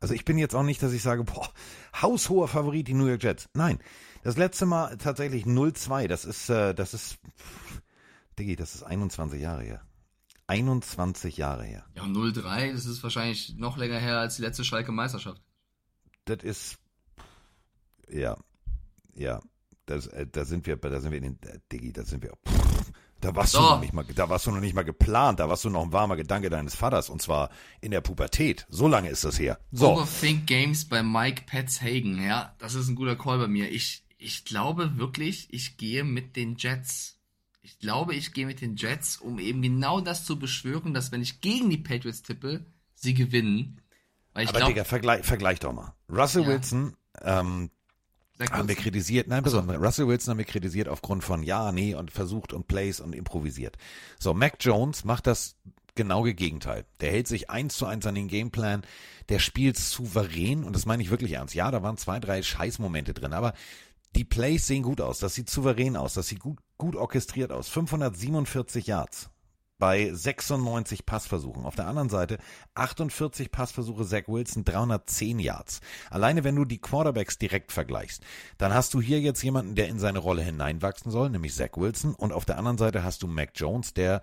Also 0.00 0.14
ich 0.14 0.24
bin 0.24 0.38
jetzt 0.38 0.54
auch 0.54 0.62
nicht, 0.62 0.82
dass 0.82 0.92
ich 0.92 1.02
sage, 1.02 1.24
boah, 1.24 1.50
haushoher 2.00 2.48
Favorit 2.48 2.88
die 2.88 2.94
New 2.94 3.06
York 3.06 3.22
Jets. 3.22 3.48
Nein, 3.54 3.78
das 4.22 4.36
letzte 4.36 4.66
Mal 4.66 4.96
tatsächlich 4.96 5.44
0-2. 5.44 6.06
Das 6.08 6.24
ist, 6.24 6.48
äh, 6.48 6.74
das 6.74 6.94
ist, 6.94 7.18
pff, 7.36 7.82
Diggi, 8.38 8.56
das 8.56 8.74
ist 8.74 8.82
21 8.82 9.40
Jahre 9.40 9.62
her. 9.62 9.82
21 10.46 11.36
Jahre 11.36 11.64
her. 11.64 11.84
Ja, 11.94 12.04
0-3, 12.04 12.72
das 12.72 12.86
ist 12.86 13.02
wahrscheinlich 13.02 13.56
noch 13.56 13.76
länger 13.76 13.98
her 13.98 14.18
als 14.18 14.36
die 14.36 14.42
letzte 14.42 14.64
Schalke 14.64 14.92
Meisterschaft. 14.92 15.42
Das 16.24 16.42
ist, 16.42 16.78
ja, 18.08 18.36
ja, 19.14 19.40
das, 19.86 20.06
äh, 20.06 20.26
da 20.26 20.44
sind 20.44 20.66
wir, 20.66 20.76
da 20.76 21.00
sind 21.00 21.10
wir 21.10 21.18
in 21.18 21.36
den, 21.36 21.42
äh, 21.48 21.58
Diggi, 21.70 21.92
da 21.92 22.04
sind 22.04 22.22
wir, 22.22 22.32
pff, 22.46 22.77
da 23.20 23.34
warst 23.34 23.54
du 23.54 23.58
noch 23.60 23.80
nicht 23.80 23.92
mal, 23.92 24.04
da 24.04 24.28
warst 24.28 24.46
du 24.46 24.50
noch 24.50 24.60
nicht 24.60 24.74
mal 24.74 24.84
geplant, 24.84 25.40
da 25.40 25.48
warst 25.48 25.64
du 25.64 25.70
noch 25.70 25.82
ein 25.82 25.92
warmer 25.92 26.16
Gedanke 26.16 26.50
deines 26.50 26.74
Vaters 26.74 27.10
und 27.10 27.20
zwar 27.20 27.50
in 27.80 27.90
der 27.90 28.00
Pubertät. 28.00 28.66
So 28.68 28.86
lange 28.86 29.08
ist 29.10 29.24
das 29.24 29.38
her. 29.38 29.58
So, 29.72 29.92
Overthink 29.92 30.46
Games 30.46 30.84
bei 30.88 31.02
Mike 31.02 31.42
Petz 31.46 31.80
Hagen. 31.80 32.22
Ja, 32.22 32.54
das 32.58 32.74
ist 32.74 32.88
ein 32.88 32.94
guter 32.94 33.16
Call 33.16 33.38
bei 33.38 33.48
mir. 33.48 33.70
Ich, 33.70 34.04
ich 34.18 34.44
glaube 34.44 34.98
wirklich, 34.98 35.48
ich 35.52 35.76
gehe 35.76 36.04
mit 36.04 36.36
den 36.36 36.56
Jets. 36.56 37.16
Ich 37.62 37.78
glaube, 37.80 38.14
ich 38.14 38.32
gehe 38.32 38.46
mit 38.46 38.60
den 38.60 38.76
Jets, 38.76 39.18
um 39.18 39.38
eben 39.38 39.60
genau 39.62 40.00
das 40.00 40.24
zu 40.24 40.38
beschwören, 40.38 40.94
dass 40.94 41.12
wenn 41.12 41.20
ich 41.20 41.40
gegen 41.40 41.68
die 41.70 41.76
Patriots 41.78 42.22
tippe, 42.22 42.64
sie 42.94 43.14
gewinnen. 43.14 43.80
Weil 44.32 44.44
ich 44.44 44.50
aber 44.50 44.58
glaube, 44.58 44.72
Digga, 44.74 44.84
vergleich, 44.84 45.24
vergleich 45.24 45.58
doch 45.60 45.72
mal. 45.72 45.94
Russell 46.08 46.42
Ja. 46.42 46.48
Wilson, 46.48 46.96
ähm, 47.22 47.70
Haben 48.50 48.68
wir 48.68 48.76
kritisiert, 48.76 49.26
nein, 49.26 49.44
auf, 49.44 49.54
Russell 49.54 50.06
Wilson 50.06 50.32
haben 50.32 50.38
wir 50.38 50.44
kritisiert 50.44 50.88
aufgrund 50.88 51.24
von 51.24 51.42
ja, 51.42 51.72
nee 51.72 51.94
und 51.94 52.10
versucht 52.10 52.52
und 52.52 52.68
plays 52.68 53.00
und 53.00 53.14
improvisiert. 53.14 53.76
So, 54.18 54.32
Mac 54.32 54.56
Jones 54.60 55.04
macht 55.04 55.26
das 55.26 55.56
genaue 55.96 56.34
Gegenteil. 56.34 56.84
Der 57.00 57.10
hält 57.10 57.26
sich 57.26 57.50
eins 57.50 57.76
zu 57.76 57.86
eins 57.86 58.06
an 58.06 58.14
den 58.14 58.28
Gameplan, 58.28 58.82
der 59.28 59.40
spielt 59.40 59.76
souverän 59.76 60.62
und 60.62 60.76
das 60.76 60.86
meine 60.86 61.02
ich 61.02 61.10
wirklich 61.10 61.32
ernst. 61.32 61.54
Ja, 61.54 61.70
da 61.70 61.82
waren 61.82 61.96
zwei, 61.96 62.20
drei 62.20 62.42
Scheißmomente 62.42 63.12
drin, 63.12 63.32
aber 63.32 63.54
die 64.14 64.24
Plays 64.24 64.66
sehen 64.66 64.84
gut 64.84 65.00
aus, 65.00 65.18
das 65.18 65.34
sieht 65.34 65.50
souverän 65.50 65.96
aus, 65.96 66.14
das 66.14 66.28
sieht 66.28 66.40
gut, 66.40 66.58
gut 66.78 66.94
orchestriert 66.94 67.50
aus. 67.50 67.68
547 67.68 68.86
Yards 68.86 69.30
bei 69.78 70.12
96 70.12 71.06
Passversuchen. 71.06 71.64
Auf 71.64 71.76
der 71.76 71.86
anderen 71.86 72.08
Seite 72.08 72.38
48 72.74 73.50
Passversuche 73.50 74.04
Zach 74.04 74.24
Wilson, 74.26 74.64
310 74.64 75.38
Yards. 75.38 75.80
Alleine 76.10 76.44
wenn 76.44 76.56
du 76.56 76.64
die 76.64 76.80
Quarterbacks 76.80 77.38
direkt 77.38 77.72
vergleichst, 77.72 78.22
dann 78.58 78.74
hast 78.74 78.94
du 78.94 79.00
hier 79.00 79.20
jetzt 79.20 79.42
jemanden, 79.42 79.74
der 79.74 79.88
in 79.88 79.98
seine 79.98 80.18
Rolle 80.18 80.42
hineinwachsen 80.42 81.10
soll, 81.10 81.30
nämlich 81.30 81.54
Zach 81.54 81.76
Wilson. 81.76 82.14
Und 82.14 82.32
auf 82.32 82.44
der 82.44 82.58
anderen 82.58 82.78
Seite 82.78 83.04
hast 83.04 83.22
du 83.22 83.26
Mac 83.26 83.50
Jones, 83.54 83.94
der 83.94 84.22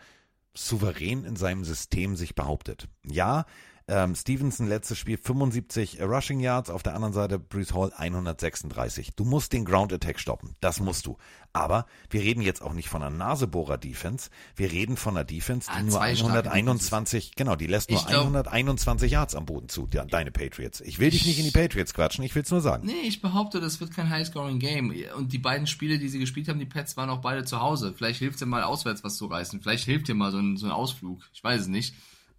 souverän 0.54 1.26
in 1.26 1.36
seinem 1.36 1.64
System 1.64 2.16
sich 2.16 2.36
behauptet. 2.36 2.88
Ja, 3.04 3.46
ähm, 3.88 4.16
Stevenson 4.16 4.68
letztes 4.68 4.98
Spiel 4.98 5.18
75 5.18 6.02
Rushing 6.02 6.40
Yards, 6.40 6.70
auf 6.72 6.82
der 6.82 6.96
anderen 6.96 7.14
Seite 7.14 7.38
Bruce 7.38 7.74
Hall 7.74 7.94
136. 7.96 9.12
Du 9.16 9.26
musst 9.26 9.54
den 9.54 9.64
Ground 9.66 9.94
Attack 9.94 10.20
stoppen, 10.20 10.56
das 10.60 10.80
musst 10.80 11.06
du. 11.06 11.18
Aber 11.54 11.86
wir 12.10 12.22
reden 12.22 12.42
jetzt 12.42 12.62
auch 12.62 12.74
nicht 12.74 12.90
von 12.90 13.02
einer 13.04 13.16
Nasebohrer 13.16 13.78
Defense, 13.78 14.30
wir 14.56 14.72
reden 14.72 14.98
von 14.98 15.16
einer 15.16 15.24
Defense, 15.24 15.70
die 15.72 15.78
Ah, 15.78 15.82
nur 15.84 15.92
zwei 15.92 16.16
starke 16.16 16.52
121, 16.52 17.36
genau, 17.36 17.56
die 17.56 17.68
lässt 17.68 17.90
nur 17.92 18.04
glaub- 18.04 18.26
121 18.26 19.12
Yards 19.12 19.36
am 19.36 19.46
Boden 19.46 19.70
zu, 19.70 19.88
deine 19.88 20.32
Patriots. 20.32 20.82
Ich 20.82 21.00
will 21.00 21.12
dich 21.12 21.26
nicht 21.26 21.38
in 21.40 21.46
die 21.46 21.52
Patriots 21.52 21.94
quatschen, 21.94 22.24
ich 22.26 22.34
will's 22.36 22.52
nur 22.52 22.62
sagen. 22.62 22.86
Nee, 22.88 23.08
ich 23.08 23.22
behaupte, 23.22 23.62
das 23.62 23.80
wird 23.80 23.94
kein 23.94 24.10
High-Scoring-Game. 24.10 24.94
Und 25.16 25.32
die 25.32 25.38
beiden 25.40 25.68
Spiele, 25.68 26.00
die 26.00 26.10
sie 26.10 26.20
gespielt 26.20 26.50
haben, 26.50 26.60
die 26.60 26.66
Pets 26.66 26.98
waren 26.98 27.10
auch 27.10 27.22
beide 27.22 27.46
zu 27.46 27.62
Hause. 27.62 27.94
Vielleicht 27.96 28.20
hilft 28.20 28.42
dir 28.42 28.46
mal 28.48 28.64
auswärts 28.64 29.04
was 29.04 29.16
zu 29.18 29.28
reißen. 29.28 29.62
Vielleicht 29.62 29.86
hilft 29.86 30.08
dir 30.08 30.16
mal 30.16 30.32
so 30.32 30.40
ein, 30.40 30.58
so 30.58 30.66
ein 30.66 30.72
Ausflug. 30.72 31.22
Ich 31.34 31.44
weiß 31.44 31.62
es 31.62 31.68
nicht. 31.68 31.94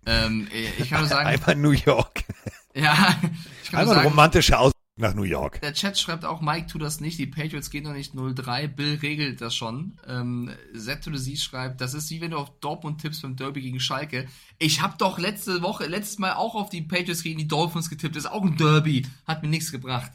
Ähm, 0.07 0.49
ich 0.79 0.89
kann 0.89 1.01
nur 1.01 1.09
sagen, 1.09 1.27
Einmal 1.27 1.57
New 1.57 1.71
York. 1.71 2.25
ja, 2.75 3.17
ich 3.63 3.71
kann 3.71 3.81
Einmal 3.81 3.97
ein 3.97 4.03
sagen, 4.03 4.09
romantischer 4.09 4.61
Aus 4.61 4.73
nach 4.99 5.15
New 5.15 5.25
York. 5.25 5.61
der 5.61 5.75
Chat 5.75 5.99
schreibt 5.99 6.25
auch, 6.25 6.41
Mike 6.41 6.69
tu 6.69 6.79
das 6.79 7.01
nicht, 7.01 7.19
die 7.19 7.27
Patriots 7.27 7.71
gehen 7.71 7.85
noch 7.85 7.93
nicht 7.93 8.15
0-3, 8.15 8.67
Bill 8.69 8.99
regelt 9.03 9.43
das 9.43 9.55
schon. 9.55 9.99
Ähm, 10.09 10.51
Z 10.75 11.05
to 11.05 11.15
the 11.15 11.35
Z 11.35 11.39
schreibt, 11.39 11.81
das 11.83 11.93
ist 11.93 12.11
wie 12.11 12.23
wenn 12.23 12.31
du 12.31 12.39
auf 12.39 12.51
Dortmund 12.61 13.01
tippst 13.03 13.21
beim 13.23 13.37
Derby 13.37 13.61
gegen 13.61 13.79
Schalke. 13.79 14.27
Ich 14.59 14.81
habe 14.81 14.95
doch 14.97 15.19
letzte 15.19 15.61
Woche, 15.61 15.87
letztes 15.87 16.19
Mal 16.19 16.33
auch 16.33 16.55
auf 16.55 16.71
die 16.71 16.81
Patriots 16.81 17.23
gegen 17.23 17.39
die 17.39 17.49
Dolphins 17.49 17.91
getippt, 17.91 18.17
das 18.17 18.25
ist 18.25 18.31
auch 18.31 18.43
ein 18.43 18.57
Derby, 18.57 19.07
hat 19.27 19.43
mir 19.43 19.49
nichts 19.49 19.71
gebracht. 19.71 20.11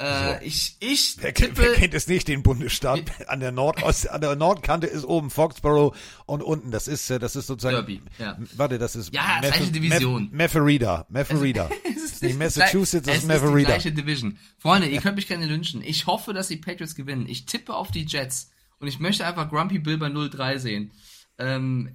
Äh, 0.00 0.42
ich, 0.44 0.76
ich 0.80 1.16
Wer, 1.20 1.34
tippe, 1.34 1.58
wer 1.58 1.72
kennt 1.74 1.92
es 1.94 2.06
nicht, 2.08 2.26
den 2.28 2.42
Bundesstaat? 2.42 3.02
An 3.28 3.40
der 3.40 3.52
Nordost, 3.52 4.08
an 4.08 4.20
der 4.22 4.34
Nordkante 4.34 4.86
ist 4.86 5.04
oben 5.04 5.28
Foxborough 5.30 5.94
und 6.26 6.42
unten, 6.42 6.70
das 6.70 6.88
ist, 6.88 7.10
äh, 7.10 7.18
das 7.18 7.36
ist 7.36 7.46
sozusagen, 7.46 7.74
Derby, 7.76 8.00
ja. 8.18 8.38
warte, 8.56 8.78
das 8.78 8.96
ist 8.96 9.12
Ja, 9.14 9.40
gleiche 9.40 9.70
Division. 9.70 10.28
Meth- 10.30 10.34
Mefferida, 10.34 11.06
Mefferida. 11.10 11.68
Es 11.84 12.14
ist 12.14 12.22
nicht 12.22 12.38
Massachusetts, 12.38 13.06
es 13.08 13.14
ist 13.16 13.22
die 13.24 13.26
Mefferida. 13.28 13.68
gleiche 13.68 13.92
Division. 13.92 14.38
Freunde, 14.58 14.88
ihr 14.88 15.00
könnt 15.00 15.16
mich 15.16 15.28
gerne 15.28 15.44
lynchen. 15.46 15.82
Ich 15.82 16.06
hoffe, 16.06 16.32
dass 16.32 16.48
die 16.48 16.56
Patriots 16.56 16.94
gewinnen. 16.94 17.26
Ich 17.28 17.44
tippe 17.46 17.74
auf 17.74 17.90
die 17.90 18.04
Jets 18.06 18.50
und 18.78 18.88
ich 18.88 18.98
möchte 19.00 19.26
einfach 19.26 19.48
Grumpy 19.50 19.78
Bill 19.78 19.98
bei 19.98 20.06
0-3 20.08 20.58
sehen. 20.58 20.92
Ähm, 21.38 21.94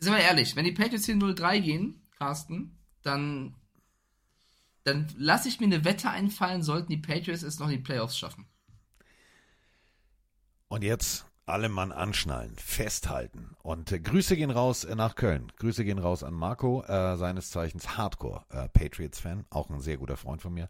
sind 0.00 0.12
wir 0.12 0.20
ehrlich, 0.20 0.56
wenn 0.56 0.64
die 0.64 0.72
Patriots 0.72 1.04
hier 1.06 1.14
0-3 1.16 1.60
gehen, 1.60 2.06
Carsten, 2.18 2.78
dann, 3.02 3.54
dann 4.88 5.06
lasse 5.16 5.48
ich 5.48 5.60
mir 5.60 5.66
eine 5.66 5.84
Wette 5.84 6.10
einfallen, 6.10 6.62
sollten 6.62 6.90
die 6.90 6.96
Patriots 6.96 7.42
es 7.42 7.58
noch 7.58 7.68
in 7.68 7.76
die 7.76 7.82
Playoffs 7.82 8.18
schaffen. 8.18 8.46
Und 10.68 10.82
jetzt 10.82 11.26
alle 11.46 11.68
Mann 11.68 11.92
anschnallen, 11.92 12.54
festhalten. 12.56 13.56
Und 13.62 13.90
äh, 13.90 14.00
Grüße 14.00 14.36
gehen 14.36 14.50
raus 14.50 14.84
äh, 14.84 14.94
nach 14.94 15.14
Köln. 15.14 15.50
Grüße 15.56 15.84
gehen 15.84 15.98
raus 15.98 16.22
an 16.22 16.34
Marco, 16.34 16.82
äh, 16.84 17.16
seines 17.16 17.50
Zeichens 17.50 17.96
Hardcore 17.96 18.44
äh, 18.50 18.68
auch 19.50 19.70
ein 19.70 19.80
sehr 19.80 19.96
guter 19.96 20.16
Freund 20.16 20.42
von 20.42 20.52
mir, 20.52 20.68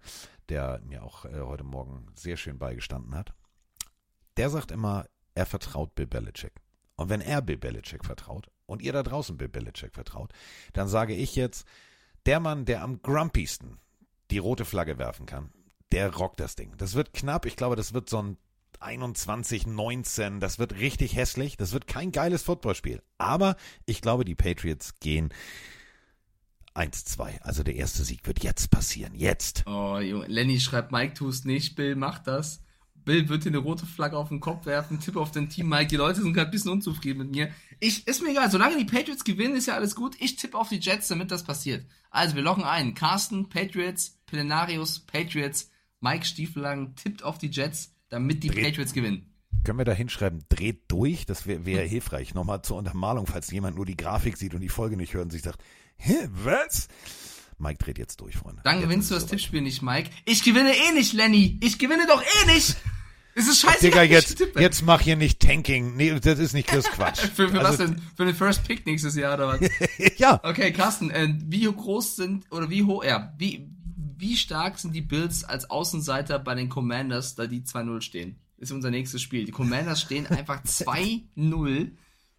der 0.49 0.81
mir 0.85 1.03
auch 1.03 1.25
äh, 1.25 1.41
heute 1.41 1.64
Morgen 1.64 2.07
sehr 2.14 2.37
schön 2.37 2.59
beigestanden 2.59 3.14
hat. 3.14 3.35
Der 4.37 4.51
sagt 4.51 4.71
immer, 4.71 5.07
er 5.35 5.47
vertraut 5.47 5.95
Bill 5.97 6.07
Belichick. 6.07 6.55
Und 6.95 7.09
wenn 7.09 7.21
er 7.21 7.43
Bill 7.43 7.59
Belichick 7.59 8.05
vertraut 8.05 8.49
und 8.66 8.83
ihr 8.83 8.93
da 8.93 9.03
draußen 9.03 9.37
Bill 9.37 9.49
Belichick 9.49 9.95
vertraut, 9.95 10.33
dann 10.73 10.87
sage 10.89 11.14
ich 11.14 11.35
jetzt, 11.35 11.66
der 12.27 12.41
Mann, 12.41 12.64
der 12.64 12.83
am 12.83 13.03
grumpiesten 13.03 13.79
die 14.31 14.39
rote 14.39 14.64
Flagge 14.64 14.99
werfen 14.99 15.26
kann, 15.26 15.51
der 15.93 16.14
rockt 16.14 16.41
das 16.41 16.57
Ding. 16.57 16.74
Das 16.76 16.95
wird 16.95 17.12
knapp. 17.12 17.47
Ich 17.47 17.57
glaube, 17.57 17.76
das 17.76 17.95
wird 17.95 18.09
so 18.09 18.22
ein 18.22 18.37
21, 18.81 19.66
19. 19.66 20.41
Das 20.41 20.59
wird 20.59 20.79
richtig 20.79 21.16
hässlich. 21.16 21.57
Das 21.57 21.72
wird 21.72 21.87
kein 21.87 22.12
geiles 22.12 22.43
Footballspiel. 22.43 23.03
Aber 23.16 23.57
ich 23.87 24.01
glaube, 24.01 24.24
die 24.24 24.35
Patriots 24.35 24.99
gehen 25.01 25.33
1-2. 26.74 27.41
Also 27.43 27.62
der 27.62 27.74
erste 27.74 28.05
Sieg 28.05 28.26
wird 28.26 28.43
jetzt 28.43 28.70
passieren. 28.70 29.14
Jetzt. 29.14 29.64
Oh, 29.66 29.99
Junge. 29.99 30.26
Lenny 30.26 30.61
schreibt, 30.61 30.93
Mike 30.93 31.14
tust 31.14 31.45
nicht, 31.45 31.74
Bill 31.74 31.97
macht 31.97 32.26
das. 32.26 32.62
Bill 33.05 33.29
wird 33.29 33.45
dir 33.45 33.49
eine 33.49 33.59
rote 33.59 33.87
Flagge 33.87 34.18
auf 34.18 34.29
den 34.29 34.41
Kopf 34.41 34.66
werfen, 34.66 35.01
Tipp 35.01 35.16
auf 35.16 35.31
dein 35.31 35.49
Team, 35.49 35.68
Mike. 35.68 35.87
Die 35.87 35.97
Leute 35.97 36.20
sind 36.20 36.35
gerade 36.35 36.51
ein 36.51 36.53
bisschen 36.53 36.72
unzufrieden 36.72 37.20
mit 37.20 37.31
mir. 37.31 37.51
Ich, 37.81 38.07
ist 38.07 38.22
mir 38.22 38.31
egal, 38.31 38.51
solange 38.51 38.76
die 38.76 38.85
Patriots 38.85 39.24
gewinnen, 39.24 39.57
ist 39.57 39.66
ja 39.66 39.74
alles 39.74 39.95
gut. 39.95 40.14
Ich 40.20 40.37
tippe 40.37 40.59
auf 40.59 40.68
die 40.68 40.79
Jets, 40.79 41.09
damit 41.09 41.31
das 41.31 41.43
passiert. 41.43 41.87
Also, 42.11 42.37
wir 42.37 42.43
locken 42.43 42.64
ein. 42.64 42.95
Carsten, 42.95 43.49
Patriots, 43.49 44.18
Plenarius, 44.29 45.01
Patriots, 45.01 45.70
Mike 46.01 46.24
Stiefelang 46.24 46.95
tippt 46.95 47.22
auf 47.24 47.39
die 47.39 47.49
Jets, 47.49 47.95
damit 48.09 48.43
die 48.45 48.49
Dreht- 48.51 48.64
Patriots 48.64 48.93
gewinnen. 48.93 49.35
Können 49.64 49.79
wir 49.79 49.85
da 49.85 49.93
hinschreiben, 49.93 50.45
dreht 50.49 50.85
durch? 50.89 51.26
Das 51.26 51.47
wäre 51.47 51.66
wär 51.66 51.83
hilfreich. 51.85 52.33
Nochmal 52.35 52.62
zur 52.62 52.76
Untermalung, 52.76 53.26
falls 53.26 53.51
jemand 53.51 53.76
nur 53.76 53.87
die 53.87 53.97
Grafik 53.97 54.37
sieht 54.37 54.55
und 54.55 54.61
die 54.61 54.68
Folge 54.68 54.97
nicht 54.97 55.14
hört 55.14 55.24
und 55.24 55.31
sich 55.31 55.43
sagt, 55.43 55.61
hä, 55.97 56.14
was? 56.45 56.89
Mike 57.59 57.79
dreht 57.83 57.99
jetzt 57.99 58.20
durch, 58.20 58.37
Freunde. 58.37 58.62
Dann 58.62 58.76
Jetzt 58.76 58.85
gewinnst 58.85 59.11
du 59.11 59.14
das 59.14 59.24
soweit. 59.24 59.31
Tippspiel 59.39 59.62
nicht, 59.62 59.83
Mike. 59.83 60.11
Ich 60.26 60.45
gewinne 60.45 60.72
eh 60.76 60.93
nicht, 60.93 61.12
Lenny. 61.12 61.59
Ich 61.61 61.79
gewinne 61.79 62.07
doch 62.07 62.22
eh 62.22 62.47
nicht. 62.55 62.76
Es 63.35 63.49
ist 63.49 63.61
scheiße. 63.61 63.81
Digga, 63.81 64.03
jetzt, 64.03 64.41
jetzt 64.59 64.83
mach 64.83 65.01
hier 65.01 65.16
nicht 65.16 65.41
Tanking. 65.41 65.97
Nee, 65.97 66.18
das 66.20 66.39
ist 66.39 66.53
nicht 66.55 66.72
das 66.72 66.85
Quatsch. 66.87 67.18
für, 67.35 67.49
für 67.49 67.59
Also- 67.59 67.68
was 67.70 67.76
denn? 67.79 68.03
Für 68.16 68.24
den 68.26 68.35
First 68.35 68.64
Pick 68.64 68.87
nächstes 68.87 69.16
Jahr 69.16 69.35
oder 69.35 69.49
was? 69.49 69.70
ja. 70.18 70.41
Okay, 70.45 70.72
Carsten, 70.72 71.11
äh, 71.11 71.35
wie 71.47 71.64
groß 71.64 72.14
sind 72.16 72.51
oder 72.53 72.70
wie 72.70 72.85
hoch, 72.85 73.03
ja, 73.05 73.35
wie, 73.39 73.68
wie 74.19 74.37
stark 74.37 74.79
sind 74.79 74.95
die 74.95 75.01
Bills 75.03 75.45
als 75.45 75.71
Außenseiter 75.71 76.39
bei 76.39 76.55
den 76.55 76.69
Commanders, 76.69 77.35
da 77.35 77.47
die 77.47 77.62
2-0 77.62 78.01
stehen? 78.03 78.37
Ist 78.57 78.73
unser 78.73 78.91
nächstes 78.91 79.23
Spiel. 79.23 79.45
Die 79.45 79.53
Commanders 79.53 80.01
stehen 80.01 80.27
einfach 80.29 80.62
2-0 80.64 81.91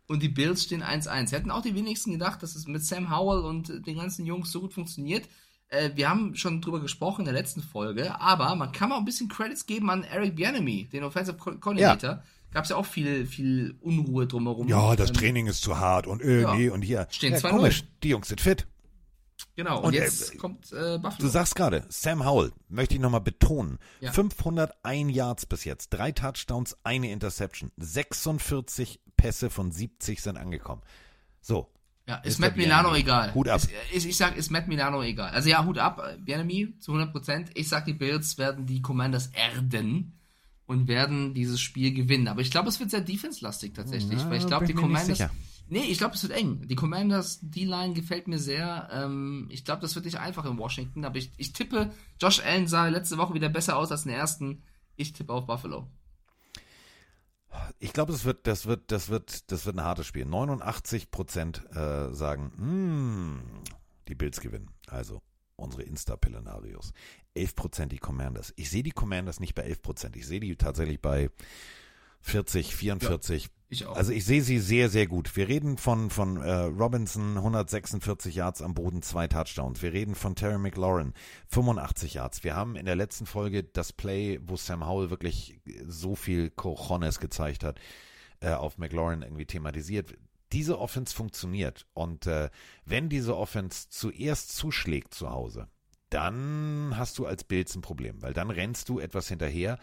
und 0.07 0.23
die 0.23 0.29
Bills 0.29 0.63
stehen 0.63 0.83
1-1. 0.83 1.31
Hätten 1.31 1.51
auch 1.51 1.61
die 1.61 1.75
wenigsten 1.75 2.11
gedacht, 2.11 2.41
dass 2.43 2.55
es 2.55 2.67
mit 2.67 2.83
Sam 2.83 3.15
Howell 3.15 3.41
und 3.45 3.85
den 3.85 3.97
ganzen 3.97 4.25
Jungs 4.25 4.51
so 4.51 4.61
gut 4.61 4.73
funktioniert. 4.73 5.27
Äh, 5.69 5.91
wir 5.95 6.09
haben 6.09 6.35
schon 6.35 6.61
drüber 6.61 6.79
gesprochen 6.81 7.21
in 7.21 7.25
der 7.25 7.33
letzten 7.35 7.61
Folge, 7.61 8.19
aber 8.19 8.55
man 8.55 8.71
kann 8.71 8.89
mal 8.89 8.97
ein 8.97 9.05
bisschen 9.05 9.29
Credits 9.29 9.65
geben 9.65 9.89
an 9.89 10.03
Eric 10.03 10.35
Bieniemy, 10.35 10.89
den 10.91 11.03
Offensive 11.03 11.37
Co- 11.37 11.55
Coordinator. 11.57 12.23
Gab 12.51 12.63
es 12.63 12.71
ja 12.71 12.77
auch 12.77 12.85
viel, 12.87 13.27
viel 13.27 13.75
Unruhe 13.79 14.25
drumherum. 14.25 14.67
Ja, 14.67 14.95
das 14.95 15.09
Ähm, 15.11 15.15
Training 15.15 15.45
ist 15.47 15.61
zu 15.61 15.77
hart 15.77 16.07
und 16.07 16.23
äh, 16.23 16.41
Ja. 16.41 16.55
nee, 16.55 16.69
und 16.69 16.81
hier. 16.81 17.07
Stehen 17.11 17.33
ja, 17.33 17.37
2-0. 17.39 17.49
komisch, 17.51 17.83
die 18.01 18.09
Jungs 18.09 18.27
sind 18.27 18.41
fit. 18.41 18.65
Genau, 19.55 19.79
und, 19.79 19.87
Und, 19.87 19.93
jetzt 19.93 20.33
äh, 20.33 20.37
kommt 20.37 20.71
äh, 20.71 20.97
Buffalo. 20.97 21.21
Du 21.21 21.27
sagst 21.27 21.55
gerade, 21.55 21.85
Sam 21.89 22.25
Howell, 22.25 22.51
möchte 22.67 22.95
ich 22.95 23.01
nochmal 23.01 23.21
betonen. 23.21 23.79
Ja. 23.99 24.11
501 24.11 25.13
Yards 25.13 25.45
bis 25.45 25.65
jetzt, 25.65 25.89
drei 25.89 26.11
Touchdowns, 26.11 26.77
eine 26.83 27.11
Interception, 27.11 27.71
46 27.77 28.99
Pässe 29.17 29.49
von 29.49 29.71
70 29.71 30.21
sind 30.21 30.37
angekommen. 30.37 30.81
So. 31.41 31.69
Ja, 32.07 32.15
ist 32.17 32.39
Mr. 32.39 32.47
Matt 32.47 32.57
Milano 32.57 32.95
egal. 32.95 33.33
Hut 33.35 33.49
ab. 33.49 33.61
Ist, 33.61 33.69
ist, 33.93 34.05
ich 34.05 34.17
sag, 34.17 34.35
ist 34.35 34.49
Matt 34.49 34.67
Milano 34.67 35.03
egal. 35.03 35.29
Also 35.31 35.49
ja, 35.49 35.63
Hut 35.63 35.77
ab, 35.77 36.01
äh, 36.03 36.17
Bienemy 36.17 36.73
zu 36.79 36.93
100%. 36.93 37.49
Ich 37.53 37.69
sag, 37.69 37.85
die 37.85 37.93
Bills 37.93 38.37
werden 38.37 38.65
die 38.65 38.81
Commanders 38.81 39.27
erden 39.27 40.19
und 40.65 40.87
werden 40.87 41.33
dieses 41.33 41.59
Spiel 41.61 41.93
gewinnen. 41.93 42.27
Aber 42.27 42.41
ich 42.41 42.49
glaube, 42.49 42.69
es 42.69 42.79
wird 42.79 42.89
sehr 42.89 43.01
defense-lastig 43.01 43.73
tatsächlich, 43.73 44.19
Ja, 44.19 44.29
weil 44.29 44.37
ich 44.37 44.47
glaube, 44.47 44.65
die 44.65 44.73
bin 44.73 44.83
mir 44.83 44.87
nicht 44.87 44.97
Commanders... 45.01 45.17
sicher. 45.17 45.31
Nee, 45.69 45.83
ich 45.83 45.99
glaube, 45.99 46.15
es 46.15 46.23
wird 46.23 46.33
eng. 46.33 46.67
Die 46.67 46.75
Commanders 46.75 47.39
D-Line 47.41 47.93
gefällt 47.93 48.27
mir 48.27 48.39
sehr. 48.39 48.89
Ähm, 48.91 49.47
ich 49.51 49.63
glaube, 49.63 49.81
das 49.81 49.93
wird 49.93 50.05
nicht 50.05 50.19
einfach 50.19 50.45
in 50.45 50.57
Washington, 50.57 51.05
aber 51.05 51.17
ich, 51.17 51.31
ich 51.37 51.53
tippe, 51.53 51.91
Josh 52.19 52.43
Allen 52.43 52.67
sah 52.67 52.87
letzte 52.87 53.17
Woche 53.17 53.35
wieder 53.35 53.49
besser 53.49 53.77
aus 53.77 53.91
als 53.91 54.03
in 54.03 54.09
der 54.09 54.17
ersten. 54.17 54.63
Ich 54.95 55.13
tippe 55.13 55.31
auf 55.31 55.45
Buffalo. 55.45 55.87
Ich 57.79 57.93
glaube, 57.93 58.13
es 58.13 58.25
wird, 58.25 58.47
das 58.47 58.65
wird, 58.65 58.91
das 58.91 59.09
wird, 59.09 59.51
das 59.51 59.65
wird 59.65 59.75
ein 59.75 59.83
hartes 59.83 60.07
Spiel. 60.07 60.25
89 60.25 61.11
Prozent 61.11 61.63
äh, 61.75 62.11
sagen, 62.13 62.51
hm, 62.57 63.41
die 64.07 64.15
Bills 64.15 64.41
gewinnen. 64.41 64.71
Also 64.87 65.21
unsere 65.55 65.83
Insta-Pillenarios. 65.83 66.93
11 67.35 67.55
Prozent 67.55 67.91
die 67.91 67.99
Commanders. 67.99 68.53
Ich 68.55 68.69
sehe 68.69 68.83
die 68.83 68.91
Commanders 68.91 69.39
nicht 69.39 69.55
bei 69.55 69.63
11 69.63 69.81
Prozent. 69.81 70.15
Ich 70.15 70.25
sehe 70.25 70.39
die 70.39 70.55
tatsächlich 70.55 71.01
bei 71.01 71.29
40, 72.21 72.75
44. 72.75 73.49
Ich 73.71 73.85
auch. 73.85 73.95
Also 73.95 74.11
ich 74.11 74.25
sehe 74.25 74.41
sie 74.41 74.57
sehr, 74.57 74.89
sehr 74.89 75.05
gut. 75.05 75.35
Wir 75.35 75.47
reden 75.47 75.77
von, 75.77 76.09
von 76.09 76.37
äh, 76.37 76.51
Robinson, 76.51 77.37
146 77.37 78.33
Yards 78.35 78.63
am 78.63 78.73
Boden, 78.73 79.03
zwei 79.03 79.27
Touchdowns. 79.27 79.83
Wir 79.83 79.93
reden 79.93 80.15
von 80.15 80.35
Terry 80.35 80.57
McLaurin, 80.57 81.13
85 81.49 82.15
Yards. 82.15 82.43
Wir 82.43 82.55
haben 82.55 82.75
in 82.75 82.87
der 82.87 82.95
letzten 82.95 83.27
Folge 83.27 83.63
das 83.63 83.93
Play, 83.93 84.39
wo 84.41 84.57
Sam 84.57 84.87
Howell 84.87 85.11
wirklich 85.11 85.59
so 85.85 86.15
viel 86.15 86.49
Cojones 86.49 87.19
gezeigt 87.19 87.63
hat, 87.63 87.79
äh, 88.39 88.53
auf 88.53 88.79
McLaurin 88.79 89.21
irgendwie 89.21 89.45
thematisiert. 89.45 90.15
Diese 90.51 90.79
Offense 90.79 91.15
funktioniert. 91.15 91.85
Und 91.93 92.25
äh, 92.25 92.49
wenn 92.85 93.07
diese 93.07 93.37
Offense 93.37 93.89
zuerst 93.89 94.55
zuschlägt 94.55 95.13
zu 95.13 95.29
Hause, 95.29 95.67
dann 96.09 96.93
hast 96.97 97.19
du 97.19 97.27
als 97.27 97.43
Bills 97.43 97.75
ein 97.75 97.81
Problem, 97.81 98.23
weil 98.23 98.33
dann 98.33 98.49
rennst 98.49 98.89
du 98.89 98.99
etwas 98.99 99.27
hinterher, 99.27 99.77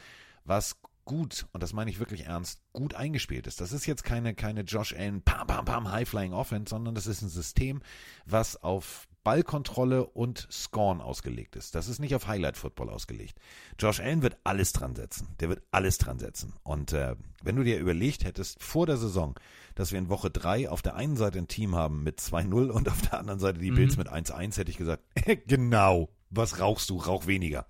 was 0.45 0.77
gut, 1.07 1.47
und 1.53 1.63
das 1.63 1.73
meine 1.73 1.91
ich 1.91 1.99
wirklich 1.99 2.27
ernst, 2.27 2.61
gut 2.75 2.95
eingespielt 2.95 3.47
ist. 3.47 3.61
Das 3.63 3.73
ist 3.73 3.87
jetzt 3.87 4.05
keine, 4.05 4.35
keine 4.35 4.61
Josh 4.63 4.93
Allen 4.95 5.23
pam, 5.23 5.47
pam, 5.47 5.65
pam, 5.65 5.91
High-Flying 5.91 6.35
Offense, 6.35 6.71
sondern 6.71 6.95
das 6.95 7.07
ist 7.07 7.23
ein 7.23 7.31
System, 7.31 7.81
was 8.27 8.63
auf 8.63 9.09
Ballkontrolle 9.25 10.07
und 10.07 10.47
Scorn 10.53 11.01
ausgelegt 11.01 11.57
ist. 11.57 11.75
Das 11.75 11.89
ist 11.89 11.99
nicht 11.99 12.15
auf 12.15 12.29
Highlight-Football 12.29 12.91
ausgelegt. 12.91 13.41
Josh 13.79 13.99
Allen 13.99 14.23
wird 14.23 14.37
alles 14.45 14.73
dran 14.73 14.95
setzen. 14.95 15.35
Der 15.41 15.49
wird 15.49 15.63
alles 15.73 15.99
dran 15.99 16.21
setzen. 16.21 16.53
Und 16.63 16.93
äh, 16.93 17.17
wenn 17.43 17.57
du 17.57 17.65
dir 17.65 17.79
überlegt 17.81 18.25
hättest 18.25 18.63
vor 18.63 18.87
der 18.87 18.97
Saison, 18.99 19.35
dass 19.75 19.91
wir 19.91 19.99
in 19.99 20.11
Woche 20.11 20.31
3 20.31 20.69
auf 20.71 20.81
der 20.81 20.95
einen 20.95 21.17
Seite 21.17 21.39
ein 21.39 21.49
Team 21.49 21.75
haben 21.75 22.05
mit 22.05 22.21
2-0 22.21 22.69
und 22.69 22.89
auf 22.89 23.03
der 23.03 23.19
anderen 23.19 23.41
Seite 23.41 23.59
die 23.59 23.73
Mhm. 23.73 23.77
Bills 23.77 23.97
mit 23.97 24.09
1-1, 24.09 24.59
hätte 24.59 24.71
ich 24.71 24.77
gesagt, 24.77 25.03
genau, 25.49 26.09
was 26.31 26.61
rauchst 26.61 26.91
du? 26.91 26.99
Rauch 26.99 27.27
weniger. 27.27 27.67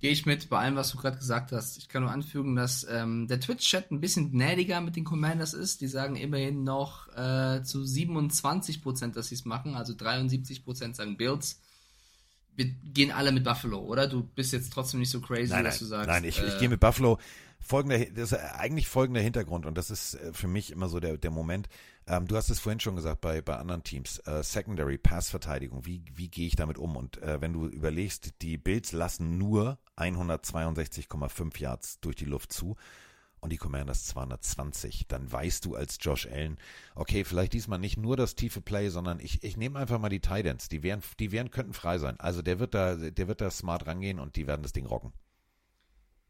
Gehe 0.00 0.10
ich 0.10 0.26
mit 0.26 0.50
bei 0.50 0.58
allem, 0.58 0.76
was 0.76 0.90
du 0.90 0.98
gerade 0.98 1.16
gesagt 1.16 1.52
hast. 1.52 1.78
Ich 1.78 1.88
kann 1.88 2.02
nur 2.02 2.12
anfügen, 2.12 2.54
dass 2.54 2.86
ähm, 2.88 3.28
der 3.28 3.40
Twitch-Chat 3.40 3.90
ein 3.90 4.00
bisschen 4.00 4.30
gnädiger 4.30 4.82
mit 4.82 4.94
den 4.94 5.04
Commanders 5.04 5.54
ist. 5.54 5.80
Die 5.80 5.88
sagen 5.88 6.16
immerhin 6.16 6.64
noch 6.64 7.08
äh, 7.16 7.62
zu 7.62 7.80
27%, 7.80 9.12
dass 9.14 9.28
sie 9.28 9.36
es 9.36 9.46
machen. 9.46 9.74
Also 9.74 9.94
73% 9.94 10.94
sagen 10.94 11.16
Bills. 11.16 11.60
Wir 12.54 12.66
gehen 12.66 13.10
alle 13.10 13.32
mit 13.32 13.44
Buffalo, 13.44 13.80
oder? 13.80 14.06
Du 14.06 14.22
bist 14.22 14.52
jetzt 14.52 14.72
trotzdem 14.72 15.00
nicht 15.00 15.10
so 15.10 15.20
crazy, 15.20 15.52
Nein, 15.52 15.64
dass 15.64 15.74
nein, 15.74 15.78
du 15.80 15.84
sagst. 15.86 16.08
nein 16.08 16.24
ich, 16.24 16.38
ich 16.42 16.54
äh, 16.54 16.58
gehe 16.58 16.68
mit 16.68 16.80
Buffalo. 16.80 17.18
Folgender, 17.58 17.98
das 17.98 18.32
ist 18.32 18.38
eigentlich 18.38 18.86
folgender 18.88 19.20
Hintergrund 19.20 19.66
und 19.66 19.76
das 19.76 19.90
ist 19.90 20.14
äh, 20.14 20.32
für 20.32 20.46
mich 20.46 20.70
immer 20.72 20.88
so 20.88 21.00
der, 21.00 21.16
der 21.16 21.30
Moment. 21.30 21.68
Ähm, 22.08 22.28
du 22.28 22.36
hast 22.36 22.50
es 22.50 22.60
vorhin 22.60 22.78
schon 22.78 22.94
gesagt 22.94 23.20
bei, 23.20 23.42
bei 23.42 23.56
anderen 23.56 23.82
Teams. 23.82 24.20
Äh, 24.20 24.42
Secondary, 24.42 24.96
Passverteidigung, 24.96 25.86
wie, 25.86 26.04
wie 26.14 26.28
gehe 26.28 26.46
ich 26.46 26.54
damit 26.54 26.78
um? 26.78 26.96
Und 26.96 27.20
äh, 27.20 27.40
wenn 27.40 27.52
du 27.52 27.66
überlegst, 27.66 28.42
die 28.42 28.58
Bills 28.58 28.92
lassen 28.92 29.38
nur 29.38 29.78
162,5 29.96 31.58
Yards 31.60 32.00
durch 32.00 32.14
die 32.14 32.24
Luft 32.24 32.52
zu 32.52 32.76
und 33.40 33.50
die 33.50 33.56
Commanders 33.56 34.06
220, 34.06 35.08
dann 35.08 35.30
weißt 35.30 35.64
du 35.64 35.74
als 35.74 35.98
Josh 36.00 36.26
Allen, 36.26 36.58
okay, 36.94 37.24
vielleicht 37.24 37.52
diesmal 37.54 37.80
nicht 37.80 37.96
nur 37.96 38.16
das 38.16 38.36
tiefe 38.36 38.60
Play, 38.60 38.88
sondern 38.88 39.18
ich, 39.18 39.42
ich 39.42 39.56
nehme 39.56 39.78
einfach 39.78 39.98
mal 39.98 40.08
die 40.08 40.20
Titans. 40.20 40.68
Die 40.68 40.84
wären, 40.84 41.02
die 41.18 41.32
wären, 41.32 41.50
könnten 41.50 41.74
frei 41.74 41.98
sein. 41.98 42.20
Also 42.20 42.40
der 42.40 42.60
wird 42.60 42.74
da, 42.74 42.94
der 42.94 43.26
wird 43.26 43.40
da 43.40 43.50
smart 43.50 43.86
rangehen 43.86 44.20
und 44.20 44.36
die 44.36 44.46
werden 44.46 44.62
das 44.62 44.72
Ding 44.72 44.86
rocken. 44.86 45.12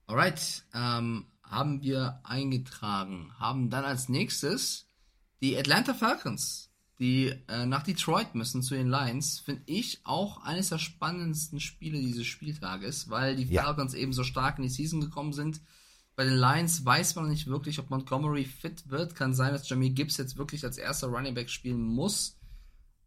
Alright, 0.07 0.65
ähm, 0.73 1.27
haben 1.43 1.83
wir 1.83 2.21
eingetragen. 2.25 3.33
Haben 3.39 3.69
dann 3.69 3.85
als 3.85 4.09
nächstes 4.09 4.86
die 5.41 5.57
Atlanta 5.57 5.95
Falcons, 5.95 6.71
die 6.99 7.35
äh, 7.49 7.67
nach 7.67 7.83
Detroit 7.83 8.35
müssen 8.35 8.63
zu 8.63 8.75
den 8.75 8.89
Lions. 8.89 9.39
Finde 9.41 9.63
ich 9.67 10.01
auch 10.05 10.43
eines 10.43 10.71
der 10.71 10.79
spannendsten 10.79 11.61
Spiele 11.61 11.99
dieses 11.99 12.27
Spieltages, 12.27 13.11
weil 13.11 13.37
die 13.37 13.45
Ja. 13.45 13.65
Falcons 13.65 13.95
eben 13.95 14.13
so 14.13 14.25
stark 14.25 14.59
in 14.59 14.65
die 14.65 14.71
Season 14.71 15.01
gekommen 15.01 15.33
sind. 15.33 15.61
Bei 16.15 16.25
den 16.25 16.37
Lions 16.39 16.83
weiß 16.83 17.15
man 17.17 17.29
nicht 17.29 17.47
wirklich, 17.47 17.79
ob 17.79 17.91
Montgomery 17.91 18.45
fit 18.47 18.89
wird. 18.89 19.15
Kann 19.15 19.35
sein, 19.35 19.53
dass 19.53 19.69
Jamie 19.69 19.91
Gibbs 19.91 20.17
jetzt 20.17 20.39
wirklich 20.39 20.65
als 20.65 20.79
erster 20.79 21.09
Running 21.09 21.35
Back 21.35 21.51
spielen 21.51 21.83
muss. 21.83 22.39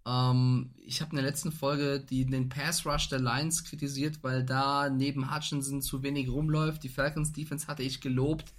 Ähm, 0.06 0.76
ich 0.78 1.02
habe 1.02 1.10
in 1.12 1.16
der 1.18 1.26
letzten 1.26 1.52
Folge 1.52 2.00
die, 2.00 2.28
den 2.28 2.50
Pass 2.50 2.86
Rush 2.86 3.10
der 3.10 3.20
Lions 3.20 3.64
kritisiert, 3.64 4.20
weil 4.22 4.44
da 4.44 4.92
neben 4.92 5.34
Hutchinson 5.34 5.82
zu 5.82 6.04
wenig 6.04 6.30
rumläuft. 6.30 6.84
Die 6.84 6.90
Falcons 6.90 7.32
Defense 7.34 7.66
hatte 7.66 7.82
ich 7.82 8.00
gelobt. 8.00 8.54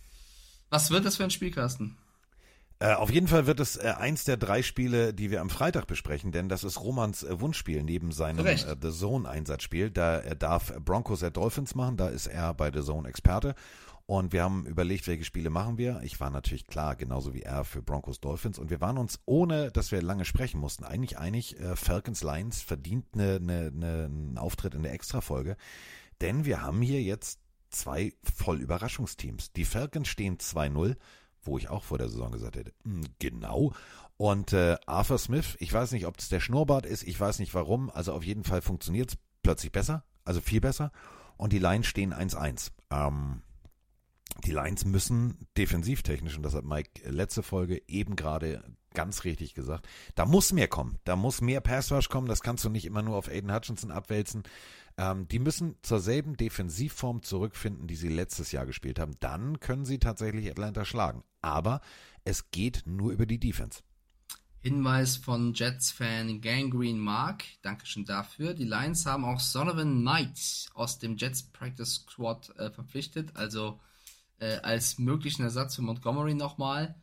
Was 0.68 0.90
wird 0.90 1.04
das 1.04 1.16
für 1.16 1.24
ein 1.24 1.30
Spielkasten? 1.30 1.96
Äh, 2.82 2.94
auf 2.94 3.10
jeden 3.10 3.28
Fall 3.28 3.46
wird 3.46 3.60
es 3.60 3.76
äh, 3.76 3.92
eins 3.98 4.24
der 4.24 4.38
drei 4.38 4.62
Spiele, 4.62 5.12
die 5.12 5.30
wir 5.30 5.42
am 5.42 5.50
Freitag 5.50 5.86
besprechen, 5.86 6.32
denn 6.32 6.48
das 6.48 6.64
ist 6.64 6.80
Romans 6.80 7.22
äh, 7.22 7.38
Wunschspiel 7.38 7.82
neben 7.82 8.10
seinem 8.10 8.46
äh, 8.46 8.56
The 8.56 8.90
Zone 8.90 9.28
Einsatzspiel. 9.28 9.90
Da 9.90 10.16
er 10.16 10.34
darf 10.34 10.72
Broncos 10.82 11.22
at 11.22 11.36
Dolphins 11.36 11.74
machen, 11.74 11.98
da 11.98 12.08
ist 12.08 12.26
er 12.26 12.54
bei 12.54 12.72
The 12.72 12.82
Zone 12.82 13.06
Experte. 13.06 13.54
Und 14.06 14.32
wir 14.32 14.42
haben 14.42 14.64
überlegt, 14.66 15.06
welche 15.06 15.24
Spiele 15.24 15.50
machen 15.50 15.76
wir. 15.76 16.00
Ich 16.02 16.18
war 16.20 16.30
natürlich 16.30 16.66
klar, 16.66 16.96
genauso 16.96 17.34
wie 17.34 17.42
er 17.42 17.64
für 17.64 17.82
Broncos 17.82 18.18
Dolphins. 18.18 18.58
Und 18.58 18.70
wir 18.70 18.80
waren 18.80 18.96
uns, 18.96 19.20
ohne 19.26 19.70
dass 19.70 19.92
wir 19.92 20.00
lange 20.00 20.24
sprechen 20.24 20.58
mussten, 20.58 20.82
eigentlich 20.82 21.18
einig, 21.18 21.60
äh, 21.60 21.76
Falcons 21.76 22.22
Lions 22.22 22.62
verdient 22.62 23.04
eine, 23.12 23.36
eine, 23.36 23.72
eine, 23.72 24.04
einen 24.06 24.38
Auftritt 24.38 24.74
in 24.74 24.82
der 24.82 24.94
Extrafolge. 24.94 25.56
Denn 26.22 26.46
wir 26.46 26.62
haben 26.62 26.80
hier 26.80 27.02
jetzt 27.02 27.40
zwei 27.68 28.14
voll 28.22 28.60
Überraschungsteams. 28.60 29.52
Die 29.52 29.66
Falcons 29.66 30.08
stehen 30.08 30.38
2-0 30.38 30.96
wo 31.42 31.58
ich 31.58 31.68
auch 31.68 31.84
vor 31.84 31.98
der 31.98 32.08
Saison 32.08 32.32
gesagt 32.32 32.56
hätte, 32.56 32.72
hm, 32.84 33.02
genau. 33.18 33.72
Und 34.16 34.52
äh, 34.52 34.76
Arthur 34.86 35.18
Smith, 35.18 35.56
ich 35.60 35.72
weiß 35.72 35.92
nicht, 35.92 36.06
ob 36.06 36.18
es 36.18 36.28
der 36.28 36.40
Schnurrbart 36.40 36.86
ist, 36.86 37.02
ich 37.02 37.18
weiß 37.18 37.38
nicht 37.38 37.54
warum, 37.54 37.90
also 37.90 38.12
auf 38.12 38.24
jeden 38.24 38.44
Fall 38.44 38.60
funktioniert 38.60 39.10
es 39.10 39.18
plötzlich 39.42 39.72
besser, 39.72 40.04
also 40.24 40.40
viel 40.40 40.60
besser. 40.60 40.92
Und 41.36 41.52
die 41.54 41.58
Lions 41.58 41.86
stehen 41.86 42.12
1-1. 42.12 42.70
Ähm, 42.90 43.42
die 44.44 44.52
Lions 44.52 44.84
müssen 44.84 45.46
defensivtechnisch, 45.56 46.36
und 46.36 46.42
das 46.42 46.54
hat 46.54 46.64
Mike 46.64 47.08
letzte 47.08 47.42
Folge 47.42 47.82
eben 47.88 48.16
gerade 48.16 48.62
ganz 48.94 49.24
richtig 49.24 49.54
gesagt, 49.54 49.88
da 50.14 50.26
muss 50.26 50.52
mehr 50.52 50.68
kommen. 50.68 50.98
Da 51.04 51.16
muss 51.16 51.40
mehr 51.40 51.60
Pass 51.60 51.92
Rush 51.92 52.08
kommen. 52.08 52.28
Das 52.28 52.42
kannst 52.42 52.64
du 52.64 52.68
nicht 52.68 52.84
immer 52.84 53.02
nur 53.02 53.16
auf 53.16 53.28
Aiden 53.28 53.54
Hutchinson 53.54 53.90
abwälzen. 53.90 54.42
Ähm, 54.96 55.28
die 55.28 55.38
müssen 55.38 55.76
zur 55.82 56.00
selben 56.00 56.36
Defensivform 56.36 57.22
zurückfinden, 57.22 57.86
die 57.86 57.96
sie 57.96 58.08
letztes 58.08 58.52
Jahr 58.52 58.66
gespielt 58.66 58.98
haben. 58.98 59.16
Dann 59.20 59.60
können 59.60 59.84
sie 59.84 59.98
tatsächlich 59.98 60.50
Atlanta 60.50 60.84
schlagen. 60.84 61.22
Aber 61.42 61.80
es 62.24 62.50
geht 62.50 62.82
nur 62.86 63.12
über 63.12 63.26
die 63.26 63.38
Defense. 63.38 63.82
Hinweis 64.62 65.16
von 65.16 65.54
Jets-Fan 65.54 66.42
Gangrene 66.42 66.98
Mark. 66.98 67.44
Dankeschön 67.62 68.04
dafür. 68.04 68.52
Die 68.52 68.64
Lions 68.64 69.06
haben 69.06 69.24
auch 69.24 69.40
Donovan 69.52 70.00
Knight 70.00 70.68
aus 70.74 70.98
dem 70.98 71.16
Jets 71.16 71.44
Practice 71.44 71.94
Squad 71.94 72.50
äh, 72.58 72.70
verpflichtet. 72.70 73.36
Also 73.36 73.80
äh, 74.38 74.56
als 74.58 74.98
möglichen 74.98 75.42
Ersatz 75.42 75.76
für 75.76 75.82
Montgomery 75.82 76.34
nochmal. 76.34 76.94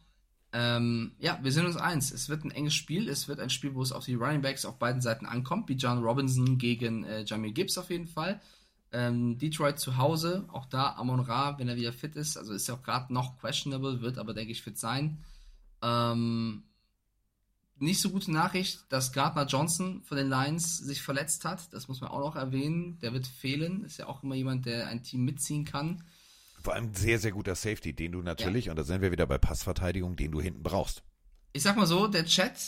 Ähm, 0.53 1.13
ja, 1.19 1.39
wir 1.41 1.51
sind 1.51 1.65
uns 1.65 1.77
eins. 1.77 2.11
Es 2.11 2.29
wird 2.29 2.43
ein 2.43 2.51
enges 2.51 2.73
Spiel. 2.73 3.09
Es 3.09 3.27
wird 3.27 3.39
ein 3.39 3.49
Spiel, 3.49 3.75
wo 3.75 3.81
es 3.81 3.91
auf 3.91 4.05
die 4.05 4.15
Running 4.15 4.41
Backs 4.41 4.65
auf 4.65 4.79
beiden 4.79 5.01
Seiten 5.01 5.25
ankommt, 5.25 5.67
wie 5.69 5.73
John 5.73 6.03
Robinson 6.03 6.57
gegen 6.57 7.03
äh, 7.03 7.23
Jamie 7.25 7.53
Gibbs 7.53 7.77
auf 7.77 7.89
jeden 7.89 8.07
Fall. 8.07 8.41
Ähm, 8.91 9.37
Detroit 9.37 9.79
zu 9.79 9.97
Hause, 9.97 10.47
auch 10.51 10.65
da 10.65 10.95
Amon 10.95 11.19
Ra, 11.19 11.59
wenn 11.59 11.67
er 11.67 11.75
wieder 11.75 11.91
fit 11.91 12.15
ist, 12.15 12.37
also 12.37 12.53
ist 12.53 12.67
ja 12.67 12.75
auch 12.75 12.83
gerade 12.83 13.13
noch 13.13 13.37
questionable, 13.37 13.99
wird 13.99 14.17
aber 14.17 14.33
denke 14.33 14.53
ich 14.53 14.61
fit 14.61 14.77
sein. 14.77 15.17
Ähm, 15.81 16.63
nicht 17.79 18.01
so 18.01 18.09
gute 18.09 18.31
Nachricht, 18.31 18.85
dass 18.89 19.11
Gardner 19.11 19.45
Johnson 19.45 20.01
von 20.03 20.17
den 20.17 20.29
Lions 20.29 20.77
sich 20.77 21.01
verletzt 21.01 21.45
hat. 21.45 21.71
Das 21.73 21.87
muss 21.87 22.01
man 22.01 22.09
auch 22.09 22.19
noch 22.19 22.35
erwähnen. 22.35 22.97
Der 22.99 23.13
wird 23.13 23.27
fehlen. 23.27 23.83
Ist 23.83 23.97
ja 23.97 24.07
auch 24.07 24.23
immer 24.23 24.35
jemand, 24.35 24.65
der 24.65 24.87
ein 24.87 25.03
Team 25.03 25.25
mitziehen 25.25 25.63
kann. 25.63 26.03
Vor 26.61 26.73
allem 26.73 26.93
sehr, 26.93 27.19
sehr 27.19 27.31
guter 27.31 27.55
Safety, 27.55 27.93
den 27.93 28.11
du 28.13 28.21
natürlich, 28.21 28.65
ja. 28.65 28.71
und 28.71 28.77
da 28.77 28.83
sind 28.83 29.01
wir 29.01 29.11
wieder 29.11 29.27
bei 29.27 29.37
Passverteidigung, 29.37 30.15
den 30.15 30.31
du 30.31 30.41
hinten 30.41 30.63
brauchst. 30.63 31.03
Ich 31.53 31.61
sag 31.63 31.77
mal 31.77 31.87
so, 31.87 32.07
der 32.07 32.25
Chat 32.25 32.59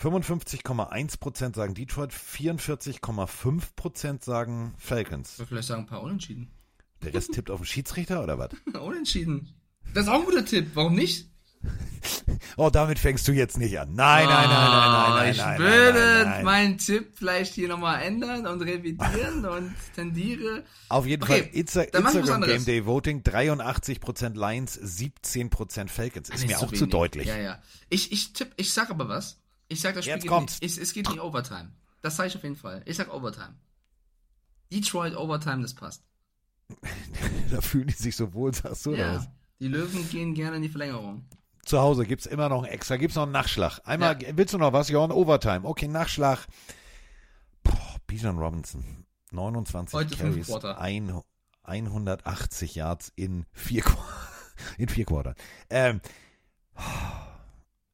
55,1% 0.00 1.56
sagen 1.56 1.74
Detroit, 1.74 2.12
44,5% 2.12 4.24
sagen 4.24 4.74
Falcons. 4.78 5.38
Oder 5.38 5.48
vielleicht 5.48 5.68
sagen 5.68 5.82
ein 5.82 5.86
paar 5.86 6.02
Unentschieden. 6.02 6.50
Der 7.02 7.12
Rest 7.14 7.32
tippt 7.32 7.50
auf 7.50 7.60
den 7.60 7.66
Schiedsrichter 7.66 8.22
oder 8.22 8.38
was? 8.38 8.50
Unentschieden. 8.80 9.52
Das 9.94 10.04
ist 10.04 10.10
auch 10.10 10.20
ein 10.20 10.24
guter 10.24 10.44
Tipp. 10.44 10.70
Warum 10.74 10.94
nicht? 10.94 11.26
Oh, 12.56 12.70
damit 12.70 12.98
fängst 12.98 13.26
du 13.28 13.32
jetzt 13.32 13.58
nicht 13.58 13.78
an. 13.78 13.94
Nein, 13.94 14.26
nein, 14.26 14.48
nein, 14.48 14.50
nein, 14.70 14.90
nein, 14.90 15.10
nein. 15.10 15.30
Ich 15.32 15.38
nein, 15.38 15.58
würde 15.58 16.00
nein, 16.00 16.24
nein, 16.24 16.44
meinen 16.44 16.78
Tipp 16.78 17.12
vielleicht 17.14 17.54
hier 17.54 17.68
nochmal 17.68 18.02
ändern 18.02 18.46
und 18.46 18.62
revidieren 18.62 19.44
und 19.44 19.74
tendiere. 19.94 20.64
Auf 20.88 21.06
jeden 21.06 21.22
Okay, 21.22 21.50
Fall 21.66 21.88
was 22.04 22.14
Instagram. 22.14 22.42
Game 22.42 22.64
Day 22.64 22.86
Voting 22.86 23.22
83% 23.22 24.34
Lions, 24.34 24.80
17% 24.80 25.88
Falcons. 25.88 26.28
Ist 26.30 26.46
mir 26.46 26.58
auch 26.58 26.72
zu 26.72 26.80
wenig. 26.80 26.90
deutlich. 26.90 27.26
Ja, 27.26 27.38
ja. 27.38 27.62
Ich, 27.88 28.12
ich 28.12 28.32
tipp, 28.32 28.52
ich 28.56 28.72
sag 28.72 28.90
aber 28.90 29.08
was. 29.08 29.38
Ich 29.68 29.80
sag, 29.80 29.94
das 29.94 30.04
Spiel 30.04 30.14
Jetzt 30.14 30.22
geht 30.22 30.30
kommt's. 30.30 30.58
Es, 30.60 30.78
es 30.78 30.92
geht 30.92 31.08
nicht 31.08 31.20
Overtime. 31.20 31.70
Das 32.00 32.16
sage 32.16 32.28
ich 32.28 32.36
auf 32.36 32.42
jeden 32.42 32.56
Fall. 32.56 32.82
Ich 32.86 32.96
sag 32.96 33.12
Overtime. 33.12 33.54
Detroit 34.72 35.16
Overtime, 35.16 35.62
das 35.62 35.74
passt. 35.74 36.02
Da 37.50 37.62
fühlen 37.62 37.86
die 37.86 37.94
sich 37.94 38.14
so 38.14 38.34
wohl, 38.34 38.52
sagst 38.52 38.84
du, 38.86 38.94
Ja. 38.94 39.16
was? 39.16 39.28
Die 39.58 39.68
Löwen 39.68 40.08
gehen 40.10 40.34
gerne 40.34 40.56
in 40.56 40.62
die 40.62 40.68
Verlängerung. 40.68 41.24
Zu 41.64 41.80
Hause 41.80 42.04
gibt's 42.06 42.26
immer 42.26 42.48
noch 42.50 42.62
ein 42.62 42.68
extra, 42.70 42.96
gibt's 42.96 43.16
noch 43.16 43.22
einen 43.24 43.32
Nachschlag. 43.32 43.80
Einmal, 43.84 44.18
willst 44.36 44.52
du 44.54 44.58
noch 44.58 44.72
was? 44.72 44.88
Ja, 44.90 45.02
ein 45.02 45.10
Overtime. 45.12 45.66
Okay, 45.66 45.88
Nachschlag. 45.88 46.46
Boah, 47.62 47.96
Bijan 48.06 48.38
Robinson. 48.38 49.06
29 49.32 49.94
Heute 49.94 50.16
Carries, 50.16 50.46
Quarter. 50.46 50.78
ein, 50.78 51.20
180 51.62 52.74
Yards 52.74 53.12
in 53.16 53.44
vier, 53.52 53.82
in 54.78 54.88
vier 54.88 55.04
Quartern. 55.06 55.34
Ähm, 55.70 56.00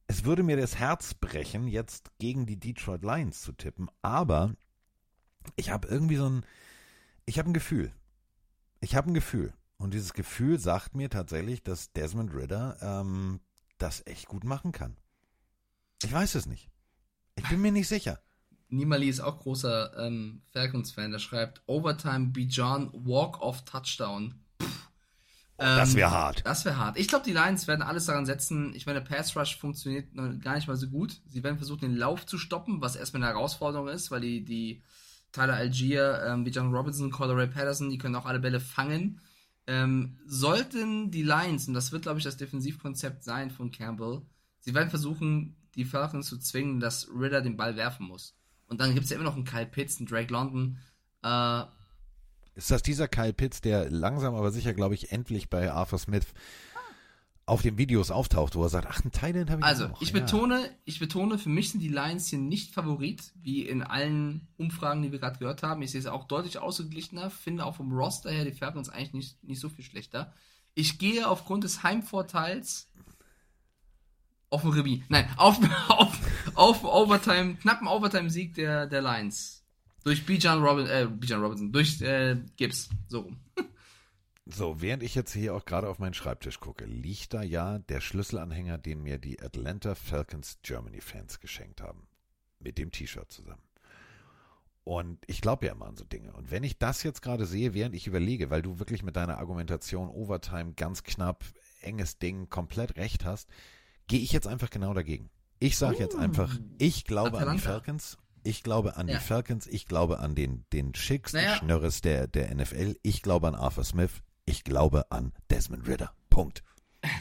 es 0.07 0.25
würde 0.25 0.43
mir 0.43 0.57
das 0.57 0.77
Herz 0.77 1.15
brechen, 1.15 1.67
jetzt 1.69 2.11
gegen 2.19 2.47
die 2.47 2.59
Detroit 2.59 3.03
Lions 3.03 3.43
zu 3.43 3.53
tippen, 3.53 3.89
aber 4.03 4.55
ich 5.57 5.71
habe 5.71 5.89
irgendwie 5.89 6.17
so 6.17 6.29
ein, 6.29 6.47
ich 7.27 7.39
habe 7.39 7.51
ein 7.51 7.55
Gefühl. 7.55 7.93
Ich 8.81 8.97
habe 8.97 9.11
ein 9.11 9.15
Gefühl. 9.15 9.55
Und 9.77 9.95
dieses 9.95 10.13
Gefühl 10.13 10.59
sagt 10.59 10.95
mir 10.95 11.11
tatsächlich, 11.11 11.63
dass 11.63 11.93
Desmond 11.93 12.35
Ritter 12.35 12.77
ähm, 12.81 13.41
das 13.79 14.07
echt 14.07 14.29
gut 14.29 14.45
machen 14.45 14.73
kann. 14.73 14.97
Ich 16.03 16.13
weiß 16.13 16.35
es 16.35 16.47
nicht. 16.47 16.71
Ich 17.37 17.49
bin 17.49 17.61
mir 17.61 17.73
nicht 17.73 17.89
sicher. 17.89 18.21
Nimali 18.69 19.09
ist 19.09 19.21
auch 19.21 19.41
großer 19.41 19.97
ähm, 19.99 20.43
Falcons-Fan. 20.53 21.13
Der 21.13 21.19
schreibt 21.19 21.63
Overtime 21.67 22.27
Bijan 22.27 22.91
Walk-Off 22.93 23.65
Touchdown. 23.65 24.35
Pff. 25.61 25.77
das 25.77 25.91
Ähm, 25.91 25.97
wäre 25.97 26.11
hart. 26.11 26.43
Das 26.45 26.65
wäre 26.65 26.77
hart. 26.77 26.99
Ich 26.99 27.09
glaube, 27.09 27.25
die 27.25 27.33
Lions 27.33 27.67
werden 27.69 27.83
alles 27.83 28.07
daran 28.07 28.27
setzen. 28.27 28.75
Ich 28.75 28.87
meine, 28.87 29.01
der 29.03 29.09
Pass 29.09 29.37
Rush 29.37 29.57
funktioniert 29.59 30.15
noch 30.15 30.39
gar 30.41 30.57
nicht 30.57 30.69
mal 30.69 30.77
so 30.77 30.89
gut. 30.89 31.21
Sie 31.29 31.43
werden 31.43 31.59
versuchen, 31.59 31.81
den 31.81 31.97
Lauf 31.97 32.27
zu 32.27 32.39
stoppen, 32.39 32.81
was 32.81 32.97
erstmal 32.97 33.23
eine 33.23 33.33
Herausforderung 33.33 33.89
ist, 33.89 34.11
weil 34.11 34.21
die, 34.21 34.45
die 34.45 34.83
Tyler 35.33 35.55
Algier, 35.55 36.23
ähm, 36.27 36.45
Bijan 36.45 36.73
Robinson, 36.73 37.11
Cordero 37.11 37.47
Patterson, 37.47 37.91
die 37.91 37.99
können 37.99 38.17
auch 38.17 38.27
alle 38.27 38.41
Bälle 38.41 38.61
fangen. 38.61 39.21
Ähm, 39.67 40.19
sollten 40.27 41.11
die 41.11 41.23
Lions, 41.23 41.69
und 41.69 41.75
das 41.75 41.91
wird, 41.91 42.03
glaube 42.03 42.19
ich, 42.19 42.25
das 42.25 42.37
Defensivkonzept 42.37 43.25
sein 43.25 43.51
von 43.51 43.71
Campbell, 43.71 44.23
sie 44.61 44.75
werden 44.75 44.91
versuchen, 44.91 45.57
die 45.75 45.85
Falcons 45.85 46.29
zu 46.29 46.39
zwingen, 46.39 46.81
dass 46.81 47.09
Ritter 47.09 47.41
den 47.41 47.57
Ball 47.57 47.77
werfen 47.77 48.07
muss. 48.07 48.37
Und 48.67 48.81
dann 48.81 48.95
gibt 48.95 49.05
es 49.05 49.11
ja 49.11 49.17
immer 49.17 49.25
noch 49.25 49.37
einen 49.37 49.45
Kyle 49.45 49.67
Pitts, 49.67 49.99
einen 49.99 50.07
Drake 50.07 50.33
London. 50.33 50.79
Äh, 51.23 51.63
Ist 52.55 52.71
das 52.71 52.83
dieser 52.83 53.09
Kyle 53.09 53.33
Pitts, 53.33 53.61
der 53.61 53.91
langsam 53.91 54.35
aber 54.35 54.53
sicher, 54.53 54.75
glaube 54.75 54.95
ich, 54.95 55.11
endlich 55.13 55.51
bei 55.51 55.73
Arthur 55.73 55.99
Smith 55.99 56.27
auf 57.47 57.61
den 57.61 57.77
Videos 57.77 58.11
auftaucht, 58.11 58.55
wo 58.55 58.63
er 58.63 58.71
sagt, 58.71 58.87
ach, 58.89 59.05
ein 59.05 59.13
Thailand 59.13 59.51
habe 59.51 59.61
ich 59.61 59.67
Also, 59.67 59.87
auch. 59.87 60.01
ich 60.01 60.13
ja. 60.13 60.21
betone, 60.21 60.71
ich 60.85 60.99
betone, 60.99 61.37
für 61.39 61.51
mich 61.51 61.71
sind 61.71 61.81
die 61.81 61.89
Lions 61.89 62.29
hier 62.29 62.39
nicht 62.39 62.73
Favorit, 62.73 63.33
wie 63.35 63.63
in 63.69 63.83
allen 63.83 64.49
Umfragen, 64.57 65.03
die 65.03 65.13
wir 65.13 65.19
gerade 65.19 65.39
gehört 65.39 65.63
haben. 65.63 65.83
Ich 65.83 65.91
sehe 65.91 66.01
es 66.01 66.07
auch 66.07 66.25
deutlich 66.25 66.59
ausgeglichener, 66.59 67.29
finde 67.29 67.67
auch 67.67 67.77
vom 67.77 67.93
Roster 67.93 68.31
her 68.31 68.45
die 68.45 68.53
Falcons 68.53 68.89
eigentlich 68.89 69.13
nicht, 69.13 69.45
nicht 69.45 69.61
so 69.61 69.69
viel 69.69 69.85
schlechter. 69.85 70.33
Ich 70.75 70.99
gehe 70.99 71.29
aufgrund 71.29 71.65
des 71.65 71.83
Heimvorteils 71.83 72.91
auf 74.49 74.63
den 74.63 74.71
Remis. 74.71 75.03
Nein, 75.09 75.29
auf, 75.37 75.59
auf, 75.89 76.19
auf 76.55 76.85
Overtime, 76.85 77.57
knappen 77.57 77.89
Overtime-Sieg 77.89 78.55
der, 78.55 78.87
der 78.87 79.03
Lions. 79.03 79.64
Durch 80.05 80.25
Bijan 80.25 80.63
Robin, 80.63 80.87
äh, 80.87 81.09
Bijan 81.11 81.43
Robinson, 81.43 81.73
durch 81.73 82.01
äh, 82.03 82.37
Gibbs, 82.57 82.91
so 83.09 83.21
rum. 83.21 83.39
So, 84.47 84.83
während 84.83 85.03
ich 85.03 85.15
jetzt 85.15 85.33
hier 85.33 85.55
auch 85.55 85.65
gerade 85.65 85.89
auf 85.89 85.99
meinen 85.99 86.13
Schreibtisch 86.13 86.61
gucke, 86.61 86.85
liegt 86.85 87.33
da 87.33 87.43
ja 87.43 87.79
der 87.79 88.03
Schlüsselanhänger, 88.03 88.77
den 88.77 89.03
mir 89.03 89.17
die 89.17 89.41
Atlanta 89.41 89.95
Falcons 89.95 90.59
Germany 90.63 91.01
Fans 91.01 91.41
geschenkt 91.41 91.81
haben. 91.81 92.07
Mit 92.61 92.77
dem 92.77 92.91
T-Shirt 92.91 93.33
zusammen. 93.33 93.63
Und 94.85 95.19
ich 95.27 95.41
glaube 95.41 95.65
ja 95.65 95.73
immer 95.73 95.87
an 95.87 95.97
so 95.97 96.05
Dinge. 96.05 96.35
Und 96.35 96.51
wenn 96.51 96.63
ich 96.63 96.79
das 96.79 97.03
jetzt 97.05 97.23
gerade 97.23 97.47
sehe, 97.47 97.73
während 97.73 97.95
ich 97.95 98.07
überlege, 98.07 98.51
weil 98.51 98.61
du 98.61 98.79
wirklich 98.79 99.03
mit 99.03 99.17
deiner 99.17 99.39
Argumentation 99.39 100.11
Overtime 100.11 100.75
ganz 100.75 101.03
knapp, 101.05 101.43
enges 101.81 102.19
Ding, 102.19 102.51
komplett 102.51 102.97
recht 102.97 103.25
hast, 103.25 103.49
gehe 104.09 104.21
ich 104.21 104.33
jetzt 104.33 104.47
einfach 104.47 104.69
genau 104.69 104.93
dagegen. 104.93 105.31
Ich 105.59 105.79
sage 105.79 105.97
jetzt 105.99 106.17
einfach, 106.17 106.59
ich 106.77 107.05
glaube 107.05 107.39
an 107.39 107.45
die 107.45 107.63
Atalanta. 107.63 107.71
Falcons. 107.71 108.19
Ich 108.45 108.63
glaube 108.63 108.97
an 108.97 109.09
Ja. 109.09 109.19
die 109.19 109.25
Falcons. 109.25 109.67
Ich 109.67 109.87
glaube 109.87 110.21
an 110.21 110.35
den, 110.35 110.65
den 110.73 110.95
schicksten 110.95 111.41
Naja. 111.41 111.57
Schnörres 111.57 112.01
der, 112.03 112.27
der 112.29 112.55
NFL. 112.55 112.97
Ich 113.03 113.23
glaube 113.23 113.49
an 113.49 113.55
Arthur 113.55 113.85
Smith. 113.85 114.23
Ich 114.45 114.63
glaube 114.65 115.11
an 115.11 115.33
Desmond 115.51 115.89
Ritter. 115.89 116.13
Punkt. 116.31 116.63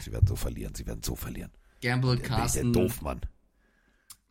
Sie 0.02 0.12
werden 0.12 0.26
so 0.26 0.36
verlieren. 0.36 0.74
Sie 0.74 0.86
werden 0.86 1.02
so 1.02 1.16
verlieren. 1.16 1.50
Gamble 1.82 2.16
Der, 2.16 2.28
der 2.28 2.36
Carsten. 2.36 2.72
Doofmann. 2.72 3.20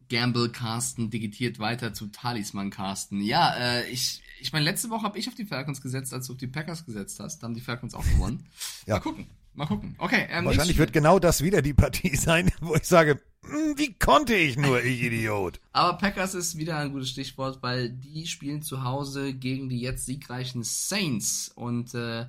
Gamble 0.10 0.50
Carsten 0.52 1.10
digitiert 1.10 1.60
weiter 1.60 1.94
zu 1.94 2.08
Talisman 2.08 2.70
Carsten. 2.70 3.22
Ja, 3.22 3.56
äh, 3.56 3.88
ich, 3.90 4.22
ich 4.40 4.52
meine, 4.54 4.66
letzte 4.66 4.90
Woche 4.90 5.04
habe 5.04 5.18
ich 5.18 5.28
auf 5.28 5.36
die 5.36 5.46
Falcons 5.46 5.82
gesetzt, 5.82 6.14
als 6.14 6.28
du 6.28 6.34
auf 6.34 6.38
die 6.40 6.48
Packers 6.48 6.86
gesetzt 6.86 7.20
hast. 7.20 7.40
Da 7.40 7.48
haben 7.48 7.56
die 7.56 7.62
Falcons 7.62 7.94
auch 7.96 8.06
gewonnen. 8.06 8.46
Ja. 8.86 8.96
Mal 8.96 9.00
gucken. 9.02 9.28
Mal 9.54 9.66
gucken. 9.68 9.96
Okay, 10.00 10.28
ähm, 10.30 10.46
Wahrscheinlich 10.46 10.78
wird 10.78 10.92
genau 10.94 11.20
das 11.20 11.42
wieder 11.42 11.62
die 11.62 11.74
Partie 11.74 12.16
sein, 12.18 12.52
wo 12.60 12.76
ich 12.76 12.84
sage, 12.84 13.12
"Hm, 13.14 13.20
wie 13.76 13.94
konnte 13.94 14.36
ich 14.36 14.58
nur, 14.58 14.84
ich 14.84 15.02
Idiot. 15.02 15.60
Aber 15.72 15.98
Packers 15.98 16.34
ist 16.34 16.58
wieder 16.58 16.78
ein 16.78 16.92
gutes 16.92 17.10
Stichwort, 17.10 17.60
weil 17.62 17.90
die 17.90 18.28
spielen 18.28 18.62
zu 18.62 18.84
Hause 18.84 19.34
gegen 19.34 19.70
die 19.70 19.80
jetzt 19.80 20.06
siegreichen 20.06 20.64
Saints. 20.64 21.52
Und 21.56 21.94
äh, 21.94 22.26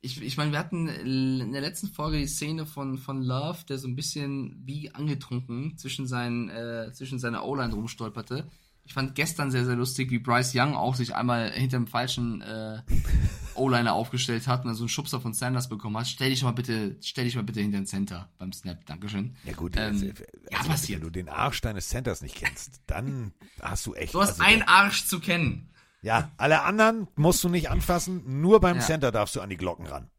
ich, 0.00 0.20
ich 0.20 0.36
meine, 0.36 0.52
wir 0.52 0.58
hatten 0.58 0.88
in 0.88 1.52
der 1.52 1.60
letzten 1.60 1.88
Folge 1.88 2.18
die 2.18 2.26
Szene 2.26 2.66
von, 2.66 2.98
von 2.98 3.22
Love, 3.22 3.60
der 3.68 3.78
so 3.78 3.88
ein 3.88 3.96
bisschen 3.96 4.60
wie 4.64 4.90
angetrunken 4.90 5.78
zwischen, 5.78 6.06
seinen, 6.06 6.50
äh, 6.50 6.92
zwischen 6.92 7.18
seiner 7.18 7.44
O-Line 7.44 7.72
rumstolperte. 7.72 8.44
Ich 8.84 8.94
fand 8.94 9.14
gestern 9.14 9.50
sehr, 9.50 9.64
sehr 9.64 9.76
lustig, 9.76 10.10
wie 10.10 10.18
Bryce 10.18 10.52
Young 10.56 10.74
auch 10.74 10.96
sich 10.96 11.14
einmal 11.14 11.50
hinter 11.52 11.76
dem 11.78 11.86
falschen 11.86 12.42
äh, 12.42 12.82
O-Liner 13.54 13.92
aufgestellt 13.94 14.48
hat 14.48 14.62
und 14.62 14.66
dann 14.66 14.74
so 14.74 14.82
einen 14.82 14.88
Schubser 14.88 15.20
von 15.20 15.32
Sanders 15.34 15.68
bekommen 15.68 15.96
hat. 15.96 16.08
Stell 16.08 16.30
dich 16.30 16.42
mal 16.42 16.50
bitte, 16.52 16.96
stell 17.00 17.24
dich 17.24 17.36
mal 17.36 17.44
bitte 17.44 17.60
hinter 17.60 17.78
den 17.78 17.86
Center 17.86 18.28
beim 18.38 18.52
Snap. 18.52 18.84
Dankeschön. 18.86 19.36
Ja 19.44 19.52
gut, 19.52 19.76
Ähm, 19.76 19.82
also, 19.92 20.06
ja, 20.06 20.12
also, 20.58 20.70
passiert. 20.70 21.00
wenn 21.00 21.06
du 21.06 21.10
den 21.12 21.28
Arsch 21.28 21.60
deines 21.60 21.88
Centers 21.88 22.22
nicht 22.22 22.34
kennst, 22.34 22.80
dann 22.86 23.32
hast 23.60 23.86
du 23.86 23.94
echt... 23.94 24.14
Du 24.14 24.20
hast 24.20 24.40
also, 24.40 24.42
einen 24.42 24.62
Arsch 24.62 25.06
zu 25.06 25.20
kennen. 25.20 25.70
Ja, 26.02 26.32
alle 26.36 26.62
anderen 26.62 27.06
musst 27.14 27.44
du 27.44 27.48
nicht 27.48 27.70
anfassen, 27.70 28.40
nur 28.40 28.60
beim 28.60 28.78
Ja. 28.78 28.82
Center 28.82 29.12
darfst 29.12 29.36
du 29.36 29.40
an 29.40 29.48
die 29.50 29.56
Glocken 29.56 29.86
ran. 29.86 30.10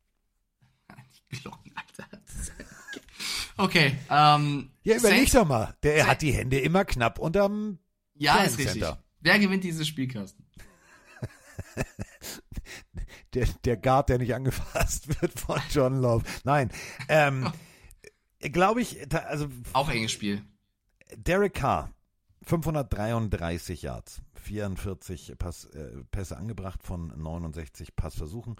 Glocken, 1.30 1.74
Alter. 1.76 2.10
Okay, 3.56 3.96
ähm. 4.10 4.72
Ja, 4.84 4.96
überleg 4.98 5.18
Saints- 5.20 5.32
doch 5.34 5.46
mal. 5.48 5.76
Der 5.84 5.94
Saints- 5.98 6.10
hat 6.10 6.22
die 6.24 6.34
Hände 6.34 6.60
immer 6.60 6.86
knapp 6.86 7.20
unterm 7.20 7.78
Ja, 8.16 8.34
kleinen 8.34 8.48
ist 8.50 8.58
richtig. 8.58 8.82
Center. 8.82 9.04
Wer 9.22 9.40
gewinnt 9.40 9.64
dieses 9.64 9.88
Spiel, 9.88 10.08
Carsten? 10.08 10.46
der, 13.34 13.48
der 13.66 13.78
Guard, 13.78 14.10
der 14.10 14.18
nicht 14.20 14.34
angefasst 14.34 15.22
wird 15.22 15.40
von 15.40 15.60
John 15.72 15.98
Love. 16.02 16.24
Nein, 16.44 16.72
ähm, 17.10 17.52
glaube 18.40 18.82
ich, 18.82 19.00
da- 19.08 19.20
also 19.20 19.48
Auch 19.74 19.90
enges 19.90 20.12
Spiel. 20.12 20.44
Derek 21.16 21.54
Carr, 21.54 21.92
533 22.44 23.84
Yards, 23.84 24.22
44 24.36 25.36
Pass, 25.38 25.66
äh, 25.66 26.04
Pässe 26.12 26.38
angebracht 26.38 26.84
von 26.84 27.08
69 27.16 27.96
Passversuchen. 27.96 28.56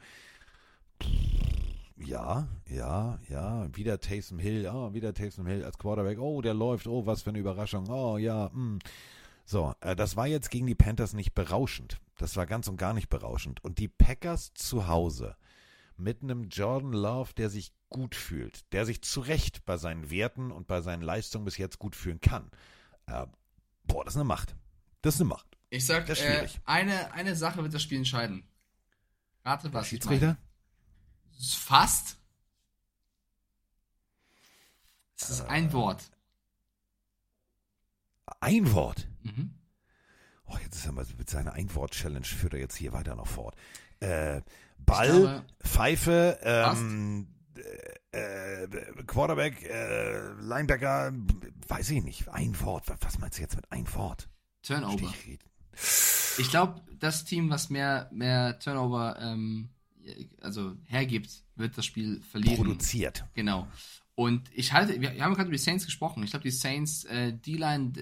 Ja, 1.98 2.48
ja, 2.70 3.20
ja, 3.30 3.68
wieder 3.76 4.00
Taysom 4.00 4.40
Hill, 4.40 4.70
oh, 4.74 4.94
wieder 4.94 5.14
Taysom 5.14 5.46
Hill 5.46 5.64
als 5.64 5.78
Quarterback. 5.78 6.20
Oh, 6.20 6.42
der 6.42 6.54
läuft, 6.54 6.88
oh, 6.88 7.06
was 7.06 7.22
für 7.24 7.30
eine 7.30 7.40
Überraschung. 7.40 7.90
Oh, 7.90 8.18
ja, 8.18 8.50
hm. 8.52 8.80
So, 9.46 9.74
äh, 9.82 9.96
das 9.96 10.16
war 10.16 10.28
jetzt 10.28 10.50
gegen 10.50 10.68
die 10.68 10.76
Panthers 10.76 11.14
nicht 11.14 11.34
berauschend. 11.34 12.00
Das 12.18 12.36
war 12.36 12.46
ganz 12.46 12.68
und 12.68 12.78
gar 12.78 12.94
nicht 12.94 13.10
berauschend. 13.10 13.64
Und 13.64 13.80
die 13.80 13.88
Packers 13.88 14.54
zu 14.54 14.88
Hause 14.88 15.36
mit 15.98 16.22
einem 16.24 16.50
Jordan 16.50 16.94
Love, 16.94 17.34
der 17.36 17.50
sich 17.50 17.74
gut 17.90 18.16
fühlt, 18.16 18.72
der 18.74 18.86
sich 18.86 19.02
zu 19.04 19.20
Recht 19.22 19.66
bei 19.66 19.78
seinen 19.78 20.10
Werten 20.10 20.52
und 20.52 20.68
bei 20.68 20.82
seinen 20.82 21.02
Leistungen 21.04 21.46
bis 21.46 21.58
jetzt 21.58 21.78
gut 21.80 21.96
fühlen 21.96 22.20
kann. 22.22 22.50
Äh, 23.06 23.28
boah, 23.84 24.04
das 24.06 24.14
ist 24.14 24.18
eine 24.18 24.24
Macht. 24.26 24.56
Das 25.02 25.16
ist 25.16 25.22
eine 25.22 25.30
Macht. 25.30 25.48
Ich 25.70 25.86
sag, 25.86 26.08
äh, 26.10 26.48
eine, 26.66 27.12
eine 27.14 27.36
Sache 27.36 27.62
wird 27.62 27.74
das 27.74 27.84
Spiel 27.84 27.98
entscheiden. 27.98 28.48
Rate 29.44 29.74
was. 29.74 29.88
Schiedsrichter? 29.88 30.38
Fast. 31.40 32.18
Es 35.20 35.30
ist 35.30 35.40
Äh. 35.42 35.48
ein 35.48 35.74
Wort. 35.74 36.10
Ein 38.44 38.72
Wort. 38.74 39.08
Mhm. 39.24 39.52
Oh, 40.46 40.58
jetzt 40.64 40.76
ist 40.76 40.86
er 40.86 40.92
mal 40.92 41.06
mit 41.18 41.30
seiner 41.30 41.54
Ein-Wort-Challenge 41.54 42.26
führt 42.26 42.54
er 42.54 42.60
jetzt 42.60 42.76
hier 42.76 42.94
weiter 42.94 43.16
noch 43.16 43.28
fort. 43.28 43.56
Äh, 44.00 44.42
Ball, 44.78 45.08
glaube- 45.08 45.46
Pfeife, 45.64 46.38
ähm, 46.44 47.28
äh, 48.12 48.64
äh, 48.66 48.68
Quarterback, 49.08 49.64
äh, 49.64 50.34
Linebacker, 50.42 51.14
weiß 51.68 51.90
ich 51.92 52.04
nicht. 52.04 52.28
Ein 52.30 52.60
Wort. 52.62 52.84
Was- 53.02 53.18
meinst 53.20 53.38
du 53.38 53.42
jetzt 53.42 53.56
mit 53.56 53.72
ein 53.72 53.92
Wort? 53.96 54.30
Turnover. 54.62 55.14
Ich 56.38 56.50
glaube, 56.50 56.82
das 57.00 57.24
Team, 57.26 57.50
was 57.50 57.70
mehr, 57.70 58.10
mehr 58.12 58.60
Turnover 58.60 59.18
ähm, 59.22 59.70
also 60.42 60.76
hergibt, 60.86 61.44
wird 61.56 61.78
das 61.78 61.86
Spiel 61.86 62.22
verlieren. 62.22 62.58
Produziert. 62.58 63.26
Genau. 63.34 63.68
Und 64.16 64.50
ich 64.54 64.74
halte, 64.74 65.02
wir 65.02 65.10
haben 65.24 65.34
gerade 65.34 65.48
über 65.48 65.58
die 65.58 65.64
Saints 65.64 65.86
gesprochen. 65.86 66.24
Ich 66.24 66.30
glaube, 66.30 66.44
die 66.44 66.52
Saints, 66.52 67.04
äh, 67.06 67.34
D-Line, 67.34 67.94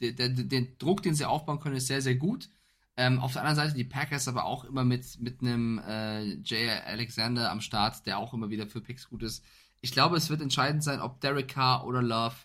den 0.00 0.78
Druck, 0.78 1.02
den 1.02 1.14
sie 1.14 1.24
aufbauen 1.24 1.58
können, 1.58 1.76
ist 1.76 1.88
sehr, 1.88 2.02
sehr 2.02 2.14
gut. 2.14 2.48
Ähm, 2.96 3.18
auf 3.18 3.32
der 3.32 3.42
anderen 3.42 3.56
Seite 3.56 3.74
die 3.74 3.84
Packers 3.84 4.28
aber 4.28 4.44
auch 4.44 4.64
immer 4.64 4.84
mit, 4.84 5.20
mit 5.20 5.42
einem 5.42 5.78
äh, 5.78 6.36
Jay 6.42 6.70
Alexander 6.70 7.50
am 7.50 7.60
Start, 7.60 8.06
der 8.06 8.18
auch 8.18 8.32
immer 8.32 8.48
wieder 8.48 8.66
für 8.66 8.80
Picks 8.80 9.08
gut 9.08 9.22
ist. 9.22 9.44
Ich 9.80 9.92
glaube, 9.92 10.16
es 10.16 10.30
wird 10.30 10.40
entscheidend 10.40 10.82
sein, 10.82 11.00
ob 11.00 11.20
Derek 11.20 11.48
Carr 11.48 11.86
oder 11.86 12.00
Love, 12.00 12.36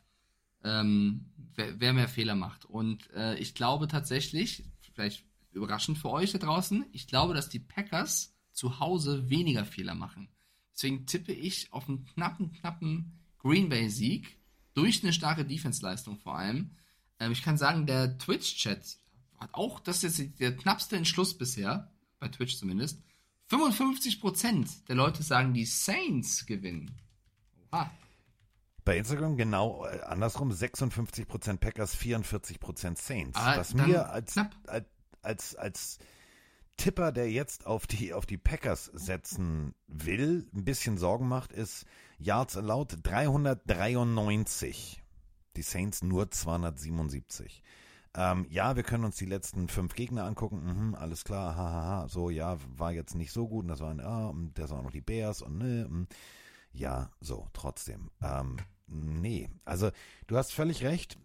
ähm, 0.63 1.31
wer, 1.55 1.79
wer 1.79 1.93
mehr 1.93 2.09
Fehler 2.09 2.35
macht. 2.35 2.65
Und 2.65 3.09
äh, 3.11 3.35
ich 3.37 3.55
glaube 3.55 3.87
tatsächlich, 3.87 4.65
vielleicht 4.93 5.23
überraschend 5.51 5.97
für 5.97 6.09
euch 6.09 6.31
da 6.31 6.37
draußen, 6.37 6.85
ich 6.91 7.07
glaube, 7.07 7.33
dass 7.33 7.49
die 7.49 7.59
Packers 7.59 8.35
zu 8.51 8.79
Hause 8.79 9.29
weniger 9.29 9.63
Fehler 9.63 9.95
machen. 9.95 10.27
Deswegen 10.73 11.05
tippe 11.05 11.33
ich 11.33 11.71
auf 11.73 11.87
einen 11.87 12.05
knappen, 12.05 12.51
knappen 12.53 13.19
Green 13.39 13.69
Bay-Sieg 13.69 14.37
durch 14.73 15.03
eine 15.03 15.13
starke 15.13 15.45
Defense-Leistung 15.45 16.17
vor 16.17 16.37
allem. 16.37 16.71
Ähm, 17.19 17.31
ich 17.31 17.41
kann 17.41 17.57
sagen, 17.57 17.85
der 17.85 18.17
Twitch-Chat 18.17 18.97
hat 19.39 19.53
auch, 19.53 19.79
das 19.79 20.03
ist 20.03 20.17
jetzt 20.17 20.39
der 20.39 20.55
knappste 20.55 20.95
Entschluss 20.95 21.37
bisher, 21.37 21.91
bei 22.19 22.27
Twitch 22.29 22.57
zumindest. 22.57 23.01
55% 23.49 24.85
der 24.87 24.95
Leute 24.95 25.23
sagen, 25.23 25.53
die 25.53 25.65
Saints 25.65 26.45
gewinnen. 26.45 26.91
Oha. 27.71 27.91
Bei 28.85 28.97
Instagram 28.97 29.37
genau 29.37 29.85
äh, 29.85 30.01
andersrum, 30.01 30.51
56% 30.51 31.57
Packers, 31.57 31.95
44% 31.97 32.97
Saints. 32.97 33.37
Aber 33.37 33.59
Was 33.59 33.73
dann 33.73 33.87
mir 33.87 34.09
als, 34.09 34.35
als, 34.37 34.85
als, 35.21 35.55
als 35.55 35.99
Tipper, 36.81 37.11
der 37.11 37.29
jetzt 37.29 37.67
auf 37.67 37.85
die, 37.85 38.11
auf 38.11 38.25
die 38.25 38.39
Packers 38.39 38.85
setzen 38.85 39.75
will, 39.85 40.47
ein 40.51 40.65
bisschen 40.65 40.97
Sorgen 40.97 41.27
macht, 41.27 41.53
ist 41.53 41.85
Yards 42.17 42.57
allowed 42.57 42.97
393. 43.03 45.03
Die 45.55 45.61
Saints 45.61 46.01
nur 46.01 46.31
277. 46.31 47.61
Ähm, 48.15 48.47
ja, 48.49 48.75
wir 48.75 48.81
können 48.81 49.05
uns 49.05 49.17
die 49.17 49.27
letzten 49.27 49.67
fünf 49.67 49.93
Gegner 49.93 50.25
angucken. 50.25 50.63
Mhm, 50.63 50.95
alles 50.95 51.23
klar, 51.23 51.55
hahaha. 51.55 52.07
So, 52.07 52.31
ja, 52.31 52.57
war 52.75 52.91
jetzt 52.91 53.13
nicht 53.13 53.31
so 53.31 53.47
gut. 53.47 53.65
Und 53.65 53.67
das 53.67 53.81
waren, 53.81 53.99
ah, 53.99 54.29
und 54.29 54.57
das 54.57 54.71
waren 54.71 54.79
auch 54.79 54.85
noch 54.85 54.91
die 54.91 55.01
Bears 55.01 55.43
und 55.43 55.59
ne, 55.59 55.87
mm. 55.87 56.07
ja, 56.71 57.11
so, 57.19 57.47
trotzdem. 57.53 58.09
Ähm, 58.23 58.57
nee, 58.87 59.51
also 59.65 59.91
du 60.25 60.35
hast 60.35 60.51
völlig 60.51 60.83
recht. 60.83 61.19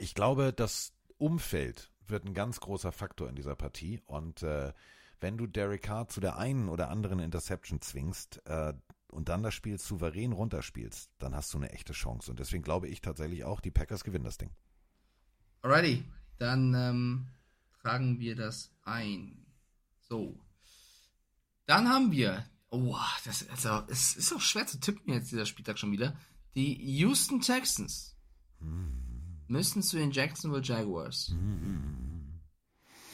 Ich 0.00 0.16
glaube, 0.16 0.52
das 0.52 0.94
Umfeld 1.16 1.92
wird 2.10 2.24
ein 2.24 2.34
ganz 2.34 2.60
großer 2.60 2.92
Faktor 2.92 3.28
in 3.28 3.34
dieser 3.34 3.56
Partie. 3.56 4.00
Und 4.06 4.42
äh, 4.42 4.72
wenn 5.20 5.36
du 5.36 5.46
Derek 5.46 5.82
Carr 5.82 6.08
zu 6.08 6.20
der 6.20 6.36
einen 6.36 6.68
oder 6.68 6.90
anderen 6.90 7.18
Interception 7.18 7.80
zwingst 7.80 8.42
äh, 8.46 8.74
und 9.08 9.28
dann 9.28 9.42
das 9.42 9.54
Spiel 9.54 9.78
souverän 9.78 10.32
runterspielst, 10.32 11.10
dann 11.18 11.34
hast 11.34 11.52
du 11.54 11.58
eine 11.58 11.70
echte 11.70 11.92
Chance. 11.92 12.30
Und 12.30 12.40
deswegen 12.40 12.62
glaube 12.62 12.88
ich 12.88 13.00
tatsächlich 13.00 13.44
auch, 13.44 13.60
die 13.60 13.70
Packers 13.70 14.04
gewinnen 14.04 14.24
das 14.24 14.38
Ding. 14.38 14.50
Alrighty, 15.62 16.04
dann 16.38 16.74
ähm, 16.74 17.26
tragen 17.80 18.18
wir 18.18 18.36
das 18.36 18.70
ein. 18.82 19.46
So. 20.00 20.38
Dann 21.66 21.88
haben 21.88 22.12
wir, 22.12 22.44
oh, 22.70 22.96
das 23.24 23.48
also, 23.48 23.82
es 23.88 24.16
ist 24.16 24.32
auch 24.34 24.40
schwer 24.40 24.66
zu 24.66 24.78
tippen 24.78 25.14
jetzt 25.14 25.32
dieser 25.32 25.46
Spieltag 25.46 25.78
schon 25.78 25.92
wieder. 25.92 26.16
Die 26.54 26.98
Houston 26.98 27.40
Texans 27.40 28.14
müssen 29.48 29.82
zu 29.82 29.96
den 29.96 30.10
Jacksonville 30.10 30.62
Jaguars. 30.62 31.32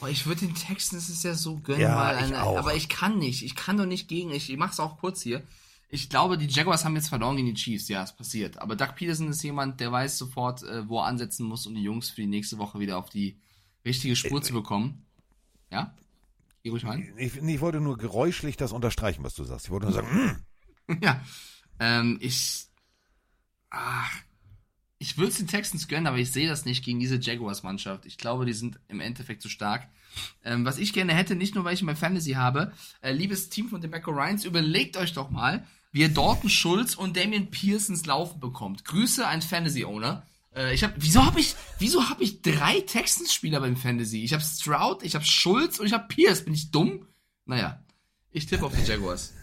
Oh, 0.01 0.07
ich 0.07 0.25
würde 0.25 0.41
den 0.47 0.55
Texans 0.55 1.09
es 1.09 1.21
ja 1.23 1.35
so 1.35 1.59
gönnen, 1.59 1.81
Ja, 1.81 2.13
ich 2.17 2.23
eine, 2.25 2.43
auch. 2.43 2.57
aber 2.57 2.75
ich 2.75 2.89
kann 2.89 3.19
nicht. 3.19 3.43
Ich 3.43 3.55
kann 3.55 3.77
doch 3.77 3.85
nicht 3.85 4.07
gegen. 4.07 4.31
Ich, 4.31 4.49
ich 4.49 4.57
mach's 4.57 4.79
auch 4.79 4.97
kurz 4.99 5.21
hier. 5.21 5.43
Ich 5.89 6.09
glaube, 6.09 6.37
die 6.37 6.47
Jaguars 6.47 6.85
haben 6.85 6.95
jetzt 6.95 7.09
verloren 7.09 7.35
gegen 7.35 7.49
die 7.49 7.53
Chiefs. 7.53 7.87
Ja, 7.89 8.01
es 8.01 8.15
passiert. 8.15 8.57
Aber 8.57 8.75
Doug 8.75 8.95
Peterson 8.95 9.27
ist 9.29 9.43
jemand, 9.43 9.79
der 9.79 9.91
weiß 9.91 10.17
sofort, 10.17 10.63
äh, 10.63 10.87
wo 10.87 10.99
er 10.99 11.05
ansetzen 11.05 11.45
muss, 11.45 11.67
um 11.67 11.75
die 11.75 11.83
Jungs 11.83 12.09
für 12.09 12.21
die 12.21 12.27
nächste 12.27 12.57
Woche 12.57 12.79
wieder 12.79 12.97
auf 12.97 13.09
die 13.09 13.37
richtige 13.85 14.15
Spur 14.15 14.39
Äh, 14.39 14.43
zu 14.43 14.53
bekommen. 14.53 15.05
Ja? 15.69 15.93
Geh 16.63 16.69
ruhig 16.69 16.85
rein. 16.85 17.13
Ich, 17.17 17.35
ich 17.35 17.61
wollte 17.61 17.81
nur 17.81 17.97
geräuschlich 17.97 18.55
das 18.57 18.71
unterstreichen, 18.71 19.23
was 19.23 19.35
du 19.35 19.43
sagst. 19.43 19.65
Ich 19.65 19.71
wollte 19.71 19.87
nur 19.87 19.93
sagen, 19.93 20.35
mm, 20.87 20.93
ja. 21.03 21.21
Ähm, 21.79 22.17
ich. 22.21 22.67
Ach, 23.69 24.11
ich 25.01 25.17
würde 25.17 25.31
es 25.31 25.37
den 25.37 25.47
Texans 25.47 25.87
gönnen, 25.87 26.05
aber 26.05 26.19
ich 26.19 26.31
sehe 26.31 26.47
das 26.47 26.63
nicht 26.63 26.85
gegen 26.85 26.99
diese 26.99 27.15
Jaguars-Mannschaft. 27.15 28.05
Ich 28.05 28.19
glaube, 28.19 28.45
die 28.45 28.53
sind 28.53 28.79
im 28.87 28.99
Endeffekt 28.99 29.41
zu 29.41 29.49
stark. 29.49 29.87
Ähm, 30.45 30.63
was 30.63 30.77
ich 30.77 30.93
gerne 30.93 31.15
hätte, 31.15 31.33
nicht 31.33 31.55
nur 31.55 31.63
weil 31.63 31.73
ich 31.73 31.81
mein 31.81 31.95
Fantasy 31.95 32.33
habe, 32.33 32.71
äh, 33.01 33.11
liebes 33.11 33.49
Team 33.49 33.67
von 33.67 33.81
den 33.81 33.89
Maco 33.89 34.11
Ryans, 34.11 34.45
überlegt 34.45 34.97
euch 34.97 35.13
doch 35.13 35.31
mal, 35.31 35.65
wie 35.91 36.01
ihr 36.01 36.09
Dalton 36.09 36.51
Schulz 36.51 36.93
und 36.93 37.17
Damian 37.17 37.47
ins 37.51 38.05
Laufen 38.05 38.39
bekommt. 38.39 38.85
Grüße 38.85 39.25
an 39.25 39.41
Fantasy-Owner. 39.41 40.23
Äh, 40.55 40.75
ich 40.75 40.83
hab, 40.83 40.93
wieso 40.97 41.25
habe 41.25 41.39
ich, 41.39 41.55
wieso 41.79 42.07
habe 42.07 42.23
ich 42.23 42.43
drei 42.43 42.81
Texans-Spieler 42.81 43.59
beim 43.59 43.77
Fantasy? 43.77 44.23
Ich 44.23 44.33
habe 44.33 44.43
Stroud, 44.43 45.01
ich 45.01 45.15
habe 45.15 45.25
Schulz 45.25 45.79
und 45.79 45.87
ich 45.87 45.93
habe 45.93 46.07
Pierce. 46.09 46.45
Bin 46.45 46.53
ich 46.53 46.69
dumm? 46.69 47.07
Naja, 47.45 47.83
ich 48.29 48.45
tippe 48.45 48.67
auf 48.67 48.75
die 48.75 48.87
Jaguars. 48.87 49.33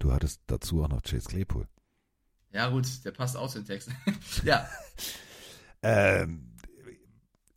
du 0.00 0.12
hattest 0.12 0.42
dazu 0.48 0.84
auch 0.84 0.88
noch 0.88 1.02
Chase 1.02 1.28
Claypool. 1.28 1.66
Ja, 2.52 2.68
gut, 2.68 2.86
der 3.04 3.10
passt 3.10 3.34
zu 3.34 3.58
den 3.58 3.66
Texten. 3.66 3.94
ja, 4.44 4.68
Ähm, 5.82 6.54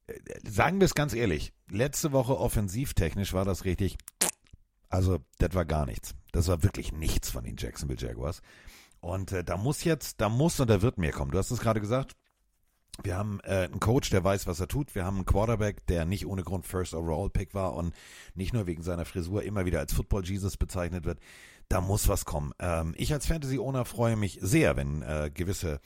äh, 0.08 0.14
sagen 0.50 0.80
wir 0.80 0.86
es 0.86 0.94
ganz 0.94 1.14
ehrlich, 1.14 1.54
letzte 1.70 2.12
Woche 2.12 2.38
offensivtechnisch 2.38 3.34
war 3.34 3.46
das 3.46 3.66
richtig, 3.66 3.98
also 4.90 5.20
das 5.40 5.54
war 5.54 5.66
gar 5.66 5.86
nichts. 5.86 6.14
Das 6.32 6.48
war 6.48 6.64
wirklich 6.64 6.92
nichts 6.92 7.30
von 7.32 7.44
den 7.44 7.58
Jacksonville 7.58 8.00
Jaguars. 8.00 8.42
Und 9.00 9.32
äh, 9.32 9.44
da 9.44 9.58
muss 9.58 9.84
jetzt, 9.84 10.22
da 10.22 10.30
muss 10.30 10.60
und 10.60 10.70
da 10.70 10.82
wird 10.82 10.98
mehr 10.98 11.12
kommen. 11.12 11.32
Du 11.32 11.38
hast 11.38 11.52
es 11.52 11.60
gerade 11.60 11.82
gesagt. 11.82 12.14
Wir 13.04 13.18
haben 13.18 13.40
äh, 13.44 13.64
einen 13.64 13.80
Coach, 13.80 14.10
der 14.12 14.24
weiß, 14.24 14.46
was 14.46 14.60
er 14.60 14.68
tut. 14.68 14.94
Wir 14.94 15.06
haben 15.06 15.16
einen 15.16 15.26
Quarterback, 15.26 15.86
der 15.88 16.06
nicht 16.06 16.28
ohne 16.28 16.44
Grund 16.44 16.68
First 16.68 16.94
Overall 16.94 17.30
Pick 17.30 17.54
war 17.54 17.74
und 17.74 17.96
nicht 18.36 18.54
nur 18.54 18.68
wegen 18.68 18.84
seiner 18.84 19.06
Frisur 19.06 19.44
immer 19.44 19.66
wieder 19.66 19.80
als 19.80 19.94
Football 19.94 20.26
Jesus 20.26 20.58
bezeichnet 20.58 21.06
wird. 21.06 21.20
Da 21.72 21.80
muss 21.80 22.10
was 22.10 22.26
kommen. 22.26 22.52
Ähm, 22.60 22.94
ich 22.98 23.14
als 23.14 23.28
Fantasy 23.28 23.58
Owner 23.58 23.86
freue 23.86 24.18
mich 24.18 24.40
sehr, 24.42 24.76
wenn 24.76 25.04
äh, 25.04 25.32
gewisse, 25.34 25.80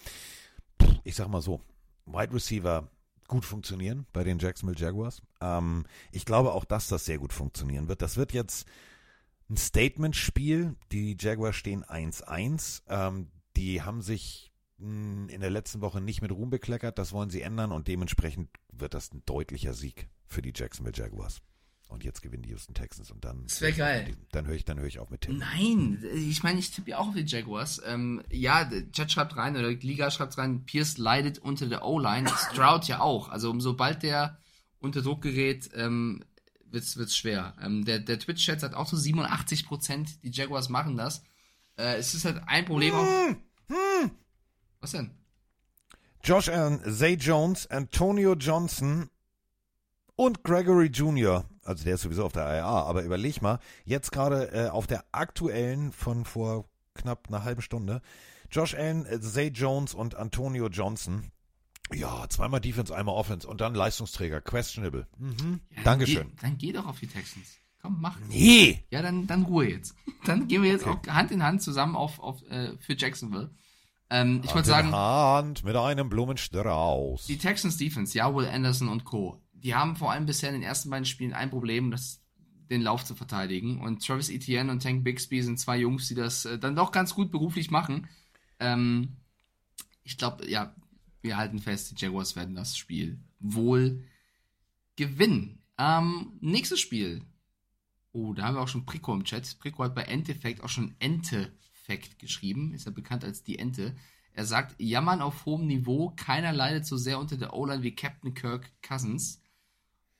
ich 1.03 1.13
sag 1.13 1.27
mal 1.27 1.43
so, 1.43 1.61
Wide 2.07 2.33
Receiver 2.33 2.89
gut 3.27 3.45
funktionieren 3.45 4.07
bei 4.11 4.23
den 4.23 4.39
Jacksonville 4.39 4.79
Jaguars. 4.79 5.21
Ähm, 5.41 5.85
ich 6.11 6.25
glaube 6.25 6.53
auch, 6.53 6.65
dass 6.65 6.87
das 6.87 7.05
sehr 7.05 7.19
gut 7.19 7.33
funktionieren 7.33 7.87
wird. 7.87 8.01
Das 8.01 8.17
wird 8.17 8.33
jetzt 8.33 8.67
ein 9.47 9.57
Statement-Spiel. 9.57 10.75
Die 10.91 11.15
Jaguars 11.19 11.55
stehen 11.55 11.85
1-1. 11.85 12.81
Ähm, 12.87 13.27
die 13.55 13.83
haben 13.83 14.01
sich 14.01 14.51
mh, 14.79 15.31
in 15.31 15.41
der 15.41 15.51
letzten 15.51 15.81
Woche 15.81 16.01
nicht 16.01 16.23
mit 16.23 16.31
Ruhm 16.31 16.49
bekleckert. 16.49 16.97
Das 16.97 17.13
wollen 17.13 17.29
sie 17.29 17.43
ändern 17.43 17.71
und 17.71 17.87
dementsprechend 17.87 18.49
wird 18.71 18.95
das 18.95 19.13
ein 19.13 19.21
deutlicher 19.27 19.75
Sieg 19.75 20.09
für 20.25 20.41
die 20.41 20.53
Jacksonville 20.55 20.97
Jaguars. 20.97 21.43
Und 21.87 22.03
jetzt 22.03 22.21
gewinnen 22.21 22.43
die 22.43 22.49
Houston 22.49 22.73
Texans 22.73 23.11
und 23.11 23.23
dann. 23.23 23.43
Das 23.43 23.61
wäre 23.61 23.73
geil. 23.73 24.17
Dann 24.31 24.47
höre 24.47 24.55
ich, 24.55 24.65
dann 24.65 24.79
höre 24.79 24.87
ich 24.87 24.99
auf 24.99 25.11
mit 25.11 25.21
Tim. 25.21 25.37
Nein, 25.37 26.03
ich 26.13 26.41
meine, 26.43 26.59
ich 26.59 26.71
tippe 26.71 26.91
ja 26.91 26.97
auch 26.97 27.09
auf 27.09 27.15
die 27.15 27.25
Jaguars. 27.25 27.81
Ähm, 27.85 28.23
ja, 28.31 28.69
Chat 28.91 29.11
schreibt 29.11 29.37
rein, 29.37 29.55
oder 29.55 29.69
Liga 29.69 30.09
schreibt 30.09 30.37
rein, 30.37 30.65
Pierce 30.65 30.97
leidet 30.97 31.39
unter 31.39 31.67
der 31.67 31.85
O-Line, 31.85 32.29
Stroud 32.51 32.87
ja 32.87 33.01
auch. 33.01 33.29
Also 33.29 33.57
sobald 33.59 34.03
der 34.03 34.39
unter 34.79 35.01
Druck 35.03 35.21
gerät, 35.21 35.69
ähm, 35.75 36.23
wird's, 36.65 36.97
wird's 36.97 37.15
schwer. 37.15 37.55
Ähm, 37.61 37.85
der 37.85 37.99
der 37.99 38.19
Twitch-Chat 38.19 38.61
sagt 38.61 38.75
auch 38.75 38.87
so 38.87 38.97
87 38.97 39.65
Prozent, 39.65 40.23
die 40.23 40.31
Jaguars 40.31 40.69
machen 40.69 40.97
das. 40.97 41.23
Äh, 41.77 41.97
es 41.97 42.13
ist 42.13 42.25
halt 42.25 42.41
ein 42.47 42.65
Problem 42.65 42.93
auch. 42.95 43.07
Hm, 43.67 44.11
Was 44.79 44.91
denn? 44.91 45.11
Josh 46.23 46.49
Allen, 46.49 46.81
Zay 46.91 47.13
Jones, 47.13 47.67
Antonio 47.67 48.33
Johnson 48.33 49.09
und 50.15 50.43
Gregory 50.43 50.87
Jr., 50.87 51.45
also 51.65 51.83
der 51.83 51.95
ist 51.95 52.01
sowieso 52.01 52.23
auf 52.23 52.31
der 52.31 52.45
IA, 52.45 52.83
aber 52.83 53.03
überleg 53.03 53.41
mal, 53.41 53.59
jetzt 53.83 54.11
gerade 54.11 54.51
äh, 54.53 54.69
auf 54.69 54.87
der 54.87 55.03
aktuellen 55.11 55.91
von 55.91 56.23
vor 56.23 56.65
knapp 56.93 57.27
einer 57.27 57.43
halben 57.43 57.61
Stunde, 57.61 58.01
Josh 58.49 58.75
Allen, 58.75 59.05
äh, 59.05 59.19
Zay 59.19 59.47
Jones 59.47 59.93
und 59.93 60.15
Antonio 60.15 60.67
Johnson. 60.67 61.31
Ja, 61.93 62.25
zweimal 62.29 62.61
Defense, 62.61 62.95
einmal 62.95 63.15
Offense 63.15 63.47
und 63.47 63.61
dann 63.61 63.75
Leistungsträger, 63.75 64.41
questionable. 64.41 65.07
Mhm. 65.17 65.59
Ja, 65.75 65.83
Dankeschön. 65.83 66.29
Geh, 66.29 66.41
dann 66.41 66.57
geh 66.57 66.71
doch 66.71 66.85
auf 66.87 66.99
die 66.99 67.07
Texans. 67.07 67.57
Komm, 67.81 67.97
mach. 67.99 68.17
Nee! 68.29 68.83
Ja, 68.89 69.01
dann, 69.01 69.27
dann 69.27 69.43
Ruhe 69.43 69.69
jetzt. 69.69 69.95
Dann 70.25 70.47
gehen 70.47 70.63
wir 70.63 70.71
jetzt 70.71 70.87
auch 70.87 70.97
Hand 71.07 71.29
in 71.29 71.43
Hand 71.43 71.61
zusammen 71.61 71.95
auf, 71.95 72.19
auf 72.19 72.41
äh, 72.49 72.75
für 72.79 72.95
Jacksonville. 72.97 73.51
Ähm, 74.09 74.41
ich 74.43 74.55
wollte 74.55 74.69
sagen, 74.69 74.91
Hand 74.91 75.63
mit 75.63 75.75
einem 75.75 76.09
Blumenstrauß. 76.09 77.27
die 77.27 77.37
Texans 77.37 77.77
Defense, 77.77 78.17
ja, 78.17 78.33
Will 78.33 78.47
Anderson 78.47 78.89
und 78.89 79.05
Co. 79.05 79.39
Die 79.65 79.73
haben 79.73 79.95
vor 79.95 80.11
allem 80.11 80.27
bisher 80.27 80.49
in 80.49 80.61
den 80.61 80.61
ersten 80.61 80.91
beiden 80.91 81.05
Spielen 81.05 81.33
ein 81.33 81.49
Problem, 81.49 81.89
das 81.89 82.21
den 82.69 82.83
Lauf 82.83 83.03
zu 83.03 83.15
verteidigen. 83.15 83.81
Und 83.81 84.05
Travis 84.05 84.29
Etienne 84.29 84.71
und 84.71 84.83
Tank 84.83 85.03
Bixby 85.03 85.41
sind 85.41 85.59
zwei 85.59 85.79
Jungs, 85.79 86.07
die 86.07 86.13
das 86.13 86.45
äh, 86.45 86.59
dann 86.59 86.75
doch 86.75 86.91
ganz 86.91 87.15
gut 87.15 87.31
beruflich 87.31 87.71
machen. 87.71 88.07
Ähm, 88.59 89.17
ich 90.03 90.19
glaube, 90.19 90.47
ja, 90.47 90.75
wir 91.23 91.37
halten 91.37 91.57
fest, 91.57 91.89
die 91.89 91.95
Jaguars 91.99 92.35
werden 92.35 92.53
das 92.53 92.77
Spiel 92.77 93.19
wohl 93.39 94.03
gewinnen. 94.97 95.63
Ähm, 95.79 96.33
nächstes 96.41 96.79
Spiel. 96.79 97.23
Oh, 98.11 98.35
da 98.35 98.43
haben 98.43 98.57
wir 98.57 98.61
auch 98.61 98.67
schon 98.67 98.85
Prico 98.85 99.15
im 99.15 99.23
Chat. 99.23 99.57
Prico 99.57 99.83
hat 99.83 99.95
bei 99.95 100.03
Endeffekt 100.03 100.63
auch 100.63 100.69
schon 100.69 100.93
Entefekt 100.99 102.19
geschrieben. 102.19 102.71
Ist 102.75 102.85
ja 102.85 102.91
bekannt 102.91 103.23
als 103.23 103.41
die 103.41 103.57
Ente. 103.57 103.95
Er 104.31 104.45
sagt, 104.45 104.75
jammern 104.77 105.23
auf 105.23 105.47
hohem 105.47 105.65
Niveau, 105.65 106.13
keiner 106.15 106.53
leidet 106.53 106.85
so 106.85 106.97
sehr 106.97 107.17
unter 107.17 107.35
der 107.35 107.55
O-Line 107.55 107.81
wie 107.81 107.95
Captain 107.95 108.35
Kirk 108.35 108.71
Cousins. 108.83 109.41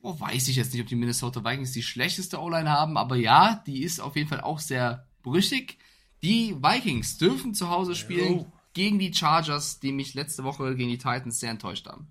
Oh, 0.06 0.19
weiß 0.19 0.48
ich 0.49 0.56
jetzt 0.56 0.72
nicht, 0.73 0.82
ob 0.82 0.88
die 0.88 0.95
Minnesota 0.95 1.44
Vikings 1.44 1.72
die 1.72 1.82
schlechteste 1.84 2.40
O-Line 2.40 2.69
haben, 2.69 2.95
aber 2.98 3.15
ja, 3.15 3.64
die 3.65 3.84
ist 3.84 3.99
auf 3.99 4.15
jeden 4.15 4.30
Fall 4.30 4.41
auch 4.41 4.60
sehr 4.60 5.07
brüchig. 5.23 5.77
Die 6.22 6.56
Vikings 6.61 7.18
dürfen 7.18 7.53
zu 7.53 7.69
Hause 7.69 7.95
spielen 7.95 8.40
Oh. 8.41 8.52
gegen 8.73 8.99
die 8.99 9.14
Chargers, 9.14 9.80
die 9.80 9.91
mich 9.91 10.14
letzte 10.14 10.44
Woche 10.44 10.76
gegen 10.76 10.90
die 10.90 10.98
Titans 10.98 11.40
sehr 11.40 11.49
enttäuscht 11.52 11.88
haben. 11.88 12.07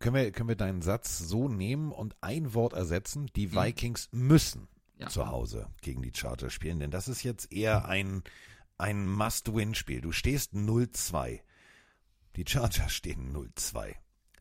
Können 0.00 0.16
wir, 0.16 0.32
können 0.32 0.48
wir 0.48 0.56
deinen 0.56 0.82
Satz 0.82 1.18
so 1.18 1.48
nehmen 1.48 1.92
und 1.92 2.16
ein 2.20 2.52
Wort 2.52 2.72
ersetzen? 2.72 3.30
Die 3.36 3.52
Vikings 3.54 4.08
müssen 4.12 4.62
Hm. 4.62 4.68
Ja. 4.98 5.08
zu 5.08 5.26
Hause 5.28 5.68
gegen 5.82 6.02
die 6.02 6.12
Chargers 6.14 6.52
spielen, 6.52 6.78
denn 6.78 6.90
das 6.92 7.08
ist 7.08 7.22
jetzt 7.24 7.52
eher 7.52 7.86
ein, 7.86 8.22
ein 8.78 9.08
Must-Win-Spiel. 9.08 10.00
Du 10.00 10.12
stehst 10.12 10.52
0-2. 10.54 11.40
Die 12.36 12.44
Chargers 12.46 12.92
stehen 12.92 13.32
0-2. 13.34 13.94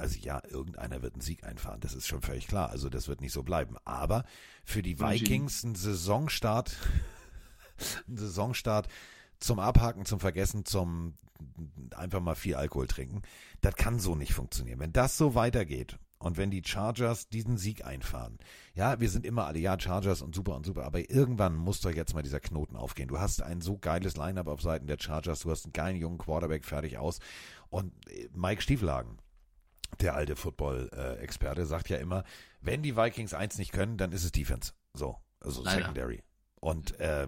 Also 0.03 0.19
ja, 0.19 0.41
irgendeiner 0.49 1.01
wird 1.01 1.13
einen 1.13 1.21
Sieg 1.21 1.45
einfahren, 1.45 1.79
das 1.79 1.93
ist 1.93 2.07
schon 2.07 2.21
völlig 2.21 2.45
klar. 2.45 2.69
Also 2.71 2.89
das 2.89 3.07
wird 3.07 3.21
nicht 3.21 3.31
so 3.31 3.41
bleiben. 3.41 3.77
Aber 3.85 4.25
für 4.65 4.81
die. 4.81 4.99
Vikings 4.99 5.63
ein 5.63 5.75
Saisonstart, 5.75 6.75
ein 8.09 8.17
Saisonstart 8.17 8.89
zum 9.39 9.59
Abhaken, 9.59 10.05
zum 10.05 10.19
Vergessen, 10.19 10.65
zum 10.65 11.13
einfach 11.95 12.19
mal 12.19 12.35
viel 12.35 12.55
Alkohol 12.55 12.87
trinken. 12.87 13.21
Das 13.61 13.75
kann 13.75 13.97
so 13.97 14.13
nicht 14.13 14.33
funktionieren. 14.33 14.81
Wenn 14.81 14.91
das 14.91 15.17
so 15.17 15.35
weitergeht 15.35 15.97
und 16.19 16.35
wenn 16.35 16.51
die 16.51 16.63
Chargers 16.65 17.29
diesen 17.29 17.55
Sieg 17.55 17.85
einfahren, 17.85 18.39
ja, 18.73 18.99
wir 18.99 19.09
sind 19.09 19.25
immer 19.25 19.45
alle, 19.45 19.59
ja, 19.59 19.79
Chargers 19.79 20.21
und 20.21 20.35
super 20.35 20.57
und 20.57 20.65
super, 20.65 20.83
aber 20.83 21.09
irgendwann 21.09 21.55
muss 21.55 21.79
doch 21.79 21.91
jetzt 21.91 22.13
mal 22.13 22.23
dieser 22.23 22.41
Knoten 22.41 22.75
aufgehen. 22.75 23.07
Du 23.07 23.19
hast 23.19 23.41
ein 23.41 23.61
so 23.61 23.77
geiles 23.77 24.17
Line-Up 24.17 24.47
auf 24.47 24.61
Seiten 24.61 24.85
der 24.87 24.97
Chargers, 24.99 25.39
du 25.39 25.51
hast 25.51 25.63
einen 25.63 25.71
geilen 25.71 25.95
jungen 25.95 26.17
Quarterback 26.17 26.65
fertig 26.65 26.97
aus 26.97 27.19
und 27.69 27.93
äh, 28.09 28.27
Mike 28.33 28.61
Stieflagen, 28.61 29.17
der 30.01 30.15
alte 30.15 30.35
Football-Experte, 30.35 31.65
sagt 31.65 31.89
ja 31.89 31.97
immer, 31.97 32.23
wenn 32.61 32.81
die 32.81 32.95
Vikings 32.95 33.33
eins 33.33 33.57
nicht 33.57 33.71
können, 33.71 33.97
dann 33.97 34.11
ist 34.11 34.23
es 34.23 34.31
Defense. 34.31 34.73
So, 34.93 35.17
also 35.39 35.63
Leider. 35.63 35.79
Secondary. 35.79 36.23
Und 36.59 36.99
äh, 36.99 37.27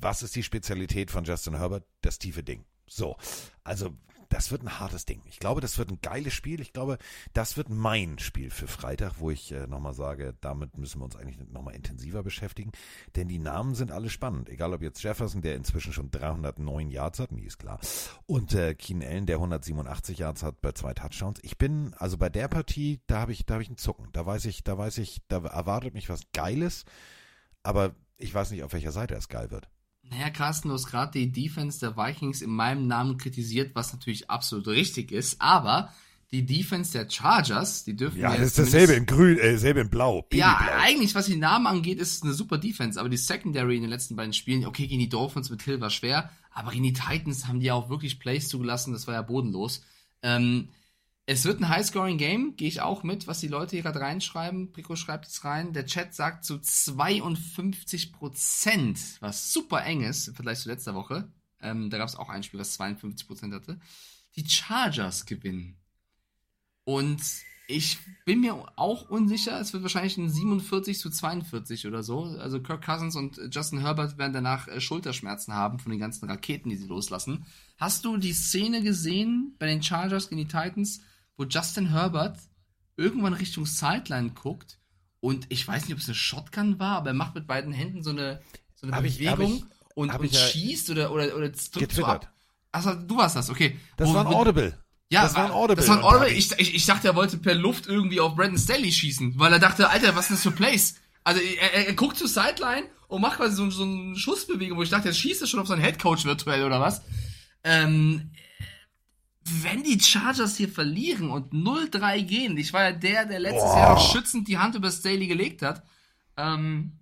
was 0.00 0.22
ist 0.22 0.34
die 0.36 0.42
Spezialität 0.42 1.10
von 1.10 1.24
Justin 1.24 1.58
Herbert? 1.58 1.84
Das 2.00 2.18
tiefe 2.18 2.42
Ding. 2.42 2.64
So, 2.86 3.16
also 3.64 3.96
das 4.32 4.50
wird 4.50 4.62
ein 4.62 4.80
hartes 4.80 5.04
Ding. 5.04 5.20
Ich 5.26 5.38
glaube, 5.38 5.60
das 5.60 5.76
wird 5.76 5.90
ein 5.90 6.00
geiles 6.00 6.32
Spiel. 6.32 6.60
Ich 6.62 6.72
glaube, 6.72 6.96
das 7.34 7.58
wird 7.58 7.68
mein 7.68 8.18
Spiel 8.18 8.50
für 8.50 8.66
Freitag, 8.66 9.14
wo 9.18 9.30
ich 9.30 9.52
äh, 9.52 9.66
nochmal 9.66 9.92
sage, 9.92 10.34
damit 10.40 10.78
müssen 10.78 11.00
wir 11.00 11.04
uns 11.04 11.16
eigentlich 11.16 11.38
nochmal 11.50 11.74
intensiver 11.74 12.22
beschäftigen. 12.22 12.72
Denn 13.14 13.28
die 13.28 13.38
Namen 13.38 13.74
sind 13.74 13.92
alle 13.92 14.08
spannend. 14.08 14.48
Egal 14.48 14.72
ob 14.72 14.80
jetzt 14.80 15.02
Jefferson, 15.02 15.42
der 15.42 15.54
inzwischen 15.54 15.92
schon 15.92 16.10
309 16.10 16.90
Yards 16.90 17.18
hat, 17.18 17.30
nie 17.30 17.42
ist 17.42 17.58
klar. 17.58 17.78
Und 18.24 18.54
äh, 18.54 18.74
Keen 18.74 19.02
Allen, 19.02 19.26
der 19.26 19.36
187 19.36 20.18
Yards 20.18 20.42
hat 20.42 20.62
bei 20.62 20.72
zwei 20.72 20.94
Touchdowns. 20.94 21.38
Ich 21.42 21.58
bin, 21.58 21.92
also 21.98 22.16
bei 22.16 22.30
der 22.30 22.48
Partie, 22.48 23.00
da 23.08 23.20
habe 23.20 23.32
ich, 23.32 23.44
da 23.44 23.54
habe 23.54 23.62
ich 23.62 23.68
einen 23.68 23.76
Zucken. 23.76 24.08
Da 24.12 24.24
weiß 24.24 24.46
ich, 24.46 24.64
da 24.64 24.78
weiß 24.78 24.96
ich, 24.98 25.20
da 25.28 25.44
erwartet 25.44 25.92
mich 25.92 26.08
was 26.08 26.22
Geiles. 26.32 26.86
Aber 27.62 27.94
ich 28.16 28.32
weiß 28.32 28.50
nicht, 28.50 28.62
auf 28.62 28.72
welcher 28.72 28.92
Seite 28.92 29.14
es 29.14 29.28
geil 29.28 29.50
wird. 29.50 29.68
Naja, 30.12 30.28
Carsten, 30.28 30.68
du 30.68 30.74
hast 30.74 30.86
gerade 30.88 31.12
die 31.12 31.32
Defense 31.32 31.80
der 31.80 31.96
Vikings 31.96 32.42
in 32.42 32.50
meinem 32.50 32.86
Namen 32.86 33.16
kritisiert, 33.16 33.74
was 33.74 33.94
natürlich 33.94 34.28
absolut 34.28 34.68
richtig 34.68 35.10
ist, 35.10 35.40
aber 35.40 35.90
die 36.32 36.44
Defense 36.44 36.92
der 36.92 37.08
Chargers, 37.10 37.84
die 37.84 37.96
dürfen 37.96 38.20
Ja, 38.20 38.32
wir 38.32 38.38
das 38.40 38.48
ist 38.48 38.58
dasselbe 38.58 38.92
in 38.92 39.06
grün, 39.06 39.38
äh, 39.38 39.52
dasselbe 39.52 39.80
in 39.80 39.88
blau. 39.88 40.26
Ja, 40.32 40.54
Babyblau. 40.58 40.80
eigentlich, 40.82 41.14
was 41.14 41.26
die 41.26 41.36
Namen 41.36 41.66
angeht, 41.66 41.98
ist 41.98 42.16
es 42.16 42.22
eine 42.22 42.34
super 42.34 42.58
Defense, 42.58 43.00
aber 43.00 43.08
die 43.08 43.16
Secondary 43.16 43.76
in 43.76 43.82
den 43.82 43.90
letzten 43.90 44.14
beiden 44.16 44.34
Spielen, 44.34 44.66
okay, 44.66 44.86
gegen 44.86 45.00
die 45.00 45.08
Dolphins 45.08 45.48
mit 45.48 45.62
Hill 45.62 45.80
war 45.80 45.90
schwer, 45.90 46.30
aber 46.50 46.72
gegen 46.72 46.84
die 46.84 46.92
Titans 46.92 47.46
haben 47.48 47.60
die 47.60 47.70
auch 47.72 47.88
wirklich 47.88 48.18
Plays 48.18 48.48
zugelassen, 48.48 48.92
das 48.92 49.06
war 49.06 49.14
ja 49.14 49.22
bodenlos. 49.22 49.82
Ähm, 50.22 50.68
es 51.24 51.44
wird 51.44 51.60
ein 51.60 51.68
High-Scoring-Game, 51.68 52.56
gehe 52.56 52.68
ich 52.68 52.80
auch 52.80 53.04
mit, 53.04 53.26
was 53.26 53.40
die 53.40 53.48
Leute 53.48 53.76
hier 53.76 53.82
gerade 53.82 54.00
reinschreiben. 54.00 54.72
Prico 54.72 54.96
schreibt 54.96 55.28
es 55.28 55.44
rein. 55.44 55.72
Der 55.72 55.86
Chat 55.86 56.14
sagt 56.14 56.44
zu 56.44 56.58
52 56.58 58.12
Prozent, 58.12 58.98
was 59.20 59.52
super 59.52 59.84
eng 59.84 60.02
ist 60.02 60.28
im 60.28 60.34
Vergleich 60.34 60.60
zu 60.60 60.68
letzter 60.68 60.94
Woche. 60.94 61.30
Ähm, 61.60 61.90
da 61.90 61.98
gab 61.98 62.08
es 62.08 62.16
auch 62.16 62.28
ein 62.28 62.42
Spiel, 62.42 62.58
was 62.58 62.72
52 62.74 63.26
Prozent 63.28 63.54
hatte. 63.54 63.78
Die 64.34 64.48
Chargers 64.48 65.24
gewinnen. 65.26 65.76
Und 66.84 67.22
ich 67.68 67.98
bin 68.24 68.40
mir 68.40 68.56
auch 68.76 69.08
unsicher, 69.08 69.60
es 69.60 69.72
wird 69.72 69.84
wahrscheinlich 69.84 70.16
ein 70.18 70.28
47 70.28 70.98
zu 70.98 71.08
42 71.08 71.86
oder 71.86 72.02
so. 72.02 72.24
Also 72.24 72.60
Kirk 72.60 72.84
Cousins 72.84 73.14
und 73.14 73.40
Justin 73.52 73.80
Herbert 73.80 74.18
werden 74.18 74.32
danach 74.32 74.66
äh, 74.66 74.80
Schulterschmerzen 74.80 75.54
haben 75.54 75.78
von 75.78 75.90
den 75.90 76.00
ganzen 76.00 76.28
Raketen, 76.28 76.70
die 76.70 76.76
sie 76.76 76.88
loslassen. 76.88 77.46
Hast 77.78 78.04
du 78.04 78.16
die 78.16 78.32
Szene 78.32 78.82
gesehen 78.82 79.54
bei 79.60 79.66
den 79.66 79.82
Chargers 79.82 80.28
gegen 80.28 80.40
die 80.40 80.48
Titans, 80.48 81.00
wo 81.36 81.44
Justin 81.44 81.90
Herbert 81.90 82.38
irgendwann 82.96 83.32
Richtung 83.34 83.66
Sideline 83.66 84.30
guckt 84.30 84.78
und 85.20 85.46
ich 85.48 85.66
weiß 85.66 85.84
nicht, 85.84 85.92
ob 85.94 85.98
es 86.00 86.06
eine 86.06 86.14
Shotgun 86.14 86.78
war, 86.78 86.96
aber 86.98 87.10
er 87.10 87.14
macht 87.14 87.34
mit 87.34 87.46
beiden 87.46 87.72
Händen 87.72 88.02
so 88.02 88.10
eine, 88.10 88.40
so 88.74 88.86
eine 88.86 88.96
Hab 88.96 89.04
ich- 89.04 89.18
Bewegung 89.18 89.56
ich- 89.56 89.64
und, 89.96 90.12
und 90.14 90.32
ja 90.32 90.40
schießt 90.40 90.90
oder, 90.90 91.10
oder, 91.12 91.36
oder 91.36 91.48
drückt 91.50 91.92
so 91.92 92.04
ab. 92.04 92.32
Achso, 92.72 92.94
du 92.94 93.16
warst 93.16 93.36
das, 93.36 93.50
okay. 93.50 93.78
Das 93.96 94.08
Wo- 94.08 94.14
war 94.14 94.26
ein 94.26 94.32
Audible. 94.32 94.78
ja, 95.10 95.22
das 95.22 95.34
war 95.34 95.44
ein 95.44 95.50
Audible. 95.50 95.76
Das 95.76 95.88
war 95.88 95.98
ein 95.98 96.02
Audible. 96.04 96.30
Ich, 96.32 96.52
ich, 96.58 96.74
ich 96.74 96.86
dachte, 96.86 97.08
er 97.08 97.14
wollte 97.14 97.36
per 97.38 97.54
Luft 97.54 97.86
irgendwie 97.86 98.18
auf 98.20 98.34
Brandon 98.34 98.58
Staley 98.58 98.90
schießen, 98.90 99.38
weil 99.38 99.52
er 99.52 99.58
dachte, 99.58 99.88
Alter, 99.90 100.14
was 100.16 100.28
sind 100.28 100.36
das 100.36 100.42
für 100.42 100.50
Plays? 100.52 100.96
Also 101.24 101.40
er, 101.40 101.74
er, 101.74 101.86
er 101.88 101.92
guckt 101.94 102.16
zur 102.16 102.28
Sideline 102.28 102.86
und 103.08 103.20
macht 103.20 103.36
quasi 103.36 103.54
so, 103.56 103.68
so 103.70 103.84
eine 103.84 104.16
Schussbewegung, 104.16 104.78
wo 104.78 104.82
ich 104.82 104.88
dachte, 104.90 105.08
er 105.08 105.14
schießt 105.14 105.46
schon 105.48 105.60
auf 105.60 105.66
seinen 105.68 105.82
Headcoach 105.82 106.24
virtuell 106.24 106.64
oder 106.64 106.80
was. 106.80 107.02
Ähm, 107.62 108.30
wenn 109.44 109.82
die 109.82 110.00
Chargers 110.00 110.56
hier 110.56 110.68
verlieren 110.68 111.30
und 111.30 111.52
0-3 111.52 112.22
gehen, 112.22 112.56
ich 112.56 112.72
war 112.72 112.84
ja 112.84 112.92
der, 112.92 113.26
der 113.26 113.40
letztes 113.40 113.62
Boah. 113.62 113.76
Jahr 113.76 113.94
noch 113.94 114.12
schützend 114.12 114.48
die 114.48 114.58
Hand 114.58 114.74
über 114.74 114.90
Staley 114.90 115.26
gelegt 115.26 115.62
hat, 115.62 115.82
ähm, 116.36 116.92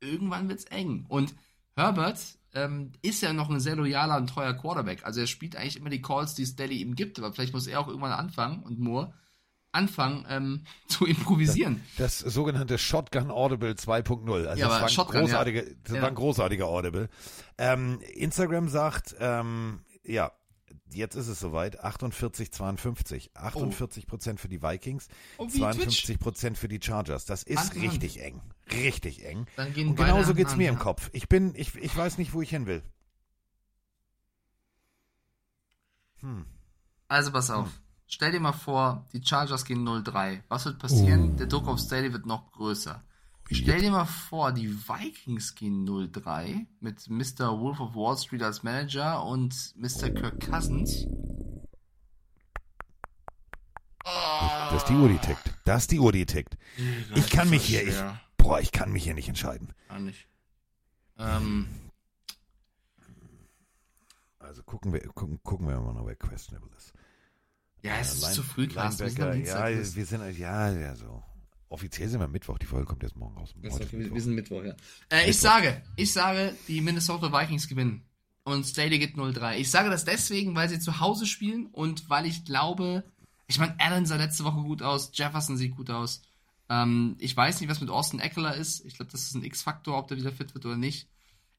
irgendwann 0.00 0.48
wird's 0.48 0.64
eng. 0.64 1.06
Und 1.08 1.34
Herbert 1.74 2.18
ähm, 2.54 2.92
ist 3.02 3.22
ja 3.22 3.32
noch 3.32 3.50
ein 3.50 3.60
sehr 3.60 3.76
loyaler 3.76 4.16
und 4.16 4.28
treuer 4.28 4.54
Quarterback. 4.54 5.04
Also 5.04 5.20
er 5.20 5.26
spielt 5.26 5.56
eigentlich 5.56 5.76
immer 5.76 5.90
die 5.90 6.02
Calls, 6.02 6.34
die 6.34 6.46
Staley 6.46 6.78
ihm 6.78 6.94
gibt, 6.94 7.18
aber 7.18 7.32
vielleicht 7.32 7.52
muss 7.52 7.66
er 7.66 7.80
auch 7.80 7.88
irgendwann 7.88 8.12
anfangen 8.12 8.62
und 8.62 8.78
Moore 8.78 9.12
anfangen 9.72 10.26
ähm, 10.28 10.64
zu 10.88 11.06
improvisieren. 11.06 11.82
Das 11.98 12.18
sogenannte 12.18 12.78
Shotgun 12.78 13.30
Audible 13.30 13.72
2.0. 13.72 14.46
Also 14.46 14.60
Ja, 14.60 14.68
das 14.68 14.76
war 14.76 14.82
ein 14.82 14.88
Shotgun, 14.88 15.20
großartige, 15.20 15.76
das 15.84 15.96
ja. 15.96 16.02
war 16.02 16.08
ein 16.08 16.14
großartiger 16.14 16.66
Audible. 16.66 17.08
Ähm, 17.58 18.00
Instagram 18.14 18.68
sagt, 18.68 19.14
ähm, 19.20 19.80
ja, 20.02 20.32
jetzt 20.92 21.14
ist 21.14 21.28
es 21.28 21.38
soweit. 21.40 21.82
48, 21.82 22.52
52. 22.52 23.30
48 23.36 24.06
Prozent 24.06 24.40
für 24.40 24.48
die 24.48 24.62
Vikings, 24.62 25.08
Oh, 25.38 25.46
wie 25.48 25.58
52 25.58 26.18
Prozent 26.18 26.58
für 26.58 26.68
die 26.68 26.80
Chargers. 26.82 27.24
Das 27.24 27.42
ist 27.42 27.58
Hand 27.58 27.74
in 27.74 27.82
Hand. 27.82 27.92
richtig 27.92 28.22
eng. 28.22 28.40
Richtig 28.72 29.24
eng. 29.24 29.46
Dann 29.56 29.72
gehen 29.72 29.88
Und 29.90 29.96
genauso 29.96 30.34
geht's 30.34 30.52
in 30.52 30.58
mir 30.58 30.68
im. 30.68 30.78
Kopf. 30.78 31.10
Ich 31.12 31.28
bin, 31.28 31.54
ich, 31.54 31.74
ich 31.76 31.96
weiß 31.96 32.18
nicht, 32.18 32.32
wo 32.34 32.42
ich 32.42 32.50
hin 32.50 32.66
will. 32.66 32.82
Hm. 36.20 36.46
Also 37.08 37.32
pass 37.32 37.50
auf. 37.50 37.68
Stell 38.08 38.32
dir 38.32 38.40
mal 38.40 38.52
vor, 38.52 39.06
die 39.12 39.24
Chargers 39.24 39.64
gehen 39.64 39.86
0-3. 39.86 40.42
Was 40.48 40.64
wird 40.64 40.78
passieren? 40.78 41.36
Der 41.36 41.46
Druck 41.46 41.66
auf 41.66 41.80
Staley 41.80 42.12
wird 42.12 42.26
noch 42.26 42.52
größer. 42.52 43.02
Stell 43.50 43.80
dir 43.80 43.90
mal 43.92 44.04
vor, 44.06 44.52
die 44.52 44.68
Vikings 44.88 45.54
gehen 45.54 45.86
0-3 45.88 46.66
mit 46.80 47.08
Mr. 47.08 47.58
Wolf 47.60 47.78
of 47.80 47.94
Wall 47.94 48.16
Street 48.18 48.42
als 48.42 48.62
Manager 48.64 49.24
und 49.24 49.72
Mr. 49.76 50.10
Kirk 50.10 50.40
Cousins. 50.40 51.06
Das 54.04 54.82
ist 54.82 54.88
die 54.88 54.94
Uhr, 54.94 55.08
die 55.08 55.18
tickt. 55.18 55.54
Das 55.64 55.82
ist 55.82 55.90
die 55.92 55.98
Uhr, 56.00 56.12
die 56.12 56.26
tickt. 56.26 56.56
Ich 57.14 57.30
kann 57.30 57.48
mich 57.50 57.64
hier, 57.64 57.86
ich, 57.86 57.94
boah, 58.36 58.60
ich 58.60 58.72
kann 58.72 58.92
mich 58.92 59.04
hier 59.04 59.14
nicht 59.14 59.28
entscheiden. 59.28 59.72
Gar 59.88 60.00
nicht. 60.00 60.26
Ähm, 61.18 61.68
Also 64.38 64.62
gucken 64.62 64.92
wir, 64.92 65.00
gucken, 65.08 65.40
gucken 65.42 65.66
wir 65.66 65.80
mal 65.80 65.92
noch, 65.92 66.06
wer 66.06 66.14
questionable 66.14 66.70
ist. 66.76 66.92
ja, 67.82 67.96
es 67.98 68.14
ist 68.14 68.22
Line- 68.22 68.34
zu 68.34 68.42
früh, 68.44 68.68
Carsten. 68.68 69.04
Wir 69.04 69.10
sind 69.10 69.22
am 69.22 69.28
Linebacker, 69.30 69.36
Dienstag. 69.36 69.70
ja, 69.72 69.78
Das- 69.78 69.96
wir 69.96 70.06
sind, 70.06 70.38
ja, 70.38 70.70
ja, 70.70 70.94
so. 70.94 71.22
Offiziell 71.68 72.08
sind 72.08 72.20
wir 72.20 72.28
Mittwoch, 72.28 72.58
die 72.58 72.66
Folge 72.66 72.86
kommt 72.86 73.02
jetzt 73.02 73.16
morgen 73.16 73.36
raus. 73.36 73.54
Das 73.62 73.74
ist 73.74 73.76
okay, 73.76 73.84
ist 73.84 73.92
wir, 73.92 73.98
Mittwoch. 73.98 74.14
wir 74.14 74.22
sind 74.22 74.34
Mittwoch, 74.34 74.64
ja. 74.64 74.76
Äh, 75.10 75.30
ich 75.30 75.38
sage, 75.38 75.82
ich 75.96 76.12
sage, 76.12 76.54
die 76.68 76.80
Minnesota 76.80 77.32
Vikings 77.32 77.68
gewinnen. 77.68 78.04
Und 78.44 78.64
Staley 78.64 79.00
geht 79.00 79.16
0-3. 79.16 79.56
Ich 79.56 79.70
sage 79.70 79.90
das 79.90 80.04
deswegen, 80.04 80.54
weil 80.54 80.68
sie 80.68 80.78
zu 80.78 81.00
Hause 81.00 81.26
spielen 81.26 81.66
und 81.66 82.08
weil 82.08 82.26
ich 82.26 82.44
glaube, 82.44 83.02
ich 83.48 83.58
meine, 83.58 83.74
Allen 83.80 84.06
sah 84.06 84.14
letzte 84.14 84.44
Woche 84.44 84.62
gut 84.62 84.82
aus, 84.82 85.10
Jefferson 85.12 85.56
sieht 85.56 85.74
gut 85.74 85.90
aus. 85.90 86.22
Ähm, 86.68 87.16
ich 87.18 87.36
weiß 87.36 87.60
nicht, 87.60 87.68
was 87.68 87.80
mit 87.80 87.90
Austin 87.90 88.20
Eckler 88.20 88.54
ist. 88.54 88.84
Ich 88.84 88.94
glaube, 88.94 89.10
das 89.10 89.22
ist 89.22 89.34
ein 89.34 89.44
X-Faktor, 89.44 89.98
ob 89.98 90.06
der 90.06 90.16
wieder 90.16 90.32
fit 90.32 90.54
wird 90.54 90.64
oder 90.64 90.76
nicht. 90.76 91.08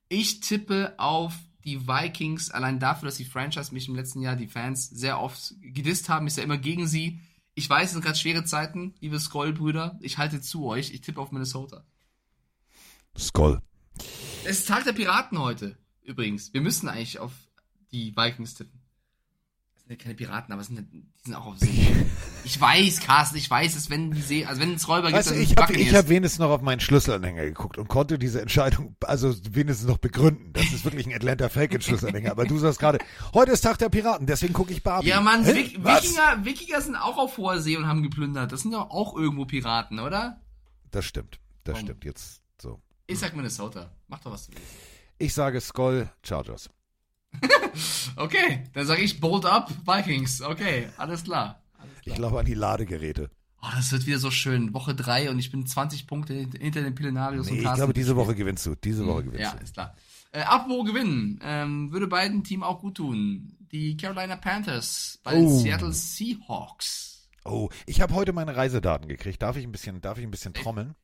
Ich 0.07 0.39
tippe 0.39 0.93
auf 0.97 1.33
die 1.65 1.85
Vikings, 1.85 2.49
allein 2.51 2.79
dafür, 2.79 3.07
dass 3.07 3.17
die 3.17 3.25
Franchise 3.25 3.73
mich 3.73 3.89
im 3.89 3.95
letzten 3.95 4.21
Jahr, 4.21 4.37
die 4.37 4.47
Fans, 4.47 4.89
sehr 4.89 5.19
oft 5.19 5.55
gedisst 5.61 6.07
haben. 6.07 6.27
Ich 6.27 6.37
ja 6.37 6.43
immer 6.43 6.57
gegen 6.57 6.87
sie. 6.87 7.19
Ich 7.57 7.67
weiß, 7.67 7.87
es 7.87 7.93
sind 7.93 8.03
gerade 8.03 8.19
schwere 8.19 8.43
Zeiten, 8.43 8.93
liebe 8.99 9.19
Skoll-Brüder. 9.19 9.97
Ich 9.99 10.19
halte 10.19 10.41
zu 10.41 10.67
euch. 10.67 10.91
Ich 10.91 11.01
tippe 11.01 11.19
auf 11.19 11.31
Minnesota. 11.31 11.83
Skoll. 13.17 13.63
Es 14.43 14.59
ist 14.59 14.67
Tag 14.67 14.83
der 14.83 14.93
Piraten 14.93 15.39
heute, 15.39 15.75
übrigens. 16.03 16.53
Wir 16.53 16.61
müssen 16.61 16.87
eigentlich 16.87 17.17
auf 17.17 17.31
die 17.91 18.15
Vikings 18.15 18.53
tippen. 18.53 18.79
Sind 19.87 20.01
ja 20.01 20.03
keine 20.03 20.15
Piraten, 20.15 20.51
aber 20.51 20.61
es 20.61 20.67
sind, 20.67 20.91
die 20.91 21.05
sind 21.23 21.33
auch 21.33 21.45
auf 21.45 21.57
See. 21.59 21.87
Ich 22.43 22.59
weiß, 22.59 23.01
Carsten, 23.01 23.37
ich 23.37 23.49
weiß, 23.49 23.73
dass 23.73 23.89
wenn 23.89 24.11
die 24.11 24.21
See, 24.21 24.45
also 24.45 24.61
wenn 24.61 24.73
es 24.73 24.87
Räuber 24.87 25.07
gibt, 25.07 25.17
Weißt 25.17 25.29
du, 25.29 25.33
dann 25.33 25.43
ich 25.43 25.55
habe 25.57 25.73
ich 25.73 25.93
hab 25.93 26.09
wenigstens 26.09 26.39
noch 26.39 26.49
auf 26.49 26.61
meinen 26.61 26.79
Schlüsselanhänger 26.81 27.43
geguckt 27.43 27.77
und 27.77 27.87
konnte 27.87 28.19
diese 28.19 28.41
Entscheidung, 28.41 28.95
also 29.01 29.33
wenigstens 29.51 29.87
noch 29.87 29.97
begründen. 29.97 30.51
Das 30.53 30.65
ist 30.73 30.83
wirklich 30.85 31.07
ein 31.07 31.13
Atlanta 31.13 31.47
Falcons 31.47 31.85
Schlüsselanhänger. 31.85 32.31
Aber 32.31 32.45
du 32.45 32.57
sagst 32.57 32.79
gerade, 32.79 32.99
heute 33.33 33.51
ist 33.51 33.61
Tag 33.61 33.77
der 33.77 33.87
Piraten, 33.89 34.27
deswegen 34.27 34.53
gucke 34.53 34.73
ich 34.73 34.83
Barbie. 34.83 35.07
Ja, 35.07 35.21
Mann, 35.21 35.43
Hä? 35.45 35.55
Wik 35.55 35.83
Was? 35.83 36.03
Wikinger, 36.03 36.45
Wikinger 36.45 36.81
sind 36.81 36.95
auch 36.97 37.17
auf 37.17 37.37
hoher 37.37 37.59
See 37.61 37.77
und 37.77 37.87
haben 37.87 38.03
geplündert. 38.03 38.51
Das 38.51 38.61
sind 38.61 38.73
doch 38.73 38.89
auch 38.89 39.15
irgendwo 39.15 39.45
Piraten, 39.45 39.99
oder? 39.99 40.41
Das 40.91 41.05
stimmt, 41.05 41.39
das 41.63 41.75
Komm. 41.75 41.85
stimmt. 41.85 42.03
Jetzt 42.05 42.41
so. 42.61 42.81
Ich 43.07 43.19
sag 43.19 43.35
Minnesota. 43.35 43.91
Mach 44.07 44.19
doch, 44.19 44.31
was 44.31 44.47
du 44.47 44.53
willst. 44.53 44.67
Ich 45.17 45.33
sage 45.33 45.59
Skoll 45.61 46.09
Chargers. 46.23 46.69
Okay, 48.15 48.63
dann 48.73 48.85
sage 48.87 49.01
ich 49.01 49.19
Bold 49.19 49.45
Up 49.45 49.71
Vikings. 49.85 50.41
Okay, 50.41 50.87
alles 50.97 51.23
klar. 51.23 51.61
Ich 52.03 52.15
glaube 52.15 52.39
an 52.39 52.45
die 52.45 52.53
Ladegeräte. 52.55 53.29
Oh, 53.61 53.67
das 53.75 53.91
wird 53.91 54.05
wieder 54.07 54.17
so 54.17 54.31
schön. 54.31 54.73
Woche 54.73 54.95
3 54.95 55.29
und 55.29 55.37
ich 55.39 55.51
bin 55.51 55.65
20 55.67 56.07
Punkte 56.07 56.33
hint- 56.33 56.57
hinter 56.57 56.81
den 56.81 56.95
Pillenarius 56.95 57.45
Nee, 57.47 57.59
und 57.59 57.65
ich 57.65 57.73
glaube, 57.73 57.93
diese 57.93 58.15
Woche 58.15 58.33
gewinnst 58.33 58.65
du. 58.65 58.75
Diese 58.75 59.05
Woche 59.05 59.23
gewinnst 59.25 59.41
Ja, 59.41 59.51
du. 59.55 59.63
ist 59.63 59.73
klar. 59.73 59.95
Äh, 60.31 60.41
apropos 60.41 60.85
gewinnen, 60.87 61.39
ähm, 61.43 61.91
würde 61.91 62.07
beiden 62.07 62.43
Teams 62.43 62.63
auch 62.63 62.79
gut 62.79 62.95
tun. 62.95 63.55
Die 63.71 63.97
Carolina 63.97 64.35
Panthers 64.35 65.19
bei 65.23 65.33
den 65.35 65.45
Oh. 65.45 65.59
Seattle 65.59 65.91
Seahawks. 65.93 67.29
Oh, 67.45 67.69
ich 67.85 68.01
habe 68.01 68.13
heute 68.13 68.33
meine 68.33 68.55
Reisedaten 68.55 69.07
gekriegt. 69.07 69.41
Darf 69.41 69.57
ich 69.57 69.63
ein 69.65 69.71
bisschen, 69.71 70.01
darf 70.01 70.17
ich 70.17 70.23
ein 70.23 70.31
bisschen 70.31 70.53
trommeln? 70.53 70.95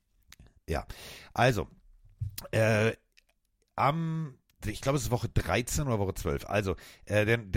Ja. 0.68 0.86
Also, 1.34 1.68
äh, 2.52 2.94
am, 3.76 4.36
ich 4.66 4.82
glaube, 4.82 4.98
es 4.98 5.04
ist 5.04 5.12
Woche 5.12 5.30
13 5.30 5.88
oder 5.88 6.00
Woche 6.00 6.14
12. 6.14 6.46
Also, 6.48 6.76
äh, 7.06 7.26
denn, 7.26 7.52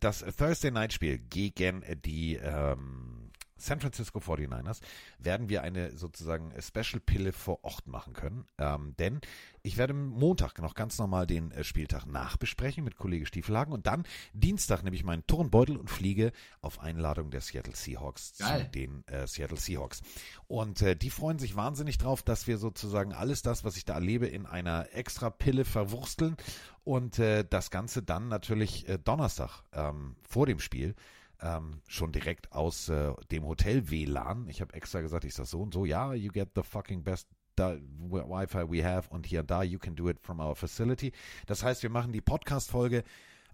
das 0.00 0.24
Thursday 0.36 0.70
Night 0.70 0.92
Spiel 0.92 1.18
gegen 1.18 1.82
die 2.04 2.36
ähm, 2.36 3.13
San 3.56 3.80
Francisco 3.80 4.18
49ers 4.18 4.80
werden 5.18 5.48
wir 5.48 5.62
eine 5.62 5.96
sozusagen 5.96 6.52
Special-Pille 6.60 7.32
vor 7.32 7.64
Ort 7.64 7.86
machen 7.86 8.12
können. 8.12 8.46
Ähm, 8.58 8.94
denn 8.98 9.20
ich 9.62 9.76
werde 9.78 9.94
Montag 9.94 10.60
noch 10.60 10.74
ganz 10.74 10.98
normal 10.98 11.26
den 11.26 11.50
äh, 11.52 11.64
Spieltag 11.64 12.06
nachbesprechen 12.06 12.84
mit 12.84 12.96
Kollege 12.96 13.26
Stiefelhagen 13.26 13.72
und 13.72 13.86
dann 13.86 14.04
Dienstag 14.32 14.82
nehme 14.82 14.96
ich 14.96 15.04
meinen 15.04 15.26
Turnbeutel 15.26 15.76
und 15.76 15.88
fliege 15.88 16.32
auf 16.60 16.80
Einladung 16.80 17.30
der 17.30 17.40
Seattle 17.40 17.74
Seahawks 17.74 18.34
Geil. 18.38 18.64
zu 18.64 18.70
den 18.70 19.06
äh, 19.08 19.26
Seattle 19.26 19.56
Seahawks. 19.56 20.02
Und 20.46 20.82
äh, 20.82 20.96
die 20.96 21.10
freuen 21.10 21.38
sich 21.38 21.56
wahnsinnig 21.56 21.98
drauf, 21.98 22.22
dass 22.22 22.46
wir 22.46 22.58
sozusagen 22.58 23.12
alles 23.12 23.42
das, 23.42 23.64
was 23.64 23.76
ich 23.76 23.84
da 23.84 23.94
erlebe, 23.94 24.26
in 24.26 24.46
einer 24.46 24.92
extra 24.92 25.30
Pille 25.30 25.64
verwursteln 25.64 26.36
und 26.84 27.18
äh, 27.18 27.44
das 27.48 27.70
Ganze 27.70 28.02
dann 28.02 28.28
natürlich 28.28 28.88
äh, 28.88 28.98
Donnerstag 28.98 29.62
ähm, 29.72 30.16
vor 30.28 30.46
dem 30.46 30.60
Spiel 30.60 30.94
ähm, 31.40 31.80
schon 31.86 32.12
direkt 32.12 32.52
aus 32.52 32.88
äh, 32.88 33.12
dem 33.30 33.44
Hotel 33.44 33.90
WLAN. 33.90 34.48
Ich 34.48 34.60
habe 34.60 34.74
extra 34.74 35.00
gesagt, 35.00 35.24
ich 35.24 35.34
sag 35.34 35.46
so 35.46 35.60
und 35.60 35.74
so, 35.74 35.84
ja, 35.84 36.14
you 36.14 36.30
get 36.30 36.50
the 36.54 36.62
fucking 36.62 37.02
best 37.02 37.28
Wi-Fi 37.56 38.70
we 38.70 38.84
have 38.84 39.08
und 39.10 39.26
hier 39.26 39.40
und 39.40 39.50
da, 39.50 39.62
you 39.62 39.78
can 39.78 39.94
do 39.94 40.08
it 40.08 40.18
from 40.20 40.40
our 40.40 40.56
facility. 40.56 41.12
Das 41.46 41.62
heißt, 41.62 41.82
wir 41.82 41.90
machen 41.90 42.12
die 42.12 42.20
Podcast-Folge 42.20 43.04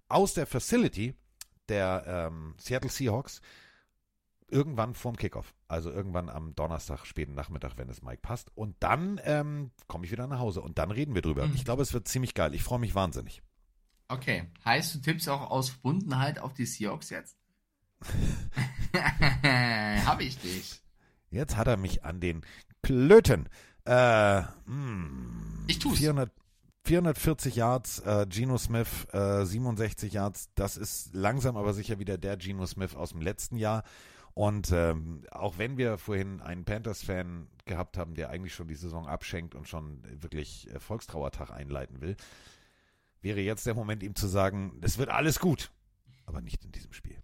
aus 0.08 0.34
der 0.34 0.46
Facility 0.46 1.14
der 1.68 2.04
ähm, 2.06 2.54
Seattle 2.58 2.90
Seahawks 2.90 3.40
irgendwann 4.50 4.94
vorm 4.94 5.16
Kickoff. 5.16 5.54
Also 5.68 5.90
irgendwann 5.90 6.28
am 6.28 6.54
Donnerstag, 6.54 7.06
späten 7.06 7.34
Nachmittag, 7.34 7.76
wenn 7.76 7.88
es 7.88 8.02
Mike 8.02 8.20
passt. 8.22 8.50
Und 8.56 8.76
dann 8.80 9.20
ähm, 9.24 9.70
komme 9.86 10.04
ich 10.04 10.10
wieder 10.10 10.26
nach 10.26 10.40
Hause 10.40 10.60
und 10.60 10.78
dann 10.78 10.90
reden 10.90 11.14
wir 11.14 11.22
drüber. 11.22 11.46
Mhm. 11.46 11.54
Ich 11.54 11.64
glaube, 11.64 11.82
es 11.82 11.92
wird 11.92 12.08
ziemlich 12.08 12.34
geil. 12.34 12.54
Ich 12.54 12.62
freue 12.62 12.80
mich 12.80 12.94
wahnsinnig. 12.94 13.42
Okay, 14.08 14.50
heißt 14.64 14.96
du 14.96 15.00
tippst 15.00 15.28
auch 15.28 15.50
aus 15.50 15.70
Verbundenheit 15.70 16.40
auf 16.40 16.52
die 16.52 16.66
Seahawks 16.66 17.10
jetzt? 17.10 17.39
Hab 20.04 20.20
ich 20.20 20.38
dich. 20.38 20.80
Jetzt 21.30 21.56
hat 21.56 21.68
er 21.68 21.76
mich 21.76 22.04
an 22.04 22.20
den 22.20 22.42
Klöten. 22.82 23.48
Äh, 23.84 24.42
hm, 24.66 25.64
Ich 25.68 25.78
tu's. 25.78 25.98
400, 25.98 26.30
440 26.84 27.56
Yards, 27.56 28.00
äh, 28.00 28.26
Geno 28.28 28.58
Smith, 28.58 29.06
äh, 29.12 29.44
67 29.44 30.12
Yards. 30.12 30.48
Das 30.54 30.76
ist 30.76 31.14
langsam 31.14 31.56
aber 31.56 31.72
sicher 31.72 31.98
wieder 31.98 32.18
der 32.18 32.36
Geno 32.36 32.66
Smith 32.66 32.96
aus 32.96 33.10
dem 33.10 33.20
letzten 33.20 33.56
Jahr. 33.56 33.84
Und 34.34 34.70
ähm, 34.72 35.24
auch 35.30 35.58
wenn 35.58 35.76
wir 35.76 35.98
vorhin 35.98 36.40
einen 36.40 36.64
Panthers-Fan 36.64 37.48
gehabt 37.64 37.98
haben, 37.98 38.14
der 38.14 38.30
eigentlich 38.30 38.54
schon 38.54 38.68
die 38.68 38.74
Saison 38.74 39.06
abschenkt 39.06 39.54
und 39.54 39.68
schon 39.68 40.02
wirklich 40.22 40.68
äh, 40.70 40.80
Volkstrauertag 40.80 41.50
einleiten 41.50 42.00
will, 42.00 42.16
wäre 43.20 43.40
jetzt 43.40 43.66
der 43.66 43.74
Moment, 43.74 44.02
ihm 44.02 44.14
zu 44.14 44.28
sagen, 44.28 44.78
es 44.82 44.98
wird 44.98 45.10
alles 45.10 45.40
gut. 45.40 45.70
Aber 46.26 46.40
nicht 46.40 46.64
in 46.64 46.72
diesem 46.72 46.92
Spiel. 46.92 47.19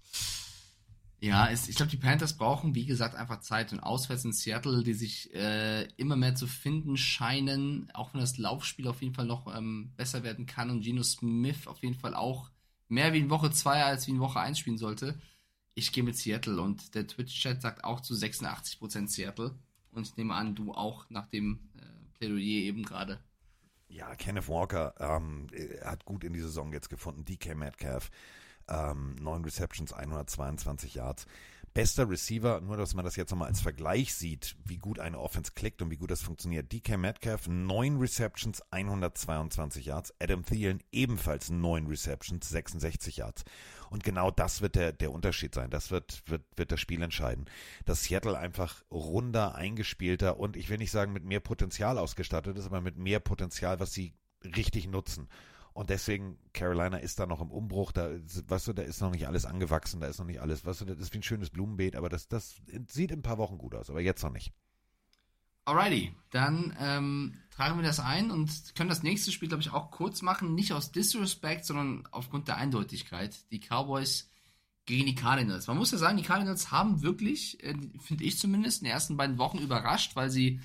Ja, 1.27 1.48
es, 1.51 1.69
ich 1.69 1.74
glaube, 1.74 1.90
die 1.90 1.97
Panthers 1.97 2.36
brauchen, 2.36 2.77
wie 2.77 2.86
gesagt, 2.86 3.16
einfach 3.16 3.40
Zeit 3.40 3.73
und 3.73 3.81
auswärts 3.81 4.24
in 4.24 4.32
Seattle, 4.32 4.85
die 4.85 4.94
sich 4.94 5.35
äh, 5.35 5.85
immer 5.97 6.15
mehr 6.15 6.36
zu 6.36 6.47
finden 6.47 6.97
scheinen, 6.97 7.90
auch 7.94 8.15
wenn 8.15 8.20
das 8.20 8.39
Laufspiel 8.39 8.86
auf 8.86 9.03
jeden 9.03 9.15
Fall 9.15 9.27
noch 9.27 9.53
ähm, 9.53 9.93
besser 9.97 10.23
werden 10.23 10.47
kann 10.47 10.70
und 10.70 10.82
Geno 10.82 11.03
Smith 11.03 11.66
auf 11.66 11.82
jeden 11.82 11.98
Fall 11.98 12.15
auch 12.15 12.51
mehr 12.89 13.12
wie 13.12 13.19
in 13.19 13.31
Woche 13.31 13.51
2 13.51 13.82
als 13.82 14.07
wie 14.07 14.12
in 14.12 14.20
Woche 14.20 14.39
1 14.39 14.59
spielen 14.59 14.78
sollte. 14.78 15.19
Ich 15.74 15.93
gehe 15.93 16.05
mit 16.05 16.16
Seattle 16.16 16.61
und 16.61 16.94
der 16.94 17.09
Twitch-Chat 17.09 17.61
sagt 17.61 17.82
auch 17.82 18.01
zu 18.01 18.15
86% 18.15 19.09
Seattle. 19.09 19.59
Und 19.90 20.07
ich 20.07 20.16
nehme 20.16 20.35
an, 20.35 20.55
du 20.55 20.73
auch 20.73 21.11
nach 21.11 21.27
dem 21.27 21.70
äh, 21.74 21.81
Plädoyer 22.19 22.62
eben 22.62 22.85
gerade. 22.85 23.19
Ja, 23.89 24.15
Kenneth 24.15 24.48
Walker 24.48 24.94
ähm, 25.01 25.48
hat 25.85 26.05
gut 26.05 26.23
in 26.23 26.32
die 26.32 26.40
Saison 26.40 26.73
jetzt 26.73 26.89
gefunden. 26.89 27.24
DK 27.24 27.57
Metcalf, 27.57 28.11
ähm, 28.68 29.14
9 29.20 29.44
Receptions, 29.44 29.93
122 29.93 30.94
Yards. 30.94 31.26
Bester 31.76 32.09
Receiver, 32.09 32.62
nur 32.62 32.78
dass 32.78 32.94
man 32.94 33.05
das 33.05 33.16
jetzt 33.16 33.30
nochmal 33.30 33.48
als 33.48 33.60
Vergleich 33.60 34.14
sieht, 34.14 34.56
wie 34.64 34.78
gut 34.78 34.98
eine 34.98 35.18
Offense 35.20 35.52
klickt 35.55 35.82
und 35.82 35.90
wie 35.90 35.98
gut 35.98 36.10
das 36.10 36.22
funktioniert. 36.22 36.72
DK 36.72 36.97
Metcalf, 36.97 37.48
9 37.48 37.98
Receptions, 37.98 38.62
122 38.70 39.84
Yards. 39.84 40.14
Adam 40.18 40.43
Thielen 40.43 40.82
ebenfalls 40.90 41.51
9 41.51 41.86
Receptions, 41.86 42.48
66 42.48 43.18
Yards. 43.18 43.44
Und 43.90 44.05
genau 44.05 44.30
das 44.30 44.62
wird 44.62 44.74
der, 44.74 44.94
der 44.94 45.12
Unterschied 45.12 45.55
sein. 45.55 45.68
Das 45.68 45.90
wird, 45.90 46.22
wird, 46.24 46.44
wird 46.56 46.72
das 46.72 46.80
Spiel 46.80 47.02
entscheiden. 47.02 47.44
Dass 47.84 48.05
Seattle 48.05 48.38
einfach 48.38 48.82
runder, 48.90 49.55
eingespielter 49.55 50.38
und 50.38 50.56
ich 50.56 50.70
will 50.70 50.78
nicht 50.78 50.90
sagen 50.90 51.12
mit 51.12 51.24
mehr 51.24 51.40
Potenzial 51.40 51.98
ausgestattet 51.98 52.56
ist, 52.56 52.64
aber 52.64 52.80
mit 52.80 52.97
mehr 52.97 53.20
Potenzial, 53.20 53.80
was 53.80 53.93
sie 53.93 54.14
richtig 54.43 54.88
nutzen. 54.88 55.28
Und 55.77 55.90
deswegen, 55.90 56.39
Carolina 56.55 56.97
ist 56.97 57.20
da 57.20 57.27
noch 57.27 57.43
im 57.43 57.51
Umbruch, 57.51 57.93
da, 57.93 58.09
weißt 58.48 58.69
du, 58.69 58.73
da 58.73 58.82
ist 58.82 59.03
noch 59.03 59.11
nicht 59.11 59.27
alles 59.27 59.44
angewachsen, 59.44 60.01
da 60.01 60.07
ist 60.07 60.19
noch 60.19 60.24
nicht 60.24 60.40
alles, 60.40 60.65
weißt 60.65 60.81
du, 60.81 60.85
das 60.86 60.98
ist 60.98 61.12
wie 61.12 61.19
ein 61.19 61.23
schönes 61.23 61.51
Blumenbeet, 61.51 61.97
aber 61.97 62.09
das, 62.09 62.28
das 62.28 62.62
sieht 62.89 63.11
in 63.11 63.19
ein 63.19 63.23
paar 63.23 63.36
Wochen 63.36 63.59
gut 63.59 63.74
aus, 63.74 63.90
aber 63.90 64.01
jetzt 64.01 64.23
noch 64.23 64.32
nicht. 64.32 64.55
Alrighty, 65.66 66.15
dann 66.31 66.74
ähm, 66.81 67.35
tragen 67.51 67.77
wir 67.77 67.85
das 67.85 68.01
ein 68.01 68.31
und 68.31 68.74
können 68.74 68.89
das 68.89 69.03
nächste 69.03 69.32
Spiel, 69.32 69.48
glaube 69.48 69.62
ich, 69.62 69.70
auch 69.70 69.90
kurz 69.90 70.23
machen. 70.23 70.55
Nicht 70.55 70.73
aus 70.73 70.93
Disrespect, 70.93 71.66
sondern 71.66 72.09
aufgrund 72.11 72.48
der 72.48 72.57
Eindeutigkeit. 72.57 73.36
Die 73.51 73.61
Cowboys 73.61 74.31
gegen 74.86 75.05
die 75.05 75.15
Cardinals. 75.15 75.66
Man 75.66 75.77
muss 75.77 75.93
ja 75.93 75.98
sagen, 75.98 76.16
die 76.16 76.23
Cardinals 76.23 76.70
haben 76.70 77.03
wirklich, 77.03 77.62
äh, 77.62 77.74
finde 78.01 78.24
ich 78.24 78.39
zumindest, 78.39 78.81
in 78.81 78.86
den 78.86 78.93
ersten 78.93 79.19
beiden 79.19 79.36
Wochen 79.36 79.59
überrascht, 79.59 80.16
weil 80.16 80.31
sie 80.31 80.61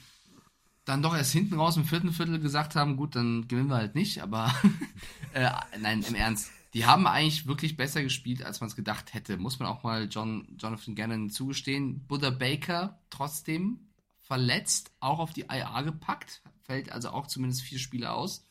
dann 0.85 1.01
doch 1.01 1.15
erst 1.15 1.31
hinten 1.31 1.55
raus 1.55 1.77
im 1.77 1.85
vierten 1.85 2.11
Viertel 2.11 2.39
gesagt 2.39 2.75
haben, 2.75 2.97
gut, 2.97 3.15
dann 3.15 3.47
gewinnen 3.47 3.69
wir 3.69 3.75
halt 3.75 3.95
nicht, 3.95 4.21
aber 4.21 4.53
äh, 5.33 5.49
nein, 5.79 6.03
im 6.07 6.15
Ernst. 6.15 6.51
Die 6.73 6.85
haben 6.85 7.05
eigentlich 7.05 7.47
wirklich 7.47 7.75
besser 7.75 8.01
gespielt, 8.01 8.43
als 8.43 8.61
man 8.61 8.69
es 8.69 8.77
gedacht 8.77 9.13
hätte. 9.13 9.37
Muss 9.37 9.59
man 9.59 9.67
auch 9.67 9.83
mal 9.83 10.07
John, 10.09 10.55
Jonathan 10.57 10.95
Gannon 10.95 11.29
zugestehen. 11.29 12.07
Buddha 12.07 12.29
Baker 12.29 12.99
trotzdem 13.09 13.91
verletzt, 14.21 14.91
auch 15.01 15.19
auf 15.19 15.33
die 15.33 15.47
IA 15.51 15.81
gepackt, 15.81 16.41
fällt 16.61 16.91
also 16.91 17.09
auch 17.09 17.27
zumindest 17.27 17.63
vier 17.63 17.79
Spiele 17.79 18.11
aus. 18.11 18.47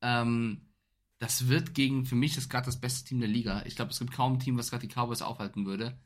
Ähm, 0.00 0.62
das 1.20 1.46
wird 1.46 1.74
gegen, 1.74 2.04
für 2.04 2.16
mich 2.16 2.36
ist 2.36 2.48
gerade 2.48 2.66
das 2.66 2.80
beste 2.80 3.04
Team 3.04 3.20
der 3.20 3.28
Liga. 3.28 3.62
Ich 3.64 3.76
glaube, 3.76 3.92
es 3.92 4.00
gibt 4.00 4.12
kaum 4.12 4.34
ein 4.34 4.38
Team, 4.40 4.58
was 4.58 4.70
gerade 4.70 4.84
die 4.84 4.92
Cowboys 4.92 5.22
aufhalten 5.22 5.64
würde. 5.64 5.96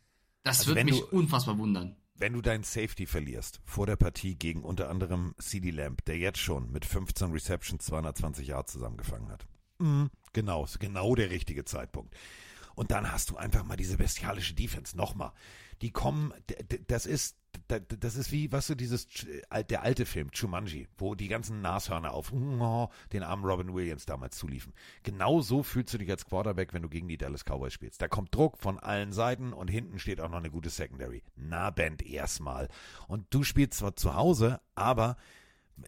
Das 0.43 0.61
also 0.61 0.75
wird 0.75 0.85
mich 0.85 1.01
du, 1.01 1.07
unfassbar 1.07 1.57
wundern 1.57 1.97
wenn 2.19 2.33
du 2.33 2.41
deinen 2.41 2.65
Safety 2.65 3.07
verlierst 3.07 3.61
vor 3.65 3.87
der 3.87 3.97
Partie 3.97 4.35
gegen 4.35 4.63
unter 4.63 4.89
anderem 4.91 5.35
CD 5.39 5.71
Lamb, 5.71 6.05
der 6.07 6.19
jetzt 6.19 6.39
schon 6.39 6.71
mit 6.71 6.85
15 6.85 7.31
Receptions 7.33 7.85
220 7.85 8.49
Yards 8.49 8.73
zusammengefangen 8.73 9.29
hat. 9.31 9.47
Mhm, 9.79 10.11
genau, 10.33 10.67
genau 10.79 11.15
der 11.15 11.31
richtige 11.31 11.65
Zeitpunkt. 11.65 12.15
Und 12.75 12.91
dann 12.91 13.11
hast 13.11 13.31
du 13.31 13.37
einfach 13.37 13.65
mal 13.65 13.77
diese 13.77 13.97
bestialische 13.97 14.55
Defense. 14.55 14.97
Nochmal. 14.97 15.33
Die 15.83 15.91
kommen, 15.91 16.33
das 16.87 17.07
ist, 17.07 17.37
das 17.69 18.17
ist 18.17 18.33
wie, 18.33 18.53
was 18.53 18.67
weißt 18.67 18.71
du, 18.71 18.75
dieses, 18.75 19.07
der 19.69 19.83
alte 19.83 20.07
Film, 20.07 20.31
Chumanji, 20.31 20.89
wo 20.99 21.15
die 21.15 21.29
ganzen 21.29 21.61
Nashörner 21.63 22.13
auf 22.13 22.31
den 23.13 23.23
armen 23.23 23.45
Robin 23.45 23.75
Williams 23.75 24.07
damals 24.07 24.37
zuliefen. 24.39 24.73
Genau 25.03 25.41
so 25.41 25.63
fühlst 25.63 25.95
du 25.95 25.99
dich 25.99 26.11
als 26.11 26.27
Quarterback, 26.27 26.73
wenn 26.73 26.83
du 26.83 26.89
gegen 26.89 27.09
die 27.09 27.19
Dallas 27.19 27.45
Cowboys 27.45 27.73
spielst. 27.73 28.01
Da 28.01 28.09
kommt 28.09 28.35
Druck 28.35 28.59
von 28.59 28.79
allen 28.79 29.13
Seiten 29.13 29.53
und 29.53 29.69
hinten 29.69 29.99
steht 29.99 30.21
auch 30.21 30.29
noch 30.29 30.39
eine 30.39 30.51
gute 30.51 30.71
Secondary. 30.71 31.23
Na, 31.37 31.71
Band 31.71 32.03
erstmal. 32.03 32.69
Und 33.09 33.27
du 33.31 33.43
spielst 33.43 33.79
zwar 33.79 33.97
zu 33.97 34.15
Hause, 34.15 34.61
aber 34.75 35.17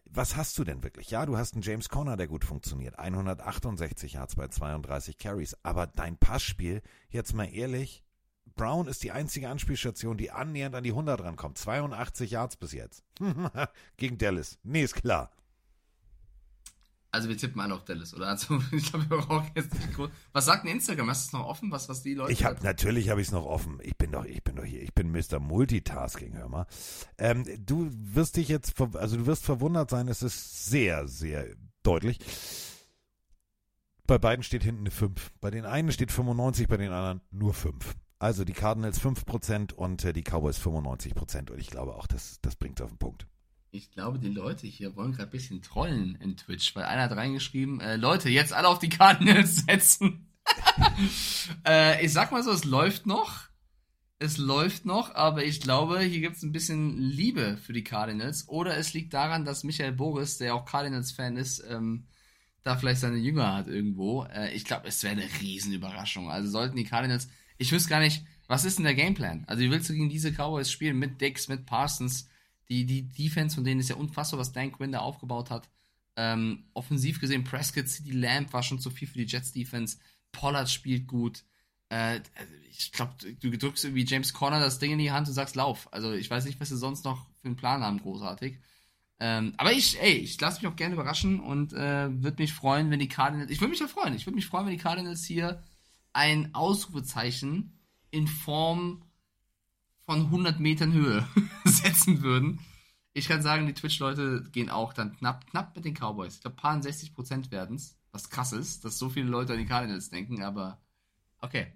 was 0.05 0.35
hast 0.35 0.57
du 0.57 0.63
denn 0.63 0.83
wirklich? 0.83 1.09
Ja, 1.09 1.25
du 1.25 1.37
hast 1.37 1.53
einen 1.53 1.63
James 1.63 1.89
Conner, 1.89 2.15
der 2.15 2.27
gut 2.27 2.45
funktioniert. 2.45 2.99
168 2.99 4.13
Yards 4.13 4.35
bei 4.35 4.47
32 4.47 5.17
Carries. 5.17 5.57
Aber 5.63 5.87
dein 5.87 6.17
Passspiel, 6.17 6.81
jetzt 7.09 7.33
mal 7.33 7.45
ehrlich, 7.45 8.03
Brown 8.55 8.87
ist 8.87 9.03
die 9.03 9.11
einzige 9.11 9.49
Anspielstation, 9.49 10.17
die 10.17 10.31
annähernd 10.31 10.75
an 10.75 10.83
die 10.83 10.91
100 10.91 11.21
rankommt. 11.21 11.57
82 11.57 12.31
Yards 12.31 12.55
bis 12.55 12.71
jetzt. 12.71 13.03
Gegen 13.97 14.17
Dallas. 14.17 14.59
Nee, 14.63 14.83
ist 14.83 14.95
klar. 14.95 15.31
Also 17.11 17.27
wir 17.27 17.37
tippen 17.37 17.59
alle 17.59 17.73
auf 17.73 17.85
Dallas, 17.85 18.13
oder? 18.13 18.27
Also 18.27 18.61
ich 18.71 18.91
glaube, 18.91 19.09
wir 19.09 19.17
brauchen 19.17 19.49
jetzt 19.55 19.73
nicht 19.73 19.93
groß. 19.93 20.09
Was 20.31 20.45
sagt 20.45 20.63
denn 20.63 20.73
Instagram? 20.73 21.09
Hast 21.09 21.25
du 21.25 21.37
es 21.37 21.41
noch 21.41 21.47
offen? 21.47 21.71
Was, 21.71 21.89
was 21.89 22.03
die 22.03 22.13
Leute. 22.13 22.31
Ich 22.31 22.45
habe 22.45 22.63
natürlich 22.63 23.09
habe 23.09 23.19
ich 23.19 23.27
es 23.27 23.33
noch 23.33 23.45
offen. 23.45 23.79
Ich 23.81 23.97
bin 23.97 24.11
doch, 24.11 24.25
ich 24.25 24.43
bin 24.43 24.55
doch 24.55 24.63
hier. 24.63 24.83
Ich 24.83 24.93
bin 24.93 25.11
Mr. 25.11 25.39
Multitasking, 25.39 26.33
hör 26.37 26.49
mal. 26.49 26.67
Ähm, 27.17 27.45
du 27.65 27.89
wirst 27.91 28.37
dich 28.37 28.47
jetzt, 28.47 28.79
also 28.95 29.17
du 29.17 29.25
wirst 29.25 29.43
verwundert 29.43 29.89
sein. 29.89 30.07
Es 30.07 30.21
ist 30.21 30.65
sehr, 30.67 31.07
sehr 31.07 31.47
deutlich. 31.81 32.19
Bei 34.05 34.19
beiden 34.19 34.43
steht 34.43 34.63
hinten 34.63 34.81
eine 34.81 34.91
5. 34.91 35.31
Bei 35.41 35.49
den 35.49 35.65
einen 35.65 35.91
steht 35.91 36.11
95, 36.11 36.67
bei 36.67 36.77
den 36.77 36.91
anderen 36.91 37.21
nur 37.31 37.53
5. 37.53 37.95
Also 38.19 38.43
die 38.43 38.53
Cardinals 38.53 39.01
5% 39.01 39.73
und 39.73 40.03
äh, 40.03 40.11
die 40.11 40.23
Cowboys 40.23 40.59
95%. 40.59 41.51
Und 41.51 41.59
ich 41.59 41.69
glaube 41.69 41.95
auch, 41.95 42.05
das, 42.05 42.39
das 42.41 42.57
bringt 42.57 42.79
es 42.79 42.83
auf 42.83 42.91
den 42.91 42.97
Punkt. 42.97 43.25
Ich 43.71 43.91
glaube, 43.91 44.19
die 44.19 44.29
Leute 44.29 44.67
hier 44.67 44.95
wollen 44.95 45.13
gerade 45.13 45.29
ein 45.29 45.31
bisschen 45.31 45.61
trollen 45.61 46.15
in 46.15 46.35
Twitch, 46.35 46.75
weil 46.75 46.83
einer 46.83 47.03
hat 47.03 47.15
reingeschrieben, 47.15 47.79
äh, 47.79 47.95
Leute, 47.95 48.29
jetzt 48.29 48.51
alle 48.51 48.67
auf 48.67 48.79
die 48.79 48.89
Cardinals 48.89 49.55
setzen. 49.67 50.27
äh, 51.65 52.03
ich 52.03 52.11
sag 52.11 52.31
mal 52.31 52.43
so, 52.43 52.51
es 52.51 52.65
läuft 52.65 53.05
noch. 53.05 53.47
Es 54.21 54.37
läuft 54.37 54.85
noch, 54.85 55.15
aber 55.15 55.45
ich 55.45 55.61
glaube, 55.61 56.01
hier 56.01 56.19
gibt 56.19 56.35
es 56.35 56.43
ein 56.43 56.51
bisschen 56.51 56.97
Liebe 56.97 57.55
für 57.55 57.71
die 57.71 57.85
Cardinals. 57.85 58.49
Oder 58.49 58.75
es 58.75 58.93
liegt 58.93 59.13
daran, 59.13 59.45
dass 59.45 59.63
Michael 59.63 59.93
Boris, 59.93 60.37
der 60.37 60.55
auch 60.55 60.65
Cardinals-Fan 60.65 61.37
ist, 61.37 61.63
ähm, 61.69 62.05
da 62.63 62.75
vielleicht 62.75 62.99
seine 62.99 63.15
Jünger 63.17 63.55
hat 63.55 63.67
irgendwo. 63.69 64.25
Äh, 64.25 64.51
ich 64.53 64.65
glaube, 64.65 64.89
es 64.89 65.01
wäre 65.03 65.13
eine 65.13 65.29
Riesenüberraschung. 65.39 66.29
Also 66.29 66.49
sollten 66.49 66.75
die 66.75 66.83
Cardinals, 66.83 67.29
ich 67.59 67.71
wüsste 67.71 67.89
gar 67.89 67.99
nicht, 67.99 68.23
was 68.47 68.65
ist 68.65 68.79
denn 68.79 68.85
der 68.85 68.95
Gameplan? 68.95 69.43
Also 69.45 69.61
wie 69.61 69.69
willst 69.69 69.89
du 69.89 69.93
gegen 69.93 70.09
diese 70.09 70.31
Cowboys 70.31 70.71
spielen 70.71 70.97
mit 70.97 71.21
Dix, 71.21 71.47
mit 71.47 71.67
Parsons? 71.67 72.27
Die, 72.69 72.85
die 72.85 73.03
Defense 73.03 73.55
von 73.55 73.63
denen 73.63 73.79
ist 73.79 73.89
ja 73.89 73.95
unfassbar, 73.95 74.39
was 74.39 74.53
Dan 74.53 74.71
Quinn 74.71 74.91
da 74.91 74.99
aufgebaut 74.99 75.51
hat. 75.51 75.69
Ähm, 76.15 76.65
offensiv 76.73 77.19
gesehen, 77.19 77.43
Prescott 77.43 77.87
City 77.87 78.11
Lamp 78.11 78.51
war 78.53 78.63
schon 78.63 78.79
zu 78.79 78.89
viel 78.89 79.07
für 79.07 79.19
die 79.19 79.25
Jets 79.25 79.51
Defense. 79.51 79.97
Pollard 80.31 80.69
spielt 80.69 81.07
gut. 81.07 81.43
Äh, 81.89 82.21
ich 82.71 82.91
glaube, 82.91 83.13
du 83.39 83.51
drückst 83.51 83.85
irgendwie 83.85 84.05
James 84.05 84.33
Conner 84.33 84.59
das 84.59 84.79
Ding 84.79 84.91
in 84.91 84.99
die 84.99 85.11
Hand 85.11 85.27
und 85.27 85.33
sagst 85.33 85.55
Lauf. 85.55 85.91
Also 85.91 86.13
ich 86.13 86.29
weiß 86.29 86.45
nicht, 86.45 86.59
was 86.59 86.69
sie 86.69 86.77
sonst 86.77 87.05
noch 87.05 87.27
für 87.41 87.47
einen 87.47 87.55
Plan 87.55 87.83
haben, 87.83 87.99
großartig. 87.99 88.57
Ähm, 89.19 89.53
aber 89.57 89.73
ich, 89.73 90.01
ey, 90.01 90.13
ich 90.13 90.39
lasse 90.39 90.61
mich 90.61 90.71
auch 90.71 90.75
gerne 90.75 90.93
überraschen 90.93 91.39
und 91.39 91.73
äh, 91.73 92.09
würde 92.23 92.41
mich 92.41 92.53
freuen, 92.53 92.89
wenn 92.89 92.99
die 92.99 93.09
Cardinals. 93.09 93.51
Ich 93.51 93.59
würde 93.59 93.71
mich 93.71 93.79
ja 93.79 93.87
freuen. 93.87 94.15
Ich 94.15 94.25
würde 94.25 94.35
mich 94.35 94.45
freuen, 94.45 94.65
wenn 94.65 94.73
die 94.73 94.81
Cardinals 94.81 95.25
hier 95.25 95.61
ein 96.13 96.53
Ausrufezeichen 96.55 97.79
in 98.11 98.27
Form 98.27 99.03
von 100.05 100.25
100 100.25 100.59
Metern 100.59 100.93
Höhe 100.93 101.27
setzen 101.65 102.21
würden. 102.21 102.59
Ich 103.13 103.27
kann 103.27 103.41
sagen, 103.41 103.67
die 103.67 103.73
Twitch-Leute 103.73 104.49
gehen 104.51 104.69
auch 104.69 104.93
dann 104.93 105.15
knapp, 105.17 105.47
knapp 105.49 105.75
mit 105.75 105.85
den 105.85 105.93
Cowboys. 105.93 106.35
Ich 106.35 106.41
glaube, 106.41 106.55
paar 106.55 106.81
60 106.81 107.13
Prozent 107.13 107.51
werden 107.51 107.75
es. 107.75 107.97
Was 108.11 108.29
krass 108.29 108.53
ist, 108.53 108.85
dass 108.85 108.97
so 108.97 109.09
viele 109.09 109.27
Leute 109.27 109.53
an 109.53 109.59
die 109.59 109.65
Cardinals 109.65 110.09
denken, 110.09 110.41
aber 110.41 110.81
okay. 111.41 111.67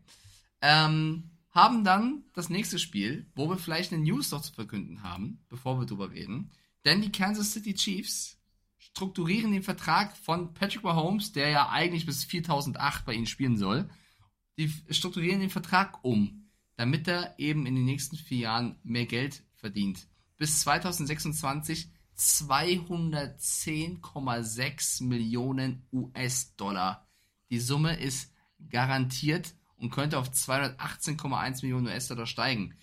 Ähm, 0.61 1.29
haben 1.51 1.83
dann 1.83 2.23
das 2.33 2.49
nächste 2.49 2.79
Spiel, 2.79 3.29
wo 3.35 3.47
wir 3.49 3.57
vielleicht 3.57 3.93
eine 3.93 4.01
News 4.01 4.31
noch 4.31 4.41
zu 4.41 4.53
verkünden 4.53 5.03
haben, 5.03 5.43
bevor 5.49 5.79
wir 5.79 5.85
drüber 5.85 6.09
reden. 6.11 6.51
Denn 6.85 7.01
die 7.01 7.11
Kansas 7.11 7.51
City 7.53 7.75
Chiefs 7.75 8.39
strukturieren 8.79 9.51
den 9.51 9.63
Vertrag 9.63 10.17
von 10.17 10.53
Patrick 10.53 10.83
Mahomes, 10.83 11.31
der 11.31 11.49
ja 11.49 11.69
eigentlich 11.69 12.05
bis 12.05 12.27
2008 12.27 13.05
bei 13.05 13.13
ihnen 13.13 13.27
spielen 13.27 13.57
soll. 13.57 13.89
Die 14.57 14.69
strukturieren 14.89 15.39
den 15.39 15.49
Vertrag 15.49 16.03
um 16.03 16.43
damit 16.75 17.07
er 17.07 17.33
eben 17.37 17.65
in 17.65 17.75
den 17.75 17.85
nächsten 17.85 18.17
vier 18.17 18.39
Jahren 18.39 18.75
mehr 18.83 19.05
Geld 19.05 19.45
verdient. 19.55 20.09
Bis 20.37 20.59
2026 20.61 21.89
210,6 22.17 25.03
Millionen 25.03 25.87
US-Dollar. 25.91 27.07
Die 27.49 27.59
Summe 27.59 27.99
ist 27.99 28.31
garantiert 28.69 29.55
und 29.77 29.89
könnte 29.89 30.19
auf 30.19 30.29
218,1 30.29 31.63
Millionen 31.63 31.87
US-Dollar 31.87 32.27
steigen. 32.27 32.75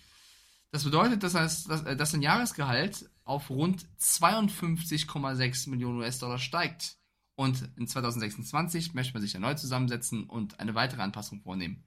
Das 0.71 0.83
bedeutet, 0.83 1.23
dass, 1.23 1.31
das, 1.33 1.63
dass 1.65 2.13
ein 2.13 2.21
Jahresgehalt 2.21 3.09
auf 3.23 3.49
rund 3.49 3.87
52,6 3.99 5.69
Millionen 5.69 5.99
US-Dollar 5.99 6.39
steigt. 6.39 6.97
Und 7.35 7.69
in 7.77 7.87
2026 7.87 8.93
möchte 8.93 9.13
man 9.13 9.21
sich 9.21 9.33
erneut 9.33 9.59
zusammensetzen 9.59 10.25
und 10.25 10.59
eine 10.59 10.75
weitere 10.75 11.01
Anpassung 11.01 11.41
vornehmen. 11.41 11.83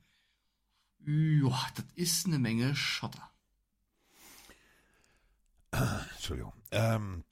Ja, 1.06 1.66
das 1.74 1.84
ist 1.94 2.26
eine 2.26 2.38
Menge 2.38 2.74
Schotter. 2.74 3.30
Entschuldigung. 6.14 6.54
Ähm, 6.70 7.24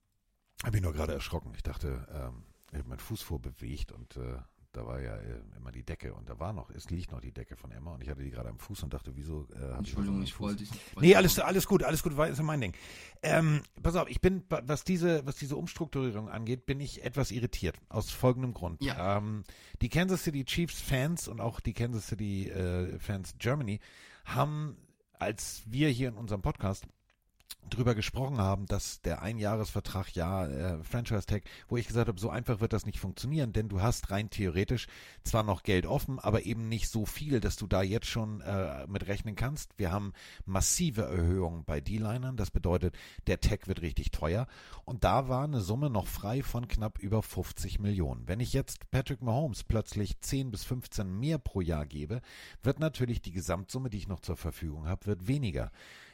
habe 0.63 0.77
ich 0.77 0.83
nur 0.83 0.93
gerade 0.93 1.15
erschrocken. 1.15 1.53
Ich 1.55 1.63
dachte, 1.63 2.07
ähm, 2.11 2.45
ich 2.71 2.79
habe 2.79 2.89
meinen 2.89 3.01
Fuß 3.01 3.23
vorbewegt 3.23 3.93
und 3.93 4.17
äh, 4.17 4.39
da 4.73 4.87
war 4.87 5.01
ja 5.01 5.15
äh, 5.17 5.41
immer 5.57 5.71
die 5.71 5.83
Decke 5.83 6.15
und 6.15 6.29
da 6.29 6.39
war 6.39 6.53
noch, 6.53 6.71
es 6.71 6.89
liegt 6.91 7.13
noch 7.13 7.21
die 7.21 7.33
Decke 7.33 7.57
von 7.57 7.71
Emma 7.71 7.93
und 7.93 8.03
ich 8.03 8.09
hatte 8.09 8.23
die 8.23 8.31
gerade 8.31 8.49
am 8.49 8.59
Fuß 8.59 8.83
und 8.83 8.95
dachte, 8.95 9.15
wieso 9.15 9.47
äh, 9.55 9.77
Entschuldigung, 9.77 10.23
ich 10.23 10.39
wollte 10.41 10.63
nicht. 10.63 10.73
Nee, 11.01 11.15
alles, 11.15 11.39
alles 11.39 11.67
gut, 11.67 11.83
alles 11.83 12.03
gut, 12.03 12.17
war 12.17 12.29
ist 12.29 12.43
mein 12.43 12.61
Ding. 12.61 12.73
Ähm, 13.23 13.63
pass 13.83 13.97
auf, 13.97 14.09
ich 14.09 14.21
bin, 14.21 14.45
was 14.49 14.85
diese, 14.85 15.27
was 15.27 15.37
diese 15.37 15.57
Umstrukturierung 15.57 16.29
angeht, 16.29 16.65
bin 16.65 16.81
ich 16.81 17.05
etwas 17.05 17.31
irritiert. 17.31 17.79
Aus 17.89 18.11
folgendem 18.11 18.55
Grund. 18.55 18.83
Ja. 18.83 19.19
Ähm, 19.19 19.45
die 19.83 19.89
Kansas 19.89 20.25
City 20.25 20.45
Chiefs 20.45 20.81
Fans 20.81 21.29
und 21.29 21.41
auch 21.41 21.61
die 21.61 21.75
Kansas 21.75 22.07
City 22.07 22.49
äh, 22.49 22.99
Fans 22.99 23.35
Germany 23.39 23.81
haben, 24.25 24.77
als 25.19 25.63
wir 25.67 25.89
hier 25.91 26.09
in 26.09 26.17
unserem 26.17 26.43
Podcast 26.43 26.87
drüber 27.69 27.95
gesprochen 27.95 28.39
haben, 28.39 28.67
dass 28.67 29.01
der 29.03 29.23
Einjahresvertrag, 29.23 30.15
ja, 30.15 30.47
äh, 30.47 30.85
Franchise 30.85 31.27
Tag, 31.27 31.43
wo 31.69 31.77
ich 31.77 31.87
gesagt 31.87 32.09
habe, 32.09 32.21
so 32.21 32.31
einfach 32.31 32.61
wird 32.61 32.73
das 32.73 32.87
nicht 32.87 32.99
funktionieren, 32.99 33.53
denn 33.53 33.69
du 33.69 33.81
hast 33.81 34.11
rein 34.11 34.31
theoretisch 34.31 34.87
zwar 35.25 35.43
noch 35.43 35.63
Geld 35.63 35.87
offen, 35.87 36.19
aber 36.19 36.45
eben 36.45 36.69
nicht 36.69 36.89
so 36.89 37.07
viel, 37.07 37.41
dass 37.41 37.57
du 37.57 37.67
da 37.67 37.83
jetzt 37.83 38.07
schon 38.07 38.41
äh, 38.43 38.87
mit 38.89 39.07
rechnen 39.07 39.37
kannst. 39.37 39.79
Wir 39.79 39.91
haben 39.91 40.13
massive 40.45 41.03
Erhöhungen 41.03 41.65
bei 41.65 41.81
D-Linern, 41.81 42.37
das 42.37 42.51
bedeutet, 42.51 42.95
der 43.27 43.41
Tag 43.41 43.69
wird 43.69 43.83
richtig 43.83 44.11
teuer 44.11 44.47
und 44.85 45.05
da 45.05 45.29
war 45.29 45.45
eine 45.45 45.61
Summe 45.61 45.91
noch 45.91 46.07
frei 46.07 46.43
von 46.43 46.69
knapp 46.69 46.99
über 46.99 47.23
50 47.23 47.79
Millionen. 47.79 48.29
Wenn 48.29 48.41
ich 48.41 48.53
jetzt 48.53 48.91
Patrick 48.91 49.23
Mahomes 49.23 49.65
plötzlich 49.65 50.21
10 50.21 50.51
bis 50.51 50.65
15 50.65 51.19
mehr 51.19 51.39
pro 51.39 51.61
Jahr 51.61 51.87
gebe, 51.87 52.21
wird 52.63 52.81
natürlich 52.81 53.23
die 53.23 53.33
Gesamtsumme, 53.33 53.91
die 53.91 53.99
ich 53.99 54.09
noch 54.09 54.21
zur 54.21 54.37
Verfügung 54.37 54.87
habe, 54.87 55.07
wird 55.07 55.27
weniger. 55.27 55.71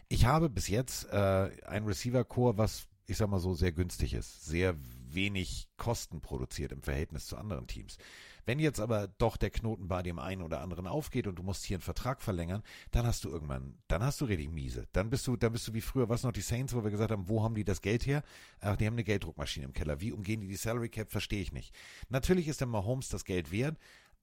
Ich 0.08 0.24
habe 0.24 0.48
bis 0.48 0.68
jetzt 0.68 1.04
äh, 1.10 1.50
ein 1.66 1.84
Receiver-Core, 1.84 2.56
was 2.56 2.88
ich 3.08 3.16
sag 3.16 3.30
mal 3.30 3.40
so 3.40 3.54
sehr 3.54 3.72
günstig 3.72 4.12
ist, 4.12 4.44
sehr 4.44 4.76
wenig 5.10 5.68
Kosten 5.78 6.20
produziert 6.20 6.72
im 6.72 6.82
Verhältnis 6.82 7.26
zu 7.26 7.38
anderen 7.38 7.66
Teams. 7.66 7.96
Wenn 8.44 8.58
jetzt 8.58 8.80
aber 8.80 9.08
doch 9.08 9.38
der 9.38 9.50
Knoten 9.50 9.88
bei 9.88 10.02
dem 10.02 10.18
einen 10.18 10.42
oder 10.42 10.60
anderen 10.60 10.86
aufgeht 10.86 11.26
und 11.26 11.36
du 11.36 11.42
musst 11.42 11.64
hier 11.64 11.76
einen 11.76 11.82
Vertrag 11.82 12.22
verlängern, 12.22 12.62
dann 12.90 13.06
hast 13.06 13.24
du 13.24 13.30
irgendwann, 13.30 13.78
dann 13.88 14.02
hast 14.02 14.20
du 14.20 14.26
richtig 14.26 14.50
miese. 14.50 14.86
Dann 14.92 15.08
bist 15.08 15.26
du, 15.26 15.36
dann 15.36 15.52
bist 15.52 15.66
du 15.68 15.74
wie 15.74 15.80
früher, 15.80 16.10
was 16.10 16.22
noch 16.22 16.32
die 16.32 16.42
Saints, 16.42 16.74
wo 16.74 16.84
wir 16.84 16.90
gesagt 16.90 17.10
haben, 17.10 17.28
wo 17.28 17.42
haben 17.42 17.54
die 17.54 17.64
das 17.64 17.80
Geld 17.80 18.06
her? 18.06 18.22
Ach, 18.60 18.76
die 18.76 18.86
haben 18.86 18.94
eine 18.94 19.04
Gelddruckmaschine 19.04 19.66
im 19.66 19.72
Keller. 19.72 20.00
Wie 20.00 20.12
umgehen 20.12 20.40
die 20.40 20.48
die 20.48 20.56
Salary 20.56 20.90
Cap? 20.90 21.10
Verstehe 21.10 21.40
ich 21.40 21.52
nicht. 21.52 21.74
Natürlich 22.10 22.46
ist 22.46 22.60
der 22.60 22.68
Mahomes 22.68 23.08
das 23.08 23.24
Geld 23.24 23.50
wert, 23.52 23.78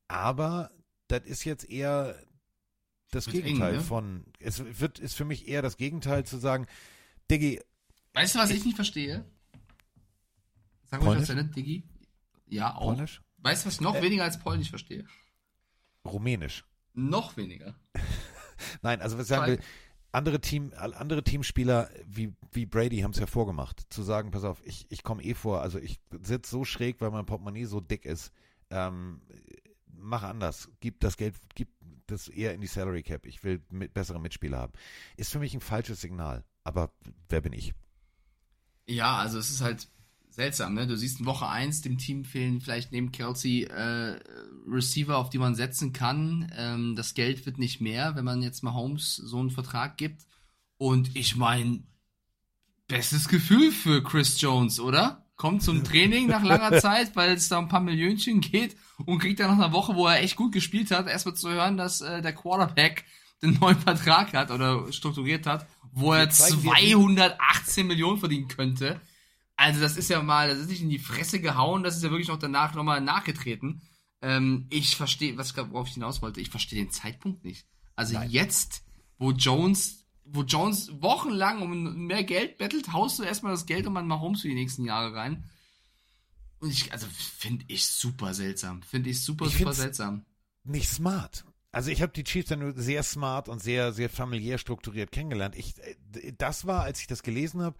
aber 0.08 0.72
das 1.08 1.24
ist 1.26 1.44
jetzt 1.44 1.68
eher 1.70 2.16
das 3.12 3.28
Gegenteil 3.28 3.74
eng, 3.74 3.80
ne? 3.80 3.84
von, 3.84 4.26
es 4.40 4.64
wird, 4.80 5.00
ist 5.00 5.16
für 5.16 5.26
mich 5.26 5.48
eher 5.48 5.62
das 5.62 5.78
Gegenteil 5.78 6.26
zu 6.26 6.38
sagen, 6.38 6.68
Diggi, 7.30 7.62
Weißt 8.16 8.34
du, 8.34 8.40
was 8.40 8.50
ich, 8.50 8.64
nicht 8.64 8.76
verstehe? 8.76 9.26
Sag 10.86 11.04
mal, 11.04 11.20
was 11.20 11.28
denn, 11.28 11.52
Diggi? 11.52 11.84
Ja, 12.48 12.76
auch. 12.76 12.94
Polnisch? 12.94 13.22
Weißt 13.40 13.64
du, 13.64 13.68
was 13.68 13.76
ich 13.76 13.82
noch 13.82 14.02
weniger 14.02 14.24
als 14.24 14.40
Polnisch 14.40 14.70
verstehe? 14.70 15.06
Rumänisch. 16.06 16.66
Noch 16.94 17.36
weniger. 17.36 17.76
Nein, 18.82 19.02
also 19.02 19.18
was 19.18 19.26
ich 19.26 19.30
sagen 19.30 19.52
will, 19.52 19.60
andere 20.14 20.40
Team, 20.40 20.72
andere 20.78 21.24
Teamspieler 21.24 21.90
wie, 22.06 22.34
wie 22.54 22.66
Brady 22.66 23.00
haben 23.00 23.12
es 23.12 23.20
ja 23.20 23.26
vorgemacht, 23.26 23.86
zu 23.90 24.02
sagen, 24.02 24.32
pass 24.32 24.46
auf, 24.46 24.62
ich, 24.66 24.86
ich 24.90 25.04
komme 25.04 25.22
eh 25.22 25.34
vor, 25.34 25.62
also 25.62 25.78
ich 25.78 26.00
sitze 26.22 26.50
so 26.50 26.64
schräg, 26.64 27.02
weil 27.02 27.12
mein 27.12 27.26
Portemonnaie 27.26 27.66
so 27.66 27.82
dick 27.82 28.06
ist. 28.06 28.32
Ähm, 28.70 29.22
mach 29.88 30.24
anders, 30.24 30.70
gib 30.80 31.02
das 31.02 31.18
Geld, 31.18 31.36
gib 31.54 31.68
das 32.08 32.28
eher 32.28 32.54
in 32.54 32.62
die 32.62 32.68
Salary 32.68 33.04
Cap. 33.04 33.26
Ich 33.26 33.44
will 33.44 33.62
mit, 33.70 33.94
bessere 33.94 34.20
Mitspieler 34.20 34.58
haben. 34.58 34.74
Ist 35.18 35.32
für 35.32 35.40
mich 35.40 35.54
ein 35.54 35.62
falsches 35.62 36.02
Signal. 36.02 36.44
Aber 36.64 36.92
wer 37.30 37.42
bin 37.42 37.54
ich? 37.54 37.74
Ja, 38.88 39.18
also 39.18 39.40
es 39.40 39.50
ist 39.50 39.62
halt 39.62 39.88
seltsam, 40.30 40.74
ne? 40.74 40.86
Du 40.86 40.98
siehst 40.98 41.20
in 41.20 41.26
Woche 41.26 41.48
1, 41.48 41.82
dem 41.82 41.98
Team 41.98 42.26
fehlen 42.26 42.62
vielleicht 42.62 42.92
neben 42.92 43.12
Kelsey 43.12 43.64
äh, 43.64 44.20
Receiver, 44.68 45.18
auf 45.18 45.30
die 45.30 45.38
man 45.38 45.56
setzen 45.56 45.94
kann. 45.94 46.52
Ähm, 46.56 46.96
das 46.96 47.14
Geld 47.14 47.46
wird 47.46 47.58
nicht 47.58 47.82
mehr, 47.82 48.16
wenn 48.16 48.26
man 48.26 48.42
jetzt 48.42 48.62
mal 48.62 48.74
Holmes 48.74 49.16
so 49.16 49.40
einen 49.40 49.50
Vertrag 49.50 49.98
gibt. 49.98 50.26
Und 50.78 51.16
ich 51.16 51.36
meine, 51.36 51.84
bestes 52.88 53.28
Gefühl 53.28 53.72
für 53.72 54.04
Chris 54.04 54.40
Jones, 54.40 54.80
oder? 54.80 55.25
Kommt 55.36 55.64
zum 55.64 55.84
Training 55.84 56.28
nach 56.28 56.44
langer 56.44 56.80
Zeit, 56.82 57.16
weil 57.16 57.32
es 57.34 57.50
da 57.50 57.60
ein 57.60 57.68
paar 57.68 57.82
Millionchen 57.82 58.40
geht 58.42 58.76
und 59.06 59.20
kriegt 59.20 59.40
dann 59.40 59.50
nach 59.58 59.66
einer 59.66 59.74
Woche, 59.74 59.96
wo 59.96 60.08
er 60.08 60.22
echt 60.22 60.36
gut 60.38 60.54
gespielt 60.54 60.92
hat, 60.92 61.08
erstmal 61.08 61.36
zu 61.36 61.50
hören, 61.50 61.76
dass 61.78 62.02
äh, 62.02 62.22
der 62.22 62.34
Quarterback 62.34 63.04
den 63.42 63.58
neuen 63.60 63.78
Vertrag 63.78 64.34
hat 64.34 64.50
oder 64.52 64.92
strukturiert 64.94 65.46
hat, 65.46 65.68
wo 65.92 66.14
er 66.14 66.30
zeigen 66.30 66.62
dir- 66.62 66.70
218 66.72 67.86
Millionen 67.88 68.18
verdienen 68.18 68.48
könnte. 68.48 69.02
Also 69.58 69.80
das 69.82 69.98
ist 69.98 70.10
ja 70.10 70.22
mal, 70.22 70.50
das 70.50 70.60
ist 70.60 70.70
nicht 70.70 70.82
in 70.82 70.90
die 70.90 71.00
Fresse 71.00 71.40
gehauen, 71.42 71.84
das 71.84 71.98
ist 71.98 72.04
ja 72.04 72.12
wirklich 72.12 72.28
noch 72.30 72.40
danach 72.40 72.74
nochmal 72.74 73.02
nachgetreten. 73.02 73.82
Ähm, 74.22 74.68
ich 74.70 74.96
verstehe, 74.96 75.38
was 75.38 75.56
worauf 75.56 75.88
ich 75.88 75.94
hinaus 75.96 76.22
wollte, 76.22 76.40
ich 76.42 76.50
verstehe 76.50 76.82
den 76.84 76.92
Zeitpunkt 76.92 77.44
nicht. 77.44 77.66
Also 77.96 78.18
jetzt, 78.20 78.84
wo 79.18 79.32
Jones, 79.32 80.05
wo 80.26 80.44
Jones 80.44 80.92
wochenlang 81.02 81.62
um 81.62 82.08
mehr 82.08 82.24
Geld 82.24 82.58
bettelt, 82.58 82.92
haust 82.94 83.20
du 83.20 83.24
erstmal 83.24 83.52
das 83.54 83.66
Geld 83.66 83.86
um 83.88 83.96
an 83.98 84.08
Mahomes 84.08 84.42
für 84.42 84.48
die 84.48 84.56
nächsten 84.56 84.84
Jahre 84.86 85.16
rein. 85.16 85.44
Und 86.60 86.72
ich, 86.72 86.92
also 86.92 87.06
finde 87.08 87.66
ich 87.68 87.88
super 87.88 88.34
seltsam. 88.34 88.82
Finde 88.82 89.10
ich 89.10 89.22
super, 89.22 89.46
Ich 89.46 89.58
super 89.58 89.74
seltsam. 89.74 90.26
Nicht 90.64 90.90
smart. 90.90 91.46
Also 91.72 91.92
ich 91.92 92.02
habe 92.02 92.14
die 92.14 92.24
Chiefs 92.24 92.50
dann 92.50 92.60
nur 92.60 92.74
sehr 92.76 93.04
smart 93.04 93.50
und 93.50 93.62
sehr, 93.62 93.92
sehr 93.94 94.10
familiär 94.10 94.58
strukturiert 94.58 95.12
kennengelernt. 95.12 95.56
Ich, 95.56 95.76
äh, 95.80 96.34
das 96.38 96.66
war, 96.66 96.84
als 96.84 97.02
ich 97.02 97.08
das 97.08 97.22
gelesen 97.22 97.62
habe, 97.62 97.78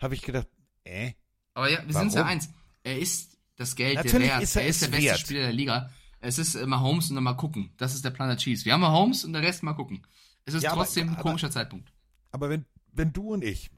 habe 0.00 0.14
ich 0.14 0.22
gedacht, 0.22 0.48
äh, 0.84 1.12
Aber 1.54 1.70
ja, 1.70 1.78
wir 1.86 1.92
sind 1.92 2.02
uns 2.02 2.14
ja 2.14 2.20
Warum? 2.20 2.32
eins. 2.32 2.50
Er 2.82 2.98
ist 2.98 3.38
das 3.56 3.76
Geld 3.76 3.94
Natürlich 3.96 4.26
der 4.26 4.34
wert. 4.36 4.42
ist 4.42 4.56
er 4.56 4.62
er 4.62 4.68
ist 4.68 4.82
der 4.82 4.88
beste 4.88 5.04
wert. 5.06 5.18
Spieler 5.20 5.40
der 5.42 5.52
Liga. 5.52 5.90
Es 6.18 6.38
ist 6.38 6.54
äh, 6.56 6.66
Mahomes 6.66 7.08
und 7.08 7.14
dann 7.14 7.24
mal 7.24 7.34
gucken. 7.34 7.70
Das 7.76 7.94
ist 7.94 8.04
der 8.04 8.10
Plan 8.10 8.28
der 8.28 8.36
Chiefs. 8.36 8.64
Wir 8.64 8.72
haben 8.74 8.80
Mahomes 8.80 9.24
und 9.24 9.32
der 9.32 9.42
Rest 9.42 9.62
mal 9.62 9.74
gucken. 9.74 10.02
Es 10.50 10.54
ist 10.56 10.62
Ja, 10.64 10.72
aber- 10.72 10.82
trotzdem 10.82 11.08
ein 11.08 11.14
aber- 11.14 11.22
komischer 11.22 11.50
Zeitpunkt. 11.50 11.92
Aber 12.32 12.48
wenn, 12.50 12.64
wenn 12.92 13.12
du 13.12 13.32
und 13.32 13.44
ich, 13.44 13.70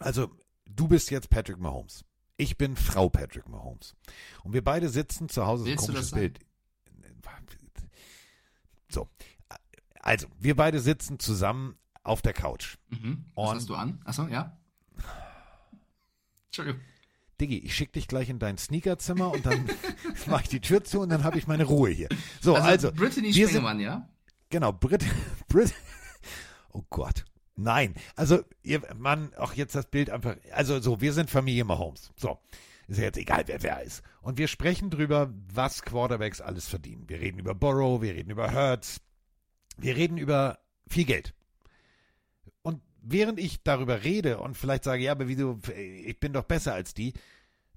also 0.00 0.30
du 0.66 0.88
bist 0.88 1.10
jetzt 1.10 1.30
Patrick 1.30 1.58
Mahomes, 1.58 2.04
ich 2.36 2.56
bin 2.58 2.76
Frau 2.76 3.08
Patrick 3.08 3.48
Mahomes 3.48 3.94
und 4.42 4.52
wir 4.52 4.64
beide 4.64 4.88
sitzen 4.88 5.28
zu 5.28 5.46
Hause, 5.46 5.64
so 5.64 5.68
ein 5.68 5.70
Willst 5.72 5.84
du 5.84 5.92
komisches 5.92 6.10
das 6.10 6.18
sein? 6.18 6.20
Bild. 6.32 6.40
So, 8.88 9.08
also 10.00 10.26
wir 10.38 10.54
beide 10.56 10.80
sitzen 10.80 11.18
zusammen 11.18 11.76
auf 12.02 12.20
der 12.22 12.32
Couch. 12.34 12.76
Mhm. 12.90 13.24
Was 13.34 13.48
Und- 13.50 13.56
hast 13.56 13.68
du 13.70 13.74
an? 13.74 14.00
Achso, 14.04 14.26
ja. 14.26 14.58
Entschuldigung. 16.46 16.80
Diggi, 17.40 17.58
ich 17.58 17.74
schick 17.74 17.92
dich 17.92 18.06
gleich 18.06 18.28
in 18.28 18.38
dein 18.38 18.58
Sneakerzimmer 18.58 19.32
und 19.32 19.46
dann 19.46 19.66
mache 20.26 20.42
ich 20.42 20.48
die 20.50 20.60
Tür 20.60 20.84
zu 20.84 21.00
und 21.00 21.08
dann 21.08 21.24
habe 21.24 21.38
ich 21.38 21.46
meine 21.46 21.64
Ruhe 21.64 21.90
hier. 21.90 22.08
So, 22.40 22.54
Also, 22.54 22.88
also, 22.88 22.92
Brittany 22.92 23.32
Sprengemann, 23.32 23.80
ja? 23.80 24.08
Genau, 24.52 24.70
Brit, 24.70 25.02
Brit. 25.48 25.72
Oh 26.72 26.82
Gott. 26.90 27.24
Nein, 27.56 27.94
also 28.16 28.40
ihr 28.62 28.82
Mann, 28.94 29.32
auch 29.34 29.54
jetzt 29.54 29.74
das 29.74 29.86
Bild 29.86 30.10
einfach. 30.10 30.36
Also 30.52 30.78
so, 30.78 31.00
wir 31.00 31.14
sind 31.14 31.30
Familie 31.30 31.64
Mahomes. 31.64 32.12
So, 32.16 32.38
ist 32.86 32.98
ja 32.98 33.04
jetzt 33.04 33.16
egal, 33.16 33.44
wer 33.46 33.62
wer 33.62 33.82
ist. 33.82 34.02
Und 34.20 34.36
wir 34.36 34.48
sprechen 34.48 34.90
drüber, 34.90 35.32
was 35.52 35.82
Quarterbacks 35.82 36.42
alles 36.42 36.68
verdienen. 36.68 37.08
Wir 37.08 37.20
reden 37.20 37.38
über 37.38 37.54
Burrow, 37.54 38.02
wir 38.02 38.14
reden 38.14 38.30
über 38.30 38.52
Hurts, 38.52 39.00
wir 39.78 39.96
reden 39.96 40.18
über 40.18 40.58
viel 40.86 41.06
Geld. 41.06 41.34
Und 42.60 42.82
während 43.00 43.40
ich 43.40 43.62
darüber 43.62 44.04
rede 44.04 44.38
und 44.38 44.54
vielleicht 44.56 44.84
sage, 44.84 45.02
ja, 45.02 45.12
aber 45.12 45.28
wieso, 45.28 45.58
ich 45.74 46.20
bin 46.20 46.34
doch 46.34 46.44
besser 46.44 46.74
als 46.74 46.92
die, 46.92 47.14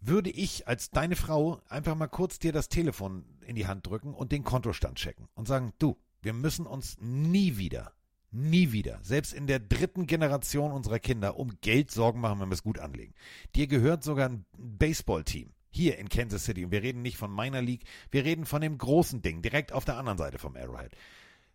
würde 0.02 0.30
ich 0.30 0.68
als 0.68 0.90
deine 0.90 1.16
Frau 1.16 1.62
einfach 1.70 1.96
mal 1.96 2.08
kurz 2.08 2.38
dir 2.38 2.52
das 2.52 2.68
Telefon 2.68 3.24
in 3.46 3.56
die 3.56 3.66
Hand 3.66 3.88
drücken 3.88 4.14
und 4.14 4.34
den 4.34 4.44
Kontostand 4.44 4.98
checken 4.98 5.30
und 5.36 5.48
sagen, 5.48 5.74
du, 5.80 5.98
wir 6.26 6.34
müssen 6.34 6.66
uns 6.66 6.98
nie 7.00 7.58
wieder, 7.58 7.94
nie 8.32 8.72
wieder, 8.72 9.00
selbst 9.04 9.32
in 9.32 9.46
der 9.46 9.60
dritten 9.60 10.08
Generation 10.08 10.72
unserer 10.72 11.00
Kinder, 11.00 11.38
um 11.38 11.54
Geld 11.62 11.92
Sorgen 11.92 12.20
machen, 12.20 12.40
wenn 12.40 12.50
wir 12.50 12.56
es 12.56 12.64
gut 12.64 12.80
anlegen. 12.80 13.14
Dir 13.56 13.68
gehört 13.68 14.04
sogar 14.04 14.30
ein 14.30 14.46
Baseballteam 14.58 15.54
hier 15.70 16.00
in 16.00 16.10
Kansas 16.10 16.46
City 16.46 16.66
und 16.66 16.72
wir 16.72 16.82
reden 16.82 17.04
nicht 17.04 17.18
von 17.18 17.32
meiner 17.32 17.62
League, 17.62 17.84
wir 18.10 18.26
reden 18.26 18.46
von 18.46 18.62
dem 18.62 18.78
großen 18.78 19.22
Ding, 19.22 19.44
direkt 19.44 19.72
auf 19.72 19.86
der 19.86 19.98
anderen 19.98 20.18
Seite 20.18 20.40
vom 20.40 20.56
Arrowhead. 20.56 20.96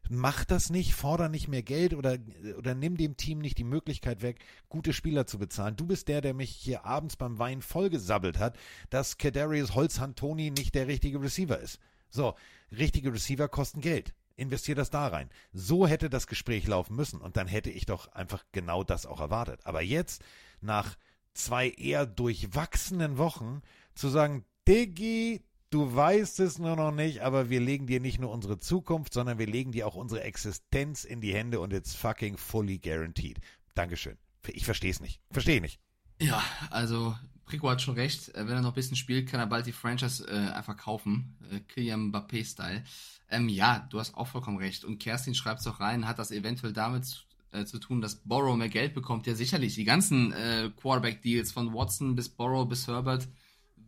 Mach 0.09 0.45
das 0.45 0.71
nicht, 0.71 0.95
forder 0.95 1.29
nicht 1.29 1.49
mehr 1.49 1.63
Geld 1.63 1.93
oder, 1.93 2.19
oder 2.57 2.75
nimm 2.75 2.97
dem 2.97 3.17
Team 3.17 3.39
nicht 3.39 3.59
die 3.59 3.65
Möglichkeit 3.65 4.23
weg, 4.23 4.39
gute 4.69 4.93
Spieler 4.93 5.27
zu 5.27 5.39
bezahlen. 5.39 5.77
Du 5.77 5.87
bist 5.87 6.09
der, 6.09 6.21
der 6.21 6.35
mich 6.35 6.51
hier 6.51 6.85
abends 6.85 7.17
beim 7.17 7.39
Wein 7.39 7.61
vollgesabbelt 7.61 8.39
hat, 8.39 8.57
dass 8.89 9.19
Kadarius 9.19 9.75
Holzhand-Tony 9.75 10.51
nicht 10.51 10.75
der 10.75 10.87
richtige 10.87 11.21
Receiver 11.21 11.59
ist. 11.59 11.81
So, 12.09 12.35
richtige 12.77 13.13
Receiver 13.13 13.49
kosten 13.49 13.81
Geld. 13.81 14.15
Investier 14.41 14.75
das 14.75 14.91
da 14.91 15.07
rein. 15.07 15.31
So 15.53 15.87
hätte 15.87 16.11
das 16.11 16.27
Gespräch 16.27 16.67
laufen 16.67 16.97
müssen 16.97 17.21
und 17.21 17.37
dann 17.37 17.47
hätte 17.47 17.71
ich 17.71 17.87
doch 17.87 18.13
einfach 18.13 18.45
genau 18.53 18.83
das 18.85 19.07
auch 19.07 19.21
erwartet. 19.21 19.61
Aber 19.65 19.83
jetzt, 19.83 20.23
nach 20.61 20.97
zwei 21.35 21.71
eher 21.71 22.07
durchwachsenen 22.07 23.19
Wochen, 23.19 23.63
zu 23.95 24.09
sagen, 24.09 24.45
Diggi, 24.67 25.45
du 25.71 25.95
weißt 25.95 26.41
es 26.41 26.59
nur 26.59 26.77
noch 26.77 26.93
nicht, 26.93 27.21
aber 27.21 27.51
wir 27.51 27.61
legen 27.61 27.87
dir 27.87 28.01
nicht 28.01 28.21
nur 28.21 28.31
unsere 28.31 28.59
Zukunft, 28.59 29.13
sondern 29.13 29.39
wir 29.39 29.47
legen 29.47 29.73
dir 29.73 29.87
auch 29.87 29.95
unsere 29.95 30.23
Existenz 30.23 31.05
in 31.05 31.21
die 31.21 31.35
Hände 31.35 31.61
und 31.61 31.73
it's 31.73 31.95
fucking 31.95 32.37
fully 32.37 32.79
guaranteed. 32.79 33.39
Dankeschön. 33.75 34.19
Ich 34.49 34.65
verstehe 34.65 34.91
es 34.91 35.01
nicht. 35.01 35.21
Verstehe 35.31 35.61
nicht. 35.61 35.79
Ja, 36.21 36.43
also 36.71 37.17
Prico 37.51 37.69
hat 37.69 37.83
schon 37.83 37.95
recht. 37.95 38.29
Äh, 38.35 38.47
Wenn 38.47 38.57
er 38.57 38.63
noch 38.63 38.71
ein 38.71 38.75
bisschen 38.75 38.97
spielt, 38.97 39.29
kann 39.29 39.41
er 39.41 39.47
bald 39.47 39.67
die 39.67 39.73
Franchise 39.73 40.27
äh, 40.27 40.53
einfach 40.53 40.77
kaufen. 40.77 41.37
Äh, 41.51 41.61
Kylian 41.61 42.11
Mbappé-Style. 42.11 42.85
Ähm, 43.31 43.49
ja, 43.49 43.87
du 43.91 43.99
hast 43.99 44.15
auch 44.15 44.27
vollkommen 44.27 44.59
recht. 44.59 44.85
Und 44.85 44.99
Kerstin 44.99 45.35
schreibt 45.35 45.61
es 45.61 45.67
auch 45.67 45.81
rein, 45.81 46.07
hat 46.07 46.19
das 46.19 46.33
eventuell 46.33 46.73
damit 46.73 47.07
zu, 47.07 47.21
äh, 47.53 47.65
zu 47.65 47.79
tun, 47.79 48.01
dass 48.01 48.17
Borrow 48.17 48.57
mehr 48.57 48.69
Geld 48.69 48.93
bekommt. 48.93 49.27
Ja, 49.27 49.35
sicherlich. 49.35 49.75
Die 49.75 49.85
ganzen 49.85 50.33
äh, 50.33 50.71
Quarterback-Deals 50.77 51.53
von 51.53 51.73
Watson 51.73 52.17
bis 52.17 52.29
Borrow 52.29 52.69
bis 52.69 52.89
Herbert 52.89 53.29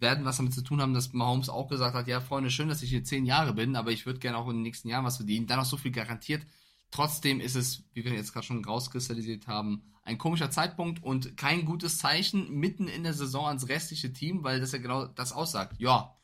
werden 0.03 0.25
was 0.25 0.37
damit 0.37 0.53
zu 0.53 0.63
tun 0.63 0.83
haben, 0.83 0.95
dass 0.95 1.13
Mahomes 1.13 1.49
auch 1.49 1.69
gesagt 1.69 1.95
hat, 1.95 2.09
ja, 2.09 2.21
Freunde, 2.21 2.51
schön, 2.51 2.69
dass 2.69 2.83
ich 2.83 2.91
hier 2.91 3.05
zehn 3.05 3.25
Jahre 3.25 3.55
bin, 3.55 3.77
aber 3.77 3.93
ich 3.93 4.05
würde 4.05 4.19
gerne 4.19 4.37
auch 4.37 4.49
in 4.49 4.57
den 4.57 4.63
nächsten 4.63 4.89
Jahren 4.89 5.05
was 5.05 5.17
verdienen. 5.17 5.47
Dann 5.47 5.59
noch 5.59 5.65
so 5.65 5.77
viel 5.77 5.93
garantiert. 5.93 6.43
Trotzdem 6.91 7.41
ist 7.41 7.55
es, 7.55 7.85
wie 7.95 8.05
wir 8.05 8.13
jetzt 8.13 8.33
gerade 8.33 8.45
schon 8.45 8.65
rauskristallisiert 8.65 9.47
haben, 9.47 9.83
ein 10.05 10.19
komischer 10.19 10.51
Zeitpunkt 10.51 11.03
und 11.03 11.37
kein 11.37 11.65
gutes 11.65 11.99
Zeichen 11.99 12.51
mitten 12.51 12.89
in 12.89 13.05
der 13.05 13.15
Saison 13.15 13.47
ans 13.47 13.69
restliche 13.69 14.13
Team, 14.13 14.43
weil 14.43 14.61
das 14.61 14.73
ja 14.73 14.79
genau 14.79 15.07
das 15.07 15.33
aussagt. 15.33 15.81
Ja, 15.81 16.17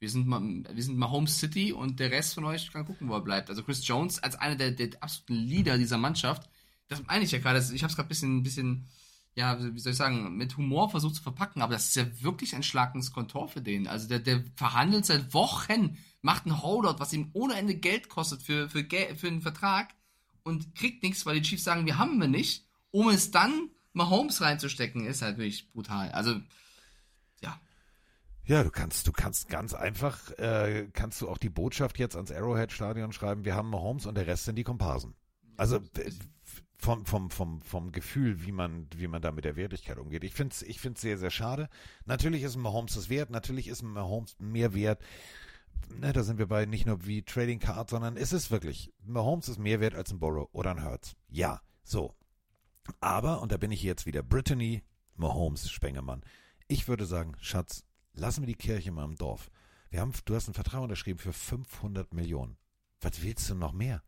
wir 0.00 0.10
sind 0.10 0.26
mal, 0.26 0.42
wir 0.42 0.82
sind 0.82 0.98
mal 0.98 1.10
Home 1.10 1.26
City 1.26 1.72
und 1.72 2.00
der 2.00 2.10
Rest 2.10 2.34
von 2.34 2.44
euch 2.44 2.70
kann 2.72 2.84
gucken, 2.84 3.08
wo 3.08 3.14
er 3.14 3.20
bleibt. 3.22 3.48
Also 3.48 3.62
Chris 3.62 3.86
Jones 3.86 4.22
als 4.22 4.36
einer 4.36 4.56
der, 4.56 4.72
der 4.72 4.90
absoluten 5.00 5.34
Leader 5.34 5.78
dieser 5.78 5.98
Mannschaft, 5.98 6.48
das 6.88 7.02
meine 7.06 7.24
ich 7.24 7.32
ja 7.32 7.38
gerade. 7.38 7.58
Ich 7.58 7.82
habe 7.82 7.90
es 7.90 7.96
gerade 7.96 8.06
ein 8.06 8.08
bisschen, 8.08 8.42
bisschen, 8.42 8.88
ja, 9.34 9.58
wie 9.74 9.78
soll 9.78 9.92
ich 9.92 9.98
sagen, 9.98 10.36
mit 10.36 10.56
Humor 10.56 10.90
versucht 10.90 11.16
zu 11.16 11.22
verpacken, 11.22 11.62
aber 11.62 11.72
das 11.72 11.88
ist 11.88 11.96
ja 11.96 12.06
wirklich 12.22 12.54
ein 12.54 12.62
schlagendes 12.62 13.12
Kontor 13.12 13.48
für 13.48 13.62
den. 13.62 13.86
Also 13.86 14.08
der, 14.08 14.18
der 14.18 14.44
verhandelt 14.56 15.06
seit 15.06 15.32
Wochen, 15.32 15.96
macht 16.20 16.46
einen 16.46 16.62
Holdout, 16.62 16.98
was 16.98 17.12
ihm 17.12 17.30
ohne 17.32 17.54
Ende 17.54 17.74
Geld 17.74 18.08
kostet 18.08 18.42
für, 18.42 18.68
für, 18.68 18.84
für 19.16 19.28
einen 19.28 19.42
Vertrag 19.42 19.94
und 20.42 20.74
kriegt 20.74 21.02
nichts, 21.02 21.24
weil 21.24 21.40
die 21.40 21.42
Chiefs 21.48 21.64
sagen, 21.64 21.86
wir 21.86 21.98
haben 21.98 22.18
wir 22.18 22.28
nicht, 22.28 22.66
um 22.90 23.08
es 23.08 23.30
dann 23.30 23.70
Mahomes 23.92 24.40
reinzustecken, 24.40 25.06
ist 25.06 25.22
halt 25.22 25.38
wirklich 25.38 25.70
brutal. 25.70 26.10
Also. 26.12 26.40
Ja, 28.46 28.62
du 28.62 28.70
kannst, 28.70 29.06
du 29.06 29.12
kannst 29.12 29.48
ganz 29.48 29.72
einfach, 29.72 30.30
äh, 30.32 30.88
kannst 30.92 31.22
du 31.22 31.28
auch 31.30 31.38
die 31.38 31.48
Botschaft 31.48 31.98
jetzt 31.98 32.14
ans 32.14 32.30
Arrowhead-Stadion 32.30 33.12
schreiben, 33.12 33.44
wir 33.44 33.54
haben 33.54 33.70
Mahomes 33.70 34.04
und 34.04 34.16
der 34.16 34.26
Rest 34.26 34.44
sind 34.44 34.56
die 34.56 34.64
Komparsen. 34.64 35.14
Also 35.56 35.80
vom, 36.76 37.06
vom, 37.06 37.30
vom, 37.30 37.62
vom 37.62 37.92
Gefühl, 37.92 38.44
wie 38.44 38.52
man, 38.52 38.86
wie 38.94 39.06
man 39.06 39.22
da 39.22 39.32
mit 39.32 39.46
der 39.46 39.56
Wertigkeit 39.56 39.96
umgeht. 39.96 40.24
Ich 40.24 40.34
finde 40.34 40.52
es 40.52 40.62
ich 40.62 40.78
find's 40.78 41.00
sehr, 41.00 41.16
sehr 41.16 41.30
schade. 41.30 41.70
Natürlich 42.04 42.42
ist 42.42 42.56
Mahomes 42.56 42.94
das 42.94 43.08
wert, 43.08 43.30
natürlich 43.30 43.68
ist 43.68 43.82
Mahomes 43.82 44.36
mehr 44.38 44.74
wert. 44.74 45.00
Ne, 45.98 46.12
da 46.12 46.22
sind 46.22 46.38
wir 46.38 46.46
bei 46.46 46.66
nicht 46.66 46.86
nur 46.86 47.06
wie 47.06 47.22
Trading 47.22 47.58
Card, 47.58 47.88
sondern 47.88 48.16
ist 48.16 48.32
es 48.32 48.50
wirklich, 48.50 48.92
Mahomes 49.04 49.48
ist 49.48 49.58
mehr 49.58 49.80
wert 49.80 49.94
als 49.94 50.12
ein 50.12 50.18
Borrow 50.18 50.48
oder 50.52 50.70
ein 50.70 50.82
Hertz. 50.82 51.16
Ja, 51.28 51.62
so. 51.82 52.14
Aber, 53.00 53.40
und 53.40 53.52
da 53.52 53.56
bin 53.56 53.72
ich 53.72 53.82
jetzt 53.82 54.04
wieder, 54.04 54.22
Brittany, 54.22 54.82
Mahomes, 55.16 55.70
Spengemann. 55.70 56.22
Ich 56.68 56.86
würde 56.88 57.06
sagen, 57.06 57.34
Schatz, 57.40 57.84
lassen 58.14 58.42
wir 58.42 58.46
die 58.46 58.54
Kirche 58.54 58.92
mal 58.92 59.04
im 59.04 59.16
Dorf. 59.16 59.50
Wir 59.90 60.00
haben, 60.00 60.12
du 60.24 60.34
hast 60.34 60.46
einen 60.46 60.54
Vertrag 60.54 60.80
unterschrieben 60.80 61.18
für 61.18 61.32
500 61.32 62.14
Millionen. 62.14 62.56
Was 63.00 63.22
willst 63.22 63.48
du 63.50 63.54
noch 63.54 63.72
mehr? 63.72 64.02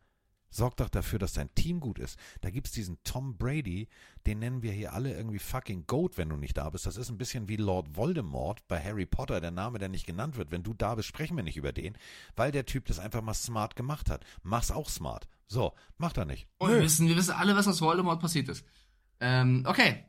Sorg 0.49 0.77
doch 0.77 0.89
dafür, 0.89 1.19
dass 1.19 1.33
dein 1.33 1.53
Team 1.55 1.79
gut 1.79 1.99
ist. 1.99 2.17
Da 2.41 2.49
gibt's 2.49 2.71
diesen 2.71 2.97
Tom 3.03 3.37
Brady, 3.37 3.89
den 4.25 4.39
nennen 4.39 4.61
wir 4.61 4.71
hier 4.71 4.93
alle 4.93 5.13
irgendwie 5.13 5.39
fucking 5.39 5.85
Goat, 5.87 6.17
wenn 6.17 6.29
du 6.29 6.37
nicht 6.37 6.57
da 6.57 6.69
bist. 6.69 6.85
Das 6.85 6.97
ist 6.97 7.09
ein 7.09 7.17
bisschen 7.17 7.49
wie 7.49 7.57
Lord 7.57 7.95
Voldemort 7.95 8.65
bei 8.67 8.81
Harry 8.81 9.05
Potter, 9.05 9.41
der 9.41 9.51
Name, 9.51 9.77
der 9.77 9.89
nicht 9.89 10.05
genannt 10.05 10.37
wird. 10.37 10.51
Wenn 10.51 10.63
du 10.63 10.73
da 10.73 10.95
bist, 10.95 11.09
sprechen 11.09 11.35
wir 11.35 11.43
nicht 11.43 11.57
über 11.57 11.73
den, 11.73 11.97
weil 12.35 12.51
der 12.51 12.65
Typ 12.65 12.85
das 12.85 12.99
einfach 12.99 13.21
mal 13.21 13.33
smart 13.33 13.75
gemacht 13.75 14.09
hat. 14.09 14.25
Mach's 14.41 14.71
auch 14.71 14.89
smart. 14.89 15.27
So, 15.47 15.73
macht 15.97 16.17
er 16.17 16.25
nicht. 16.25 16.47
Und 16.57 16.71
wir 16.71 16.81
wissen, 16.81 17.07
wir 17.07 17.17
wissen 17.17 17.33
alle, 17.33 17.55
was 17.55 17.67
aus 17.67 17.81
Voldemort 17.81 18.21
passiert 18.21 18.49
ist. 18.49 18.65
Ähm, 19.19 19.63
okay. 19.67 20.05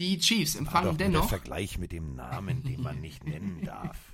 Die 0.00 0.16
Chiefs 0.18 0.54
empfangen 0.54 0.96
dennoch. 0.96 1.22
Der 1.22 1.28
Vergleich 1.28 1.76
mit 1.76 1.90
dem 1.90 2.14
Namen, 2.14 2.62
den 2.62 2.80
man 2.82 3.00
nicht 3.00 3.24
nennen 3.24 3.62
darf. 3.64 4.12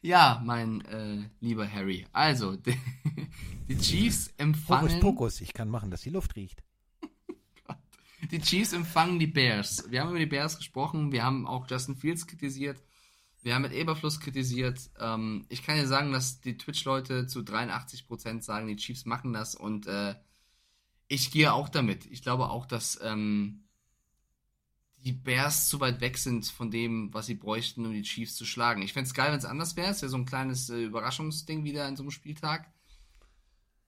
Ja, 0.00 0.40
mein 0.42 0.80
äh, 0.86 1.28
lieber 1.40 1.70
Harry. 1.70 2.06
Also, 2.12 2.56
die, 2.56 2.78
die 3.68 3.76
Chiefs 3.76 4.32
empfangen. 4.38 4.88
Fokus, 4.88 5.00
Pokus, 5.00 5.40
ich 5.42 5.52
kann 5.52 5.68
machen, 5.68 5.90
dass 5.90 6.00
die 6.00 6.10
Luft 6.10 6.34
riecht. 6.36 6.62
die 8.30 8.40
Chiefs 8.40 8.72
empfangen 8.72 9.18
die 9.18 9.26
Bears. 9.26 9.84
Wir 9.90 10.00
haben 10.00 10.10
über 10.10 10.18
die 10.18 10.24
Bears 10.24 10.56
gesprochen, 10.56 11.12
wir 11.12 11.24
haben 11.24 11.46
auch 11.46 11.68
Justin 11.68 11.96
Fields 11.96 12.26
kritisiert, 12.26 12.82
wir 13.42 13.54
haben 13.54 13.62
mit 13.62 13.72
Eberfluss 13.72 14.18
kritisiert. 14.18 14.80
Ähm, 14.98 15.44
ich 15.50 15.62
kann 15.62 15.76
dir 15.76 15.86
sagen, 15.86 16.10
dass 16.10 16.40
die 16.40 16.56
Twitch-Leute 16.56 17.26
zu 17.26 17.40
83% 17.40 18.40
sagen, 18.40 18.66
die 18.66 18.76
Chiefs 18.76 19.04
machen 19.04 19.34
das 19.34 19.54
und 19.54 19.86
äh, 19.86 20.14
ich 21.06 21.30
gehe 21.30 21.52
auch 21.52 21.68
damit. 21.68 22.06
Ich 22.06 22.22
glaube 22.22 22.48
auch, 22.48 22.64
dass 22.64 22.98
ähm, 23.02 23.65
die 25.06 25.12
Bears 25.12 25.68
zu 25.68 25.78
weit 25.78 26.00
weg 26.00 26.18
sind 26.18 26.46
von 26.46 26.72
dem, 26.72 27.14
was 27.14 27.26
sie 27.26 27.36
bräuchten, 27.36 27.86
um 27.86 27.92
die 27.92 28.02
Chiefs 28.02 28.34
zu 28.34 28.44
schlagen. 28.44 28.82
Ich 28.82 28.92
fände 28.92 29.06
es 29.06 29.14
geil, 29.14 29.30
wenn 29.30 29.38
es 29.38 29.44
anders 29.44 29.76
wäre. 29.76 29.92
Es 29.92 30.02
wäre 30.02 30.10
so 30.10 30.16
ein 30.16 30.26
kleines 30.26 30.68
äh, 30.68 30.82
Überraschungsding 30.82 31.62
wieder 31.62 31.86
in 31.86 31.94
so 31.94 32.02
einem 32.02 32.10
Spieltag. 32.10 32.68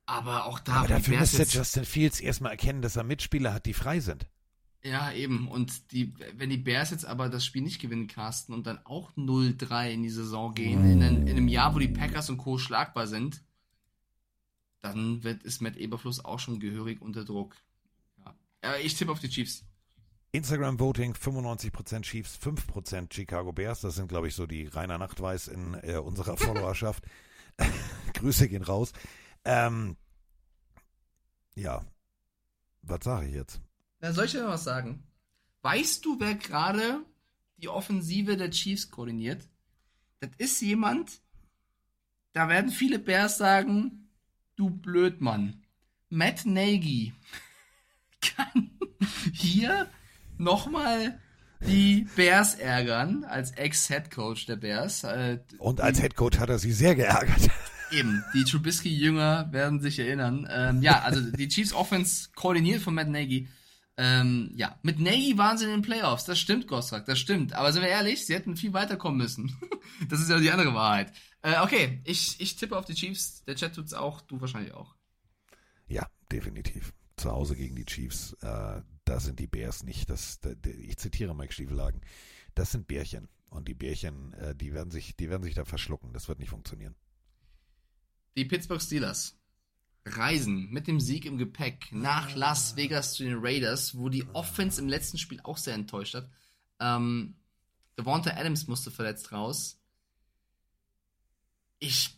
Aber 0.07 0.47
auch 0.47 0.61
da. 0.61 0.75
Aber 0.75 0.89
dafür 0.89 1.19
müsste 1.19 1.43
Justin 1.43 1.85
Fields 1.85 2.21
erstmal 2.21 2.53
erkennen, 2.53 2.83
dass 2.83 2.95
er 2.95 3.03
Mitspieler 3.03 3.53
hat, 3.53 3.67
die 3.67 3.75
frei 3.75 3.99
sind. 3.99 4.29
Ja, 4.85 5.11
eben. 5.11 5.49
Und 5.49 5.91
die, 5.91 6.15
wenn 6.37 6.51
die 6.51 6.57
Bears 6.57 6.93
jetzt 6.93 7.05
aber 7.05 7.29
das 7.29 7.45
Spiel 7.45 7.63
nicht 7.63 7.81
gewinnen, 7.81 8.07
Carsten, 8.07 8.53
und 8.53 8.69
dann 8.69 8.79
auch 8.87 9.11
0-3 9.17 9.91
in 9.91 10.05
die 10.05 10.11
Saison 10.11 10.55
gehen, 10.55 10.89
in, 10.89 11.03
in, 11.03 11.29
einem 11.29 11.49
Jahr, 11.49 11.75
wo 11.75 11.81
die 11.81 11.89
Packers 11.89 12.31
und 12.31 12.39
Co. 12.39 12.59
schlagbar 12.59 13.09
sind, 13.09 13.43
dann 14.81 15.25
wird, 15.25 15.43
ist 15.43 15.61
Matt 15.63 15.77
Eberfluss 15.77 16.25
auch 16.25 16.39
schon 16.39 16.61
gehörig 16.61 17.03
unter 17.03 17.25
Druck. 17.25 17.57
Ja. 18.63 18.77
ich 18.77 18.95
tippe 18.95 19.11
auf 19.11 19.19
die 19.19 19.29
Chiefs. 19.29 19.68
Instagram-Voting 20.33 21.15
95% 21.15 22.03
Chiefs, 22.03 22.39
5% 22.43 23.13
Chicago 23.13 23.53
Bears. 23.53 23.81
Das 23.81 23.95
sind, 23.97 24.09
glaube 24.09 24.29
ich, 24.29 24.35
so 24.35 24.47
die 24.47 24.67
reiner 24.67 24.99
Nachtweiß 24.99 25.49
in 25.49 25.75
äh, 25.83 25.97
unserer 25.97 26.37
Followerschaft. 26.39 27.05
Grüße 28.15 28.49
gehen 28.49 28.63
raus. 28.63 28.93
Ähm, 29.45 29.97
ja, 31.55 31.85
was 32.83 33.01
sage 33.03 33.27
ich 33.29 33.35
jetzt? 33.35 33.61
Na, 34.01 34.13
soll 34.13 34.27
ich 34.27 34.33
dir 34.33 34.47
was 34.47 34.65
sagen? 34.65 35.03
Weißt 35.63 36.05
du, 36.05 36.21
wer 36.21 36.35
gerade 36.35 37.05
die 37.57 37.69
Offensive 37.69 38.37
der 38.37 38.51
Chiefs 38.51 38.91
koordiniert? 38.91 39.49
Das 40.21 40.31
ist 40.39 40.61
jemand, 40.61 41.21
da 42.33 42.49
werden 42.49 42.71
viele 42.71 42.99
Bears 42.99 43.39
sagen, 43.39 44.09
du 44.57 44.71
Blödmann. 44.71 45.65
Matt 46.11 46.47
Nagy 46.47 47.13
kann 48.21 48.71
hier 49.33 49.91
nochmal 50.39 51.19
die 51.67 52.07
Bears 52.15 52.55
ärgern, 52.55 53.25
als 53.25 53.51
Ex-Headcoach 53.53 54.47
der 54.47 54.57
Bears. 54.57 55.05
Äh, 55.05 55.41
Und 55.59 55.81
als 55.81 56.01
Headcoach 56.01 56.39
hat 56.39 56.49
er 56.51 56.59
sie 56.59 56.73
sehr 56.73 56.95
geärgert. 56.95 57.49
Eben, 57.91 58.23
die 58.35 58.45
Trubisky-Jünger 58.45 59.49
werden 59.51 59.81
sich 59.81 59.99
erinnern. 59.99 60.47
Ähm, 60.51 60.83
ja, 60.83 61.01
also 61.01 61.21
die 61.21 61.49
Chiefs 61.49 61.73
Offense 61.73 62.29
koordiniert 62.35 62.83
von 62.83 62.95
Matt 62.95 63.09
Nagy. 63.09 63.49
Ähm, 63.97 64.53
ja, 64.55 64.79
mit 64.83 65.01
Nagy 65.01 65.37
waren 65.39 65.59
sie 65.59 65.65
in 65.65 65.71
den 65.71 65.83
Playoffs. 65.83 66.25
Das 66.25 66.39
stimmt, 66.39 66.69
Gostrak, 66.69 67.07
das 67.07 67.19
stimmt. 67.19 67.55
Aber 67.55 67.73
sind 67.73 67.83
wir 67.83 67.89
ehrlich, 67.89 68.27
sie 68.27 68.35
hätten 68.35 68.57
viel 68.57 68.73
weiterkommen 68.73 69.19
müssen. 69.19 69.57
das 70.09 70.21
ist 70.21 70.31
ja 70.31 70.39
die 70.39 70.51
andere 70.53 70.75
Wahrheit. 70.75 71.13
Äh, 71.43 71.61
okay, 71.63 72.01
ich, 72.05 72.41
ich 72.41 72.57
tippe 72.57 72.77
auf 72.77 72.85
die 72.85 72.95
Chiefs. 72.95 73.43
Der 73.45 73.57
Chat 73.57 73.75
tut's 73.75 73.95
auch, 73.95 74.21
du 74.21 74.41
wahrscheinlich 74.41 74.75
auch. 74.75 74.95
Ja, 75.89 76.07
definitiv. 76.31 76.93
Zu 77.17 77.33
Hause 77.33 77.57
gegen 77.57 77.75
die 77.75 77.87
Chiefs. 77.87 78.35
Äh, 78.43 78.83
da 79.09 79.21
sind 79.21 79.39
die 79.39 79.47
Bears 79.47 79.85
nicht. 79.85 80.11
Das, 80.11 80.39
ich 80.65 80.99
zitiere 80.99 81.35
Mike 81.35 81.53
Stiefelagen. 81.53 82.03
Das 82.55 82.73
sind 82.73 82.87
Bärchen. 82.87 83.29
Und 83.49 83.67
die 83.67 83.75
Bärchen, 83.75 84.35
äh, 84.35 84.55
die 84.55 84.75
werden 84.75 84.91
sich, 84.91 85.17
die 85.17 85.31
werden 85.31 85.43
sich 85.43 85.55
da 85.55 85.65
verschlucken. 85.65 86.13
Das 86.13 86.29
wird 86.29 86.39
nicht 86.39 86.51
funktionieren. 86.51 86.95
Die 88.37 88.45
Pittsburgh 88.45 88.83
Steelers 88.83 89.39
reisen 90.05 90.71
mit 90.71 90.87
dem 90.87 91.01
Sieg 91.01 91.25
im 91.25 91.39
Gepäck 91.39 91.89
nach 91.91 92.35
Las 92.35 92.77
Vegas 92.77 93.15
zu 93.15 93.25
den 93.25 93.39
Raiders, 93.41 93.97
wo 93.97 94.09
die 94.09 94.27
Offense 94.35 94.81
im 94.81 94.89
letzten 94.89 95.19
Spiel 95.19 95.41
auch 95.43 95.57
sehr 95.57 95.75
enttäuscht 95.75 96.15
hat. 96.15 96.31
Ähm, 96.79 97.37
Devonta 97.99 98.31
Adams 98.31 98.67
musste 98.69 98.91
verletzt 98.91 99.33
raus. 99.33 99.81
Ich, 101.79 102.17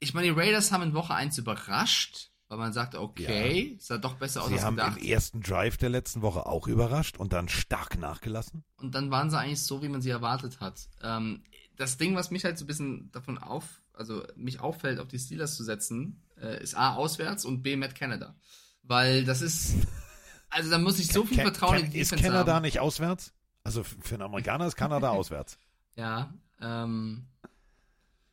ich 0.00 0.14
meine, 0.14 0.28
die 0.28 0.38
Raiders 0.38 0.72
haben 0.72 0.82
in 0.82 0.94
Woche 0.94 1.14
1 1.14 1.38
überrascht 1.38 2.30
weil 2.48 2.58
man 2.58 2.72
sagt, 2.72 2.94
okay, 2.94 3.72
ja. 3.72 3.76
sah 3.78 3.98
doch 3.98 4.14
besser 4.14 4.42
aus 4.42 4.48
sie 4.48 4.54
als 4.54 4.64
haben 4.64 4.76
gedacht. 4.76 4.98
im 4.98 5.04
ersten 5.04 5.40
Drive 5.42 5.76
der 5.76 5.90
letzten 5.90 6.22
Woche 6.22 6.46
auch 6.46 6.66
überrascht 6.66 7.18
und 7.18 7.32
dann 7.32 7.48
stark 7.48 7.98
nachgelassen. 7.98 8.64
Und 8.78 8.94
dann 8.94 9.10
waren 9.10 9.30
sie 9.30 9.38
eigentlich 9.38 9.62
so, 9.62 9.82
wie 9.82 9.88
man 9.88 10.00
sie 10.00 10.10
erwartet 10.10 10.60
hat. 10.60 10.88
Ähm, 11.02 11.42
das 11.76 11.98
Ding, 11.98 12.16
was 12.16 12.30
mich 12.30 12.44
halt 12.44 12.58
so 12.58 12.64
ein 12.64 12.66
bisschen 12.66 13.10
davon 13.12 13.38
auf, 13.38 13.82
also 13.92 14.24
mich 14.34 14.60
auffällt, 14.60 14.98
auf 14.98 15.08
die 15.08 15.18
Steelers 15.18 15.56
zu 15.56 15.64
setzen, 15.64 16.22
äh, 16.40 16.62
ist 16.62 16.74
A, 16.74 16.94
auswärts 16.94 17.44
und 17.44 17.62
B, 17.62 17.76
Matt 17.76 17.94
Canada. 17.94 18.34
Weil 18.82 19.24
das 19.24 19.42
ist, 19.42 19.74
also 20.50 20.70
da 20.70 20.78
muss 20.78 20.98
ich 20.98 21.08
so 21.08 21.24
viel 21.24 21.42
Vertrauen 21.42 21.76
in 21.78 21.84
die 21.86 21.98
Defense 21.98 22.14
Ist 22.16 22.22
Canada 22.22 22.54
haben. 22.54 22.62
nicht 22.62 22.80
auswärts? 22.80 23.34
Also 23.62 23.84
für 23.84 24.14
einen 24.14 24.22
Amerikaner 24.22 24.66
ist 24.66 24.76
Kanada 24.76 25.10
auswärts. 25.10 25.58
Ja, 25.96 26.32
ähm, 26.62 27.26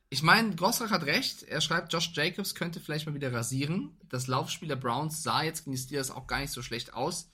ich 0.10 0.23
meine, 0.23 0.56
Grossrach 0.56 0.91
hat 0.91 1.03
recht. 1.03 1.44
Er 1.44 1.61
schreibt, 1.61 1.91
Josh 1.91 2.11
Jacobs 2.14 2.56
könnte 2.56 2.80
vielleicht 2.80 3.06
mal 3.06 3.15
wieder 3.15 3.34
rasieren. 3.34 3.98
Das 4.10 4.27
Laufspiel 4.27 4.68
der 4.68 4.76
Browns 4.76 5.23
sah 5.23 5.44
jetzt 5.44 5.65
gegen 5.65 5.76
die 5.76 5.82
Steelers 5.82 6.11
auch 6.11 6.27
gar 6.27 6.40
nicht 6.40 6.52
so 6.52 6.61
schlecht 6.61 6.94
aus. 6.94 7.32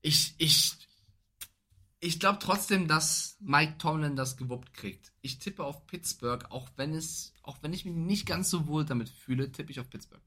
Ich, 0.00 0.34
ich, 0.38 0.76
ich 2.00 2.18
glaube 2.18 2.38
trotzdem, 2.40 2.88
dass 2.88 3.36
Mike 3.40 3.78
Tomlin 3.78 4.16
das 4.16 4.36
gewuppt 4.36 4.74
kriegt. 4.74 5.12
Ich 5.20 5.38
tippe 5.38 5.64
auf 5.64 5.86
Pittsburgh, 5.86 6.44
auch 6.50 6.68
wenn 6.76 6.94
es, 6.94 7.34
auch 7.42 7.58
wenn 7.62 7.72
ich 7.72 7.84
mich 7.84 7.94
nicht 7.94 8.26
ganz 8.26 8.50
so 8.50 8.66
wohl 8.66 8.84
damit 8.84 9.08
fühle, 9.08 9.52
tippe 9.52 9.70
ich 9.70 9.78
auf 9.78 9.88
Pittsburgh. 9.88 10.22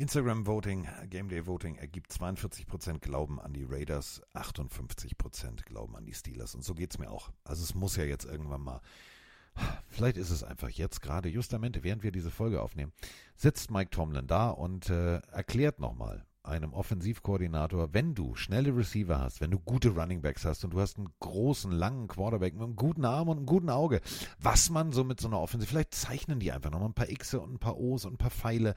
Instagram 0.00 0.46
Voting, 0.46 0.88
Game 1.10 1.28
Day 1.28 1.46
Voting 1.46 1.76
ergibt 1.76 2.10
42% 2.10 3.00
Glauben 3.00 3.38
an 3.38 3.52
die 3.52 3.64
Raiders, 3.64 4.22
58% 4.32 5.62
Glauben 5.66 5.94
an 5.94 6.06
die 6.06 6.14
Steelers. 6.14 6.54
Und 6.54 6.64
so 6.64 6.74
geht 6.74 6.92
es 6.92 6.98
mir 6.98 7.10
auch. 7.10 7.30
Also 7.44 7.62
es 7.62 7.74
muss 7.74 7.96
ja 7.96 8.04
jetzt 8.04 8.24
irgendwann 8.24 8.62
mal 8.62 8.80
Vielleicht 9.88 10.16
ist 10.16 10.30
es 10.30 10.44
einfach 10.44 10.68
jetzt 10.70 11.02
gerade, 11.02 11.28
justamente, 11.28 11.82
während 11.82 12.02
wir 12.02 12.12
diese 12.12 12.30
Folge 12.30 12.62
aufnehmen, 12.62 12.92
sitzt 13.36 13.70
Mike 13.70 13.90
Tomlin 13.90 14.26
da 14.26 14.50
und 14.50 14.90
äh, 14.90 15.16
erklärt 15.32 15.78
nochmal 15.78 16.24
einem 16.42 16.72
Offensivkoordinator, 16.72 17.92
wenn 17.92 18.14
du 18.14 18.34
schnelle 18.34 18.74
Receiver 18.74 19.20
hast, 19.20 19.40
wenn 19.40 19.50
du 19.50 19.58
gute 19.58 19.90
Runningbacks 19.90 20.44
hast 20.44 20.64
und 20.64 20.72
du 20.72 20.80
hast 20.80 20.96
einen 20.96 21.10
großen, 21.20 21.70
langen 21.70 22.08
Quarterback 22.08 22.54
mit 22.54 22.62
einem 22.62 22.76
guten 22.76 23.04
Arm 23.04 23.28
und 23.28 23.38
einem 23.38 23.46
guten 23.46 23.70
Auge, 23.70 24.00
was 24.38 24.70
man 24.70 24.92
so 24.92 25.04
mit 25.04 25.20
so 25.20 25.28
einer 25.28 25.40
Offensive, 25.40 25.68
vielleicht 25.70 25.94
zeichnen 25.94 26.40
die 26.40 26.52
einfach 26.52 26.70
nochmal 26.70 26.88
ein 26.88 26.94
paar 26.94 27.06
Xe 27.06 27.40
und 27.40 27.54
ein 27.54 27.58
paar 27.58 27.78
O's 27.78 28.04
und 28.04 28.14
ein 28.14 28.18
paar 28.18 28.30
Pfeile 28.30 28.74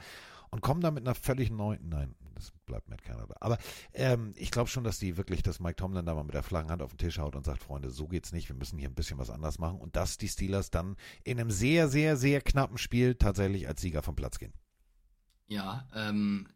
und 0.53 0.61
kommen 0.61 0.81
da 0.81 0.91
mit 0.91 1.03
einer 1.03 1.15
völlig 1.15 1.49
neuen, 1.49 1.89
nein, 1.89 2.13
das 2.35 2.51
bleibt 2.67 2.87
Matt 2.87 3.03
Canada. 3.03 3.35
Aber 3.39 3.57
ähm, 3.91 4.33
ich 4.35 4.51
glaube 4.51 4.69
schon, 4.69 4.83
dass 4.83 4.99
die 4.99 5.17
wirklich, 5.17 5.41
dass 5.41 5.59
Mike 5.59 5.77
Tomlin 5.77 6.05
da 6.05 6.13
mal 6.13 6.23
mit 6.23 6.35
der 6.35 6.43
flachen 6.43 6.69
Hand 6.69 6.83
auf 6.83 6.91
den 6.91 6.99
Tisch 6.99 7.17
haut 7.17 7.35
und 7.35 7.43
sagt, 7.43 7.63
Freunde, 7.63 7.89
so 7.89 8.07
geht's 8.07 8.31
nicht, 8.31 8.49
wir 8.49 8.55
müssen 8.55 8.77
hier 8.77 8.87
ein 8.87 8.93
bisschen 8.93 9.17
was 9.17 9.31
anders 9.31 9.57
machen 9.57 9.79
und 9.79 9.95
dass 9.95 10.19
die 10.19 10.27
Steelers 10.27 10.69
dann 10.69 10.95
in 11.23 11.39
einem 11.39 11.49
sehr, 11.49 11.87
sehr, 11.89 12.17
sehr 12.17 12.39
knappen 12.39 12.77
Spiel 12.77 13.15
tatsächlich 13.15 13.67
als 13.67 13.81
Sieger 13.81 14.03
vom 14.03 14.15
Platz 14.15 14.37
gehen. 14.37 14.53
Ja, 15.47 15.87
ähm, 15.95 16.47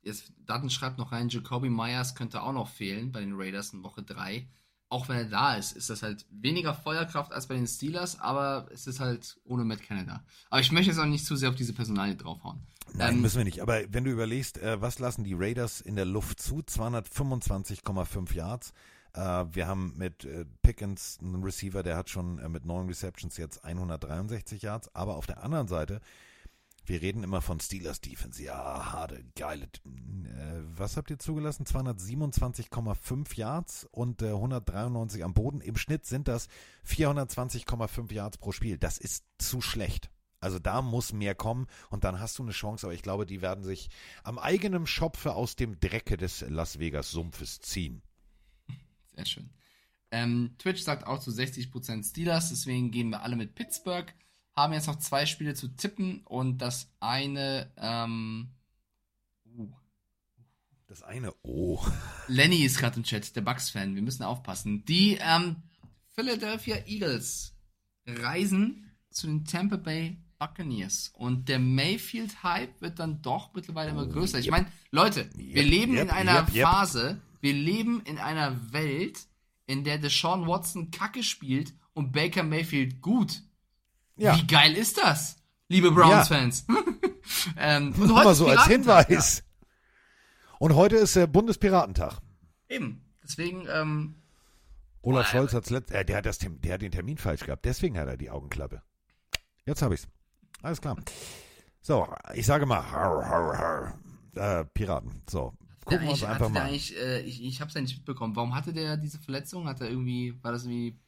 jetzt 0.00 0.32
Daten 0.46 0.70
schreibt 0.70 0.96
noch 0.96 1.12
rein, 1.12 1.28
Jacoby 1.28 1.68
Myers 1.68 2.14
könnte 2.14 2.42
auch 2.42 2.54
noch 2.54 2.68
fehlen 2.68 3.12
bei 3.12 3.20
den 3.20 3.34
Raiders 3.34 3.74
in 3.74 3.82
Woche 3.82 4.02
3 4.02 4.48
auch 4.90 5.08
wenn 5.08 5.16
er 5.16 5.24
da 5.24 5.54
ist, 5.54 5.72
ist 5.72 5.88
das 5.88 6.02
halt 6.02 6.26
weniger 6.30 6.74
Feuerkraft 6.74 7.32
als 7.32 7.46
bei 7.46 7.54
den 7.54 7.66
Steelers, 7.66 8.20
aber 8.20 8.66
es 8.72 8.86
ist 8.88 8.98
halt 8.98 9.38
ohne 9.44 9.64
Matt 9.64 9.82
Canada. 9.82 10.22
Aber 10.50 10.60
ich 10.60 10.72
möchte 10.72 10.90
jetzt 10.90 10.98
auch 10.98 11.06
nicht 11.06 11.24
zu 11.24 11.36
sehr 11.36 11.48
auf 11.48 11.54
diese 11.54 11.72
Personalie 11.72 12.16
draufhauen. 12.16 12.58
Nein, 12.94 13.14
ähm, 13.14 13.20
müssen 13.22 13.38
wir 13.38 13.44
nicht. 13.44 13.62
Aber 13.62 13.80
wenn 13.88 14.04
du 14.04 14.10
überlegst, 14.10 14.58
äh, 14.58 14.80
was 14.82 14.98
lassen 14.98 15.22
die 15.22 15.34
Raiders 15.34 15.80
in 15.80 15.94
der 15.94 16.04
Luft 16.06 16.40
zu? 16.40 16.58
225,5 16.58 18.34
Yards. 18.34 18.72
Äh, 19.14 19.20
wir 19.52 19.68
haben 19.68 19.94
mit 19.96 20.24
äh, 20.24 20.44
Pickens 20.62 21.18
einen 21.22 21.44
Receiver, 21.44 21.84
der 21.84 21.96
hat 21.96 22.10
schon 22.10 22.40
äh, 22.40 22.48
mit 22.48 22.64
neun 22.64 22.88
Receptions 22.88 23.36
jetzt 23.36 23.64
163 23.64 24.62
Yards. 24.62 24.92
Aber 24.92 25.14
auf 25.14 25.28
der 25.28 25.44
anderen 25.44 25.68
Seite 25.68 26.00
wir 26.90 27.02
reden 27.02 27.22
immer 27.22 27.40
von 27.40 27.60
Steelers 27.60 28.00
Defense. 28.00 28.42
Ja, 28.42 28.92
harte, 28.92 29.24
geile. 29.36 29.64
Äh, 29.64 30.60
was 30.76 30.96
habt 30.96 31.08
ihr 31.10 31.20
zugelassen? 31.20 31.64
227,5 31.64 33.36
Yards 33.36 33.86
und 33.92 34.22
äh, 34.22 34.30
193 34.30 35.22
am 35.22 35.32
Boden. 35.32 35.60
Im 35.60 35.76
Schnitt 35.76 36.04
sind 36.04 36.26
das 36.26 36.48
420,5 36.84 38.12
Yards 38.12 38.38
pro 38.38 38.50
Spiel. 38.50 38.76
Das 38.76 38.98
ist 38.98 39.24
zu 39.38 39.60
schlecht. 39.60 40.10
Also 40.40 40.58
da 40.58 40.82
muss 40.82 41.12
mehr 41.12 41.36
kommen 41.36 41.68
und 41.90 42.02
dann 42.02 42.18
hast 42.18 42.38
du 42.38 42.42
eine 42.42 42.52
Chance, 42.52 42.86
aber 42.86 42.94
ich 42.94 43.02
glaube, 43.02 43.24
die 43.24 43.40
werden 43.40 43.62
sich 43.62 43.88
am 44.24 44.38
eigenen 44.38 44.86
Schopfe 44.86 45.34
aus 45.34 45.54
dem 45.54 45.78
Drecke 45.78 46.16
des 46.16 46.40
Las 46.40 46.80
Vegas 46.80 47.12
Sumpfes 47.12 47.60
ziehen. 47.60 48.02
Sehr 49.14 49.26
schön. 49.26 49.50
Ähm, 50.10 50.56
Twitch 50.58 50.82
sagt 50.82 51.06
auch 51.06 51.20
zu 51.20 51.30
60% 51.30 52.08
Steelers, 52.08 52.48
deswegen 52.48 52.90
gehen 52.90 53.10
wir 53.10 53.22
alle 53.22 53.36
mit 53.36 53.54
Pittsburgh 53.54 54.12
haben 54.56 54.72
jetzt 54.72 54.86
noch 54.86 54.98
zwei 54.98 55.26
Spiele 55.26 55.54
zu 55.54 55.68
tippen 55.68 56.22
und 56.26 56.58
das 56.58 56.90
eine, 57.00 57.70
ähm, 57.76 58.50
uh. 59.46 59.68
Das 60.86 61.02
eine, 61.02 61.32
oh. 61.42 61.84
Lenny 62.28 62.64
ist 62.64 62.78
gerade 62.78 62.96
im 62.96 63.04
Chat, 63.04 63.34
der 63.36 63.42
Bucks-Fan, 63.42 63.94
wir 63.94 64.02
müssen 64.02 64.24
aufpassen. 64.24 64.84
Die 64.84 65.18
ähm, 65.20 65.56
Philadelphia 66.14 66.78
Eagles 66.86 67.54
reisen 68.06 68.90
zu 69.10 69.26
den 69.26 69.44
Tampa 69.44 69.76
Bay 69.76 70.18
Buccaneers. 70.40 71.12
Und 71.14 71.48
der 71.48 71.60
Mayfield-Hype 71.60 72.80
wird 72.80 72.98
dann 72.98 73.22
doch 73.22 73.54
mittlerweile 73.54 73.90
immer 73.90 74.06
größer. 74.06 74.38
Ich 74.38 74.50
meine, 74.50 74.66
Leute, 74.90 75.28
wir 75.36 75.62
leben 75.62 75.94
yep, 75.94 76.04
in 76.04 76.10
einer 76.10 76.40
yep, 76.40 76.54
yep. 76.54 76.66
Phase, 76.66 77.20
wir 77.40 77.52
leben 77.52 78.02
in 78.04 78.18
einer 78.18 78.72
Welt, 78.72 79.20
in 79.66 79.84
der 79.84 79.98
Deshaun 79.98 80.48
Watson 80.48 80.90
Kacke 80.90 81.22
spielt 81.22 81.74
und 81.92 82.12
Baker 82.12 82.42
Mayfield 82.42 83.00
gut. 83.00 83.42
Ja. 84.20 84.36
Wie 84.36 84.46
geil 84.46 84.76
ist 84.76 84.98
das, 84.98 85.36
liebe 85.68 85.90
Browns-Fans? 85.90 86.66
Ja. 86.68 86.74
ähm, 87.56 87.94
und 87.98 88.14
heute 88.14 88.34
so 88.34 88.48
als 88.48 88.66
Hinweis. 88.66 89.38
Ja. 89.38 89.66
Und 90.58 90.74
heute 90.74 90.96
ist 90.96 91.16
der 91.16 91.26
Bundespiratentag. 91.26 92.18
Eben. 92.68 93.02
Deswegen, 93.22 93.66
ähm, 93.72 94.16
Olaf 95.00 95.28
Scholz 95.28 95.54
hat's 95.54 95.70
letzt, 95.70 95.90
äh, 95.92 96.04
der, 96.04 96.18
hat 96.18 96.26
das, 96.26 96.38
der 96.38 96.74
hat 96.74 96.82
den 96.82 96.92
Termin 96.92 97.16
falsch 97.16 97.46
gehabt. 97.46 97.64
Deswegen 97.64 97.98
hat 97.98 98.08
er 98.08 98.18
die 98.18 98.28
Augenklappe. 98.28 98.82
Jetzt 99.64 99.80
habe 99.80 99.94
ich's. 99.94 100.06
Alles 100.60 100.82
klar. 100.82 100.98
So, 101.80 102.06
ich 102.34 102.44
sage 102.44 102.66
mal, 102.66 102.82
har, 102.82 103.26
har, 103.26 103.58
har. 104.36 104.60
Äh, 104.60 104.64
Piraten. 104.66 105.22
So, 105.30 105.54
gucken 105.86 106.02
wir 106.02 106.10
uns 106.10 106.24
einfach 106.24 106.50
mal. 106.50 106.68
Äh, 106.68 107.20
ich 107.20 107.42
ich 107.42 107.60
habe 107.62 107.68
es 107.70 107.74
ja 107.74 107.80
nicht 107.80 107.96
mitbekommen. 107.96 108.36
Warum 108.36 108.54
hatte 108.54 108.74
der 108.74 108.98
diese 108.98 109.18
Verletzung? 109.18 109.66
Hat 109.66 109.80
er 109.80 109.88
irgendwie, 109.88 110.38
war 110.42 110.52
das 110.52 110.64
irgendwie 110.64 110.98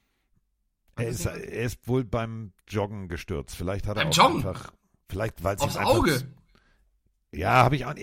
er 0.97 1.09
ist, 1.09 1.27
er 1.27 1.63
ist 1.63 1.87
wohl 1.89 2.05
beim 2.05 2.53
Joggen 2.69 3.09
gestürzt. 3.09 3.57
Vielleicht 3.57 3.87
hat 3.87 3.97
er 3.97 4.05
beim 4.05 4.13
auch 4.13 4.17
Joggen? 4.17 4.37
einfach. 4.37 4.73
Vielleicht, 5.09 5.43
weil 5.45 5.57
Aufs 5.57 5.77
Auge? 5.77 6.23
Ja, 7.35 7.65
habe 7.65 7.77
ich 7.77 7.87
auch. 7.87 7.95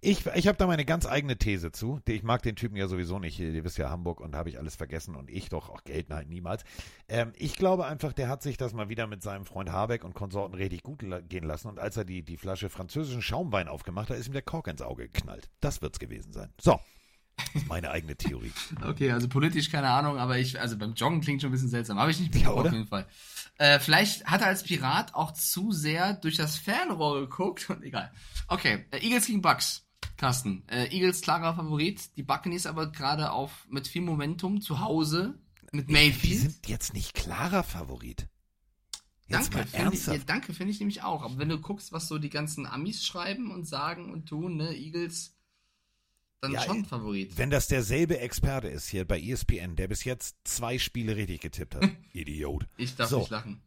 Ich, 0.00 0.26
ich 0.26 0.46
habe 0.46 0.56
da 0.56 0.66
meine 0.68 0.84
ganz 0.84 1.06
eigene 1.06 1.36
These 1.36 1.72
zu. 1.72 2.00
Ich 2.06 2.22
mag 2.22 2.42
den 2.42 2.54
Typen 2.54 2.76
ja 2.76 2.86
sowieso 2.86 3.18
nicht. 3.18 3.38
Ihr 3.40 3.64
wisst 3.64 3.78
ja 3.78 3.90
Hamburg 3.90 4.20
und 4.20 4.36
habe 4.36 4.48
ich 4.48 4.58
alles 4.58 4.76
vergessen 4.76 5.16
und 5.16 5.28
ich 5.28 5.48
doch 5.48 5.70
auch 5.70 5.82
Geld 5.82 6.08
nein, 6.08 6.28
niemals. 6.28 6.62
Ähm, 7.08 7.32
ich 7.36 7.56
glaube 7.56 7.86
einfach, 7.86 8.12
der 8.12 8.28
hat 8.28 8.42
sich 8.42 8.56
das 8.56 8.74
mal 8.74 8.88
wieder 8.88 9.08
mit 9.08 9.24
seinem 9.24 9.44
Freund 9.44 9.72
Habeck 9.72 10.04
und 10.04 10.14
Konsorten 10.14 10.54
richtig 10.54 10.84
gut 10.84 11.04
gehen 11.28 11.44
lassen. 11.44 11.66
Und 11.66 11.80
als 11.80 11.96
er 11.96 12.04
die, 12.04 12.22
die 12.22 12.36
Flasche 12.36 12.70
französischen 12.70 13.22
Schaumwein 13.22 13.66
aufgemacht 13.66 14.08
hat, 14.10 14.18
ist 14.18 14.28
ihm 14.28 14.34
der 14.34 14.42
Kork 14.42 14.68
ins 14.68 14.82
Auge 14.82 15.08
geknallt. 15.08 15.50
Das 15.60 15.82
wird's 15.82 15.98
gewesen 15.98 16.32
sein. 16.32 16.52
So, 16.60 16.78
meine 17.68 17.90
eigene 17.90 18.16
Theorie. 18.16 18.52
okay, 18.84 19.12
also 19.12 19.28
politisch 19.28 19.70
keine 19.70 19.90
Ahnung, 19.90 20.18
aber 20.18 20.38
ich, 20.38 20.60
also 20.60 20.76
beim 20.76 20.94
Joggen 20.94 21.20
klingt 21.20 21.42
schon 21.42 21.50
ein 21.50 21.52
bisschen 21.52 21.68
seltsam. 21.68 21.98
Habe 21.98 22.10
ich 22.10 22.20
nicht 22.20 22.34
ja, 22.34 22.50
auf 22.50 22.64
jeden 22.64 22.86
Fall. 22.86 23.06
Äh, 23.58 23.78
vielleicht 23.78 24.26
hat 24.26 24.42
er 24.42 24.48
als 24.48 24.62
Pirat 24.62 25.14
auch 25.14 25.32
zu 25.32 25.72
sehr 25.72 26.14
durch 26.14 26.36
das 26.36 26.56
Fernrohr 26.56 27.20
geguckt 27.20 27.70
und 27.70 27.82
egal. 27.82 28.12
Okay, 28.48 28.84
äh, 28.90 28.98
Eagles 28.98 29.26
gegen 29.26 29.42
Bucks. 29.42 29.82
Carsten, 30.16 30.66
äh, 30.68 30.86
Eagles 30.94 31.20
klarer 31.20 31.54
Favorit, 31.54 32.16
die 32.16 32.22
Buccaneers 32.22 32.66
aber 32.66 32.90
gerade 32.90 33.32
auf 33.32 33.66
mit 33.68 33.86
viel 33.86 34.00
Momentum 34.00 34.62
zu 34.62 34.80
Hause 34.80 35.38
mit 35.72 35.90
Mayfield. 35.90 36.22
Die 36.24 36.36
sind 36.36 36.68
jetzt 36.68 36.94
nicht 36.94 37.14
klarer 37.14 37.62
Favorit. 37.62 38.26
Jetzt 39.28 39.52
danke, 39.52 39.68
finde 39.68 39.94
ich, 39.94 40.06
ja, 40.06 40.18
danke, 40.18 40.54
finde 40.54 40.72
ich 40.72 40.78
nämlich 40.78 41.02
auch. 41.02 41.22
Aber 41.22 41.38
wenn 41.38 41.48
du 41.48 41.60
guckst, 41.60 41.92
was 41.92 42.06
so 42.06 42.18
die 42.18 42.30
ganzen 42.30 42.64
Amis 42.64 43.04
schreiben 43.04 43.50
und 43.50 43.66
sagen 43.66 44.12
und 44.12 44.26
tun, 44.26 44.56
ne, 44.56 44.74
Eagles 44.74 45.35
dann 46.40 46.52
ja, 46.52 46.62
schon 46.62 46.84
Favorit. 46.84 47.36
Wenn 47.38 47.50
das 47.50 47.66
derselbe 47.66 48.18
Experte 48.18 48.68
ist 48.68 48.88
hier 48.88 49.06
bei 49.06 49.20
ESPN, 49.20 49.76
der 49.76 49.88
bis 49.88 50.04
jetzt 50.04 50.36
zwei 50.44 50.78
Spiele 50.78 51.16
richtig 51.16 51.40
getippt 51.40 51.74
hat. 51.74 51.88
Idiot. 52.12 52.66
Ich 52.76 52.94
darf 52.96 53.10
so. 53.10 53.20
nicht 53.20 53.30
lachen. 53.30 53.62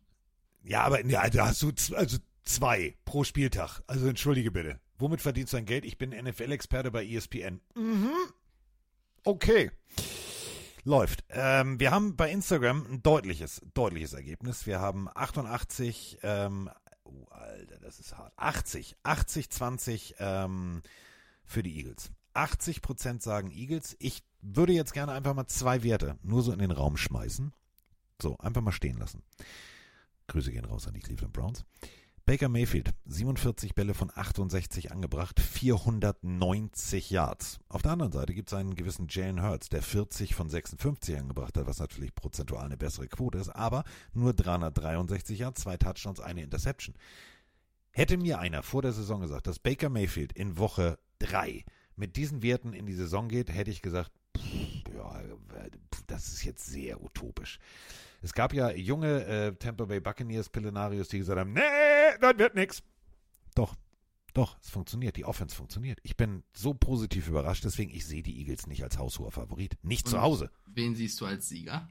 Ja, 0.63 0.83
aber 0.83 1.05
ja, 1.05 1.29
da 1.29 1.47
hast 1.47 1.61
du 1.61 1.71
also 1.95 2.17
zwei 2.43 2.95
pro 3.05 3.23
Spieltag. 3.23 3.81
Also 3.87 4.07
entschuldige 4.07 4.51
bitte. 4.51 4.79
Womit 4.97 5.21
verdienst 5.21 5.53
du 5.53 5.57
dein 5.57 5.65
Geld? 5.65 5.85
Ich 5.85 5.97
bin 5.97 6.09
NFL-Experte 6.09 6.91
bei 6.91 7.05
ESPN. 7.05 7.61
Mhm. 7.75 8.11
Okay. 9.23 9.71
Läuft. 10.83 11.23
Ähm, 11.29 11.79
wir 11.79 11.91
haben 11.91 12.15
bei 12.15 12.31
Instagram 12.31 12.85
ein 12.89 13.03
deutliches, 13.03 13.61
deutliches 13.73 14.13
Ergebnis. 14.13 14.65
Wir 14.65 14.79
haben 14.79 15.07
88, 15.13 16.19
ähm, 16.23 16.69
oh, 17.03 17.25
Alter, 17.29 17.79
das 17.79 17.99
ist 17.99 18.17
hart. 18.17 18.33
80, 18.37 18.95
80, 19.03 19.49
20 19.49 20.15
ähm, 20.19 20.81
für 21.45 21.63
die 21.63 21.77
Eagles. 21.77 22.11
80% 22.33 23.21
sagen 23.21 23.51
Eagles. 23.51 23.95
Ich 23.99 24.23
würde 24.41 24.73
jetzt 24.73 24.93
gerne 24.93 25.11
einfach 25.11 25.33
mal 25.33 25.47
zwei 25.47 25.83
Werte 25.83 26.17
nur 26.23 26.43
so 26.43 26.51
in 26.51 26.59
den 26.59 26.71
Raum 26.71 26.97
schmeißen. 26.97 27.53
So, 28.21 28.37
einfach 28.37 28.61
mal 28.61 28.71
stehen 28.71 28.97
lassen. 28.97 29.23
Grüße 30.27 30.51
gehen 30.51 30.65
raus 30.65 30.87
an 30.87 30.93
die 30.93 30.99
Cleveland 30.99 31.33
Browns. 31.33 31.65
Baker 32.29 32.47
Mayfield, 32.47 32.91
47 33.07 33.73
Bälle 33.73 33.95
von 33.95 34.11
68 34.13 34.91
angebracht, 34.91 35.39
490 35.39 37.09
Yards. 37.09 37.59
Auf 37.69 37.81
der 37.81 37.93
anderen 37.93 38.11
Seite 38.11 38.35
gibt 38.35 38.49
es 38.49 38.53
einen 38.53 38.75
gewissen 38.75 39.07
Jalen 39.09 39.41
Hurts, 39.41 39.69
der 39.69 39.81
40 39.81 40.35
von 40.35 40.47
56 40.47 41.17
angebracht 41.17 41.57
hat, 41.57 41.65
was 41.65 41.79
natürlich 41.79 42.13
prozentual 42.13 42.63
eine 42.63 42.77
bessere 42.77 43.07
Quote 43.07 43.39
ist, 43.39 43.49
aber 43.49 43.83
nur 44.13 44.33
363 44.33 45.39
Yards, 45.39 45.61
zwei 45.61 45.77
Touchdowns, 45.77 46.19
eine 46.19 46.43
Interception. 46.43 46.93
Hätte 47.89 48.17
mir 48.17 48.37
einer 48.37 48.61
vor 48.61 48.83
der 48.83 48.93
Saison 48.93 49.21
gesagt, 49.21 49.47
dass 49.47 49.57
Baker 49.57 49.89
Mayfield 49.89 50.31
in 50.33 50.59
Woche 50.59 50.99
3 51.17 51.65
mit 51.99 52.15
diesen 52.15 52.41
Werten 52.41 52.73
in 52.73 52.85
die 52.85 52.93
Saison 52.93 53.27
geht, 53.27 53.53
hätte 53.53 53.71
ich 53.71 53.81
gesagt, 53.81 54.11
pff, 54.37 54.43
ja, 54.95 55.21
das 56.07 56.29
ist 56.29 56.43
jetzt 56.43 56.65
sehr 56.65 57.03
utopisch. 57.03 57.59
Es 58.21 58.33
gab 58.33 58.53
ja 58.53 58.71
junge 58.71 59.25
äh, 59.25 59.55
Tampa 59.55 59.85
Bay 59.85 59.99
Buccaneers 59.99 60.49
Pillenarios, 60.49 61.09
die 61.09 61.19
gesagt 61.19 61.39
haben, 61.39 61.53
nee, 61.53 61.61
das 62.19 62.37
wird 62.37 62.55
nix. 62.55 62.81
Doch, 63.53 63.75
doch, 64.33 64.57
es 64.61 64.69
funktioniert. 64.69 65.17
Die 65.17 65.25
Offense 65.25 65.55
funktioniert. 65.55 65.99
Ich 66.03 66.15
bin 66.15 66.43
so 66.53 66.73
positiv 66.73 67.27
überrascht, 67.27 67.65
deswegen 67.65 67.91
ich 67.91 68.05
sehe 68.05 68.23
die 68.23 68.39
Eagles 68.39 68.67
nicht 68.67 68.83
als 68.83 68.97
haushoher 68.97 69.31
Favorit. 69.31 69.77
Nicht 69.83 70.05
Und 70.05 70.11
zu 70.11 70.21
Hause. 70.21 70.51
Wen 70.65 70.95
siehst 70.95 71.19
du 71.19 71.25
als 71.25 71.49
Sieger? 71.49 71.87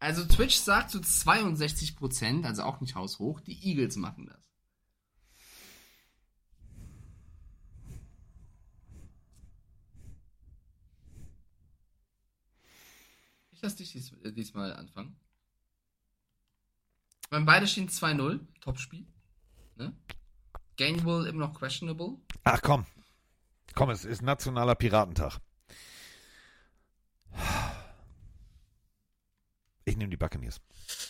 Also 0.00 0.24
Twitch 0.24 0.56
sagt 0.56 0.90
zu 0.90 1.00
62 1.00 1.96
Prozent, 1.96 2.46
also 2.46 2.62
auch 2.62 2.80
nicht 2.80 2.94
haushoch, 2.94 3.40
die 3.40 3.58
Eagles 3.68 3.96
machen 3.96 4.26
das. 4.26 4.47
Ich 13.58 13.62
lasse 13.62 13.78
dich 13.78 13.90
dies, 13.90 14.12
äh, 14.22 14.32
diesmal 14.32 14.72
anfangen. 14.72 15.16
Ich 17.24 17.30
meine, 17.32 17.44
beide 17.44 17.66
stehen 17.66 17.88
2-0. 17.88 18.38
Topspiel. 18.60 19.04
Ne? 19.74 19.96
Gainwell 20.76 21.26
immer 21.26 21.48
noch 21.48 21.58
questionable. 21.58 22.18
Ach 22.44 22.62
komm. 22.62 22.86
Komm, 23.74 23.90
es 23.90 24.04
ist 24.04 24.22
nationaler 24.22 24.76
Piratentag. 24.76 25.40
Ich 29.84 29.96
nehme 29.96 30.10
die 30.10 30.16
Buccaneers. 30.16 30.60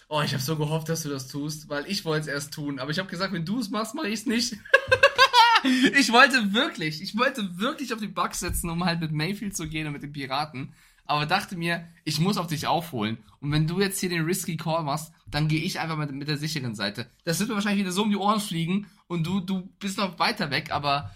Oh, 0.08 0.22
ich 0.22 0.32
habe 0.32 0.42
so 0.42 0.56
gehofft, 0.56 0.88
dass 0.88 1.02
du 1.02 1.10
das 1.10 1.28
tust, 1.28 1.68
weil 1.68 1.84
ich 1.86 2.06
wollte 2.06 2.30
es 2.30 2.34
erst 2.34 2.54
tun. 2.54 2.78
Aber 2.78 2.90
ich 2.90 2.98
habe 2.98 3.10
gesagt, 3.10 3.34
wenn 3.34 3.44
du 3.44 3.60
es 3.60 3.68
machst, 3.68 3.94
mache 3.94 4.08
ich 4.08 4.20
es 4.20 4.26
nicht. 4.26 4.54
ich 5.98 6.10
wollte 6.12 6.54
wirklich, 6.54 7.02
ich 7.02 7.14
wollte 7.18 7.58
wirklich 7.58 7.92
auf 7.92 8.00
die 8.00 8.08
Bucks 8.08 8.40
setzen, 8.40 8.70
um 8.70 8.86
halt 8.86 9.00
mit 9.00 9.12
Mayfield 9.12 9.54
zu 9.54 9.68
gehen 9.68 9.86
und 9.86 9.92
mit 9.92 10.02
den 10.02 10.12
Piraten. 10.12 10.72
Aber 11.08 11.26
dachte 11.26 11.56
mir, 11.56 11.84
ich 12.04 12.20
muss 12.20 12.36
auf 12.36 12.46
dich 12.46 12.66
aufholen. 12.68 13.18
Und 13.40 13.50
wenn 13.50 13.66
du 13.66 13.80
jetzt 13.80 13.98
hier 13.98 14.10
den 14.10 14.24
risky 14.24 14.56
Call 14.56 14.84
machst, 14.84 15.10
dann 15.26 15.48
gehe 15.48 15.60
ich 15.62 15.80
einfach 15.80 15.96
mit, 15.96 16.12
mit 16.12 16.28
der 16.28 16.36
sicheren 16.36 16.74
Seite. 16.74 17.10
Das 17.24 17.38
wird 17.40 17.48
mir 17.48 17.54
wahrscheinlich 17.56 17.80
wieder 17.80 17.92
so 17.92 18.02
um 18.02 18.10
die 18.10 18.16
Ohren 18.16 18.40
fliegen 18.40 18.86
und 19.06 19.26
du, 19.26 19.40
du 19.40 19.62
bist 19.80 19.96
noch 19.98 20.18
weiter 20.18 20.50
weg, 20.50 20.70
aber. 20.70 21.10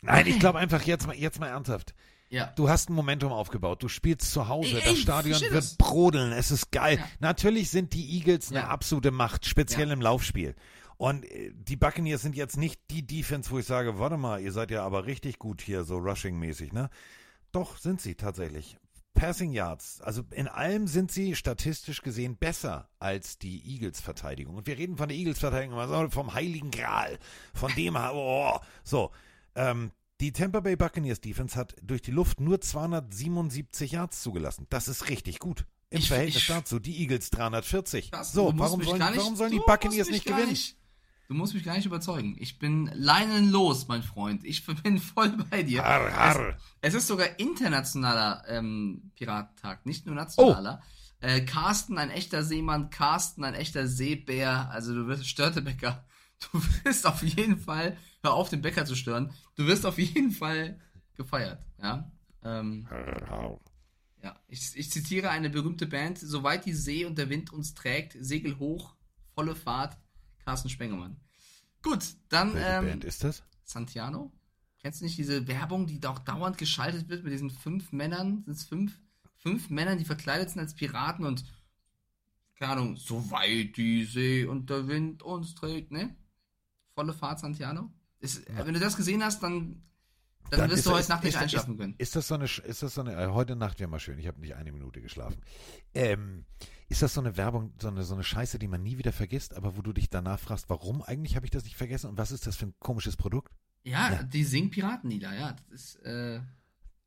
Nein, 0.00 0.26
ich 0.28 0.38
glaube 0.38 0.58
einfach 0.60 0.82
jetzt 0.82 1.06
mal, 1.06 1.16
jetzt 1.16 1.40
mal 1.40 1.48
ernsthaft. 1.48 1.94
Ja. 2.30 2.52
Du 2.56 2.68
hast 2.68 2.90
ein 2.90 2.94
Momentum 2.94 3.32
aufgebaut. 3.32 3.82
Du 3.82 3.88
spielst 3.88 4.30
zu 4.30 4.48
Hause. 4.48 4.76
Ey, 4.82 4.90
das 4.90 4.98
Stadion 4.98 5.40
wird 5.40 5.52
das. 5.54 5.76
brodeln. 5.76 6.30
Es 6.32 6.50
ist 6.50 6.70
geil. 6.70 6.98
Ja. 6.98 7.04
Natürlich 7.20 7.70
sind 7.70 7.94
die 7.94 8.16
Eagles 8.18 8.50
eine 8.50 8.60
Ja. 8.60 8.68
absolute 8.68 9.10
Macht, 9.10 9.46
speziell 9.46 9.88
Ja. 9.88 9.94
im 9.94 10.00
Laufspiel. 10.02 10.54
Und 10.98 11.24
äh, 11.24 11.52
die 11.54 11.76
Buccaneers 11.76 12.22
sind 12.22 12.36
jetzt 12.36 12.56
nicht 12.56 12.80
die 12.90 13.06
Defense, 13.06 13.50
wo 13.50 13.58
ich 13.58 13.66
sage, 13.66 13.98
warte 13.98 14.16
mal, 14.18 14.40
ihr 14.40 14.52
seid 14.52 14.70
ja 14.70 14.84
aber 14.84 15.06
richtig 15.06 15.38
gut 15.38 15.60
hier, 15.62 15.84
so 15.84 15.96
Rushing-mäßig, 15.96 16.72
ne? 16.72 16.90
Doch, 17.50 17.78
sind 17.78 18.00
sie 18.00 18.14
tatsächlich. 18.14 18.76
Passing 19.18 19.52
Yards, 19.52 20.00
also 20.00 20.22
in 20.30 20.46
allem 20.48 20.86
sind 20.86 21.10
sie 21.10 21.34
statistisch 21.34 22.02
gesehen 22.02 22.36
besser 22.36 22.88
als 22.98 23.38
die 23.38 23.62
Eagles-Verteidigung. 23.74 24.54
Und 24.56 24.66
wir 24.66 24.78
reden 24.78 24.96
von 24.96 25.08
der 25.08 25.16
Eagles-Verteidigung, 25.18 25.78
also 25.78 26.08
vom 26.10 26.34
Heiligen 26.34 26.70
Gral, 26.70 27.18
von 27.54 27.72
dem, 27.74 27.96
oh, 27.96 28.58
so. 28.84 29.10
Ähm, 29.54 29.90
die 30.20 30.32
Tampa 30.32 30.60
Bay 30.60 30.76
Buccaneers 30.76 31.20
Defense 31.20 31.56
hat 31.56 31.74
durch 31.82 32.02
die 32.02 32.10
Luft 32.10 32.40
nur 32.40 32.60
277 32.60 33.92
Yards 33.92 34.22
zugelassen. 34.22 34.66
Das 34.70 34.88
ist 34.88 35.08
richtig 35.08 35.38
gut. 35.38 35.64
Im 35.90 36.00
Ich- 36.00 36.08
Verhältnis 36.08 36.42
ich- 36.42 36.46
dazu, 36.48 36.78
die 36.78 37.00
Eagles 37.00 37.30
340. 37.30 38.10
Das- 38.10 38.32
so, 38.32 38.52
warum 38.56 38.82
sollen, 38.82 39.00
warum 39.00 39.36
sollen 39.36 39.52
die 39.52 39.58
Buccaneers 39.64 40.08
nicht 40.10 40.26
gewinnen? 40.26 40.50
nicht- 40.50 40.76
Du 41.28 41.34
musst 41.34 41.52
mich 41.52 41.62
gar 41.62 41.76
nicht 41.76 41.84
überzeugen. 41.84 42.36
Ich 42.38 42.58
bin 42.58 42.90
leinenlos, 42.94 43.86
mein 43.86 44.02
Freund. 44.02 44.44
Ich 44.44 44.64
bin 44.82 44.98
voll 44.98 45.36
bei 45.50 45.62
dir. 45.62 45.84
Harr, 45.84 46.10
harr. 46.10 46.56
Es, 46.80 46.94
es 46.94 47.02
ist 47.02 47.08
sogar 47.08 47.38
internationaler 47.38 48.44
ähm, 48.48 49.12
Piratentag, 49.14 49.84
nicht 49.84 50.06
nur 50.06 50.14
nationaler. 50.14 50.82
Oh. 50.82 51.26
Äh, 51.26 51.42
Carsten, 51.42 51.98
ein 51.98 52.08
echter 52.08 52.42
Seemann, 52.44 52.88
Carsten, 52.88 53.44
ein 53.44 53.54
echter 53.54 53.86
Seebär. 53.86 54.70
Also 54.70 54.94
du 54.94 55.06
wirst 55.06 55.28
Störtebecker. 55.28 56.04
Du 56.52 56.62
wirst 56.84 57.04
auf 57.04 57.24
jeden 57.24 57.58
Fall, 57.58 57.96
hör 58.22 58.34
auf, 58.34 58.48
den 58.48 58.62
Bäcker 58.62 58.84
zu 58.84 58.94
stören. 58.94 59.32
Du 59.56 59.66
wirst 59.66 59.84
auf 59.84 59.98
jeden 59.98 60.30
Fall 60.30 60.78
gefeiert. 61.16 61.58
Ja. 61.82 62.12
Ähm, 62.44 62.86
ja, 64.22 64.36
ich, 64.46 64.70
ich 64.76 64.88
zitiere 64.88 65.30
eine 65.30 65.50
berühmte 65.50 65.88
Band, 65.88 66.16
soweit 66.16 66.64
die 66.64 66.74
See 66.74 67.04
und 67.04 67.18
der 67.18 67.28
Wind 67.28 67.52
uns 67.52 67.74
trägt, 67.74 68.16
Segel 68.20 68.60
hoch, 68.60 68.94
volle 69.34 69.56
Fahrt, 69.56 69.98
Carsten 70.48 70.70
Spengemann. 70.70 71.20
Gut, 71.82 72.02
dann 72.30 72.54
Welche 72.54 72.66
ähm, 72.70 72.86
Band 72.86 73.04
ist 73.04 73.22
das? 73.22 73.42
Santiano. 73.64 74.32
Kennst 74.80 75.00
du 75.00 75.04
nicht 75.04 75.18
diese 75.18 75.46
Werbung, 75.46 75.86
die 75.86 76.00
doch 76.00 76.18
dauernd 76.20 76.56
geschaltet 76.56 77.10
wird 77.10 77.22
mit 77.22 77.34
diesen 77.34 77.50
fünf 77.50 77.92
Männern? 77.92 78.44
Sind 78.46 78.54
es 78.56 78.64
fünf, 78.64 78.98
fünf 79.36 79.68
Männern, 79.68 79.98
die 79.98 80.06
verkleidet 80.06 80.48
sind 80.48 80.60
als 80.60 80.74
Piraten 80.74 81.26
und 81.26 81.44
keine 82.58 82.72
Ahnung, 82.72 82.96
soweit 82.96 83.76
die 83.76 84.04
See 84.06 84.46
und 84.46 84.70
der 84.70 84.88
Wind 84.88 85.22
uns 85.22 85.54
trägt, 85.54 85.90
ne? 85.92 86.16
Volle 86.94 87.12
Fahrt 87.12 87.40
Santiano. 87.40 87.92
Ist, 88.18 88.42
Wenn 88.48 88.72
du 88.72 88.80
das 88.80 88.96
gesehen 88.96 89.22
hast, 89.22 89.42
dann, 89.42 89.82
dann, 90.48 90.60
Dann 90.60 90.70
wirst 90.70 90.78
ist- 90.78 90.86
du 90.86 90.90
heute 90.92 91.00
ist- 91.00 91.08
Nacht 91.10 91.24
nicht 91.24 91.36
einschlafen 91.36 91.76
können. 91.76 91.94
Ist 91.98 92.16
das 92.16 92.26
so 92.26 92.36
eine, 92.36 92.46
ist 92.46 92.82
das 92.82 92.94
so 92.94 93.02
eine, 93.02 93.12
äh, 93.22 93.26
heute 93.28 93.54
Nacht 93.54 93.78
wäre 93.80 93.90
mal 93.90 94.00
schön, 94.00 94.18
ich 94.18 94.26
habe 94.26 94.40
nicht 94.40 94.54
eine 94.54 94.72
Minute 94.72 95.02
geschlafen. 95.02 95.42
Ähm, 95.94 96.46
ist 96.88 97.02
das 97.02 97.14
so 97.14 97.20
eine 97.20 97.36
Werbung, 97.36 97.72
so 97.80 97.88
eine, 97.88 98.02
so 98.02 98.14
eine 98.14 98.24
Scheiße, 98.24 98.58
die 98.58 98.68
man 98.68 98.82
nie 98.82 98.98
wieder 98.98 99.12
vergisst, 99.12 99.54
aber 99.54 99.76
wo 99.76 99.82
du 99.82 99.92
dich 99.92 100.08
danach 100.08 100.40
fragst, 100.40 100.68
warum 100.70 101.02
eigentlich 101.02 101.36
habe 101.36 101.44
ich 101.46 101.50
das 101.50 101.64
nicht 101.64 101.76
vergessen 101.76 102.08
und 102.10 102.18
was 102.18 102.30
ist 102.32 102.46
das 102.46 102.56
für 102.56 102.66
ein 102.66 102.74
komisches 102.78 103.16
Produkt? 103.16 103.52
Ja, 103.84 104.12
Ja. 104.12 104.22
die 104.22 104.44
singen 104.44 104.70
Piratenlieder, 104.70 105.34
ja. 105.34 105.56
Das 105.70 105.80
ist, 105.80 105.96
äh, 106.04 106.40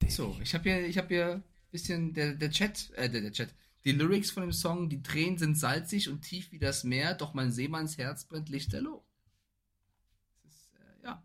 so. 0.08 0.38
Ich 0.42 0.54
habe 0.54 0.64
hier, 0.70 0.86
ich 0.88 0.98
habe 0.98 1.08
hier 1.10 1.34
ein 1.36 1.44
bisschen 1.72 2.14
der, 2.14 2.34
der 2.36 2.52
Chat, 2.52 2.92
äh, 2.92 3.10
der, 3.10 3.22
der 3.22 3.32
Chat. 3.32 3.54
Die 3.84 3.92
Lyrics 3.94 4.30
von 4.32 4.42
dem 4.44 4.52
Song, 4.52 4.90
die 4.90 5.02
Tränen 5.02 5.38
sind 5.40 5.58
salzig 5.58 6.10
und 6.10 6.22
tief 6.22 6.52
wie 6.52 6.60
das 6.60 6.84
Meer, 6.84 7.16
doch 7.16 7.34
mein 7.34 7.52
Seemannsherz 7.52 8.26
brennt 8.26 8.50
lichterloh. 8.50 9.04
Das 10.44 10.54
ist, 10.54 10.70
äh, 10.76 11.06
ja. 11.06 11.24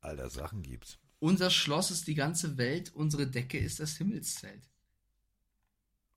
Alter, 0.00 0.28
Sachen 0.30 0.62
gibt's. 0.62 0.98
Unser 1.20 1.50
Schloss 1.50 1.92
ist 1.92 2.08
die 2.08 2.16
ganze 2.16 2.56
Welt, 2.58 2.92
unsere 2.94 3.28
Decke 3.28 3.58
ist 3.58 3.78
das 3.78 3.96
Himmelszelt. 3.96 4.68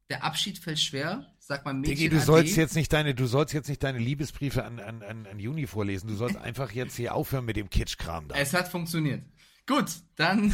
Der 0.09 0.23
Abschied 0.23 0.59
fällt 0.59 0.79
schwer, 0.79 1.25
sagt 1.39 1.65
mein 1.65 1.79
Mädchen. 1.79 1.95
Digi, 1.95 2.09
du 2.09 2.17
Ade. 2.17 2.25
sollst 2.25 2.57
jetzt 2.57 2.75
nicht 2.75 2.93
deine, 2.93 3.15
du 3.15 3.25
sollst 3.25 3.53
jetzt 3.55 3.69
nicht 3.69 3.81
deine 3.81 3.97
Liebesbriefe 3.97 4.63
an, 4.63 4.79
an, 4.79 5.01
an, 5.01 5.25
an 5.25 5.39
Juni 5.39 5.65
vorlesen. 5.65 6.07
Du 6.07 6.15
sollst 6.15 6.37
einfach 6.37 6.71
jetzt 6.71 6.95
hier 6.95 7.15
aufhören 7.15 7.45
mit 7.45 7.55
dem 7.55 7.71
Kitschkram 7.71 8.27
da. 8.27 8.35
Es 8.35 8.53
hat 8.53 8.67
funktioniert. 8.67 9.23
Gut, 9.65 9.89
dann. 10.15 10.53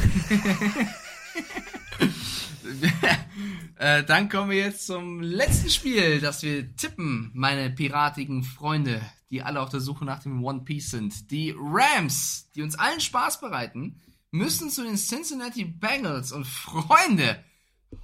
äh, 3.76 4.02
dann 4.04 4.30
kommen 4.30 4.50
wir 4.50 4.56
jetzt 4.56 4.86
zum 4.86 5.20
letzten 5.20 5.68
Spiel, 5.68 6.20
das 6.20 6.42
wir 6.42 6.74
tippen, 6.76 7.30
meine 7.34 7.68
piratigen 7.68 8.44
Freunde, 8.44 9.02
die 9.30 9.42
alle 9.42 9.60
auf 9.60 9.68
der 9.68 9.80
Suche 9.80 10.06
nach 10.06 10.22
dem 10.22 10.42
One 10.42 10.62
Piece 10.62 10.92
sind. 10.92 11.30
Die 11.30 11.54
Rams, 11.54 12.50
die 12.54 12.62
uns 12.62 12.78
allen 12.78 13.00
Spaß 13.00 13.40
bereiten, 13.40 14.00
müssen 14.30 14.70
zu 14.70 14.82
den 14.82 14.96
Cincinnati 14.96 15.66
Bengals 15.66 16.32
und 16.32 16.46
Freunde. 16.46 17.44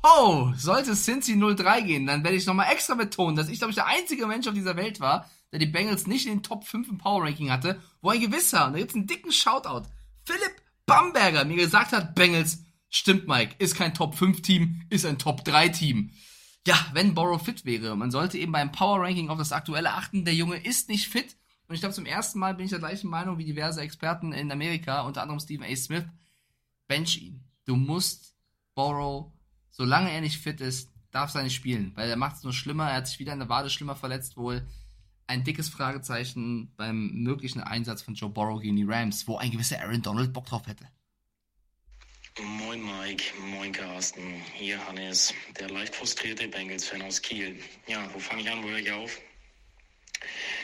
Oh, 0.02 0.52
sollte 0.56 0.94
Cincy 0.94 1.36
03 1.36 1.81
gehen, 1.82 2.06
dann 2.06 2.23
werde 2.24 2.36
ich 2.36 2.47
nochmal 2.47 2.73
extra 2.73 2.94
betonen, 2.94 3.36
dass 3.36 3.48
ich, 3.48 3.59
glaube 3.59 3.70
ich, 3.70 3.77
der 3.77 3.86
einzige 3.86 4.27
Mensch 4.27 4.47
auf 4.47 4.55
dieser 4.55 4.77
Welt 4.77 5.01
war, 5.01 5.28
der 5.52 5.59
die 5.59 5.66
Bengals 5.66 6.06
nicht 6.06 6.27
in 6.27 6.35
den 6.35 6.43
Top 6.43 6.65
5 6.65 6.89
im 6.89 6.98
Power 6.98 7.24
Ranking 7.24 7.51
hatte, 7.51 7.81
wo 8.01 8.10
ein 8.10 8.20
gewisser, 8.20 8.66
und 8.66 8.74
da 8.74 8.78
gibt's 8.78 8.94
einen 8.94 9.06
dicken 9.06 9.32
Shoutout, 9.32 9.89
Philipp 10.24 10.62
Bamberger 10.86 11.44
mir 11.44 11.56
gesagt 11.56 11.93
hat, 11.93 12.15
Bengals, 12.15 12.62
stimmt 12.90 13.28
Mike, 13.28 13.55
ist 13.59 13.77
kein 13.77 13.94
Top 13.94 14.15
5 14.15 14.43
Team, 14.43 14.82
ist 14.90 15.06
ein 15.06 15.19
Top 15.19 15.44
3 15.44 15.69
Team. 15.70 16.12
Ja, 16.66 16.77
wenn 16.93 17.15
Borrow 17.15 17.43
fit 17.43 17.65
wäre, 17.65 17.97
man 17.97 18.10
sollte 18.10 18.39
eben 18.39 18.52
beim 18.52 18.73
Power 18.73 19.01
Ranking 19.01 19.31
auf 19.31 19.39
das 19.39 19.52
aktuelle 19.52 19.93
achten, 19.93 20.24
der 20.24 20.35
Junge 20.35 20.56
ist 20.56 20.89
nicht 20.89 21.09
fit, 21.09 21.36
und 21.69 21.74
ich 21.74 21.81
glaube, 21.81 21.94
zum 21.94 22.06
ersten 22.06 22.39
Mal 22.39 22.55
bin 22.55 22.65
ich 22.65 22.70
der 22.70 22.78
gleichen 22.78 23.10
Meinung 23.10 23.36
wie 23.36 23.44
diverse 23.44 23.82
Experten 23.82 24.32
in 24.32 24.51
Amerika, 24.51 25.02
unter 25.02 25.20
anderem 25.20 25.39
Stephen 25.39 25.65
A. 25.65 25.77
Smith, 25.77 26.05
bench 26.86 27.19
ihn. 27.19 27.44
Du 27.66 27.77
musst 27.77 28.35
Borrow, 28.74 29.32
solange 29.79 30.11
er 30.11 30.21
nicht 30.21 30.39
fit 30.39 30.61
ist, 30.61 30.91
darf 31.11 31.35
er 31.35 31.45
nicht 31.45 31.55
spielen, 31.55 31.93
weil 31.95 32.11
er 32.11 32.17
macht 32.17 32.37
es 32.37 32.43
nur 32.43 32.53
schlimmer. 32.53 32.91
Er 32.91 32.97
hat 32.97 33.09
sich 33.09 33.19
wieder 33.19 33.33
in 33.33 33.39
der 33.39 33.49
Wade 33.49 33.71
schlimmer 33.71 33.97
verletzt 33.97 34.37
wohl. 34.37 34.67
Ein 35.27 35.45
dickes 35.45 35.69
Fragezeichen 35.69 36.73
beim 36.77 37.11
möglichen 37.15 37.63
Einsatz 37.63 38.03
von 38.03 38.15
Joe 38.15 38.31
Borrow 38.31 38.61
gegen 38.61 38.77
die 38.77 38.85
Rams, 38.85 39.27
wo 39.29 39.37
ein 39.37 39.51
gewisser 39.51 39.81
Aaron 39.81 40.03
Donald 40.03 40.33
Bock 40.33 40.47
drauf 40.47 40.67
hätte. 40.67 40.87
Moin 42.41 42.83
Mike, 42.85 43.25
moin 43.51 43.73
Carsten, 43.73 44.43
hier 44.55 44.85
Hannes, 44.87 45.35
der 45.59 45.71
leicht 45.71 45.95
frustrierte 45.95 46.47
Bengals-Fan 46.49 47.03
aus 47.03 47.21
Kiel. 47.21 47.61
Ja, 47.87 48.09
wo 48.15 48.19
fange 48.21 48.43
ich 48.43 48.51
an, 48.51 48.63
wo 48.63 48.69
höre 48.69 48.79
ich 48.79 48.93
auf? 48.93 49.21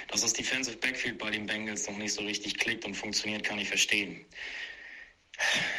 Dass 0.08 0.20
das 0.20 0.32
Defensive 0.32 0.76
Backfield 0.76 1.18
bei 1.18 1.30
den 1.30 1.46
Bengals 1.46 1.88
noch 1.88 1.96
nicht 1.98 2.14
so 2.14 2.22
richtig 2.22 2.58
klickt 2.58 2.84
und 2.84 2.94
funktioniert, 2.94 3.42
kann 3.42 3.58
ich 3.58 3.68
verstehen. 3.68 4.24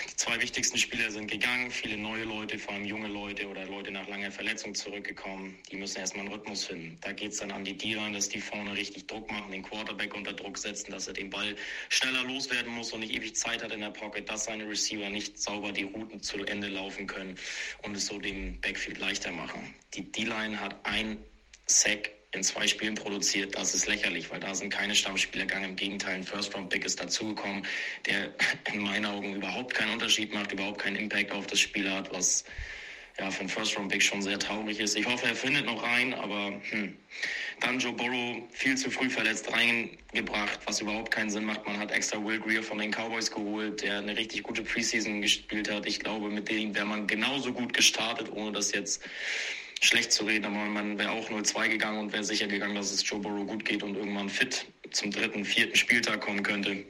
Die 0.10 0.16
zwei 0.18 0.42
wichtigsten 0.42 0.78
Spieler 0.78 1.10
sind 1.12 1.32
gegangen, 1.32 1.72
viele 1.72 1.98
neue 1.98 2.26
Leute, 2.26 2.60
vor 2.60 2.74
allem 2.74 2.86
junge 2.86 3.08
Leute 3.08 3.48
oder 3.48 3.66
Leute 3.66 3.92
nach 3.92 4.08
langer 4.08 4.32
Verletzung 4.32 4.76
zurückgekommen. 4.76 5.58
Die 5.72 5.78
müssen 5.78 6.00
erstmal 6.00 6.26
einen 6.26 6.34
Rhythmus 6.34 6.66
finden. 6.66 6.98
Da 7.02 7.14
geht 7.14 7.32
es 7.32 7.38
dann 7.38 7.52
an 7.52 7.64
die 7.64 7.78
D-Line, 7.78 8.14
dass 8.14 8.28
die 8.28 8.42
vorne 8.42 8.74
richtig 8.76 9.08
Druck 9.08 9.32
machen, 9.32 9.52
den 9.52 9.64
Quarterback 9.64 10.14
unter 10.14 10.34
Druck 10.34 10.58
setzen, 10.58 10.92
dass 10.92 11.08
er 11.08 11.14
den 11.14 11.30
Ball 11.30 11.56
schneller 11.90 12.24
loswerden 12.24 12.74
muss 12.74 12.92
und 12.92 13.00
nicht 13.00 13.14
ewig 13.14 13.36
Zeit 13.36 13.64
hat 13.64 13.72
in 13.72 13.80
der 13.80 13.92
Pocket, 13.92 14.28
dass 14.28 14.46
seine 14.46 14.68
Receiver 14.68 15.10
nicht 15.10 15.38
sauber 15.40 15.72
die 15.72 15.84
Routen 15.84 16.22
zu 16.22 16.44
Ende 16.44 16.68
laufen 16.68 17.08
können 17.08 17.38
und 17.84 17.96
es 17.96 18.08
so 18.08 18.20
dem 18.20 18.60
Backfield 18.62 19.00
leichter 19.00 19.32
machen. 19.32 19.74
Die 19.94 20.12
D-Line 20.12 20.60
hat 20.60 20.86
ein 20.86 21.18
Sack 21.68 22.15
in 22.36 22.44
zwei 22.44 22.68
Spielen 22.68 22.96
produziert, 22.96 23.56
das 23.56 23.74
ist 23.74 23.88
lächerlich, 23.88 24.30
weil 24.30 24.40
da 24.40 24.54
sind 24.54 24.70
keine 24.70 24.94
Stammspieler 24.94 25.46
gegangen. 25.46 25.72
Im 25.72 25.76
Gegenteil, 25.76 26.16
ein 26.16 26.24
First-Round-Pick 26.24 26.86
ist 26.86 27.02
dazugekommen, 27.02 27.66
der 28.06 28.34
in 28.74 28.82
meinen 28.82 29.06
Augen 29.06 29.36
überhaupt 29.36 29.74
keinen 29.74 29.94
Unterschied 29.94 30.34
macht, 30.34 30.52
überhaupt 30.52 30.80
keinen 30.80 30.98
Impact 30.98 31.32
auf 31.32 31.48
das 31.48 31.60
Spiel 31.60 31.90
hat, 31.90 32.12
was 32.14 32.44
ja 33.18 33.32
für 33.32 33.42
einen 33.42 33.50
First-Round-Pick 33.50 34.04
schon 34.04 34.22
sehr 34.22 34.38
traurig 34.38 34.80
ist. 34.80 34.98
Ich 34.98 35.06
hoffe, 35.06 35.28
er 35.28 35.36
findet 35.36 35.66
noch 35.66 35.82
rein, 35.82 36.14
aber 36.14 36.60
hm. 36.70 36.98
dann 37.62 37.80
Joe 37.80 37.94
Burrow 37.94 38.44
viel 38.52 38.76
zu 38.76 38.92
früh 38.92 39.10
verletzt 39.10 39.50
reingebracht, 39.52 40.60
was 40.66 40.82
überhaupt 40.82 41.12
keinen 41.12 41.30
Sinn 41.30 41.46
macht. 41.46 41.66
Man 41.66 41.78
hat 41.78 41.92
extra 41.92 42.24
Will 42.24 42.40
Greer 42.40 42.62
von 42.62 42.78
den 42.78 42.92
Cowboys 42.92 43.32
geholt, 43.32 43.82
der 43.82 44.00
eine 44.00 44.18
richtig 44.18 44.44
gute 44.44 44.64
Preseason 44.64 45.22
gespielt 45.22 45.72
hat. 45.72 45.86
Ich 45.86 46.00
glaube, 46.00 46.30
mit 46.30 46.50
dem 46.50 46.76
wäre 46.76 46.86
man 46.86 47.08
genauso 47.08 47.54
gut 47.54 47.74
gestartet, 47.74 48.30
ohne 48.34 48.52
dass 48.52 48.74
jetzt 48.74 49.02
schlecht 49.82 50.12
zu 50.12 50.26
reden, 50.26 50.46
aber 50.46 50.66
man 50.66 50.98
wäre 50.98 51.12
auch 51.12 51.30
0-2 51.30 51.70
gegangen 51.70 52.00
und 52.00 52.14
wäre 52.14 52.24
sicher 52.24 52.48
gegangen, 52.48 52.76
dass 52.76 52.92
es 52.92 53.08
Joe 53.08 53.20
Burrow 53.20 53.46
gut 53.46 53.66
geht 53.66 53.84
und 53.84 53.96
irgendwann 53.96 54.30
fit 54.30 54.66
zum 54.92 55.12
dritten, 55.12 55.46
vierten 55.46 55.76
Spieltag 55.76 56.22
kommen 56.22 56.44
könnte. 56.44 56.84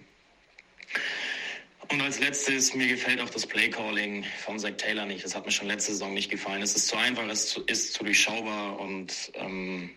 Und 1.92 2.02
als 2.02 2.20
letztes, 2.20 2.74
mir 2.74 2.88
gefällt 2.88 3.22
auch 3.22 3.30
das 3.30 3.46
Playcalling 3.46 4.24
von 4.44 4.58
Zach 4.58 4.72
Taylor 4.78 5.06
nicht. 5.06 5.24
Das 5.24 5.36
hat 5.36 5.46
mir 5.46 5.52
schon 5.52 5.68
letzte 5.68 5.92
Saison 5.92 6.14
nicht 6.14 6.32
gefallen. 6.32 6.62
Es 6.62 6.76
ist 6.76 6.88
zu 6.88 6.96
einfach, 6.96 7.28
es 7.28 7.58
ist 7.68 7.94
zu, 7.94 8.04
durchschaubar 8.04 8.80
und 8.80 9.32
ähm, 9.36 9.92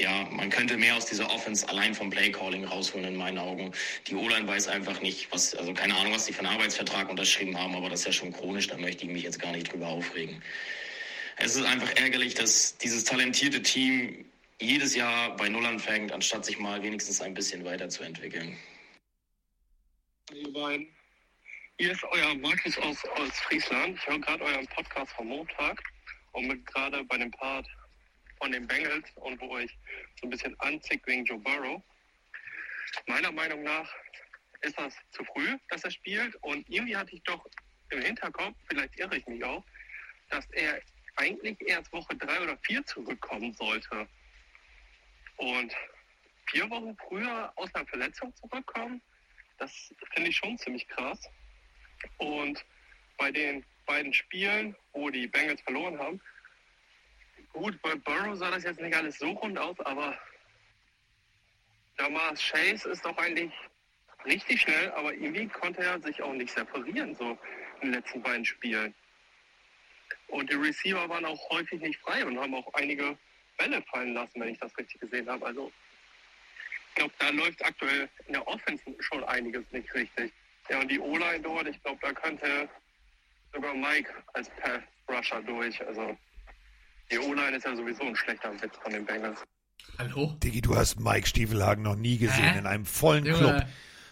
ja, 0.00 0.28
man 0.32 0.50
könnte 0.50 0.76
mehr 0.76 0.96
aus 0.96 1.06
dieser 1.06 1.30
Offense 1.30 1.68
allein 1.68 1.94
vom 1.94 2.10
Playcalling 2.10 2.64
rausholen 2.64 3.06
in 3.06 3.16
meinen 3.16 3.38
Augen. 3.38 3.72
Die 4.08 4.16
O-Line 4.16 4.48
weiß 4.48 4.66
einfach 4.66 5.00
nicht, 5.00 5.30
was, 5.30 5.54
also 5.54 5.72
keine 5.74 5.94
Ahnung, 5.94 6.12
was 6.12 6.24
die 6.24 6.32
für 6.32 6.40
einen 6.40 6.54
Arbeitsvertrag 6.54 7.08
unterschrieben 7.08 7.56
haben, 7.56 7.76
aber 7.76 7.88
das 7.88 8.00
ist 8.00 8.06
ja 8.06 8.12
schon 8.12 8.32
chronisch, 8.32 8.66
da 8.66 8.76
möchte 8.76 9.04
ich 9.04 9.12
mich 9.12 9.22
jetzt 9.22 9.38
gar 9.38 9.52
nicht 9.52 9.72
drüber 9.72 9.88
aufregen. 9.88 10.42
Es 11.44 11.56
ist 11.56 11.64
einfach 11.64 11.90
ärgerlich, 11.96 12.34
dass 12.34 12.78
dieses 12.78 13.02
talentierte 13.02 13.60
Team 13.60 14.24
jedes 14.60 14.94
Jahr 14.94 15.36
bei 15.36 15.48
Null 15.48 15.66
anfängt, 15.66 16.12
anstatt 16.12 16.44
sich 16.44 16.56
mal 16.60 16.80
wenigstens 16.84 17.20
ein 17.20 17.34
bisschen 17.34 17.64
weiterzuentwickeln. 17.64 18.56
Ihr 20.32 20.52
beiden, 20.52 20.86
hier 21.78 21.90
ist 21.90 22.04
euer 22.04 22.32
Markus 22.36 22.78
aus, 22.78 23.04
aus 23.16 23.30
Friesland. 23.40 23.98
Ich 23.98 24.06
höre 24.06 24.20
gerade 24.20 24.44
euren 24.44 24.68
Podcast 24.68 25.12
vom 25.14 25.26
Montag 25.26 25.82
und 26.30 26.46
bin 26.46 26.64
gerade 26.64 27.02
bei 27.06 27.18
dem 27.18 27.32
Part 27.32 27.66
von 28.38 28.52
den 28.52 28.64
Bengals 28.68 29.10
und 29.16 29.40
wo 29.40 29.50
euch 29.50 29.76
so 30.20 30.28
ein 30.28 30.30
bisschen 30.30 30.54
anzieht 30.60 31.02
wegen 31.06 31.24
Joe 31.24 31.40
Burrow. 31.40 31.82
Meiner 33.08 33.32
Meinung 33.32 33.64
nach 33.64 33.92
ist 34.60 34.78
das 34.78 34.94
zu 35.10 35.24
früh, 35.24 35.58
dass 35.70 35.82
er 35.82 35.90
spielt 35.90 36.36
und 36.42 36.64
irgendwie 36.70 36.96
hatte 36.96 37.16
ich 37.16 37.22
doch 37.24 37.44
im 37.90 38.00
Hinterkopf, 38.00 38.56
vielleicht 38.68 38.96
irre 38.96 39.16
ich 39.16 39.26
mich 39.26 39.42
auch, 39.42 39.64
dass 40.30 40.48
er 40.52 40.80
eigentlich 41.16 41.56
erst 41.66 41.92
Woche 41.92 42.14
drei 42.16 42.40
oder 42.42 42.56
vier 42.58 42.84
zurückkommen 42.86 43.52
sollte. 43.54 44.06
Und 45.36 45.74
vier 46.46 46.68
Wochen 46.70 46.96
früher 47.08 47.52
aus 47.56 47.74
einer 47.74 47.86
Verletzung 47.86 48.34
zurückkommen, 48.36 49.00
das 49.58 49.94
finde 50.12 50.30
ich 50.30 50.36
schon 50.36 50.58
ziemlich 50.58 50.86
krass. 50.88 51.20
Und 52.18 52.64
bei 53.16 53.30
den 53.30 53.64
beiden 53.86 54.12
Spielen, 54.12 54.74
wo 54.92 55.10
die 55.10 55.26
Bengals 55.26 55.60
verloren 55.62 55.98
haben, 55.98 56.20
gut, 57.52 57.80
bei 57.82 57.94
Burrow 57.94 58.36
sah 58.36 58.50
das 58.50 58.64
jetzt 58.64 58.80
nicht 58.80 58.94
alles 58.94 59.18
so 59.18 59.30
rund 59.30 59.58
aus, 59.58 59.78
aber 59.80 60.18
Jamal 61.98 62.34
Chase 62.34 62.88
ist 62.88 63.04
doch 63.04 63.16
eigentlich 63.18 63.52
richtig 64.24 64.62
schnell, 64.62 64.90
aber 64.92 65.12
irgendwie 65.12 65.48
konnte 65.48 65.82
er 65.82 66.00
sich 66.00 66.22
auch 66.22 66.32
nicht 66.32 66.52
separieren, 66.52 67.14
so 67.14 67.38
in 67.80 67.88
den 67.88 67.94
letzten 67.94 68.22
beiden 68.22 68.44
Spielen. 68.44 68.94
Und 70.32 70.50
die 70.50 70.54
Receiver 70.56 71.06
waren 71.10 71.26
auch 71.26 71.50
häufig 71.50 71.80
nicht 71.82 72.00
frei 72.00 72.24
und 72.24 72.38
haben 72.38 72.54
auch 72.54 72.72
einige 72.72 73.16
Bälle 73.58 73.82
fallen 73.82 74.14
lassen, 74.14 74.40
wenn 74.40 74.48
ich 74.48 74.58
das 74.58 74.76
richtig 74.78 74.98
gesehen 74.98 75.28
habe. 75.28 75.44
Also 75.44 75.70
ich 76.88 76.94
glaube, 76.94 77.12
da 77.18 77.28
läuft 77.28 77.62
aktuell 77.62 78.08
in 78.26 78.32
der 78.32 78.46
Offense 78.48 78.82
schon 79.00 79.22
einiges 79.24 79.70
nicht 79.72 79.92
richtig. 79.94 80.32
Ja, 80.70 80.80
und 80.80 80.90
die 80.90 80.98
O-Line 80.98 81.40
dort, 81.42 81.68
ich 81.68 81.82
glaube, 81.82 81.98
da 82.00 82.12
könnte 82.12 82.66
sogar 83.52 83.74
Mike 83.74 84.10
als 84.32 84.48
Pass-Rusher 84.62 85.42
durch. 85.42 85.86
Also 85.86 86.16
die 87.10 87.18
O-Line 87.18 87.56
ist 87.56 87.66
ja 87.66 87.76
sowieso 87.76 88.04
ein 88.04 88.16
schlechter 88.16 88.52
Witz 88.62 88.74
von 88.82 88.92
den 88.92 89.04
Bengals. 89.04 89.38
Hallo? 89.98 90.34
Diggi, 90.42 90.62
du 90.62 90.74
hast 90.74 90.98
Mike 90.98 91.26
Stiefelhagen 91.26 91.84
noch 91.84 91.96
nie 91.96 92.16
gesehen 92.16 92.52
Hä? 92.52 92.58
in 92.58 92.66
einem 92.66 92.86
vollen 92.86 93.26
Junge. 93.26 93.38
Club. 93.38 93.66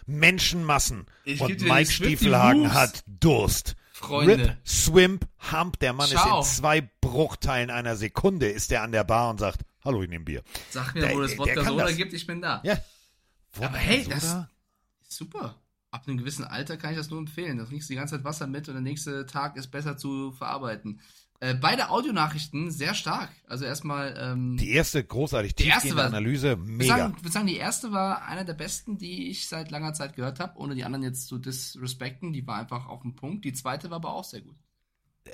Menschenmassen. 0.05 1.07
Ich 1.23 1.41
Und 1.41 1.61
Mike 1.61 1.91
Stiefelhagen 1.91 2.61
Moves. 2.63 2.73
hat 2.73 3.03
Durst. 3.07 3.75
Freunde. 4.07 4.37
Rip, 4.49 4.57
Swimp, 4.67 5.27
Hump. 5.51 5.79
Der 5.79 5.93
Mann 5.93 6.07
Ciao. 6.09 6.41
ist 6.41 6.47
in 6.49 6.55
zwei 6.57 6.81
Bruchteilen 7.01 7.69
einer 7.69 7.95
Sekunde 7.95 8.47
ist 8.49 8.71
er 8.71 8.83
an 8.83 8.91
der 8.91 9.03
Bar 9.03 9.29
und 9.29 9.39
sagt, 9.39 9.61
hallo, 9.83 10.01
ich 10.03 10.09
nehme 10.09 10.25
Bier. 10.25 10.43
Sag 10.69 10.93
mir, 10.93 11.01
Der- 11.01 11.13
wo 11.15 11.21
das 11.21 11.31
der 11.31 11.39
Wodka 11.39 11.63
Soda 11.63 11.83
das. 11.85 11.95
gibt, 11.97 12.13
ich 12.13 12.27
bin 12.27 12.41
da. 12.41 12.61
Ja. 12.63 12.77
Aber 13.59 13.77
hey, 13.77 14.05
das 14.07 14.23
Soda? 14.23 14.49
ist 15.01 15.11
super. 15.17 15.55
Ab 15.91 16.03
einem 16.07 16.17
gewissen 16.17 16.45
Alter 16.45 16.77
kann 16.77 16.91
ich 16.91 16.97
das 16.97 17.09
nur 17.09 17.19
empfehlen. 17.19 17.57
Da 17.57 17.65
trinkst 17.65 17.89
du 17.89 17.93
die 17.93 17.97
ganze 17.97 18.15
Zeit 18.15 18.23
Wasser 18.23 18.47
mit 18.47 18.67
und 18.69 18.75
der 18.75 18.81
nächste 18.81 19.25
Tag 19.25 19.57
ist 19.57 19.67
besser 19.71 19.97
zu 19.97 20.31
verarbeiten. 20.31 21.01
Äh, 21.43 21.55
beide 21.55 21.89
Audionachrichten 21.89 22.69
sehr 22.69 22.93
stark. 22.93 23.29
Also 23.47 23.65
erstmal. 23.65 24.15
Ähm, 24.17 24.57
Die 24.57 24.69
erste 24.69 25.03
großartig 25.03 25.55
Die 25.55 25.65
erste 25.65 25.95
war- 25.95 26.05
Analyse, 26.05 26.51
ich 26.51 26.57
würde 26.59 26.71
mega. 26.71 26.97
sagen, 26.97 27.15
ich 27.17 27.23
würd 27.23 27.33
sagen, 27.33 27.47
die 27.47 27.57
erste 27.57 27.91
war 27.91 28.25
einer 28.27 28.45
der 28.45 28.53
besten, 28.53 28.99
die 28.99 29.27
ich 29.29 29.47
seit 29.47 29.71
langer 29.71 29.93
Zeit 29.93 30.15
gehört 30.15 30.39
habe, 30.39 30.57
ohne 30.59 30.75
die 30.75 30.83
anderen 30.83 31.03
jetzt 31.03 31.27
zu 31.27 31.39
disrespekten. 31.39 32.31
Die 32.31 32.45
war 32.45 32.57
einfach 32.59 32.85
auf 32.87 33.01
dem 33.01 33.15
Punkt. 33.15 33.43
Die 33.43 33.53
zweite 33.53 33.89
war 33.89 33.95
aber 33.97 34.13
auch 34.13 34.23
sehr 34.23 34.41
gut. 34.41 34.55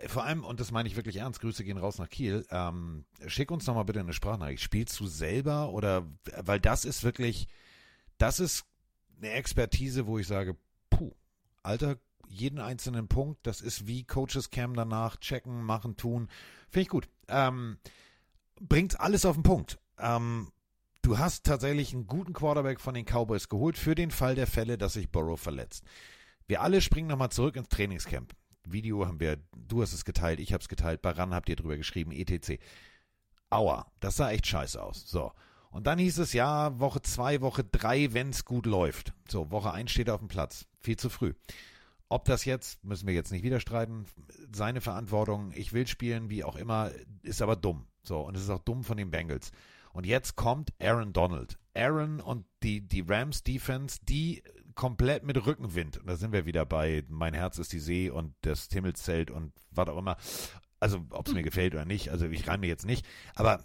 Vor 0.07 0.23
allem, 0.23 0.45
und 0.45 0.59
das 0.61 0.71
meine 0.71 0.87
ich 0.87 0.95
wirklich 0.95 1.17
ernst, 1.17 1.41
Grüße 1.41 1.63
gehen 1.65 1.77
raus 1.77 1.97
nach 1.97 2.09
Kiel. 2.09 2.45
Ähm, 2.51 3.03
schick 3.25 3.51
uns 3.51 3.65
doch 3.65 3.75
mal 3.75 3.83
bitte 3.83 3.99
eine 3.99 4.13
Sprachnachricht. 4.13 4.63
Spielst 4.63 4.97
du 4.99 5.07
selber 5.07 5.71
oder, 5.71 6.05
weil 6.37 6.59
das 6.61 6.85
ist 6.85 7.03
wirklich, 7.03 7.47
das 8.17 8.39
ist 8.39 8.63
eine 9.17 9.31
Expertise, 9.31 10.07
wo 10.07 10.19
ich 10.19 10.27
sage, 10.27 10.55
puh, 10.89 11.13
Alter, 11.63 11.97
jeden 12.27 12.59
einzelnen 12.59 13.07
Punkt, 13.07 13.45
das 13.45 13.61
ist 13.61 13.87
wie 13.87 14.03
Coaches 14.03 14.49
Cam 14.49 14.75
danach, 14.75 15.17
checken, 15.17 15.63
machen, 15.63 15.97
tun. 15.97 16.29
Finde 16.69 16.81
ich 16.81 16.89
gut. 16.89 17.09
Ähm, 17.27 17.77
bringt 18.59 18.99
alles 18.99 19.25
auf 19.25 19.35
den 19.35 19.43
Punkt. 19.43 19.79
Ähm, 19.99 20.51
du 21.01 21.17
hast 21.17 21.45
tatsächlich 21.45 21.93
einen 21.93 22.07
guten 22.07 22.33
Quarterback 22.33 22.79
von 22.79 22.93
den 22.93 23.05
Cowboys 23.05 23.49
geholt 23.49 23.77
für 23.77 23.95
den 23.95 24.11
Fall 24.11 24.35
der 24.35 24.47
Fälle, 24.47 24.77
dass 24.77 24.93
sich 24.93 25.11
Burrow 25.11 25.39
verletzt. 25.39 25.83
Wir 26.47 26.61
alle 26.61 26.81
springen 26.81 27.07
nochmal 27.07 27.31
zurück 27.31 27.55
ins 27.55 27.69
Trainingscamp. 27.69 28.33
Video 28.65 29.05
haben 29.05 29.19
wir, 29.19 29.37
du 29.55 29.81
hast 29.81 29.93
es 29.93 30.05
geteilt, 30.05 30.39
ich 30.39 30.53
habe 30.53 30.61
es 30.61 30.69
geteilt, 30.69 31.01
bei 31.01 31.11
RAN 31.11 31.33
habt 31.33 31.49
ihr 31.49 31.55
drüber 31.55 31.77
geschrieben, 31.77 32.11
etc. 32.11 32.61
Aua, 33.49 33.91
das 33.99 34.17
sah 34.17 34.31
echt 34.31 34.47
scheiße 34.47 34.81
aus. 34.81 35.07
So. 35.07 35.31
Und 35.69 35.87
dann 35.87 35.99
hieß 35.99 36.17
es 36.19 36.33
ja, 36.33 36.79
Woche 36.79 37.01
zwei, 37.01 37.41
Woche 37.41 37.63
drei, 37.63 38.13
wenn 38.13 38.29
es 38.29 38.45
gut 38.45 38.65
läuft. 38.65 39.13
So, 39.29 39.51
Woche 39.51 39.71
eins 39.71 39.91
steht 39.91 40.09
auf 40.09 40.19
dem 40.19 40.27
Platz. 40.27 40.65
Viel 40.79 40.97
zu 40.97 41.09
früh. 41.09 41.33
Ob 42.09 42.25
das 42.25 42.45
jetzt, 42.45 42.83
müssen 42.83 43.07
wir 43.07 43.13
jetzt 43.13 43.31
nicht 43.31 43.43
wieder 43.43 43.59
streiten, 43.59 44.05
seine 44.53 44.81
Verantwortung, 44.81 45.51
ich 45.53 45.73
will 45.73 45.87
spielen, 45.87 46.29
wie 46.29 46.43
auch 46.43 46.55
immer, 46.55 46.91
ist 47.21 47.41
aber 47.41 47.55
dumm. 47.55 47.87
So, 48.03 48.21
und 48.21 48.35
es 48.35 48.43
ist 48.43 48.49
auch 48.49 48.59
dumm 48.59 48.83
von 48.83 48.97
den 48.97 49.11
Bengals. 49.11 49.51
Und 49.91 50.05
jetzt 50.05 50.35
kommt 50.35 50.73
Aaron 50.79 51.11
Donald. 51.11 51.57
Aaron 51.75 52.21
und 52.21 52.45
die, 52.63 52.81
die 52.81 53.01
Rams 53.01 53.43
Defense, 53.43 53.99
die 54.03 54.43
komplett 54.75 55.23
mit 55.23 55.45
Rückenwind. 55.45 55.97
Und 55.97 56.07
da 56.07 56.15
sind 56.15 56.31
wir 56.31 56.45
wieder 56.45 56.65
bei 56.65 57.03
Mein 57.09 57.33
Herz 57.33 57.57
ist 57.57 57.73
die 57.73 57.79
See 57.79 58.09
und 58.09 58.33
das 58.41 58.69
Himmelszelt 58.71 59.31
und 59.31 59.51
was 59.71 59.89
auch 59.89 59.97
immer. 59.97 60.15
Also, 60.79 61.03
ob 61.09 61.27
es 61.27 61.33
mir 61.33 61.41
gefällt 61.41 61.73
oder 61.73 61.85
nicht, 61.85 62.09
also 62.09 62.27
ich 62.27 62.47
reime 62.47 62.67
jetzt 62.67 62.85
nicht. 62.85 63.05
Aber 63.35 63.63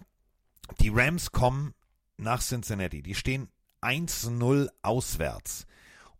die 0.80 0.88
Rams 0.88 1.30
kommen 1.30 1.74
nach 2.16 2.40
Cincinnati. 2.40 3.02
Die 3.02 3.14
stehen 3.14 3.48
1-0 3.82 4.68
auswärts. 4.80 5.66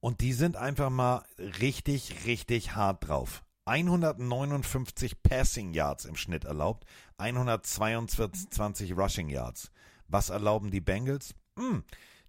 Und 0.02 0.20
die 0.20 0.32
sind 0.32 0.56
einfach 0.56 0.90
mal 0.90 1.24
richtig, 1.38 2.26
richtig 2.26 2.74
hart 2.74 3.06
drauf. 3.06 3.44
159 3.66 5.22
Passing 5.22 5.72
Yards 5.72 6.06
im 6.06 6.16
Schnitt 6.16 6.44
erlaubt, 6.44 6.86
122 7.18 8.96
Rushing 8.96 9.28
Yards. 9.28 9.70
Was 10.08 10.30
erlauben 10.30 10.72
die 10.72 10.80
Bengals? 10.80 11.36
Hm, 11.56 11.84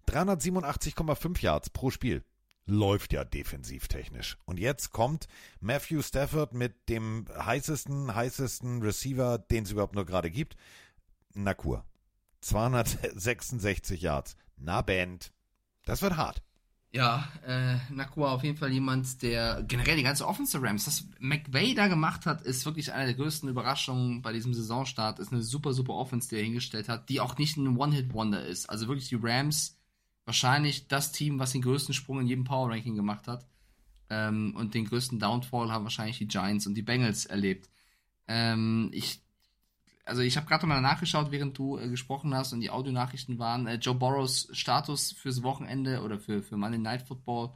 387,5 0.06 1.42
Yards 1.42 1.70
pro 1.70 1.90
Spiel. 1.90 2.22
Läuft 2.64 3.12
ja 3.12 3.24
defensiv 3.24 3.88
technisch. 3.88 4.38
Und 4.44 4.60
jetzt 4.60 4.92
kommt 4.92 5.26
Matthew 5.58 6.02
Stafford 6.02 6.54
mit 6.54 6.88
dem 6.88 7.26
heißesten, 7.36 8.14
heißesten 8.14 8.82
Receiver, 8.82 9.38
den 9.38 9.64
es 9.64 9.72
überhaupt 9.72 9.96
nur 9.96 10.06
gerade 10.06 10.30
gibt. 10.30 10.56
Nakur. 11.32 11.84
266 12.42 14.00
Yards. 14.00 14.36
Na, 14.56 14.80
Band. 14.80 15.32
Das 15.84 16.02
wird 16.02 16.16
hart. 16.16 16.40
Ja, 16.94 17.28
äh, 17.44 17.78
Nakua 17.92 18.30
auf 18.30 18.44
jeden 18.44 18.56
Fall 18.56 18.70
jemand, 18.70 19.20
der 19.20 19.64
generell 19.64 19.96
die 19.96 20.04
ganze 20.04 20.28
Offensive 20.28 20.64
Rams, 20.64 20.84
das 20.84 21.04
McVay 21.18 21.74
da 21.74 21.88
gemacht 21.88 22.24
hat, 22.24 22.42
ist 22.42 22.64
wirklich 22.66 22.92
eine 22.92 23.06
der 23.06 23.14
größten 23.14 23.48
Überraschungen 23.48 24.22
bei 24.22 24.32
diesem 24.32 24.54
Saisonstart. 24.54 25.18
Ist 25.18 25.32
eine 25.32 25.42
super, 25.42 25.72
super 25.72 25.94
Offense, 25.94 26.28
die 26.28 26.36
er 26.36 26.44
hingestellt 26.44 26.88
hat, 26.88 27.08
die 27.08 27.20
auch 27.20 27.36
nicht 27.36 27.56
ein 27.56 27.76
One-Hit-Wonder 27.76 28.46
ist. 28.46 28.70
Also 28.70 28.86
wirklich 28.86 29.08
die 29.08 29.18
Rams, 29.20 29.76
wahrscheinlich 30.24 30.86
das 30.86 31.10
Team, 31.10 31.40
was 31.40 31.50
den 31.50 31.62
größten 31.62 31.94
Sprung 31.94 32.20
in 32.20 32.28
jedem 32.28 32.44
Power-Ranking 32.44 32.94
gemacht 32.94 33.26
hat. 33.26 33.44
Ähm, 34.08 34.54
und 34.56 34.74
den 34.74 34.84
größten 34.84 35.18
Downfall 35.18 35.72
haben 35.72 35.82
wahrscheinlich 35.82 36.18
die 36.18 36.28
Giants 36.28 36.68
und 36.68 36.74
die 36.74 36.82
Bengals 36.82 37.26
erlebt. 37.26 37.68
Ähm, 38.28 38.90
ich 38.92 39.20
also 40.04 40.22
ich 40.22 40.36
habe 40.36 40.46
gerade 40.46 40.66
mal 40.66 40.80
nachgeschaut, 40.80 41.30
während 41.30 41.56
du 41.56 41.78
äh, 41.78 41.88
gesprochen 41.88 42.34
hast 42.34 42.52
und 42.52 42.60
die 42.60 42.70
Audionachrichten 42.70 43.38
waren. 43.38 43.66
Äh, 43.66 43.76
Joe 43.76 43.94
Burrows 43.94 44.48
Status 44.52 45.12
fürs 45.12 45.42
Wochenende 45.42 46.02
oder 46.02 46.18
für, 46.18 46.42
für 46.42 46.56
Monday 46.56 46.78
Night 46.78 47.02
Football 47.02 47.52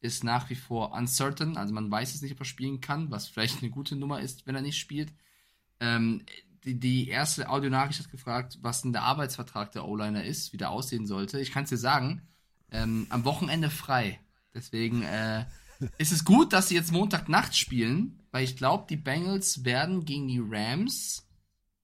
ist 0.00 0.24
nach 0.24 0.50
wie 0.50 0.54
vor 0.54 0.92
uncertain. 0.92 1.56
Also 1.56 1.72
man 1.72 1.90
weiß 1.90 2.14
es 2.14 2.22
nicht, 2.22 2.32
ob 2.32 2.40
er 2.40 2.44
spielen 2.44 2.80
kann, 2.80 3.10
was 3.10 3.28
vielleicht 3.28 3.62
eine 3.62 3.70
gute 3.70 3.96
Nummer 3.96 4.20
ist, 4.20 4.46
wenn 4.46 4.54
er 4.54 4.62
nicht 4.62 4.78
spielt. 4.78 5.12
Ähm, 5.80 6.24
die, 6.64 6.78
die 6.78 7.08
erste 7.08 7.48
Audionachricht 7.48 8.00
hat 8.00 8.10
gefragt, 8.10 8.58
was 8.60 8.82
denn 8.82 8.92
der 8.92 9.02
Arbeitsvertrag 9.02 9.72
der 9.72 9.86
O-Liner 9.86 10.24
ist, 10.24 10.52
wie 10.52 10.58
der 10.58 10.70
aussehen 10.70 11.06
sollte. 11.06 11.40
Ich 11.40 11.52
kann 11.52 11.64
es 11.64 11.70
dir 11.70 11.76
sagen, 11.76 12.22
ähm, 12.70 13.06
am 13.08 13.24
Wochenende 13.24 13.70
frei. 13.70 14.20
Deswegen 14.52 15.02
äh, 15.02 15.46
ist 15.98 16.12
es 16.12 16.24
gut, 16.24 16.52
dass 16.52 16.68
sie 16.68 16.74
jetzt 16.74 16.92
Montagnacht 16.92 17.56
spielen, 17.56 18.20
weil 18.32 18.44
ich 18.44 18.56
glaube, 18.56 18.86
die 18.88 18.96
Bengals 18.96 19.64
werden 19.64 20.04
gegen 20.04 20.28
die 20.28 20.42
Rams 20.42 21.25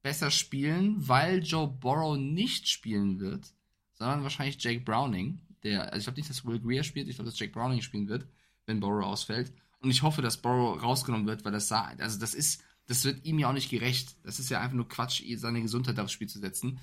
besser 0.02 0.30
spielen, 0.30 1.08
weil 1.08 1.42
Joe 1.42 1.68
Burrow 1.68 2.18
nicht 2.18 2.68
spielen 2.68 3.20
wird, 3.20 3.52
sondern 3.94 4.22
wahrscheinlich 4.22 4.62
Jake 4.62 4.80
Browning. 4.80 5.40
Der, 5.62 5.84
also 5.84 5.98
ich 5.98 6.04
glaube 6.04 6.18
nicht, 6.18 6.30
dass 6.30 6.44
Will 6.44 6.60
Greer 6.60 6.82
spielt, 6.82 7.08
ich 7.08 7.16
glaube, 7.16 7.30
dass 7.30 7.38
Jake 7.38 7.52
Browning 7.52 7.82
spielen 7.82 8.08
wird, 8.08 8.26
wenn 8.66 8.80
Burrow 8.80 9.04
ausfällt. 9.04 9.52
Und 9.80 9.90
ich 9.90 10.02
hoffe, 10.02 10.22
dass 10.22 10.42
Burrow 10.42 10.80
rausgenommen 10.82 11.26
wird, 11.26 11.44
weil 11.44 11.52
das 11.52 11.68
sah, 11.68 11.92
also 11.98 12.18
das 12.18 12.34
ist, 12.34 12.62
das 12.86 13.04
wird 13.04 13.24
ihm 13.24 13.38
ja 13.38 13.48
auch 13.48 13.52
nicht 13.52 13.70
gerecht. 13.70 14.16
Das 14.24 14.38
ist 14.38 14.50
ja 14.50 14.60
einfach 14.60 14.76
nur 14.76 14.88
Quatsch, 14.88 15.22
seine 15.36 15.62
Gesundheit 15.62 15.98
aufs 15.98 16.12
Spiel 16.12 16.28
zu 16.28 16.40
setzen. 16.40 16.80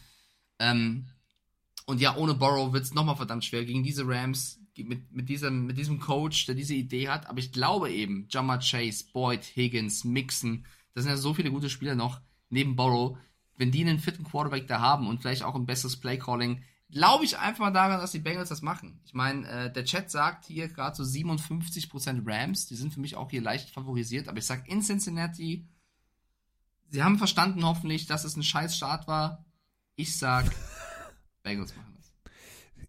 Ähm, 0.60 1.08
und 1.86 2.00
ja, 2.00 2.16
ohne 2.16 2.36
Burrow 2.36 2.72
wird 2.72 2.84
es 2.84 2.94
nochmal 2.94 3.16
verdammt 3.16 3.44
schwer 3.44 3.66
gegen 3.66 3.84
diese 3.84 4.08
Rams, 4.08 4.60
mit, 4.78 5.12
mit, 5.12 5.28
diesem, 5.28 5.66
mit 5.66 5.78
diesem 5.78 6.00
Coach, 6.00 6.46
der 6.46 6.56
diese 6.56 6.74
Idee 6.74 7.10
hat. 7.10 7.28
Aber 7.28 7.40
ich 7.40 7.52
glaube 7.52 7.92
eben, 7.92 8.28
Jammer 8.30 8.60
Chase, 8.60 9.06
Boyd, 9.12 9.44
Higgins, 9.44 10.04
Mixon, 10.04 10.66
das 10.94 11.04
sind 11.04 11.12
ja 11.12 11.18
so 11.18 11.34
viele 11.34 11.52
gute 11.52 11.70
Spieler 11.70 11.96
noch 11.96 12.22
neben 12.50 12.76
Burrow. 12.76 13.18
Wenn 13.56 13.72
die 13.72 13.82
einen 13.82 14.00
vierten 14.00 14.24
Quarterback 14.24 14.68
da 14.68 14.80
haben 14.80 15.08
und 15.08 15.22
vielleicht 15.22 15.44
auch 15.44 15.56
ein 15.56 15.66
besseres 15.66 15.98
Playcalling, 15.98 16.64
glaube 16.92 17.26
ich 17.26 17.38
einfach 17.38 17.66
mal 17.66 17.72
daran, 17.72 18.00
dass 18.00 18.12
die 18.12 18.20
Bengals 18.20 18.50
das 18.50 18.62
machen. 18.62 19.00
Ich 19.06 19.14
meine, 19.14 19.48
äh, 19.48 19.72
der 19.72 19.86
Chat 19.86 20.10
sagt 20.10 20.46
hier 20.46 20.68
gerade 20.70 20.96
so 20.96 21.04
57% 21.04 22.24
Rams, 22.26 22.68
die 22.68 22.76
sind 22.76 22.94
für 22.94 23.00
mich 23.00 23.16
auch 23.16 23.30
hier 23.30 23.42
leicht 23.42 23.70
favorisiert, 23.70 24.28
aber 24.28 24.40
ich 24.40 24.46
sage 24.46 24.64
in 24.68 24.82
Cincinnati, 24.82 25.68
sie 26.88 27.04
haben 27.04 27.18
verstanden 27.18 27.66
hoffentlich, 27.66 28.08
dass 28.08 28.24
es 28.24 28.36
ein 28.36 28.44
scheiß 28.44 28.76
Start 28.76 29.08
war. 29.08 29.46
Ich 29.96 30.18
sag, 30.18 30.52
Bengals 31.44 31.76
machen 31.76 31.94
das. 31.98 32.14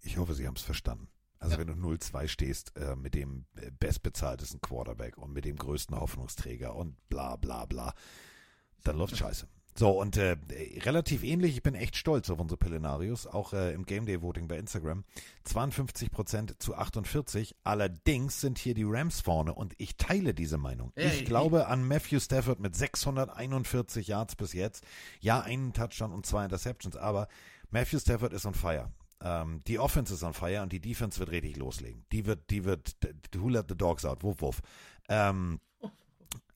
Ich 0.02 0.16
hoffe, 0.16 0.34
sie 0.34 0.46
haben 0.46 0.56
es 0.56 0.62
verstanden. 0.62 1.08
Also 1.38 1.54
ja. 1.54 1.60
wenn 1.60 1.68
du 1.68 1.72
0-2 1.72 2.28
stehst 2.28 2.76
äh, 2.76 2.96
mit 2.96 3.14
dem 3.14 3.46
bestbezahltesten 3.78 4.60
Quarterback 4.60 5.16
und 5.16 5.32
mit 5.32 5.46
dem 5.46 5.56
größten 5.56 5.98
Hoffnungsträger 5.98 6.74
und 6.74 6.96
bla 7.08 7.36
bla 7.36 7.64
bla, 7.64 7.94
dann 8.84 8.98
läuft 8.98 9.16
scheiße. 9.16 9.46
So, 9.80 9.90
und 9.90 10.16
äh, 10.16 10.36
relativ 10.82 11.22
ähnlich, 11.22 11.56
ich 11.56 11.62
bin 11.62 11.74
echt 11.74 11.96
stolz 11.96 12.28
auf 12.28 12.38
unsere 12.40 12.58
Pillenarius, 12.58 13.26
auch 13.26 13.52
äh, 13.52 13.72
im 13.72 13.86
Game 13.86 14.04
Day 14.04 14.20
Voting 14.20 14.48
bei 14.48 14.58
Instagram. 14.58 15.04
52% 15.46 16.58
zu 16.58 16.74
48. 16.74 17.54
Allerdings 17.62 18.40
sind 18.40 18.58
hier 18.58 18.74
die 18.74 18.84
Rams 18.84 19.20
vorne 19.20 19.54
und 19.54 19.74
ich 19.78 19.96
teile 19.96 20.34
diese 20.34 20.58
Meinung. 20.58 20.92
Hey, 20.96 21.20
ich 21.20 21.24
glaube 21.24 21.68
an 21.68 21.86
Matthew 21.86 22.20
Stafford 22.20 22.60
mit 22.60 22.74
641 22.74 24.08
Yards 24.08 24.36
bis 24.36 24.52
jetzt. 24.52 24.84
Ja, 25.20 25.40
einen 25.40 25.72
Touchdown 25.72 26.12
und 26.12 26.26
zwei 26.26 26.44
Interceptions, 26.44 26.96
aber 26.96 27.28
Matthew 27.70 28.00
Stafford 28.00 28.32
ist 28.32 28.44
on 28.44 28.54
fire. 28.54 28.90
Ähm, 29.22 29.60
die 29.66 29.78
Offense 29.78 30.12
ist 30.12 30.22
on 30.22 30.34
fire 30.34 30.62
und 30.62 30.72
die 30.72 30.80
Defense 30.80 31.18
wird 31.18 31.30
richtig 31.30 31.56
loslegen. 31.56 32.04
Die 32.12 32.26
wird, 32.26 32.50
die 32.50 32.64
wird, 32.64 32.96
who 33.34 33.48
let 33.48 33.66
the 33.68 33.76
dogs 33.76 34.04
out? 34.04 34.22
Wuff, 34.22 34.40
wuff. 34.40 34.60
Ähm, 35.08 35.60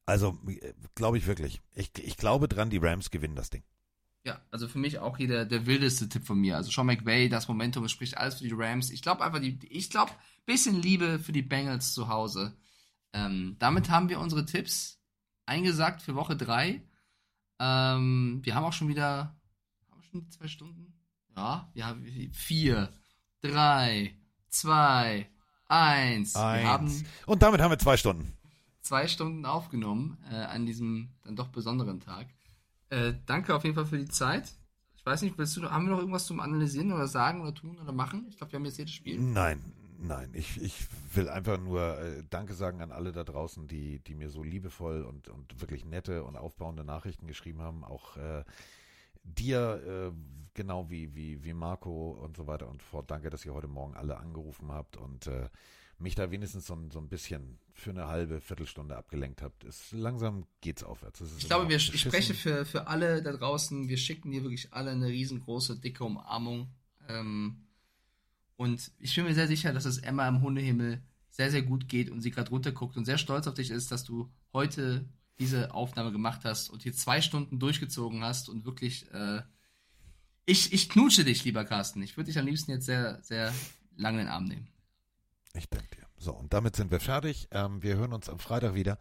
also, 0.07 0.39
glaube 0.95 1.19
ich 1.19 1.27
wirklich. 1.27 1.63
Ich, 1.75 1.91
ich 1.99 2.17
glaube 2.17 2.49
dran, 2.49 2.71
die 2.71 2.79
Rams 2.79 3.11
gewinnen 3.11 3.37
das 3.37 3.51
Ding. 3.51 3.63
Ja, 4.25 4.41
also 4.51 4.69
für 4.69 4.79
mich 4.79 4.99
auch 4.99 5.19
hier 5.19 5.29
der, 5.29 5.45
der 5.45 5.67
wildeste 5.67 6.09
Tipp 6.09 6.27
von 6.27 6.39
mir. 6.39 6.57
Also 6.57 6.71
Sean 6.71 6.87
McVay, 6.87 7.29
das 7.29 7.49
Momentum, 7.49 7.87
spricht 7.89 8.17
alles 8.17 8.37
für 8.37 8.45
die 8.45 8.55
Rams. 8.55 8.91
Ich 8.91 9.03
glaube 9.03 9.23
einfach, 9.23 9.41
die, 9.41 9.59
ich 9.69 9.91
glaube, 9.91 10.13
bisschen 10.47 10.81
Liebe 10.81 11.19
für 11.19 11.33
die 11.33 11.43
Bengals 11.43 11.93
zu 11.93 12.09
Hause. 12.09 12.57
Ähm, 13.13 13.57
damit 13.59 13.91
haben 13.91 14.09
wir 14.09 14.21
unsere 14.21 14.47
Tipps 14.47 14.99
eingesagt 15.47 16.03
für 16.03 16.15
Woche 16.15 16.37
3. 16.37 16.83
Ähm, 17.61 18.41
wir 18.43 18.55
haben 18.55 18.65
auch 18.65 18.73
schon 18.73 18.89
wieder, 18.89 19.37
haben 19.91 20.01
wir 20.01 20.05
schon 20.11 20.31
zwei 20.31 20.49
Stunden? 20.49 20.95
Ja, 21.37 21.71
wir 21.75 21.87
haben 21.87 22.05
vier, 22.33 22.93
drei, 23.41 24.17
zwei, 24.49 25.29
eins. 25.67 26.35
eins. 26.35 26.67
Haben, 26.67 27.07
Und 27.27 27.43
damit 27.43 27.61
haben 27.61 27.71
wir 27.71 27.79
zwei 27.79 27.97
Stunden 27.97 28.33
zwei 28.85 29.09
Stunden 29.09 29.47
aufgenommen 29.47 30.19
äh, 30.31 30.37
an 30.37 30.67
diesem 30.67 31.09
dann 31.25 31.37
doch 31.37 31.49
besonderen 31.49 32.01
Tag. 32.01 32.29
Äh, 32.91 33.15
danke 33.27 33.55
auf 33.55 33.65
jeden 33.65 33.75
Fall 33.75 33.87
für 33.87 33.99
die 33.99 34.09
Zeit. 34.09 34.55
Ich 34.95 35.05
weiß 35.05 35.23
nicht, 35.23 35.37
willst 35.37 35.57
du, 35.57 35.63
haben 35.71 35.87
wir 35.87 35.93
noch 35.93 35.99
irgendwas 35.99 36.27
zum 36.27 36.39
Analysieren 36.39 36.93
oder 36.93 37.09
sagen 37.09 37.41
oder 37.41 37.55
tun 37.55 37.79
oder 37.79 37.93
machen? 37.93 38.27
Ich 38.29 38.37
glaube, 38.37 38.53
wir 38.53 38.59
haben 38.59 38.65
jetzt 38.67 38.79
jedes 38.79 38.93
Spiel. 38.93 39.19
Nein, 39.19 39.61
nein. 39.99 40.31
Ich, 40.35 40.61
ich 40.63 40.87
will 41.15 41.29
einfach 41.29 41.59
nur 41.59 41.99
äh, 41.99 42.23
Danke 42.29 42.55
sagen 42.55 42.83
an 42.83 42.93
alle 42.93 43.13
da 43.13 43.25
draußen, 43.25 43.67
die, 43.67 44.01
die 44.01 44.15
mir 44.15 44.29
so 44.29 44.43
liebevoll 44.43 45.03
und, 45.03 45.29
und 45.29 45.61
wirklich 45.61 45.85
nette 45.85 46.25
und 46.25 46.37
aufbauende 46.37 46.85
Nachrichten 46.85 47.27
geschrieben 47.27 47.63
haben. 47.63 47.85
Auch 47.85 48.17
äh, 48.19 48.45
dir, 49.23 50.13
äh, 50.13 50.17
genau 50.53 50.91
wie, 50.91 51.15
wie, 51.15 51.43
wie 51.43 51.55
Marco 51.55 52.11
und 52.13 52.37
so 52.37 52.47
weiter 52.47 52.69
und 52.69 52.83
fort. 52.83 53.11
Danke, 53.11 53.31
dass 53.31 53.45
ihr 53.47 53.55
heute 53.55 53.69
Morgen 53.69 53.95
alle 53.95 54.19
angerufen 54.19 54.71
habt 54.73 54.97
und 54.97 55.27
äh, 55.27 55.49
mich 55.99 56.15
da 56.15 56.31
wenigstens 56.31 56.67
so, 56.67 56.79
so 56.91 56.99
ein 56.99 57.09
bisschen 57.09 57.59
für 57.73 57.91
eine 57.91 58.07
halbe 58.07 58.41
Viertelstunde 58.41 58.97
abgelenkt 58.97 59.43
habt. 59.43 59.65
Ist, 59.65 59.93
langsam 59.93 60.47
geht's 60.61 60.83
aufwärts. 60.83 61.23
ich 61.39 61.47
glaube, 61.47 61.69
wir, 61.69 61.77
ich 61.77 62.01
spreche 62.01 62.35
für, 62.35 62.65
für 62.65 62.87
alle 62.87 63.23
da 63.23 63.33
draußen. 63.33 63.89
Wir 63.89 63.97
schicken 63.97 64.31
dir 64.31 64.43
wirklich 64.43 64.73
alle 64.73 64.91
eine 64.91 65.07
riesengroße, 65.07 65.79
dicke 65.79 66.05
Umarmung. 66.05 66.69
Ähm, 67.09 67.67
und 68.57 68.93
ich 68.99 69.15
bin 69.15 69.25
mir 69.25 69.35
sehr 69.35 69.49
sicher, 69.49 69.73
dass 69.73 69.85
es 69.85 69.99
Emma 69.99 70.29
im 70.29 70.41
Hundehimmel 70.41 71.03
sehr, 71.31 71.51
sehr 71.51 71.63
gut 71.63 71.89
geht 71.89 72.11
und 72.11 72.21
sie 72.21 72.31
gerade 72.31 72.51
runterguckt 72.51 72.97
und 72.97 73.05
sehr 73.05 73.19
stolz 73.19 73.47
auf 73.47 73.55
dich 73.55 73.71
ist, 73.71 73.91
dass 73.91 74.05
du 74.05 74.31
heute 74.53 75.05
diese 75.41 75.75
Aufnahme 75.75 76.13
gemacht 76.13 76.43
hast 76.45 76.71
und 76.71 76.83
hier 76.83 76.93
zwei 76.93 77.21
Stunden 77.21 77.59
durchgezogen 77.59 78.23
hast 78.23 78.49
und 78.49 78.65
wirklich, 78.65 79.11
äh, 79.13 79.43
ich, 80.47 80.73
ich 80.73 80.89
knutsche 80.89 81.25
dich, 81.25 81.45
lieber 81.45 81.65
Carsten. 81.65 82.03
Ich 82.03 82.17
würde 82.17 82.29
dich 82.29 82.39
am 82.39 82.47
liebsten 82.47 82.71
jetzt 82.71 82.87
sehr, 82.87 83.21
sehr 83.23 83.53
lange 83.97 84.21
in 84.21 84.27
den 84.27 84.33
Arm 84.33 84.45
nehmen. 84.45 84.69
Ich 85.55 85.69
danke 85.69 85.97
dir. 85.97 86.07
So, 86.19 86.33
und 86.33 86.53
damit 86.53 86.77
sind 86.77 86.91
wir 86.91 87.01
fertig. 87.01 87.49
Ähm, 87.53 87.83
wir 87.83 87.97
hören 87.97 88.13
uns 88.13 88.29
am 88.29 88.39
Freitag 88.39 88.75
wieder. 88.75 88.99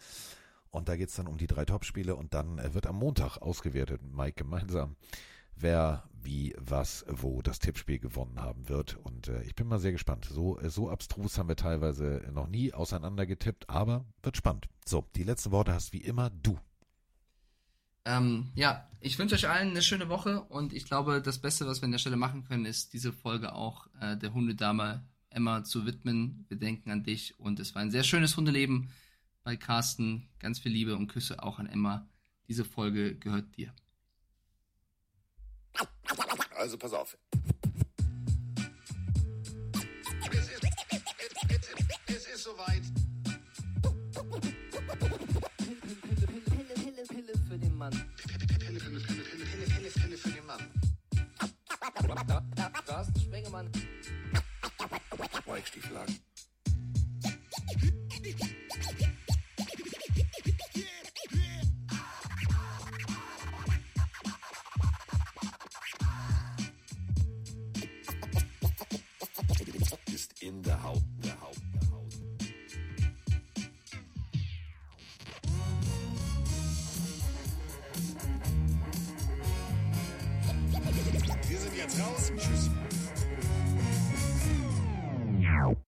Und 0.69 0.89
da 0.89 0.95
geht 0.95 1.09
es 1.09 1.15
dann 1.15 1.27
um 1.27 1.37
die 1.37 1.47
drei 1.47 1.65
Topspiele 1.65 2.15
und 2.15 2.33
dann 2.33 2.57
äh, 2.57 2.73
wird 2.73 2.87
am 2.87 2.95
Montag 2.95 3.37
ausgewertet, 3.37 4.01
Mike 4.03 4.43
gemeinsam, 4.43 4.95
wer, 5.55 6.09
wie, 6.11 6.55
was, 6.57 7.05
wo 7.07 7.41
das 7.41 7.59
Tippspiel 7.59 7.99
gewonnen 7.99 8.41
haben 8.41 8.69
wird. 8.69 8.97
Und 8.97 9.27
äh, 9.27 9.43
ich 9.43 9.55
bin 9.55 9.67
mal 9.67 9.79
sehr 9.79 9.91
gespannt. 9.91 10.25
So, 10.25 10.59
äh, 10.59 10.69
so 10.69 10.89
abstrus 10.89 11.37
haben 11.37 11.49
wir 11.49 11.55
teilweise 11.55 12.23
noch 12.31 12.47
nie 12.47 12.73
auseinandergetippt, 12.73 13.69
aber 13.69 14.05
wird 14.23 14.37
spannend. 14.37 14.67
So, 14.85 15.05
die 15.15 15.23
letzten 15.23 15.51
Worte 15.51 15.73
hast 15.73 15.93
wie 15.93 16.01
immer 16.01 16.29
du. 16.29 16.57
Ähm, 18.05 18.51
ja, 18.55 18.89
ich 18.99 19.17
wünsche 19.17 19.35
euch 19.35 19.47
allen 19.47 19.69
eine 19.69 19.81
schöne 19.81 20.09
Woche 20.09 20.41
und 20.41 20.73
ich 20.73 20.85
glaube, 20.85 21.21
das 21.21 21.39
Beste, 21.39 21.67
was 21.67 21.81
wir 21.81 21.85
an 21.85 21.91
der 21.91 21.99
Stelle 21.99 22.17
machen 22.17 22.43
können, 22.43 22.65
ist 22.65 22.93
diese 22.93 23.13
Folge 23.13 23.53
auch 23.53 23.87
äh, 24.01 24.17
der 24.17 24.33
Hundedame 24.33 25.05
Emma 25.33 25.63
zu 25.63 25.85
widmen. 25.85 26.45
Wir 26.47 26.57
denken 26.57 26.91
an 26.91 27.03
dich 27.03 27.39
und 27.39 27.59
es 27.59 27.75
war 27.75 27.81
ein 27.81 27.91
sehr 27.91 28.03
schönes 28.03 28.37
Hundeleben 28.37 28.89
bei 29.43 29.57
Carsten. 29.57 30.29
Ganz 30.39 30.59
viel 30.59 30.71
Liebe 30.71 30.95
und 30.95 31.07
Küsse 31.07 31.43
auch 31.43 31.59
an 31.59 31.67
Emma. 31.67 32.07
Diese 32.47 32.65
Folge 32.65 33.15
gehört 33.15 33.55
dir. 33.57 33.73
Also 36.55 36.77
pass 36.77 36.93
auf. 36.93 37.17
Es 42.07 42.27
ist, 42.27 42.43
soweit. 42.43 42.83
Pille, 45.57 46.73
Pille, 46.75 47.05
Pille 47.07 47.33
für 47.47 47.57
den 47.57 47.75
Mann. 47.75 47.91
Pille, 47.91 48.37
Pille, 48.37 48.79
Pille, 48.79 48.79
Pille, 48.79 48.99
Pille, 48.99 49.89
Pille 49.89 50.17
für 50.17 50.29
den 50.29 50.45
Mann. 50.45 50.61
Carsten 52.85 53.33
Spengemann. 55.53 55.61
Weichstieflagen. 55.61 56.19
Ist 57.81 58.02